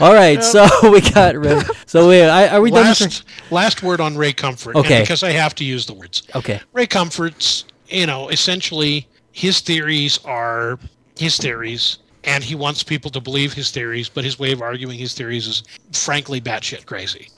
All 0.00 0.14
right, 0.14 0.42
so 0.42 0.66
we 0.90 1.00
got 1.00 1.36
rid. 1.36 1.64
So 1.86 2.08
we 2.08 2.22
I, 2.22 2.48
are 2.48 2.60
we 2.60 2.70
done? 2.70 2.84
Last, 2.84 3.24
last 3.50 3.82
word 3.82 4.00
on 4.00 4.16
Ray 4.16 4.32
Comfort. 4.32 4.76
Okay. 4.76 4.96
And 4.96 5.04
because 5.04 5.22
I 5.22 5.32
have 5.32 5.54
to 5.56 5.64
use 5.64 5.86
the 5.86 5.94
words. 5.94 6.22
Okay. 6.34 6.60
Ray 6.72 6.86
Comfort's, 6.86 7.64
you 7.88 8.06
know, 8.06 8.28
essentially 8.28 9.08
his 9.32 9.60
theories 9.60 10.18
are 10.24 10.78
his 11.16 11.36
theories, 11.36 11.98
and 12.24 12.44
he 12.44 12.54
wants 12.54 12.82
people 12.82 13.10
to 13.10 13.20
believe 13.20 13.52
his 13.52 13.70
theories, 13.70 14.08
but 14.08 14.24
his 14.24 14.38
way 14.38 14.52
of 14.52 14.62
arguing 14.62 14.98
his 14.98 15.14
theories 15.14 15.46
is 15.46 15.62
frankly 15.92 16.40
batshit 16.40 16.86
crazy. 16.86 17.28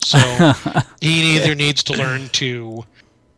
So 0.00 0.18
he 1.00 1.36
either 1.36 1.54
needs 1.54 1.82
to 1.84 1.92
learn 1.94 2.28
to, 2.30 2.84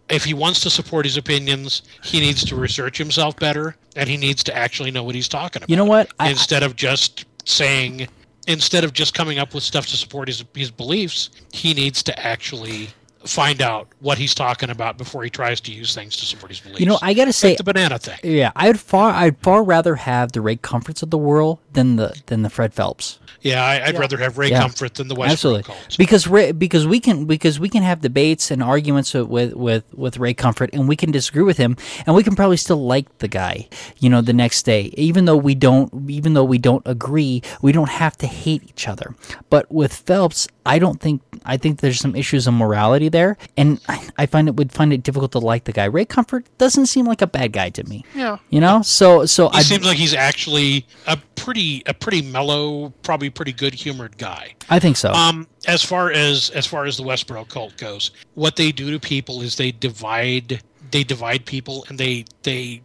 if 0.09 0.25
he 0.25 0.35
wants 0.35 0.61
to 0.61 0.71
support 0.71 1.05
his 1.05 1.17
opinions, 1.17 1.83
he 2.03 2.21
needs 2.21 2.45
to 2.47 2.57
research 2.57 2.97
himself 2.99 3.37
better, 3.37 3.77
and 3.97 4.09
he 4.09 4.17
needs 4.17 4.45
to 4.45 4.57
actually 4.57 4.91
know 4.91 5.03
what 5.03 5.15
he's 5.15 5.29
talking 5.29 5.61
about. 5.61 5.71
You 5.71 5.77
know 5.77 5.85
what? 5.85 6.13
I, 6.21 6.31
instead 6.31 6.63
of 6.63 6.77
just 6.77 7.27
saying, 7.45 8.09
instead 8.47 8.85
of 8.85 8.93
just 8.93 9.15
coming 9.15 9.39
up 9.39 9.55
with 9.55 9.65
stuff 9.65 9.87
to 9.87 9.97
support 9.97 10.29
his 10.29 10.45
his 10.55 10.71
beliefs, 10.71 11.31
he 11.53 11.75
needs 11.75 12.03
to 12.05 12.19
actually 12.27 12.89
find 13.27 13.63
out 13.63 13.89
what 14.01 14.19
he's 14.19 14.35
talking 14.35 14.71
about 14.71 14.99
before 14.99 15.23
he 15.25 15.31
tries 15.31 15.61
to 15.63 15.73
use 15.73 15.95
things 15.95 16.17
to 16.17 16.25
support 16.25 16.51
his 16.51 16.61
beliefs. 16.61 16.81
You 16.81 16.87
know, 16.87 16.99
I 17.03 17.15
gotta 17.15 17.33
say, 17.33 17.51
like 17.51 17.59
the 17.59 17.65
banana 17.65 17.99
thing. 17.99 18.19
yeah, 18.23 18.53
I'd 18.57 18.79
far, 18.79 19.11
I'd 19.13 19.39
far 19.39 19.63
rather 19.63 19.97
have 19.97 20.33
the 20.33 20.41
Ray 20.41 20.57
Comforts 20.57 21.03
of 21.03 21.11
the 21.11 21.19
world 21.19 21.59
than 21.73 21.97
the 21.97 22.21
than 22.27 22.43
the 22.43 22.51
Fred 22.51 22.75
Phelps. 22.75 23.19
Yeah, 23.41 23.63
I, 23.63 23.85
I'd 23.87 23.95
Yeah. 23.95 24.01
rather 24.01 24.17
have 24.19 24.39
Ray 24.39 24.51
Yeah. 24.51 24.61
Comfort 24.63 24.95
than 24.95 25.09
the 25.09 25.15
Westboro 25.15 25.31
Absolutely, 25.33 25.63
cults. 25.65 25.97
because 25.99 26.27
Ray, 26.27 26.53
because 26.53 26.87
we 26.87 26.99
can 27.01 27.27
because 27.27 27.61
we 27.61 27.69
can 27.69 27.83
have 27.83 28.01
debates 28.01 28.51
and 28.51 28.63
arguments 28.63 29.13
with 29.13 29.55
with 29.55 29.85
with 29.95 30.17
Ray 30.19 30.33
Comfort, 30.35 30.71
and 30.73 30.89
we 30.89 30.97
can 30.97 31.11
disagree 31.11 31.43
with 31.43 31.57
him, 31.59 31.77
and 32.07 32.15
we 32.17 32.23
can 32.23 32.35
probably 32.37 32.57
still 32.57 32.85
like 32.87 33.19
the 33.19 33.29
guy, 33.29 33.69
you 33.99 34.09
know, 34.09 34.21
the 34.23 34.33
next 34.33 34.63
day, 34.65 34.93
even 34.97 35.25
though 35.27 35.37
we 35.37 35.55
don't 35.55 36.11
even 36.11 36.35
though 36.35 36.45
we 36.45 36.59
don't 36.59 36.83
agree, 36.87 37.43
we 37.61 37.73
don't 37.73 37.91
have 37.91 38.17
to 38.19 38.27
hate 38.27 38.63
each 38.69 38.89
other. 38.89 39.15
But 39.51 39.71
with 39.71 39.93
Phelps, 39.95 40.49
I 40.65 40.79
don't 40.79 41.01
think 41.01 41.21
I 41.45 41.59
think 41.59 41.81
there's 41.81 41.99
some 42.01 42.17
issues 42.17 42.47
of 42.47 42.55
morality 42.55 43.11
there, 43.15 43.39
and 43.57 43.81
I, 43.89 44.07
I 44.19 44.27
find 44.27 44.49
it 44.49 44.57
would 44.57 44.73
find 44.73 44.93
it 44.93 45.03
difficult 45.05 45.33
to 45.33 45.39
like 45.39 45.65
the 45.65 45.73
guy. 45.73 45.85
Ray 45.87 46.05
Comfort 46.05 46.47
doesn't 46.59 46.87
seem 46.87 47.07
like 47.07 47.23
a 47.23 47.27
bad 47.27 47.53
guy 47.53 47.71
to 47.71 47.85
me, 47.85 48.05
Yeah. 48.15 48.39
you 48.51 48.61
know. 48.61 48.83
So 48.83 49.25
so 49.25 49.49
He 49.51 49.59
I 49.59 49.63
seems 49.63 49.87
like 49.87 49.97
he's 49.97 50.13
actually 50.15 50.87
a 51.07 51.17
pretty 51.37 51.83
a 51.87 51.95
pretty 51.95 52.21
mellow, 52.23 52.91
probably 53.03 53.31
pretty 53.31 53.53
good 53.53 53.73
humored 53.73 54.19
guy. 54.19 54.55
I 54.69 54.79
think 54.81 54.97
so. 54.97 55.13
Um, 55.13 55.47
as 55.67 55.83
far 55.83 56.11
as 56.11 56.51
as 56.51 56.67
far 56.67 56.85
as 56.87 56.97
the 56.97 57.05
Westboro 57.05 57.49
cult 57.49 57.77
goes, 57.77 58.11
what 58.35 58.57
they 58.57 58.73
do 58.73 58.91
to 58.91 58.99
people 58.99 59.41
is 59.43 59.57
they 59.57 59.71
divide 59.71 60.61
they 60.91 61.05
divide 61.05 61.47
people 61.47 61.87
and 61.89 61.97
they 61.99 62.25
they 62.43 62.83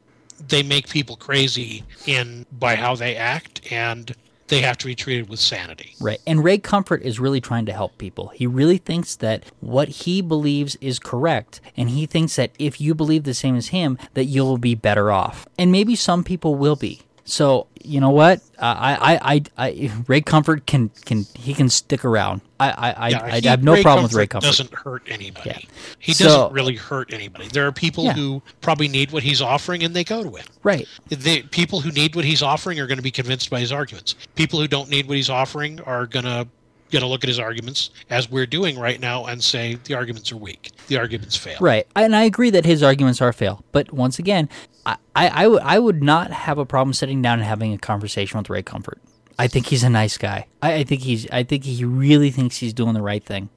they 0.48 0.64
make 0.64 0.88
people 0.90 1.16
crazy 1.18 1.84
in 2.06 2.46
by 2.54 2.76
how 2.76 2.96
they 2.96 3.16
act 3.16 3.62
and 3.72 4.16
they 4.50 4.62
have 4.62 4.78
to 4.80 4.86
be 4.86 4.96
treated 4.96 5.30
with 5.30 5.40
sanity. 5.40 5.96
Right. 6.00 6.20
And 6.28 6.44
Ray 6.44 6.58
Comfort 6.58 7.02
is 7.04 7.20
really 7.20 7.42
trying 7.42 7.66
to 7.68 7.74
help 7.74 7.98
people. 7.98 8.30
He 8.30 8.46
really 8.46 8.78
thinks 8.78 9.16
that 9.18 9.46
what 9.60 9.88
he 9.90 10.22
believes 10.22 10.76
is 10.82 11.00
correct. 11.00 11.62
And 11.78 11.90
he 11.90 12.06
thinks 12.06 12.36
that 12.36 12.52
if 12.60 12.82
you 12.82 12.94
believe 12.94 13.24
the 13.24 13.34
same 13.34 13.56
as 13.56 13.70
him, 13.70 13.98
that 14.14 14.26
you'll 14.26 14.58
be 14.58 14.76
better 14.76 15.12
off. 15.12 15.48
And 15.58 15.72
maybe 15.72 15.96
some 15.96 16.24
people 16.24 16.56
will 16.56 16.76
be. 16.76 17.02
So 17.30 17.68
you 17.84 18.02
know 18.02 18.10
what? 18.10 18.42
I, 18.58 18.98
I, 19.22 19.34
I, 19.36 19.42
I, 19.58 19.92
Ray 20.08 20.22
Comfort 20.22 20.66
can, 20.66 20.90
can, 21.06 21.26
he 21.36 21.54
can 21.54 21.70
stick 21.70 22.04
around. 22.04 22.42
I, 22.60 22.72
I, 22.72 22.92
I, 22.92 23.10
Yeah, 23.10 23.22
I 23.24 23.40
he- 23.40 23.48
have 23.48 23.64
no 23.64 23.74
Ray 23.74 23.84
problem 23.84 24.04
with 24.04 24.14
Ray 24.14 24.26
Comfort. 24.28 24.48
Doesn't 24.48 24.74
hurt 24.74 25.04
anybody. 25.08 25.52
Yeah. 25.52 25.60
He 26.00 26.14
So- 26.14 26.26
doesn't 26.26 26.54
really 26.54 26.76
hurt 26.76 27.14
anybody. 27.14 27.48
There 27.48 27.68
are 27.68 27.72
people 27.72 28.06
Yeah. 28.06 28.14
who 28.14 28.42
probably 28.62 28.88
need 28.88 29.12
what 29.12 29.24
he's 29.24 29.42
offering 29.42 29.84
and 29.84 29.96
they 29.96 30.04
go 30.04 30.24
to 30.24 30.36
him. 30.36 30.46
Right. 30.64 30.88
The 31.10 31.44
people 31.44 31.80
who 31.82 31.92
need 31.92 32.16
what 32.16 32.26
he's 32.26 32.42
offering 32.42 32.80
are 32.80 32.88
going 32.88 32.98
to 32.98 33.04
be 33.04 33.12
convinced 33.12 33.50
by 33.50 33.60
his 33.60 33.72
arguments. 33.72 34.16
People 34.36 34.60
who 34.60 34.68
don't 34.68 34.90
need 34.90 35.08
what 35.08 35.16
he's 35.18 35.30
offering 35.30 35.80
are 35.82 36.06
going 36.08 36.26
to 36.26 36.48
going 36.92 37.02
to 37.02 37.08
look 37.08 37.24
at 37.24 37.28
his 37.28 37.40
arguments 37.40 37.92
as 38.10 38.30
we're 38.30 38.46
doing 38.46 38.78
right 38.80 39.00
now 39.00 39.26
and 39.26 39.44
say 39.44 39.78
the 39.84 39.94
arguments 39.94 40.32
are 40.32 40.38
weak. 40.38 40.72
The 40.88 40.98
arguments 40.98 41.36
fail. 41.36 41.58
Right, 41.60 41.88
and 41.96 42.16
I 42.16 42.24
agree 42.24 42.50
that 42.50 42.66
his 42.66 42.84
arguments 42.84 43.22
are 43.22 43.34
fail. 43.34 43.64
But 43.72 43.94
once 43.94 44.20
again, 44.20 44.50
I, 44.86 44.98
I, 45.16 45.28
I, 45.30 45.48
would, 45.48 45.62
I 45.62 45.80
would 45.80 46.04
not 46.04 46.32
have 46.32 46.58
a 46.58 46.66
problem 46.66 46.94
sitting 46.94 47.22
down 47.22 47.40
and 47.40 47.48
having 47.48 47.74
a 47.74 47.78
conversation 47.78 48.38
with 48.38 48.50
Ray 48.50 48.64
Comfort. 48.64 49.00
I 49.38 49.48
think 49.48 49.68
he's 49.68 49.84
a 49.84 49.90
nice 49.90 50.18
guy. 50.18 50.48
I, 50.62 50.74
I 50.76 50.84
think 50.84 51.02
he's. 51.02 51.30
I 51.32 51.44
think 51.44 51.64
he 51.64 51.86
really 51.86 52.30
thinks 52.30 52.58
he's 52.58 52.74
doing 52.74 52.94
the 52.94 53.02
right 53.02 53.24
thing. 53.24 53.48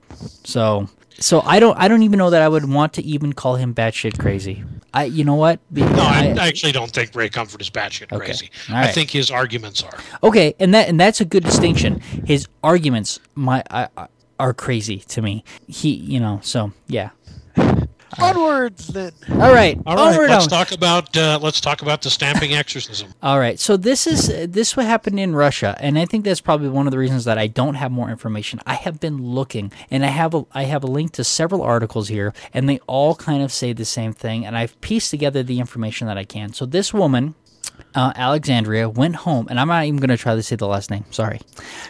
So, 0.45 0.89
so 1.18 1.40
I 1.42 1.60
don't. 1.60 1.76
I 1.78 1.88
don't 1.88 2.02
even 2.02 2.18
know 2.18 2.30
that 2.30 2.42
I 2.42 2.48
would 2.48 2.68
want 2.68 2.92
to 2.94 3.02
even 3.02 3.32
call 3.32 3.56
him 3.56 3.74
batshit 3.74 4.18
crazy. 4.18 4.64
I. 4.94 5.04
You 5.04 5.24
know 5.24 5.34
what? 5.34 5.60
Be- 5.72 5.82
No, 5.82 6.02
I, 6.02 6.34
I- 6.38 6.48
actually 6.48 6.72
don't 6.72 6.90
think 6.90 7.14
Ray 7.14 7.28
Comfort 7.28 7.60
is 7.60 7.70
batshit 7.70 8.12
Okay. 8.12 8.16
crazy. 8.26 8.50
All 8.70 8.76
I 8.76 8.88
think 8.92 9.10
his 9.10 9.30
arguments 9.30 9.82
are. 9.82 9.98
Okay, 10.22 10.54
and 10.58 10.72
that 10.74 10.88
and 10.88 10.98
that's 11.00 11.20
a 11.20 11.24
good 11.24 11.44
distinction. 11.44 12.00
His 12.26 12.46
arguments, 12.62 13.20
my, 13.34 13.62
I, 13.70 13.88
I- 13.96 14.08
are 14.40 14.52
crazy 14.54 14.98
to 14.98 15.22
me. 15.22 15.44
He, 15.68 15.90
you 15.94 16.18
know. 16.18 16.40
So 16.42 16.72
yeah. 16.88 17.10
Onwards 18.18 18.88
then. 18.88 19.12
All 19.30 19.36
right. 19.52 19.78
All 19.86 19.96
right, 19.96 20.12
onward, 20.14 20.30
let's 20.30 20.44
on- 20.44 20.50
talk 20.50 20.72
about 20.72 21.16
uh, 21.16 21.38
let's 21.42 21.60
talk 21.60 21.82
about 21.82 22.02
the 22.02 22.10
stamping 22.10 22.54
exorcism. 22.54 23.08
All 23.22 23.38
right. 23.38 23.58
So 23.58 23.76
this 23.76 24.06
is 24.06 24.28
this 24.50 24.76
what 24.76 24.86
happened 24.86 25.18
in 25.18 25.34
Russia, 25.34 25.76
and 25.80 25.98
I 25.98 26.04
think 26.04 26.24
that's 26.24 26.40
probably 26.40 26.68
one 26.68 26.86
of 26.86 26.90
the 26.90 26.98
reasons 26.98 27.24
that 27.24 27.38
I 27.38 27.46
don't 27.46 27.74
have 27.74 27.90
more 27.90 28.10
information. 28.10 28.60
I 28.66 28.74
have 28.74 29.00
been 29.00 29.22
looking, 29.22 29.72
and 29.90 30.04
I 30.04 30.08
have 30.08 30.34
a 30.34 30.44
I 30.52 30.64
have 30.64 30.84
a 30.84 30.88
link 30.88 31.12
to 31.12 31.24
several 31.24 31.62
articles 31.62 32.08
here, 32.08 32.34
and 32.52 32.68
they 32.68 32.78
all 32.86 33.14
kind 33.14 33.42
of 33.42 33.52
say 33.52 33.72
the 33.72 33.84
same 33.84 34.12
thing, 34.12 34.44
and 34.44 34.56
I've 34.56 34.78
pieced 34.80 35.10
together 35.10 35.42
the 35.42 35.58
information 35.60 36.06
that 36.06 36.18
I 36.18 36.24
can. 36.24 36.52
So 36.52 36.66
this 36.66 36.92
woman. 36.92 37.34
Uh, 37.94 38.12
Alexandria 38.16 38.88
went 38.88 39.14
home, 39.16 39.46
and 39.50 39.58
I'm 39.60 39.68
not 39.68 39.84
even 39.84 39.98
going 39.98 40.08
to 40.10 40.16
try 40.16 40.34
to 40.34 40.42
say 40.42 40.56
the 40.56 40.66
last 40.66 40.90
name. 40.90 41.04
Sorry, 41.10 41.40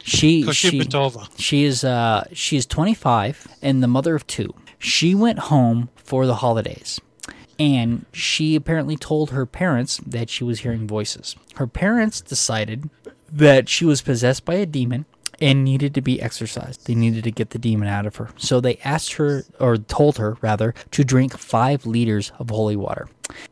she 0.03 0.43
she 0.53 0.81
Koshipatova. 0.81 1.29
she 1.39 1.65
is 1.65 1.85
uh 1.85 2.25
she's 2.33 2.67
25 2.67 3.47
and 3.63 3.83
the 3.83 3.87
mother 3.89 4.15
of 4.15 4.27
two. 4.27 4.53
She 4.83 5.15
went 5.15 5.39
home 5.39 5.91
for 5.95 6.27
the 6.27 6.37
holidays. 6.37 7.01
And 7.59 8.05
she 8.13 8.57
apparently 8.57 8.97
told 8.97 9.31
her 9.31 9.47
parents 9.47 9.99
that 10.05 10.29
she 10.29 10.43
was 10.43 10.61
hearing 10.61 10.89
voices. 10.89 11.37
Her 11.55 11.69
parents 11.69 12.21
decided 12.21 12.91
that 13.31 13.69
she 13.69 13.85
was 13.85 14.03
possessed 14.03 14.45
by 14.45 14.55
a 14.55 14.67
demon 14.67 15.07
and 15.43 15.65
needed 15.65 15.93
to 15.95 16.01
be 16.01 16.23
exorcised. 16.23 16.87
They 16.87 16.95
needed 16.95 17.25
to 17.25 17.33
get 17.33 17.51
the 17.51 17.59
demon 17.59 17.89
out 17.89 18.07
of 18.07 18.17
her. 18.17 18.29
So 18.37 18.61
they 18.61 18.77
asked 18.85 19.15
her, 19.15 19.45
or 19.59 19.77
told 19.77 20.19
her 20.19 20.37
rather, 20.41 20.73
to 20.93 21.05
drink 21.05 21.37
five 21.37 21.85
liters 21.85 22.31
of 22.39 22.49
holy 22.49 22.77
water. 22.77 23.09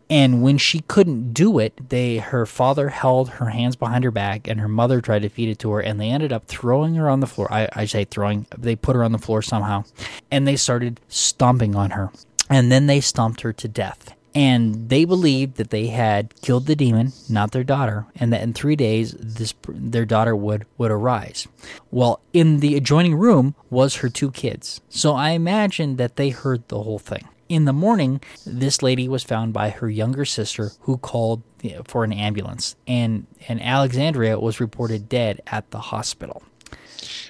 And 0.08 0.42
when 0.42 0.56
she 0.56 0.80
couldn't 0.80 1.32
do 1.32 1.58
it, 1.58 1.88
they 1.88 2.18
her 2.18 2.46
father 2.46 2.90
held 2.90 3.30
her 3.30 3.46
hands 3.46 3.76
behind 3.76 4.04
her 4.04 4.10
back, 4.10 4.46
and 4.46 4.60
her 4.60 4.68
mother 4.68 5.00
tried 5.00 5.22
to 5.22 5.28
feed 5.28 5.48
it 5.48 5.58
to 5.60 5.70
her, 5.72 5.80
and 5.80 6.00
they 6.00 6.10
ended 6.10 6.32
up 6.32 6.46
throwing 6.46 6.94
her 6.94 7.10
on 7.10 7.20
the 7.20 7.26
floor. 7.26 7.52
I, 7.52 7.68
I 7.72 7.84
say 7.86 8.04
throwing, 8.04 8.46
they 8.56 8.76
put 8.76 8.94
her 8.94 9.02
on 9.02 9.12
the 9.12 9.18
floor 9.18 9.42
somehow, 9.42 9.84
and 10.30 10.46
they 10.46 10.56
started 10.56 11.00
stomping 11.08 11.74
on 11.74 11.90
her, 11.90 12.10
and 12.48 12.70
then 12.70 12.86
they 12.86 13.00
stomped 13.00 13.40
her 13.40 13.52
to 13.54 13.68
death. 13.68 14.14
And 14.34 14.88
they 14.88 15.04
believed 15.04 15.56
that 15.56 15.70
they 15.70 15.88
had 15.88 16.40
killed 16.40 16.66
the 16.66 16.76
demon, 16.76 17.12
not 17.28 17.50
their 17.50 17.64
daughter, 17.64 18.06
and 18.14 18.32
that 18.32 18.42
in 18.42 18.52
three 18.52 18.76
days 18.76 19.12
this 19.18 19.54
their 19.68 20.04
daughter 20.04 20.36
would 20.36 20.66
would 20.78 20.90
arise. 20.90 21.48
Well, 21.90 22.20
in 22.32 22.60
the 22.60 22.76
adjoining 22.76 23.16
room 23.16 23.54
was 23.70 23.96
her 23.96 24.08
two 24.08 24.30
kids, 24.30 24.80
so 24.88 25.14
I 25.14 25.30
imagine 25.30 25.96
that 25.96 26.16
they 26.16 26.30
heard 26.30 26.68
the 26.68 26.82
whole 26.82 26.98
thing. 27.00 27.26
In 27.48 27.64
the 27.64 27.72
morning, 27.72 28.20
this 28.46 28.80
lady 28.80 29.08
was 29.08 29.24
found 29.24 29.52
by 29.52 29.70
her 29.70 29.90
younger 29.90 30.24
sister, 30.24 30.70
who 30.82 30.98
called 30.98 31.42
for 31.84 32.04
an 32.04 32.12
ambulance, 32.12 32.76
and 32.86 33.26
and 33.48 33.60
Alexandria 33.60 34.38
was 34.38 34.60
reported 34.60 35.08
dead 35.08 35.40
at 35.48 35.70
the 35.72 35.80
hospital. 35.80 36.44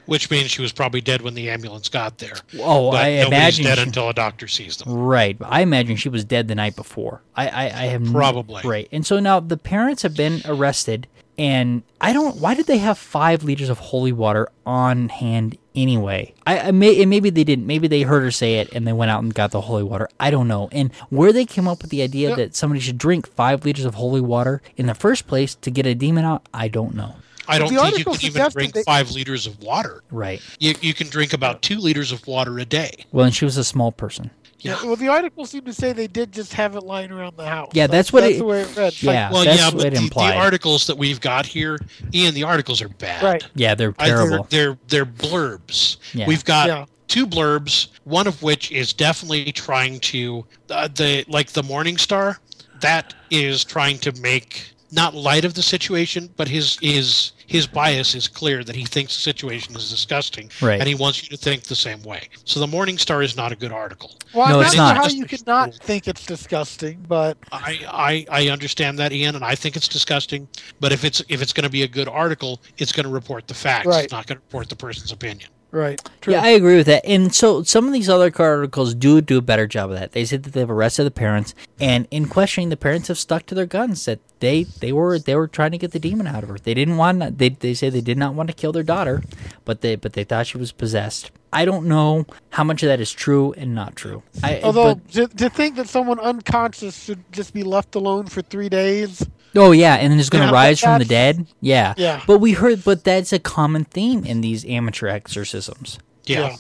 Which 0.07 0.31
means 0.31 0.51
she 0.51 0.63
was 0.63 0.73
probably 0.73 1.01
dead 1.01 1.23
when 1.23 1.35
the 1.35 1.51
ambulance 1.51 1.89
got 1.89 2.19
there. 2.19 2.35
Oh, 2.59 2.91
but 2.91 3.05
I 3.05 3.09
imagine 3.27 3.65
dead 3.65 3.79
she- 3.79 3.85
until 3.85 4.09
a 4.09 4.15
doctor 4.15 4.49
sees 4.49 4.77
them. 4.77 4.93
Right. 4.93 5.37
I 5.43 5.63
imagine 5.63 5.97
she 5.97 6.09
was 6.09 6.25
dead 6.25 6.49
the 6.49 6.55
night 6.55 6.77
before. 6.77 7.23
I, 7.37 7.49
I, 7.49 7.63
I 7.65 7.87
have 7.87 8.05
Probably. 8.05 8.63
right. 8.65 8.89
And 8.93 9.05
so 9.07 9.19
now 9.21 9.41
the 9.41 9.57
parents 9.57 10.03
have 10.03 10.17
been 10.17 10.43
arrested, 10.45 11.07
and 11.39 11.83
I 12.01 12.13
don't. 12.13 12.37
Why 12.37 12.55
did 12.55 12.67
they 12.67 12.79
have 12.79 12.99
five 12.99 13.45
liters 13.45 13.69
of 13.71 13.79
holy 13.79 14.13
water 14.13 14.49
on 14.67 15.09
hand 15.09 15.57
anyway? 15.75 16.35
I, 16.47 16.59
I 16.59 16.71
may 16.71 17.01
and 17.01 17.09
maybe 17.09 17.31
they 17.31 17.45
didn't. 17.45 17.67
Maybe 17.67 17.89
they 17.89 18.03
heard 18.03 18.23
her 18.23 18.31
say 18.31 18.55
it, 18.57 18.71
and 18.75 18.87
they 18.87 18.93
went 18.93 19.11
out 19.11 19.23
and 19.23 19.33
got 19.33 19.51
the 19.53 19.63
holy 19.63 19.83
water. 19.85 20.09
I 20.19 20.31
don't 20.31 20.49
know. 20.49 20.69
And 20.73 20.93
where 21.09 21.33
they 21.33 21.47
came 21.47 21.67
up 21.67 21.81
with 21.81 21.91
the 21.91 22.03
idea 22.03 22.31
Yeah. 22.31 22.35
that 22.37 22.57
somebody 22.57 22.81
should 22.81 22.99
drink 22.99 23.27
five 23.27 23.65
liters 23.65 23.85
of 23.87 23.95
holy 23.95 24.21
water 24.21 24.61
in 24.77 24.87
the 24.87 24.95
first 24.95 25.27
place 25.27 25.55
to 25.57 25.71
get 25.71 25.87
a 25.87 25.95
demon 25.95 26.25
out, 26.27 26.47
I 26.53 26.69
don't 26.69 26.95
know. 26.95 27.15
I 27.51 27.59
don't 27.59 27.69
think 27.69 27.99
you 27.99 28.05
can 28.05 28.25
even 28.25 28.51
drink 28.51 28.73
they- 28.75 28.83
five 28.85 29.11
liters 29.11 29.47
of 29.47 29.61
water. 29.63 30.03
Right. 30.11 30.41
You, 30.59 30.75
you 30.81 30.95
can 30.95 31.09
drink 31.09 31.33
about 31.33 31.63
two 31.63 31.79
liters 31.79 32.13
of 32.13 32.27
water 32.27 32.59
a 32.59 32.65
day. 32.65 33.05
Well, 33.13 33.27
and 33.27 33.35
she 33.35 33.45
was 33.45 33.57
a 33.57 33.65
small 33.65 33.93
person. 33.93 34.31
Yeah. 34.61 34.77
Well, 34.85 34.97
the 34.97 35.09
article 35.09 35.47
seemed 35.47 35.65
to 35.67 35.73
say 35.73 35.93
they 35.95 36.07
did 36.07 36.33
just 36.33 36.53
have 36.53 36.77
it 36.77 36.83
lying 36.83 37.11
around 37.11 37.37
the 37.39 37.47
house. 37.47 37.71
Yeah, 37.73 37.87
that's 37.87 38.13
what 38.13 38.21
that's 38.21 38.35
it- 38.35 38.39
the 38.39 38.45
way 38.45 38.61
it 38.61 38.77
read. 38.77 38.89
It's 38.89 39.03
Yeah. 39.03 39.25
like, 39.25 39.33
Well, 39.33 39.45
that's 39.45 39.59
yeah, 39.59 39.67
what 39.69 39.77
but 39.79 39.87
it 39.87 39.95
the, 39.95 40.09
the 40.11 40.35
articles 40.37 40.87
that 40.87 40.99
we've 40.99 41.21
got 41.21 41.47
here, 41.47 41.79
Ian, 42.13 42.35
the 42.35 42.45
articles 42.45 42.83
are 42.83 42.89
bad. 42.91 43.23
Right. 43.23 43.47
Yeah, 43.55 43.75
they're 43.75 43.95
I- 43.99 44.09
they're, 44.09 44.17
terrible. 44.19 44.47
they're 44.51 44.79
they're 44.89 45.07
blurbs. 45.07 45.97
Yeah. 46.13 46.27
We've 46.27 46.45
got 46.45 46.69
Yeah. 46.69 46.85
two 47.09 47.27
blurbs, 47.27 47.89
one 48.05 48.27
of 48.27 48.43
which 48.43 48.71
is 48.71 48.93
definitely 48.93 49.51
trying 49.53 49.99
to 50.01 50.45
uh, 50.69 50.89
the 50.95 51.25
like 51.29 51.53
the 51.53 51.63
Morning 51.63 51.97
Star. 51.97 52.39
That 52.83 53.15
is 53.31 53.65
trying 53.65 53.99
to 54.01 54.13
make 54.21 54.73
not 54.93 55.15
light 55.15 55.45
of 55.47 55.55
the 55.55 55.63
situation, 55.63 56.29
but 56.37 56.49
his 56.49 56.79
his 56.83 57.33
his 57.51 57.67
bias 57.67 58.15
is 58.15 58.29
clear 58.29 58.63
that 58.63 58.77
he 58.77 58.85
thinks 58.85 59.13
the 59.17 59.21
situation 59.23 59.75
is 59.75 59.91
disgusting, 59.91 60.49
Right. 60.63 60.79
and 60.79 60.89
he 60.89 60.95
wants 60.95 61.21
you 61.21 61.29
to 61.31 61.37
think 61.37 61.65
the 61.65 61.75
same 61.75 62.01
way. 62.05 62.29
So 62.45 62.61
the 62.61 62.69
Morning 62.69 62.97
Star 62.97 63.25
is 63.25 63.37
not 63.37 63.51
a 63.51 63.57
good 63.57 63.73
article. 63.73 64.13
well, 64.33 64.49
No, 64.51 64.61
I'm 64.61 64.67
it's 64.67 64.77
not 64.77 64.95
not. 64.95 64.95
sure 64.95 65.03
how 65.11 65.17
you 65.19 65.27
could 65.27 65.45
not 65.49 65.75
think 65.75 66.07
it's 66.07 66.25
disgusting, 66.25 67.05
but 67.09 67.37
I, 67.51 67.81
I 67.91 68.27
I 68.45 68.49
understand 68.51 69.01
that, 69.01 69.13
Ian, 69.13 69.35
and 69.35 69.45
I 69.45 69.57
think 69.57 69.75
it's 69.75 69.89
disgusting. 69.89 70.47
But 70.79 70.93
if 70.93 71.05
it's 71.05 71.25
if 71.29 71.43
it's 71.43 71.53
going 71.53 71.65
to 71.65 71.71
be 71.71 71.83
a 71.83 71.89
good 71.89 72.07
article, 72.07 72.63
it's 72.79 72.93
going 72.93 73.05
to 73.07 73.11
report 73.13 73.49
the 73.49 73.55
facts. 73.55 73.87
Right. 73.89 74.05
It's 74.05 74.13
not 74.13 74.29
going 74.29 74.39
to 74.39 74.45
report 74.45 74.69
the 74.69 74.77
person's 74.77 75.11
opinion. 75.11 75.51
Right. 75.73 76.01
True. 76.21 76.33
Yeah, 76.33 76.43
I 76.43 76.49
agree 76.49 76.77
with 76.77 76.87
that. 76.87 77.05
And 77.07 77.35
so 77.35 77.63
some 77.63 77.87
of 77.87 77.93
these 77.93 78.09
other 78.09 78.31
court 78.31 78.51
articles 78.59 78.95
do 78.95 79.21
do 79.21 79.39
a 79.39 79.43
better 79.43 79.67
job 79.67 79.91
of 79.91 79.99
that. 79.99 80.13
They 80.13 80.25
said 80.25 80.43
that 80.43 80.53
they've 80.53 80.69
arrested 80.71 81.05
the 81.05 81.11
parents, 81.11 81.55
and 81.81 82.09
in 82.11 82.27
questioning, 82.27 82.71
the 82.71 82.77
parents 82.77 83.09
have 83.09 83.19
stuck 83.19 83.47
to 83.47 83.55
their 83.55 83.67
guns 83.67 84.05
that 84.05 84.19
they 84.41 84.65
they 84.65 84.93
were 84.93 85.19
they 85.19 85.37
were 85.37 85.47
trying 85.47 85.71
to 85.73 85.79
get 85.79 85.93
the 85.93 86.01
demon 86.01 86.27
out 86.27 86.43
of 86.43 86.49
her. 86.49 86.59
They 86.59 86.75
didn't 86.75 86.97
want 86.97 87.39
they 87.39 87.51
they 87.51 87.75
say 87.75 87.89
they 87.89 88.01
did 88.01 88.19
not 88.19 88.35
want 88.35 88.49
to 88.49 88.55
kill 88.55 88.73
their 88.73 88.83
daughter, 88.83 89.23
but 89.65 89.81
they 89.81 89.95
but 89.95 90.15
they 90.15 90.25
thought 90.25 90.47
she 90.49 90.59
was 90.59 90.73
possessed. 90.73 91.31
I 91.53 91.65
don't 91.65 91.87
know 91.87 92.27
how 92.51 92.63
much 92.65 92.83
of 92.83 92.89
that 92.89 93.01
is 93.01 93.13
true 93.13 93.53
and 93.57 93.75
not 93.75 93.97
true. 93.97 94.23
I, 94.43 94.61
Although 94.63 94.95
but- 94.97 95.09
to, 95.13 95.27
to 95.29 95.51
think 95.51 95.77
that 95.77 95.89
someone 95.89 96.21
unconscious 96.21 97.05
should 97.05 97.25
just 97.33 97.53
be 97.53 97.63
left 97.63 97.95
alone 97.95 98.27
for 98.27 98.43
three 98.43 98.69
days. 98.69 99.27
Oh 99.57 99.73
yeah, 99.73 99.95
and 99.97 100.13
then 100.13 100.21
it's 100.21 100.31
going 100.31 100.47
to 100.47 100.53
Yeah, 100.53 100.61
rise 100.61 100.81
from 100.81 100.99
the 100.99 101.05
dead. 101.05 101.47
Yeah, 101.61 101.95
Yeah. 101.97 102.23
But 102.27 102.39
we 102.39 102.53
heard, 102.53 102.85
but 102.85 103.05
that's 103.05 103.33
a 103.33 103.39
common 103.39 103.85
theme 103.85 104.25
in 104.25 104.41
these 104.41 104.65
amateur 104.65 105.09
exorcisms. 105.09 105.99
Yeah. 106.25 106.41
Yeah. 106.41 106.57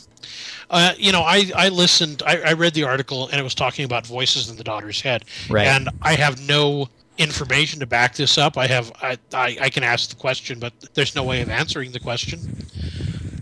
Uh, 0.70 0.92
you 0.96 1.10
know, 1.10 1.22
I, 1.22 1.50
I 1.56 1.68
listened, 1.68 2.22
I, 2.24 2.38
I 2.38 2.52
read 2.52 2.74
the 2.74 2.84
article 2.84 3.28
and 3.28 3.40
it 3.40 3.42
was 3.42 3.56
talking 3.56 3.84
about 3.84 4.06
voices 4.06 4.48
in 4.48 4.56
the 4.56 4.62
daughter's 4.62 5.00
head. 5.00 5.24
Right. 5.48 5.66
And 5.66 5.88
I 6.00 6.14
have 6.14 6.46
no 6.46 6.88
information 7.18 7.80
to 7.80 7.86
back 7.86 8.14
this 8.14 8.38
up. 8.38 8.56
I 8.56 8.68
have, 8.68 8.92
I, 9.02 9.18
I, 9.34 9.56
I 9.62 9.70
can 9.70 9.82
ask 9.82 10.10
the 10.10 10.16
question, 10.16 10.60
but 10.60 10.72
there's 10.94 11.16
no 11.16 11.24
way 11.24 11.40
of 11.42 11.50
answering 11.50 11.90
the 11.90 11.98
question. 11.98 12.66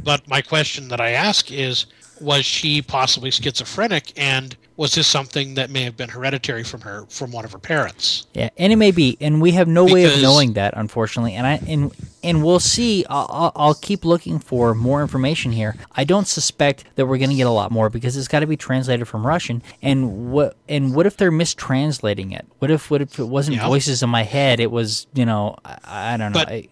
But 0.02 0.26
my 0.26 0.40
question 0.40 0.88
that 0.88 1.02
I 1.02 1.10
ask 1.10 1.52
is, 1.52 1.84
was 2.20 2.44
she 2.44 2.82
possibly 2.82 3.30
schizophrenic 3.30 4.12
and 4.16 4.56
was 4.76 4.94
this 4.94 5.08
something 5.08 5.54
that 5.54 5.70
may 5.70 5.82
have 5.82 5.96
been 5.96 6.08
hereditary 6.08 6.62
from 6.62 6.82
her, 6.82 7.04
from 7.08 7.32
one 7.32 7.44
of 7.44 7.50
her 7.50 7.58
parents? 7.58 8.28
Yeah, 8.32 8.50
and 8.56 8.72
it 8.72 8.76
may 8.76 8.92
be, 8.92 9.18
and 9.20 9.42
we 9.42 9.50
have 9.52 9.66
no 9.66 9.84
way 9.84 10.04
of 10.04 10.22
knowing 10.22 10.52
that, 10.52 10.74
unfortunately. 10.76 11.34
And 11.34 11.44
I 11.48 11.54
and 11.66 11.92
and 12.22 12.44
we'll 12.44 12.60
see. 12.60 13.04
I'll, 13.10 13.26
I'll, 13.28 13.52
I'll 13.56 13.74
keep 13.74 14.04
looking 14.04 14.38
for 14.38 14.76
more 14.76 15.02
information 15.02 15.50
here. 15.50 15.74
I 15.96 16.04
don't 16.04 16.28
suspect 16.28 16.84
that 16.94 17.06
we're 17.06 17.18
going 17.18 17.30
to 17.30 17.36
get 17.36 17.48
a 17.48 17.50
lot 17.50 17.72
more 17.72 17.90
because 17.90 18.16
it's 18.16 18.28
got 18.28 18.40
to 18.40 18.46
be 18.46 18.56
translated 18.56 19.08
from 19.08 19.26
Russian. 19.26 19.64
And 19.82 20.30
what 20.30 20.56
and 20.68 20.94
what 20.94 21.06
if 21.06 21.16
they're 21.16 21.32
mistranslating 21.32 22.32
it? 22.32 22.46
What 22.60 22.70
if 22.70 22.88
what 22.88 23.02
if 23.02 23.18
it 23.18 23.24
wasn't 23.24 23.56
Yeah. 23.56 23.66
voices 23.66 24.04
in 24.04 24.10
my 24.10 24.22
head? 24.22 24.60
It 24.60 24.70
was 24.70 25.08
you 25.12 25.26
know 25.26 25.56
I, 25.64 26.12
I 26.12 26.16
don't 26.16 26.30
know. 26.32 26.38
But- 26.38 26.48
I, 26.52 26.68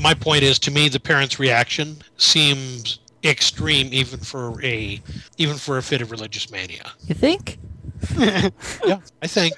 my 0.00 0.14
point 0.14 0.42
is 0.42 0.58
to 0.60 0.70
me 0.70 0.88
the 0.88 0.98
parents 1.00 1.38
reaction 1.38 1.98
seems 2.16 2.98
extreme 3.24 3.88
even 3.92 4.18
for 4.20 4.62
a 4.64 5.00
even 5.38 5.56
for 5.56 5.78
a 5.78 5.82
fit 5.82 6.00
of 6.02 6.10
religious 6.10 6.50
mania 6.50 6.92
you 7.06 7.14
think? 7.14 7.58
yeah 8.18 8.98
i 9.22 9.26
think 9.26 9.54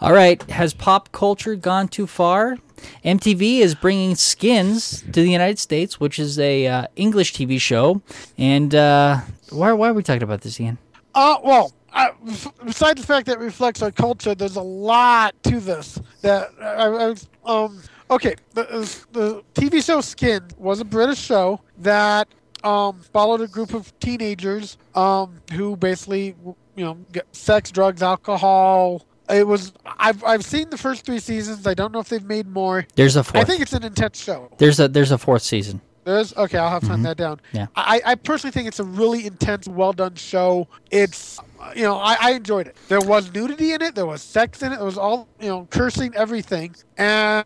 All 0.00 0.12
right, 0.12 0.42
has 0.50 0.74
pop 0.74 1.12
culture 1.12 1.54
gone 1.54 1.86
too 1.88 2.06
far? 2.08 2.56
MTV 3.04 3.60
is 3.60 3.74
bringing 3.76 4.16
Skins 4.16 5.02
to 5.02 5.22
the 5.22 5.30
United 5.30 5.60
States, 5.60 6.00
which 6.00 6.18
is 6.18 6.38
a 6.40 6.66
uh, 6.66 6.86
English 6.96 7.34
TV 7.34 7.60
show. 7.60 8.02
And 8.36 8.74
uh, 8.74 9.20
why, 9.50 9.72
why 9.72 9.90
are 9.90 9.92
we 9.94 10.02
talking 10.02 10.24
about 10.24 10.40
this, 10.40 10.60
Ian? 10.60 10.78
Uh, 11.14 11.36
well, 11.44 11.72
uh, 11.92 12.08
f- 12.26 12.52
besides 12.64 13.00
the 13.00 13.06
fact 13.06 13.26
that 13.26 13.34
it 13.34 13.44
reflects 13.44 13.82
our 13.82 13.92
culture, 13.92 14.34
there's 14.34 14.56
a 14.56 14.62
lot 14.62 15.40
to 15.44 15.60
this. 15.60 16.00
That 16.22 16.50
I, 16.60 17.14
I 17.46 17.62
um, 17.64 17.80
okay, 18.10 18.34
the, 18.54 18.64
the 19.12 19.42
TV 19.54 19.84
show 19.84 20.00
Skin 20.00 20.42
was 20.58 20.80
a 20.80 20.84
British 20.84 21.20
show 21.20 21.60
that 21.78 22.26
um, 22.64 23.00
followed 23.00 23.40
a 23.40 23.46
group 23.46 23.74
of 23.74 23.98
teenagers 24.00 24.76
um, 24.94 25.40
who 25.52 25.76
basically, 25.76 26.34
you 26.76 26.84
know, 26.84 26.94
get 27.12 27.26
sex, 27.34 27.70
drugs, 27.70 28.02
alcohol. 28.02 29.06
It 29.28 29.46
was. 29.46 29.72
I've 29.86 30.22
I've 30.24 30.44
seen 30.44 30.70
the 30.70 30.78
first 30.78 31.06
three 31.06 31.20
seasons. 31.20 31.66
I 31.66 31.74
don't 31.74 31.92
know 31.92 32.00
if 32.00 32.08
they've 32.08 32.24
made 32.24 32.48
more. 32.48 32.86
There's 32.96 33.16
a 33.16 33.24
fourth. 33.24 33.42
I 33.42 33.44
think 33.44 33.62
it's 33.62 33.72
an 33.72 33.84
intense 33.84 34.22
show. 34.22 34.50
There's 34.58 34.80
a 34.80 34.88
there's 34.88 35.12
a 35.12 35.18
fourth 35.18 35.42
season. 35.42 35.80
There's 36.04 36.36
okay. 36.36 36.58
I'll 36.58 36.70
have 36.70 36.82
to 36.82 36.88
hunt 36.88 37.04
that 37.04 37.16
down. 37.16 37.40
Yeah. 37.52 37.68
I, 37.76 38.00
I 38.04 38.14
personally 38.16 38.50
think 38.50 38.66
it's 38.66 38.80
a 38.80 38.84
really 38.84 39.24
intense, 39.24 39.68
well 39.68 39.92
done 39.92 40.16
show. 40.16 40.66
It's 40.90 41.38
you 41.74 41.82
know 41.82 41.96
I, 41.96 42.16
I 42.20 42.30
enjoyed 42.32 42.66
it. 42.66 42.76
There 42.88 43.00
was 43.00 43.32
nudity 43.32 43.72
in 43.72 43.82
it. 43.82 43.94
There 43.94 44.06
was 44.06 44.22
sex 44.22 44.62
in 44.62 44.72
it. 44.72 44.80
It 44.80 44.84
was 44.84 44.98
all 44.98 45.28
you 45.40 45.48
know 45.48 45.66
cursing 45.70 46.14
everything, 46.16 46.74
and 46.98 47.44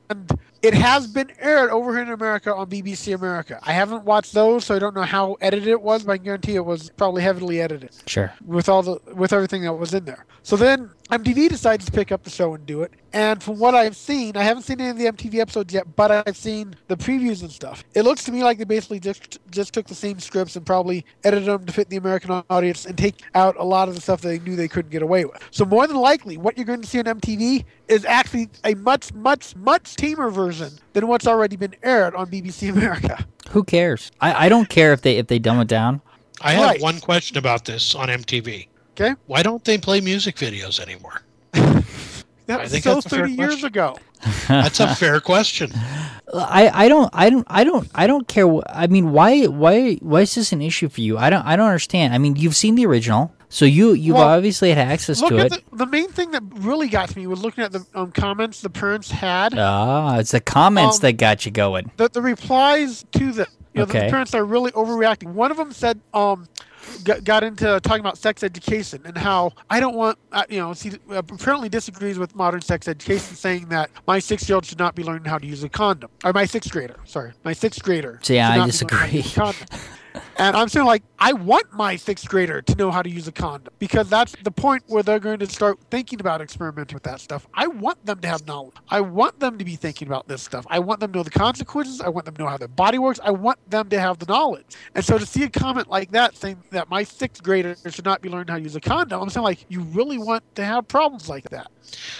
it 0.62 0.74
has 0.74 1.06
been 1.06 1.30
aired 1.38 1.70
over 1.70 1.92
here 1.92 2.02
in 2.02 2.10
America 2.10 2.52
on 2.54 2.68
BBC 2.68 3.14
America. 3.14 3.60
I 3.62 3.72
haven't 3.72 4.04
watched 4.04 4.32
those, 4.32 4.64
so 4.64 4.74
I 4.74 4.78
don't 4.78 4.94
know 4.96 5.02
how 5.02 5.36
edited 5.40 5.68
it 5.68 5.80
was, 5.80 6.02
but 6.02 6.12
I 6.12 6.16
guarantee 6.16 6.56
it 6.56 6.64
was 6.64 6.90
probably 6.96 7.22
heavily 7.22 7.60
edited 7.60 7.90
Sure. 8.06 8.32
with 8.44 8.68
all 8.68 8.82
the 8.82 8.98
with 9.14 9.32
everything 9.32 9.62
that 9.62 9.74
was 9.74 9.94
in 9.94 10.04
there. 10.04 10.24
So 10.42 10.56
then 10.56 10.90
MTV 11.10 11.48
decides 11.48 11.84
to 11.86 11.92
pick 11.92 12.10
up 12.10 12.24
the 12.24 12.30
show 12.30 12.54
and 12.54 12.66
do 12.66 12.82
it. 12.82 12.92
And 13.12 13.40
from 13.42 13.58
what 13.58 13.74
I've 13.74 13.96
seen, 13.96 14.36
I 14.36 14.42
haven't 14.42 14.64
seen 14.64 14.80
any 14.80 14.90
of 14.90 14.98
the 14.98 15.06
MTV 15.06 15.38
episodes 15.40 15.72
yet, 15.72 15.94
but 15.94 16.10
I've 16.26 16.36
seen 16.36 16.74
the 16.88 16.96
previews 16.96 17.42
and 17.42 17.50
stuff. 17.50 17.84
It 17.94 18.02
looks 18.02 18.24
to 18.24 18.32
me 18.32 18.42
like 18.42 18.58
they 18.58 18.64
basically 18.64 18.98
just 19.00 19.38
just 19.50 19.72
took 19.72 19.86
the 19.86 19.94
same 19.94 20.18
scripts 20.18 20.56
and 20.56 20.66
probably 20.66 21.04
edited 21.22 21.46
them 21.48 21.64
to 21.66 21.72
fit 21.72 21.88
the 21.90 21.96
American 21.96 22.42
audience 22.50 22.86
and 22.86 22.96
take 22.98 23.22
out 23.34 23.54
a 23.58 23.64
lot 23.64 23.88
of 23.88 23.94
the 23.94 24.00
stuff 24.06 24.20
that 24.20 24.28
they 24.28 24.38
knew 24.38 24.54
they 24.56 24.68
couldn't 24.68 24.90
get 24.90 25.02
away 25.02 25.24
with. 25.24 25.36
So 25.50 25.64
more 25.64 25.86
than 25.88 25.96
likely, 25.96 26.36
what 26.36 26.56
you're 26.56 26.64
going 26.64 26.80
to 26.80 26.86
see 26.86 26.98
on 27.00 27.04
MTV 27.06 27.64
is 27.88 28.04
actually 28.04 28.48
a 28.64 28.74
much, 28.74 29.12
much, 29.12 29.54
much 29.56 29.96
tamer 29.96 30.30
version 30.30 30.70
than 30.92 31.08
what's 31.08 31.26
already 31.26 31.56
been 31.56 31.74
aired 31.82 32.14
on 32.14 32.28
BBC 32.30 32.70
America. 32.76 33.26
Who 33.50 33.64
cares? 33.64 34.12
I, 34.20 34.46
I 34.46 34.48
don't 34.48 34.68
care 34.68 34.92
if 34.92 35.02
they 35.02 35.18
if 35.18 35.26
they 35.26 35.38
dumb 35.40 35.60
it 35.60 35.68
down. 35.68 36.00
I 36.40 36.52
have 36.52 36.62
Right. 36.64 36.80
one 36.80 37.00
question 37.00 37.36
about 37.38 37.64
this 37.64 37.94
on 37.94 38.08
MTV. 38.08 38.68
Okay, 38.92 39.14
Why 39.26 39.42
don't 39.42 39.62
they 39.64 39.76
play 39.78 40.00
music 40.00 40.36
videos 40.36 40.78
anymore? 40.80 41.22
that 41.52 42.60
I 42.60 42.62
was 42.62 42.70
think 42.72 42.84
so 42.84 42.94
that's 42.94 43.06
30 43.08 43.32
years 43.32 43.48
question. 43.48 43.66
ago. 43.66 43.96
That's 44.48 44.80
a 44.80 44.94
fair 44.94 45.20
question. 45.20 45.70
I, 46.32 46.70
I 46.72 46.88
don't 46.88 47.10
I 47.12 47.28
don't 47.28 47.46
I 47.50 47.64
don't 47.64 47.88
I 47.94 48.06
don't 48.06 48.26
care. 48.26 48.46
I 48.68 48.86
mean, 48.86 49.12
why 49.12 49.44
why 49.44 49.96
why 49.96 50.22
is 50.22 50.34
this 50.34 50.52
an 50.52 50.62
issue 50.62 50.88
for 50.88 51.02
you? 51.02 51.18
I 51.18 51.28
don't 51.28 51.44
I 51.44 51.54
don't 51.56 51.66
understand. 51.66 52.14
I 52.14 52.18
mean, 52.18 52.34
you've 52.34 52.56
seen 52.56 52.74
the 52.76 52.86
original, 52.86 53.32
so 53.48 53.64
you 53.64 53.92
you've 53.92 54.16
Well, 54.16 54.28
obviously 54.28 54.70
had 54.70 54.78
access 54.78 55.20
Look 55.20 55.30
to 55.30 55.38
at 55.38 55.46
it. 55.52 55.64
the, 55.70 55.76
the 55.78 55.86
main 55.86 56.08
thing 56.08 56.30
that 56.32 56.42
really 56.54 56.88
got 56.88 57.08
to 57.10 57.18
me 57.18 57.26
was 57.26 57.42
looking 57.42 57.64
at 57.64 57.72
the 57.72 57.84
um, 57.94 58.12
comments 58.12 58.60
the 58.60 58.70
parents 58.70 59.10
had. 59.10 59.54
Ah, 59.56 60.18
it's 60.18 60.32
the 60.32 60.40
comments 60.40 60.96
Um, 60.96 61.02
that 61.02 61.12
got 61.14 61.44
you 61.46 61.52
going. 61.52 61.90
the, 61.96 62.08
the 62.08 62.22
replies 62.22 63.04
to 63.12 63.32
the 63.32 63.46
you 63.74 63.80
know, 63.80 63.82
Okay. 63.84 64.06
the 64.06 64.10
parents 64.10 64.34
are 64.34 64.44
really 64.44 64.70
overreacting. 64.72 65.32
One 65.34 65.50
of 65.50 65.58
them 65.58 65.70
said, 65.70 66.00
um, 66.14 66.46
got, 67.04 67.24
got 67.24 67.44
into 67.44 67.78
talking 67.80 68.00
about 68.00 68.16
sex 68.16 68.42
education 68.42 69.02
and 69.04 69.18
how 69.18 69.52
I 69.68 69.80
don't 69.80 69.94
want, 69.94 70.16
uh, 70.32 70.44
you 70.48 70.58
know, 70.60 70.72
he 70.72 70.92
uh, 71.10 71.18
apparently 71.18 71.68
disagrees 71.68 72.18
with 72.18 72.34
modern 72.34 72.62
sex 72.62 72.88
education, 72.88 73.36
saying 73.36 73.68
that 73.68 73.90
my 74.06 74.18
six 74.18 74.48
year 74.48 74.54
old 74.54 74.64
should 74.64 74.78
not 74.78 74.94
be 74.94 75.04
learning 75.04 75.26
how 75.26 75.36
to 75.36 75.46
use 75.46 75.62
a 75.62 75.68
condom. 75.68 76.08
Or 76.24 76.32
my 76.32 76.46
sixth 76.46 76.72
grader, 76.72 76.96
sorry, 77.04 77.32
my 77.44 77.52
sixth 77.52 77.82
grader. 77.82 78.18
See, 78.22 78.40
I 78.40 78.66
should 78.70 78.88
And 80.38 80.56
I'm 80.56 80.68
saying, 80.68 80.86
like, 80.86 81.02
I 81.18 81.32
want 81.32 81.72
my 81.72 81.96
sixth 81.96 82.28
grader 82.28 82.60
to 82.62 82.74
know 82.76 82.90
how 82.90 83.02
to 83.02 83.08
use 83.10 83.26
a 83.26 83.32
condom 83.32 83.72
because 83.78 84.08
that's 84.08 84.34
the 84.42 84.50
point 84.50 84.82
where 84.86 85.02
they're 85.02 85.18
going 85.18 85.38
to 85.38 85.46
start 85.46 85.78
thinking 85.90 86.20
about 86.20 86.40
experimenting 86.40 86.94
with 86.94 87.02
that 87.04 87.20
stuff. 87.20 87.46
I 87.54 87.66
want 87.66 88.04
them 88.04 88.20
to 88.20 88.28
have 88.28 88.46
knowledge. 88.46 88.74
I 88.88 89.00
want 89.00 89.40
them 89.40 89.58
to 89.58 89.64
be 89.64 89.76
thinking 89.76 90.08
about 90.08 90.28
this 90.28 90.42
stuff. 90.42 90.66
I 90.68 90.78
want 90.78 91.00
them 91.00 91.12
to 91.12 91.18
know 91.18 91.22
the 91.22 91.30
consequences. 91.30 92.00
I 92.00 92.08
want 92.08 92.26
them 92.26 92.34
to 92.36 92.42
know 92.42 92.48
how 92.48 92.58
their 92.58 92.68
body 92.68 92.98
works. 92.98 93.20
I 93.22 93.30
want 93.30 93.58
them 93.70 93.88
to 93.88 94.00
have 94.00 94.18
the 94.18 94.26
knowledge. 94.26 94.76
And 94.94 95.04
so 95.04 95.18
to 95.18 95.26
see 95.26 95.44
a 95.44 95.48
comment 95.48 95.88
like 95.88 96.10
that 96.12 96.36
saying 96.36 96.62
that 96.70 96.90
my 96.90 97.02
sixth 97.02 97.42
grader 97.42 97.76
should 97.88 98.04
not 98.04 98.20
be 98.20 98.28
learning 98.28 98.48
how 98.48 98.56
to 98.56 98.62
use 98.62 98.76
a 98.76 98.80
condom, 98.80 99.22
I'm 99.22 99.30
saying, 99.30 99.44
like, 99.44 99.64
you 99.68 99.80
really 99.80 100.18
want 100.18 100.42
to 100.56 100.64
have 100.64 100.86
problems 100.88 101.28
like 101.28 101.48
that. 101.50 101.68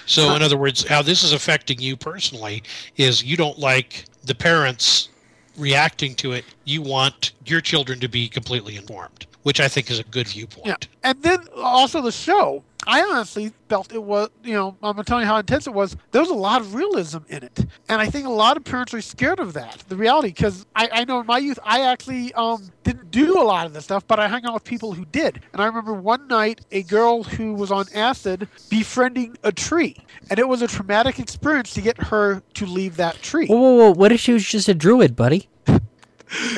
So, 0.07 0.34
in 0.34 0.42
other 0.42 0.57
words, 0.57 0.86
how 0.86 1.03
this 1.03 1.24
is 1.24 1.32
affecting 1.32 1.80
you 1.80 1.97
personally 1.97 2.62
is 2.97 3.24
you 3.24 3.36
don't 3.36 3.59
like 3.59 4.05
the 4.24 4.34
parents 4.34 5.09
reacting 5.57 6.14
to 6.16 6.32
it. 6.32 6.44
You 6.64 6.82
want 6.82 7.32
your 7.44 7.61
children 7.61 8.00
to 8.00 8.09
be 8.09 8.28
completely 8.28 8.76
informed, 8.76 9.26
which 9.42 9.61
I 9.61 9.68
think 9.68 9.90
is 9.90 9.98
a 9.98 10.04
good 10.04 10.28
viewpoint. 10.28 10.66
Yeah. 10.66 10.76
And 11.02 11.22
then 11.22 11.46
also 11.57 12.00
the 12.00 12.12
show. 12.12 12.62
I 12.87 13.03
honestly 13.03 13.53
felt 13.68 13.93
it 13.93 14.03
was, 14.03 14.30
you 14.45 14.55
know, 14.55 14.76
I'm 14.82 15.03
telling 15.05 15.22
you 15.22 15.26
how 15.26 15.39
intense 15.39 15.66
it 15.66 15.74
was. 15.74 15.97
There 16.12 16.20
was 16.20 16.30
a 16.30 16.34
lot 16.34 16.61
of 16.61 16.74
realism 16.74 17.18
in 17.28 17.43
it. 17.43 17.66
And 17.89 18.01
I 18.01 18.09
think 18.09 18.26
a 18.26 18.30
lot 18.30 18.57
of 18.57 18.64
parents 18.64 18.95
are 18.95 19.01
scared 19.01 19.41
of 19.41 19.55
that, 19.55 19.82
the 19.89 19.97
reality. 19.97 20.28
Because 20.28 20.66
I, 20.74 20.89
I 20.93 21.05
know 21.05 21.20
in 21.20 21.26
my 21.26 21.39
youth, 21.39 21.59
I 21.64 21.82
actually 21.82 22.32
um, 22.34 22.70
didn't 22.84 23.11
do 23.11 23.41
a 23.41 23.43
lot 23.43 23.66
of 23.66 23.72
this 23.72 23.84
stuff, 23.84 24.07
but 24.07 24.20
I 24.20 24.28
hung 24.28 24.45
out 24.45 24.55
with 24.55 24.64
people 24.64 24.93
who 24.93 25.05
did. 25.07 25.41
And 25.53 25.61
I 25.61 25.66
remember 25.66 25.95
one 25.95 26.28
night, 26.28 26.61
a 26.70 26.84
girl 26.84 27.24
who 27.24 27.55
was 27.55 27.70
on 27.70 27.87
acid 27.95 28.49
befriending 28.70 29.37
a 29.43 29.53
tree. 29.53 29.97
And 30.30 30.39
it 30.39 30.49
was 30.49 30.62
a 30.62 30.68
traumatic 30.68 31.18
experience 31.18 31.74
to 31.74 31.80
get 31.80 31.99
her 31.99 32.43
to 32.55 32.66
leave 32.66 32.97
that 32.97 33.20
tree. 33.22 33.47
Whoa, 33.47 33.57
whoa, 33.57 33.74
whoa! 33.76 33.91
What 33.93 34.12
if 34.12 34.20
she 34.20 34.32
was 34.32 34.45
just 34.47 34.68
a 34.68 34.74
druid, 34.74 35.16
buddy? 35.16 35.49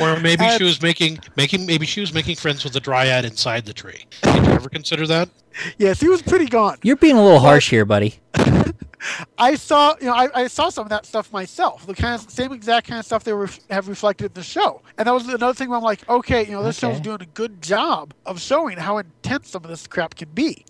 Or 0.00 0.18
maybe 0.18 0.44
Uh, 0.44 0.56
she 0.56 0.64
was 0.64 0.80
making 0.80 1.18
making 1.36 1.66
maybe 1.66 1.86
she 1.86 2.00
was 2.00 2.14
making 2.14 2.36
friends 2.36 2.64
with 2.64 2.72
the 2.72 2.80
dryad 2.80 3.24
inside 3.24 3.66
the 3.66 3.72
tree. 3.72 4.07
Did 4.22 4.46
you 4.46 4.53
ever 4.53 4.68
consider 4.68 5.07
that? 5.07 5.28
Yes, 5.76 6.00
he 6.00 6.08
was 6.08 6.22
pretty 6.22 6.46
gone. 6.46 6.78
You're 6.82 6.96
being 6.96 7.16
a 7.16 7.22
little 7.22 7.40
harsh 7.40 7.68
here, 7.70 7.84
buddy. 7.84 8.20
I 9.38 9.54
saw, 9.54 9.95
you 10.00 10.07
know, 10.07 10.14
I, 10.14 10.28
I 10.34 10.46
saw 10.49 10.70
some 10.70 10.84
of 10.84 10.90
that 10.90 11.07
stuff 11.07 11.32
myself. 11.32 11.86
The 11.86 11.95
kind 11.95 12.14
of 12.20 12.30
same 12.30 12.53
exact 12.53 12.88
kind 12.88 12.99
of 12.99 13.07
stuff 13.07 13.24
they 13.24 13.32
were 13.32 13.49
have 13.70 13.88
reflected 13.88 14.26
in 14.26 14.32
the 14.34 14.42
show. 14.42 14.82
And 14.96 15.07
that 15.07 15.12
was 15.12 15.28
another 15.28 15.54
thing 15.54 15.68
where 15.68 15.78
I'm 15.78 15.84
like, 15.84 16.08
okay, 16.08 16.45
you 16.45 16.53
know, 16.53 16.62
this 16.62 16.78
show's 16.78 17.00
doing 17.00 17.20
a 17.22 17.26
good 17.26 17.62
job 17.62 18.12
of 18.26 18.40
showing 18.40 18.76
how 18.78 18.99
intense 18.99 19.50
some 19.50 19.64
of 19.64 19.70
this 19.70 19.86
crap 19.86 20.14
can 20.16 20.28
be. 20.30 20.64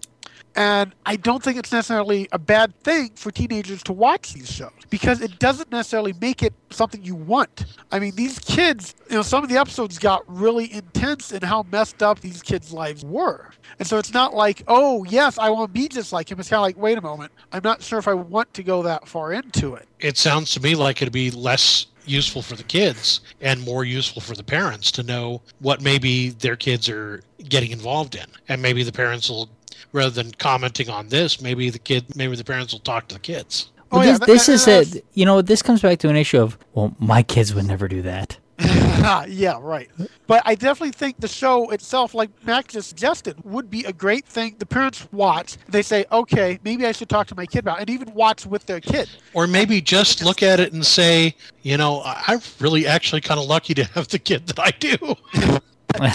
And 0.55 0.93
I 1.07 1.17
don't 1.17 1.43
think 1.43 1.57
it's 1.57 1.71
necessarily 1.71 2.29
a 2.33 2.39
bad 2.39 2.75
thing 2.83 3.11
for 3.15 3.31
teenagers 3.31 3.83
to 3.85 3.93
watch 3.93 4.33
these 4.33 4.51
shows 4.51 4.73
because 4.91 5.21
it 5.21 5.39
doesn't 5.39 5.71
necessarily 5.71 6.15
make 6.21 6.43
it 6.43 6.53
something 6.71 7.03
you 7.03 7.15
want. 7.15 7.65
I 7.93 7.99
mean, 7.99 8.15
these 8.17 8.39
kids, 8.39 8.95
you 9.09 9.17
know, 9.17 9.23
some 9.23 9.45
of 9.45 9.51
the 9.51 9.57
episodes 9.57 9.99
got 9.99 10.25
really 10.27 10.73
intense 10.73 11.33
in 11.33 11.43
how 11.43 11.65
messed 11.71 12.03
up 12.03 12.21
these 12.21 12.43
kids' 12.43 12.73
lives 12.73 13.05
were. 13.05 13.51
And 13.79 13.87
so 13.87 13.99
it's 13.99 14.13
not 14.13 14.35
like, 14.35 14.63
oh, 14.67 15.05
yes, 15.05 15.39
I 15.39 15.51
want 15.51 15.73
to 15.73 15.73
be 15.73 15.89
just 15.89 16.13
like 16.13 16.31
him. 16.31 16.41
It's 16.41 16.49
kind 16.49 16.59
of 16.59 16.63
like, 16.63 16.77
wait 16.77 16.99
a 16.99 17.03
moment, 17.03 17.31
I'm 17.53 17.63
not 17.63 17.83
sure 17.83 17.99
if 17.99 18.09
I 18.09 18.15
want 18.15 18.53
to 18.55 18.63
go 18.63 18.83
that 18.83 19.07
far 19.07 19.33
into 19.33 19.75
it. 19.75 19.87
It 20.01 20.17
sounds 20.17 20.51
to 20.53 20.61
me 20.61 20.75
like 20.75 21.03
it'd 21.03 21.13
be 21.13 21.31
less 21.31 21.87
useful 22.05 22.43
for 22.43 22.57
the 22.57 22.63
kids 22.65 23.21
and 23.41 23.61
more 23.61 23.85
useful 23.85 24.23
for 24.23 24.35
the 24.35 24.43
parents 24.43 24.91
to 24.93 25.03
know 25.03 25.43
what 25.61 25.83
maybe 25.83 26.31
their 26.31 26.57
kids 26.57 26.89
are 26.89 27.23
getting 27.49 27.71
involved 27.71 28.15
in. 28.15 28.25
And 28.49 28.63
maybe 28.63 28.83
the 28.83 28.93
parents 28.93 29.29
will 29.29 29.49
rather 29.93 30.11
than 30.11 30.33
commenting 30.33 30.89
on 30.91 31.09
this, 31.09 31.41
maybe 31.41 31.71
the 31.71 31.79
kid 31.79 32.05
maybe 32.17 32.37
the 32.37 32.45
parents 32.45 32.73
will 32.73 32.81
talk 32.81 33.09
to 33.09 33.15
the 33.15 33.21
kids. 33.21 33.71
Oh, 33.91 33.99
well, 33.99 34.01
Oh, 34.01 34.03
this, 34.11 34.19
that- 34.19 34.27
this 34.27 34.47
that- 34.47 34.53
is 34.53 34.65
that's- 34.65 34.97
a 34.97 35.03
you 35.15 35.25
know 35.25 35.43
this 35.43 35.63
comes 35.63 35.81
back 35.83 35.99
to 36.01 36.09
an 36.09 36.17
issue 36.17 36.41
of 36.41 36.59
well 36.75 36.95
my 36.99 37.23
kids 37.23 37.55
would 37.55 37.67
never 37.67 37.89
do 37.89 38.03
that. 38.03 38.39
yeah, 39.29 39.57
right. 39.61 39.89
But 40.27 40.43
I 40.45 40.57
definitely 40.57 40.91
think 40.91 41.21
the 41.21 41.29
show 41.29 41.71
itself, 41.71 42.13
like 42.13 42.29
Mac 42.45 42.67
just 42.67 42.89
suggested, 42.89 43.37
would 43.45 43.71
be 43.71 43.85
a 43.85 43.93
great 43.93 44.27
thing. 44.27 44.57
The 44.59 44.67
parents 44.67 45.07
watch. 45.13 45.57
They 45.69 45.81
say, 45.83 46.05
okay, 46.11 46.59
maybe 46.65 46.85
I 46.85 46.91
should 46.91 47.09
talk 47.09 47.29
to 47.29 47.37
my 47.37 47.47
kid 47.47 47.61
about, 47.61 47.79
it, 47.79 47.83
and 47.83 47.91
even 47.91 48.13
watch 48.15 48.47
with 48.47 48.67
their 48.67 48.81
kid. 48.81 49.09
Or 49.33 49.47
maybe 49.47 49.81
just 49.81 50.25
look 50.25 50.43
at 50.43 50.59
it 50.59 50.73
and 50.73 50.85
say, 50.85 51.37
you 51.63 51.77
know, 51.77 52.01
I- 52.01 52.25
I'm 52.27 52.41
really 52.59 52.85
actually 52.85 53.21
kind 53.21 53.39
of 53.39 53.47
lucky 53.47 53.75
to 53.75 53.85
have 53.85 54.09
the 54.09 54.19
kid 54.19 54.49
that 54.49 54.59
I 54.59 54.71
do. 54.81 54.97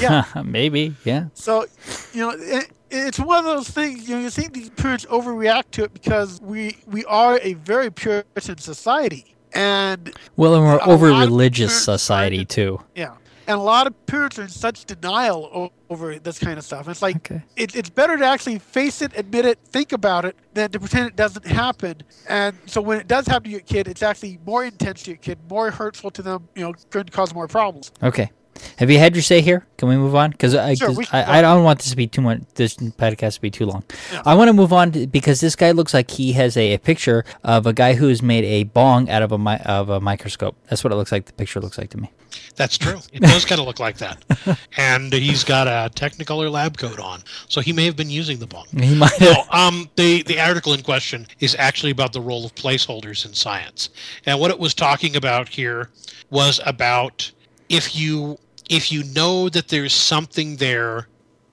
Yeah. 0.01 0.23
maybe 0.45 0.93
yeah. 1.03 1.25
So, 1.33 1.65
you 2.13 2.19
know, 2.21 2.29
it, 2.37 2.69
it's 2.93 3.19
one 3.19 3.39
of 3.39 3.45
those 3.45 3.69
things. 3.69 4.07
You 4.07 4.15
know, 4.15 4.21
you 4.21 4.29
see 4.29 4.47
these 4.47 4.69
parents 4.69 5.05
overreact 5.05 5.71
to 5.71 5.83
it 5.83 5.93
because 5.93 6.39
we 6.41 6.77
we 6.87 7.03
are 7.05 7.39
a 7.41 7.53
very 7.55 7.91
Puritan 7.91 8.57
society, 8.57 9.35
and 9.53 10.13
Well, 10.35 10.55
and 10.55 10.63
we're 10.63 10.79
over 10.85 11.07
religious 11.07 11.83
society 11.83 12.45
too. 12.45 12.79
yeah, 12.95 13.15
and 13.47 13.57
a 13.59 13.61
lot 13.61 13.87
of 13.87 14.05
parents 14.05 14.39
are 14.39 14.43
in 14.43 14.49
such 14.49 14.85
denial 14.85 15.49
o- 15.53 15.71
over 15.89 16.17
this 16.19 16.39
kind 16.39 16.57
of 16.57 16.63
stuff. 16.63 16.87
It's 16.87 17.01
like 17.01 17.17
Okay. 17.17 17.43
it, 17.55 17.75
it's 17.75 17.89
better 17.89 18.17
to 18.17 18.25
actually 18.25 18.59
face 18.59 19.01
it, 19.01 19.11
admit 19.15 19.45
it, 19.45 19.59
think 19.71 19.91
about 19.91 20.25
it, 20.25 20.35
than 20.53 20.71
to 20.71 20.79
pretend 20.79 21.07
it 21.07 21.15
doesn't 21.15 21.45
happen. 21.45 21.95
And 22.27 22.55
so 22.65 22.81
when 22.81 22.99
it 22.99 23.07
does 23.07 23.27
happen 23.27 23.43
to 23.45 23.49
your 23.51 23.59
kid, 23.61 23.87
it's 23.87 24.01
actually 24.03 24.39
more 24.45 24.63
intense 24.65 25.03
to 25.03 25.11
your 25.11 25.17
kid, 25.17 25.37
more 25.49 25.69
hurtful 25.71 26.09
to 26.11 26.21
them. 26.21 26.47
You 26.55 26.63
know, 26.63 26.73
going 26.89 27.05
to 27.05 27.11
cause 27.11 27.33
more 27.33 27.47
problems. 27.47 27.91
Okay. 28.01 28.31
Have 28.77 28.89
you 28.91 28.97
had 28.99 29.15
your 29.15 29.21
say 29.23 29.41
here? 29.41 29.65
Can 29.77 29.89
we 29.89 29.95
move 29.97 30.15
on? 30.15 30.31
Because 30.31 30.55
I, 30.55 30.73
Sure, 30.75 30.87
'cause 30.89 30.97
we 30.97 31.05
can 31.05 31.23
I. 31.25 31.39
I 31.39 31.41
don't 31.41 31.63
want 31.63 31.79
this 31.79 31.89
to 31.89 31.95
be 31.95 32.07
too 32.07 32.21
much. 32.21 32.41
This 32.55 32.75
podcast 32.75 33.35
to 33.35 33.41
be 33.41 33.49
too 33.51 33.65
long. 33.65 33.83
Yeah. 34.11 34.21
I 34.25 34.33
want 34.35 34.47
to 34.49 34.53
move 34.53 34.71
on 34.73 34.91
to, 34.93 35.07
because 35.07 35.41
this 35.41 35.55
guy 35.55 35.71
looks 35.71 35.93
like 35.93 36.11
he 36.11 36.33
has 36.33 36.55
a, 36.57 36.73
a 36.73 36.79
picture 36.79 37.25
of 37.43 37.65
a 37.65 37.73
guy 37.73 37.93
who's 37.93 38.21
made 38.21 38.43
a 38.45 38.63
bong 38.63 39.09
out 39.09 39.21
of 39.21 39.31
a 39.31 39.37
mi- 39.37 39.59
of 39.65 39.89
a 39.89 39.99
microscope. 39.99 40.55
That's 40.69 40.83
what 40.83 40.93
it 40.93 40.95
looks 40.95 41.11
like. 41.11 41.25
The 41.25 41.33
picture 41.33 41.59
looks 41.59 41.77
like 41.77 41.89
to 41.91 41.97
me. 41.97 42.11
That's 42.55 42.77
true. 42.77 42.99
It 43.11 43.21
does 43.21 43.45
kind 43.45 43.59
of 43.61 43.67
look 43.67 43.79
like 43.79 43.97
that. 43.97 44.23
And 44.77 45.13
he's 45.13 45.43
got 45.43 45.67
a 45.67 45.89
Technicolor 45.93 46.51
lab 46.51 46.77
coat 46.77 46.99
on, 46.99 47.21
so 47.47 47.61
he 47.61 47.71
may 47.73 47.85
have 47.85 47.95
been 47.95 48.09
using 48.09 48.39
the 48.39 48.47
bong. 48.47 48.65
He 48.77 48.95
might. 48.95 49.11
No, 49.21 49.43
um, 49.51 49.89
the 49.95 50.23
the 50.23 50.39
article 50.39 50.73
in 50.73 50.81
question 50.81 51.27
is 51.39 51.55
actually 51.59 51.91
about 51.91 52.11
the 52.13 52.21
role 52.21 52.43
of 52.45 52.53
placeholders 52.55 53.25
in 53.25 53.33
science, 53.33 53.89
and 54.25 54.39
what 54.39 54.49
it 54.51 54.59
was 54.59 54.73
talking 54.73 55.15
about 55.15 55.47
here 55.49 55.89
was 56.31 56.59
about 56.65 57.31
if 57.73 57.95
you 57.95 58.37
if 58.69 58.91
you 58.91 59.03
know 59.03 59.49
that 59.49 59.67
there's 59.67 59.93
something 59.93 60.55
there, 60.57 61.07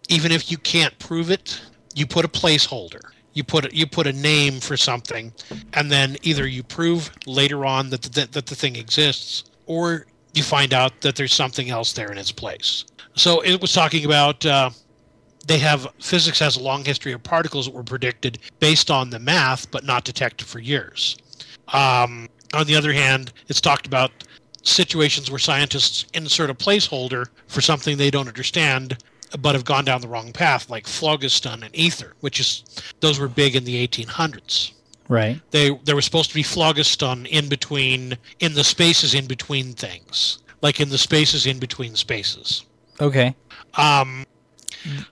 even 0.08 0.30
if 0.30 0.50
you 0.50 0.58
can't 0.58 0.96
prove 0.98 1.30
it, 1.30 1.60
you 1.94 2.06
put 2.06 2.24
a 2.24 2.28
placeholder. 2.28 3.00
You 3.32 3.42
put 3.42 3.72
you 3.72 3.86
put 3.86 4.06
a 4.06 4.12
name 4.12 4.60
for 4.60 4.76
something, 4.76 5.32
and 5.72 5.90
then 5.90 6.16
either 6.22 6.46
you 6.46 6.62
prove 6.62 7.10
later 7.26 7.64
on 7.64 7.90
that 7.90 8.02
the, 8.02 8.26
that 8.32 8.46
the 8.46 8.54
thing 8.54 8.76
exists, 8.76 9.44
or 9.66 10.06
you 10.34 10.42
find 10.42 10.74
out 10.74 11.00
that 11.00 11.16
there's 11.16 11.32
something 11.32 11.70
else 11.70 11.92
there 11.92 12.12
in 12.12 12.18
its 12.18 12.32
place. 12.32 12.84
So 13.14 13.40
it 13.40 13.60
was 13.60 13.72
talking 13.72 14.04
about. 14.04 14.44
Uh, 14.44 14.70
they 15.46 15.58
have 15.58 15.88
physics 16.00 16.38
has 16.38 16.56
a 16.56 16.62
long 16.62 16.84
history 16.84 17.12
of 17.12 17.22
particles 17.22 17.64
that 17.64 17.74
were 17.74 17.82
predicted 17.82 18.38
based 18.60 18.90
on 18.90 19.08
the 19.08 19.18
math 19.18 19.70
but 19.70 19.84
not 19.84 20.04
detected 20.04 20.46
for 20.46 20.58
years 20.58 21.16
um, 21.68 22.28
on 22.52 22.66
the 22.66 22.76
other 22.76 22.92
hand 22.92 23.32
it's 23.48 23.60
talked 23.60 23.86
about 23.86 24.12
situations 24.62 25.30
where 25.30 25.38
scientists 25.38 26.06
insert 26.14 26.50
a 26.50 26.54
placeholder 26.54 27.26
for 27.46 27.60
something 27.60 27.96
they 27.96 28.10
don't 28.10 28.28
understand 28.28 28.98
but 29.40 29.54
have 29.54 29.64
gone 29.64 29.84
down 29.84 30.00
the 30.00 30.08
wrong 30.08 30.32
path 30.32 30.68
like 30.68 30.86
phlogiston 30.86 31.62
and 31.62 31.74
ether 31.74 32.14
which 32.20 32.40
is 32.40 32.64
those 33.00 33.18
were 33.18 33.28
big 33.28 33.56
in 33.56 33.64
the 33.64 33.86
1800s 33.86 34.72
right. 35.08 35.40
they 35.50 35.70
there 35.84 35.96
was 35.96 36.04
supposed 36.04 36.28
to 36.28 36.34
be 36.34 36.42
phlogiston 36.42 37.26
in 37.26 37.48
between 37.48 38.16
in 38.40 38.52
the 38.54 38.64
spaces 38.64 39.14
in 39.14 39.26
between 39.26 39.72
things 39.72 40.38
like 40.62 40.80
in 40.80 40.88
the 40.88 40.98
spaces 40.98 41.46
in 41.46 41.58
between 41.58 41.94
spaces 41.94 42.64
Okay. 43.00 43.34
um, 43.74 44.26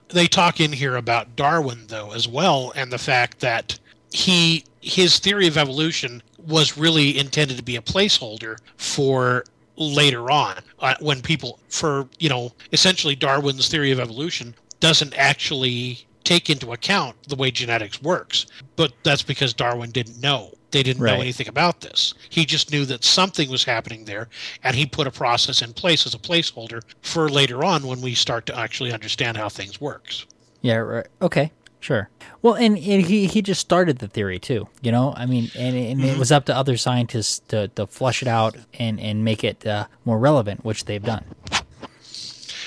they 0.09 0.27
talk 0.27 0.59
in 0.59 0.71
here 0.71 0.95
about 0.95 1.35
Darwin 1.35 1.85
though 1.87 2.11
as 2.13 2.27
well, 2.27 2.71
and 2.75 2.91
the 2.91 2.97
fact 2.97 3.39
that 3.39 3.79
he 4.11 4.63
his 4.81 5.19
theory 5.19 5.47
of 5.47 5.57
evolution 5.57 6.21
was 6.47 6.77
really 6.77 7.17
intended 7.17 7.57
to 7.57 7.63
be 7.63 7.75
a 7.75 7.81
placeholder 7.81 8.57
for 8.77 9.43
later 9.75 10.29
on 10.29 10.55
uh, 10.79 10.95
when 10.99 11.21
people 11.21 11.59
for 11.69 12.07
you 12.19 12.27
know 12.29 12.51
essentially 12.73 13.15
Darwin's 13.15 13.69
theory 13.69 13.91
of 13.91 13.99
evolution 13.99 14.53
doesn't 14.79 15.17
actually 15.17 15.99
take 16.25 16.49
into 16.49 16.73
account 16.73 17.15
the 17.29 17.35
way 17.35 17.49
genetics 17.49 18.01
works 18.01 18.45
but 18.75 18.91
that's 19.03 19.23
because 19.23 19.53
Darwin 19.53 19.89
didn't 19.91 20.19
know 20.21 20.51
they 20.71 20.83
didn't 20.83 21.01
Right. 21.01 21.13
know 21.15 21.21
anything 21.21 21.47
about 21.47 21.79
this 21.79 22.13
he 22.29 22.45
just 22.45 22.71
knew 22.71 22.85
that 22.85 23.05
something 23.05 23.49
was 23.49 23.63
happening 23.63 24.03
there 24.03 24.27
and 24.63 24.75
he 24.75 24.85
put 24.85 25.07
a 25.07 25.11
process 25.11 25.61
in 25.61 25.71
place 25.71 26.05
as 26.05 26.13
a 26.13 26.19
placeholder 26.19 26.81
for 27.01 27.29
later 27.29 27.63
on 27.63 27.87
when 27.87 28.01
we 28.01 28.13
start 28.15 28.45
to 28.47 28.57
actually 28.59 28.91
understand 28.91 29.37
how 29.37 29.47
things 29.47 29.79
works 29.79 30.25
Yeah. 30.61 30.75
Right. 30.75 31.07
Okay. 31.21 31.51
Sure. 31.79 32.09
Well, 32.41 32.55
and, 32.55 32.77
and 32.77 33.05
he, 33.05 33.27
he 33.27 33.41
just 33.41 33.61
started 33.61 33.99
the 33.99 34.07
theory 34.07 34.37
too. 34.37 34.67
You 34.81 34.91
know, 34.91 35.13
I 35.15 35.25
mean, 35.25 35.49
and, 35.57 35.75
and 35.75 36.03
it 36.03 36.17
was 36.17 36.31
up 36.31 36.45
to 36.45 36.55
other 36.55 36.75
scientists 36.77 37.39
to, 37.47 37.69
to 37.69 37.87
flush 37.87 38.21
it 38.21 38.27
out 38.27 38.57
and, 38.77 38.99
and 38.99 39.23
make 39.23 39.43
it 39.43 39.65
uh, 39.65 39.87
more 40.03 40.19
relevant, 40.19 40.65
which 40.65 40.85
they've 40.85 41.01
done. 41.03 41.23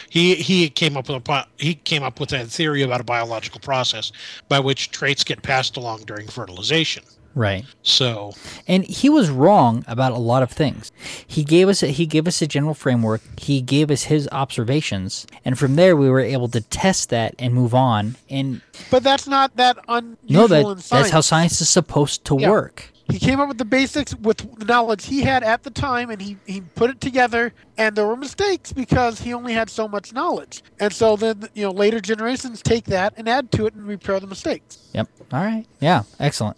he 0.08 0.34
he 0.36 0.68
came 0.70 0.96
up 0.96 1.08
with 1.08 1.28
a 1.28 1.46
he 1.58 1.74
came 1.74 2.02
up 2.02 2.20
with 2.20 2.32
a 2.32 2.44
theory 2.46 2.82
about 2.82 3.00
a 3.00 3.04
biological 3.04 3.60
process 3.60 4.12
by 4.48 4.58
which 4.58 4.90
traits 4.90 5.24
get 5.24 5.42
passed 5.42 5.76
along 5.76 6.00
during 6.02 6.26
fertilization 6.26 7.04
Right. 7.34 7.64
so 7.82 8.34
And 8.68 8.84
he 8.84 9.08
was 9.08 9.30
wrong 9.30 9.84
about 9.86 10.12
a 10.12 10.18
lot 10.18 10.42
of 10.42 10.50
things. 10.50 10.92
He 11.26 11.44
gave 11.44 11.68
us 11.68 11.82
a, 11.82 11.86
he 11.88 12.06
gave 12.06 12.28
us 12.28 12.42
a 12.42 12.46
general 12.46 12.74
framework. 12.74 13.20
He 13.40 13.60
gave 13.60 13.90
us 13.90 14.04
his 14.04 14.28
observations, 14.32 15.26
and 15.44 15.58
from 15.58 15.76
there 15.76 15.96
we 15.96 16.08
were 16.10 16.20
able 16.20 16.48
to 16.48 16.60
test 16.60 17.10
that 17.10 17.34
and 17.38 17.54
move 17.54 17.74
on. 17.74 18.16
And 18.28 18.60
But 18.90 19.02
that's 19.02 19.26
not 19.26 19.56
that 19.56 19.78
unusual 19.88 20.16
know 20.28 20.46
that 20.74 20.84
that's 20.90 21.10
how 21.10 21.20
science 21.20 21.60
is 21.60 21.68
supposed 21.68 22.24
to 22.26 22.38
Yeah. 22.38 22.50
work. 22.50 22.92
He 23.08 23.18
came 23.18 23.40
up 23.40 23.48
with 23.48 23.58
the 23.58 23.64
basics 23.66 24.14
with 24.14 24.38
the 24.58 24.64
knowledge 24.64 25.04
he 25.06 25.20
had 25.20 25.42
at 25.42 25.64
the 25.64 25.70
time, 25.70 26.08
and 26.08 26.20
he, 26.22 26.38
he 26.46 26.62
put 26.62 26.88
it 26.88 27.00
together. 27.00 27.52
And 27.76 27.94
there 27.94 28.06
were 28.06 28.16
mistakes 28.16 28.72
because 28.72 29.20
he 29.20 29.34
only 29.34 29.52
had 29.52 29.68
so 29.68 29.86
much 29.86 30.14
knowledge. 30.14 30.62
And 30.80 30.92
so 30.92 31.16
then, 31.16 31.48
you 31.52 31.64
know, 31.64 31.72
later 31.72 32.00
generations 32.00 32.62
take 32.62 32.84
that 32.86 33.12
and 33.18 33.28
add 33.28 33.50
to 33.52 33.66
it 33.66 33.74
and 33.74 33.86
repair 33.86 34.18
the 34.18 34.26
mistakes. 34.26 34.78
Yep. 34.94 35.08
All 35.32 35.44
right. 35.44 35.66
Yeah. 35.80 36.04
Excellent. 36.20 36.56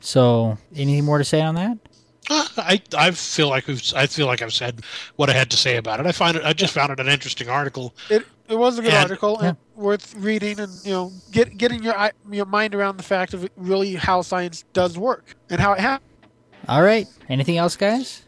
So, 0.00 0.58
anything 0.74 1.04
more 1.04 1.18
to 1.18 1.24
say 1.24 1.40
on 1.40 1.54
that? 1.56 1.78
uh, 2.30 2.46
I 2.58 2.80
I 2.96 3.10
feel 3.12 3.48
like 3.48 3.66
we've 3.66 3.82
I 3.96 4.06
feel 4.06 4.26
like 4.26 4.42
I've 4.42 4.52
said 4.52 4.82
what 5.16 5.30
I 5.30 5.32
had 5.32 5.50
to 5.50 5.56
say 5.56 5.76
about 5.76 5.98
it. 6.00 6.06
I 6.06 6.12
find 6.12 6.36
it 6.36 6.44
I 6.44 6.52
just 6.52 6.72
found 6.74 6.92
it 6.92 7.00
an 7.00 7.08
interesting 7.08 7.48
article. 7.48 7.94
It 8.10 8.26
it 8.48 8.56
was 8.58 8.78
a 8.78 8.82
good 8.82 8.92
And- 8.92 9.02
article 9.02 9.38
and 9.40 9.56
worth 9.74 10.14
reading, 10.16 10.60
and 10.60 10.72
you 10.84 10.92
know, 10.92 11.12
get 11.32 11.56
getting 11.56 11.82
your 11.82 11.94
your 12.30 12.46
mind 12.46 12.74
around 12.74 12.96
the 12.98 13.02
fact 13.02 13.32
of 13.34 13.48
really 13.56 13.94
how 13.94 14.22
science 14.22 14.64
does 14.72 14.98
work 14.98 15.34
and 15.50 15.60
how 15.60 15.72
it 15.72 15.80
happens. 15.80 16.04
All 16.68 16.82
right. 16.82 17.06
Anything 17.30 17.56
else, 17.56 17.76
guys? 17.76 18.22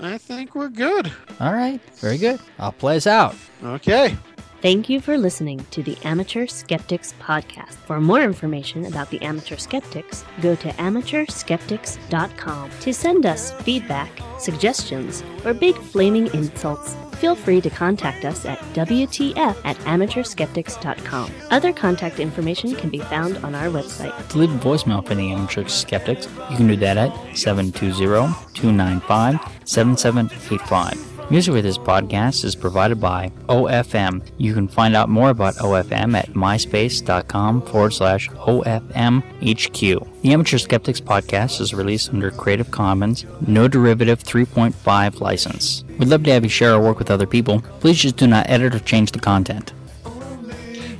I 0.00 0.18
think 0.18 0.54
we're 0.54 0.68
good. 0.70 1.12
All 1.38 1.52
right. 1.52 1.80
Very 1.96 2.18
good. 2.18 2.40
I'll 2.58 2.72
play 2.72 2.96
us 2.96 3.06
out. 3.06 3.36
Okay. 3.62 4.16
Thank 4.62 4.88
you 4.88 5.00
for 5.00 5.18
listening 5.18 5.66
to 5.72 5.82
the 5.82 5.98
Amateur 6.04 6.46
Skeptics 6.46 7.14
Podcast. 7.20 7.72
For 7.72 8.00
more 8.00 8.22
information 8.22 8.86
about 8.86 9.10
the 9.10 9.20
Amateur 9.20 9.56
Skeptics, 9.56 10.24
go 10.40 10.54
to 10.54 10.68
amateurskeptics.com. 10.74 12.70
To 12.78 12.94
send 12.94 13.26
us 13.26 13.50
feedback, 13.62 14.08
suggestions, 14.38 15.24
or 15.44 15.52
big 15.52 15.74
flaming 15.74 16.28
insults, 16.28 16.94
feel 17.16 17.34
free 17.34 17.60
to 17.60 17.70
contact 17.70 18.24
us 18.24 18.46
at 18.46 18.60
WTF 18.74 19.56
at 19.64 19.76
amateurskeptics.com. 19.78 21.32
Other 21.50 21.72
contact 21.72 22.20
information 22.20 22.76
can 22.76 22.90
be 22.90 23.00
found 23.00 23.38
on 23.38 23.56
our 23.56 23.66
website. 23.66 24.28
To 24.28 24.38
leave 24.38 24.54
a 24.54 24.58
voicemail 24.58 25.04
for 25.04 25.16
the 25.16 25.32
amateur 25.32 25.66
skeptics, 25.66 26.28
you 26.50 26.56
can 26.56 26.68
do 26.68 26.76
that 26.76 26.96
at 26.96 27.10
720 27.36 28.32
295 28.54 29.40
7785. 29.64 31.11
Music 31.32 31.54
for 31.54 31.62
this 31.62 31.78
podcast 31.78 32.44
is 32.44 32.54
provided 32.54 33.00
by 33.00 33.32
OFM. 33.48 34.22
You 34.36 34.52
can 34.52 34.68
find 34.68 34.94
out 34.94 35.08
more 35.08 35.30
about 35.30 35.54
OFM 35.54 36.14
at 36.14 36.28
myspace.com 36.34 37.62
forward 37.62 37.94
slash 37.94 38.28
OFMHQ. 38.28 40.20
The 40.20 40.32
Amateur 40.34 40.58
Skeptics 40.58 41.00
podcast 41.00 41.62
is 41.62 41.72
released 41.72 42.10
under 42.10 42.30
Creative 42.30 42.70
Commons, 42.70 43.24
no 43.46 43.66
derivative 43.66 44.22
3.5 44.22 45.20
license. 45.20 45.84
We'd 45.98 46.08
love 46.08 46.22
to 46.24 46.32
have 46.32 46.44
you 46.44 46.50
share 46.50 46.74
our 46.74 46.82
work 46.82 46.98
with 46.98 47.10
other 47.10 47.26
people. 47.26 47.62
Please 47.80 47.96
just 47.96 48.18
do 48.18 48.26
not 48.26 48.50
edit 48.50 48.74
or 48.74 48.80
change 48.80 49.12
the 49.12 49.18
content. 49.18 49.72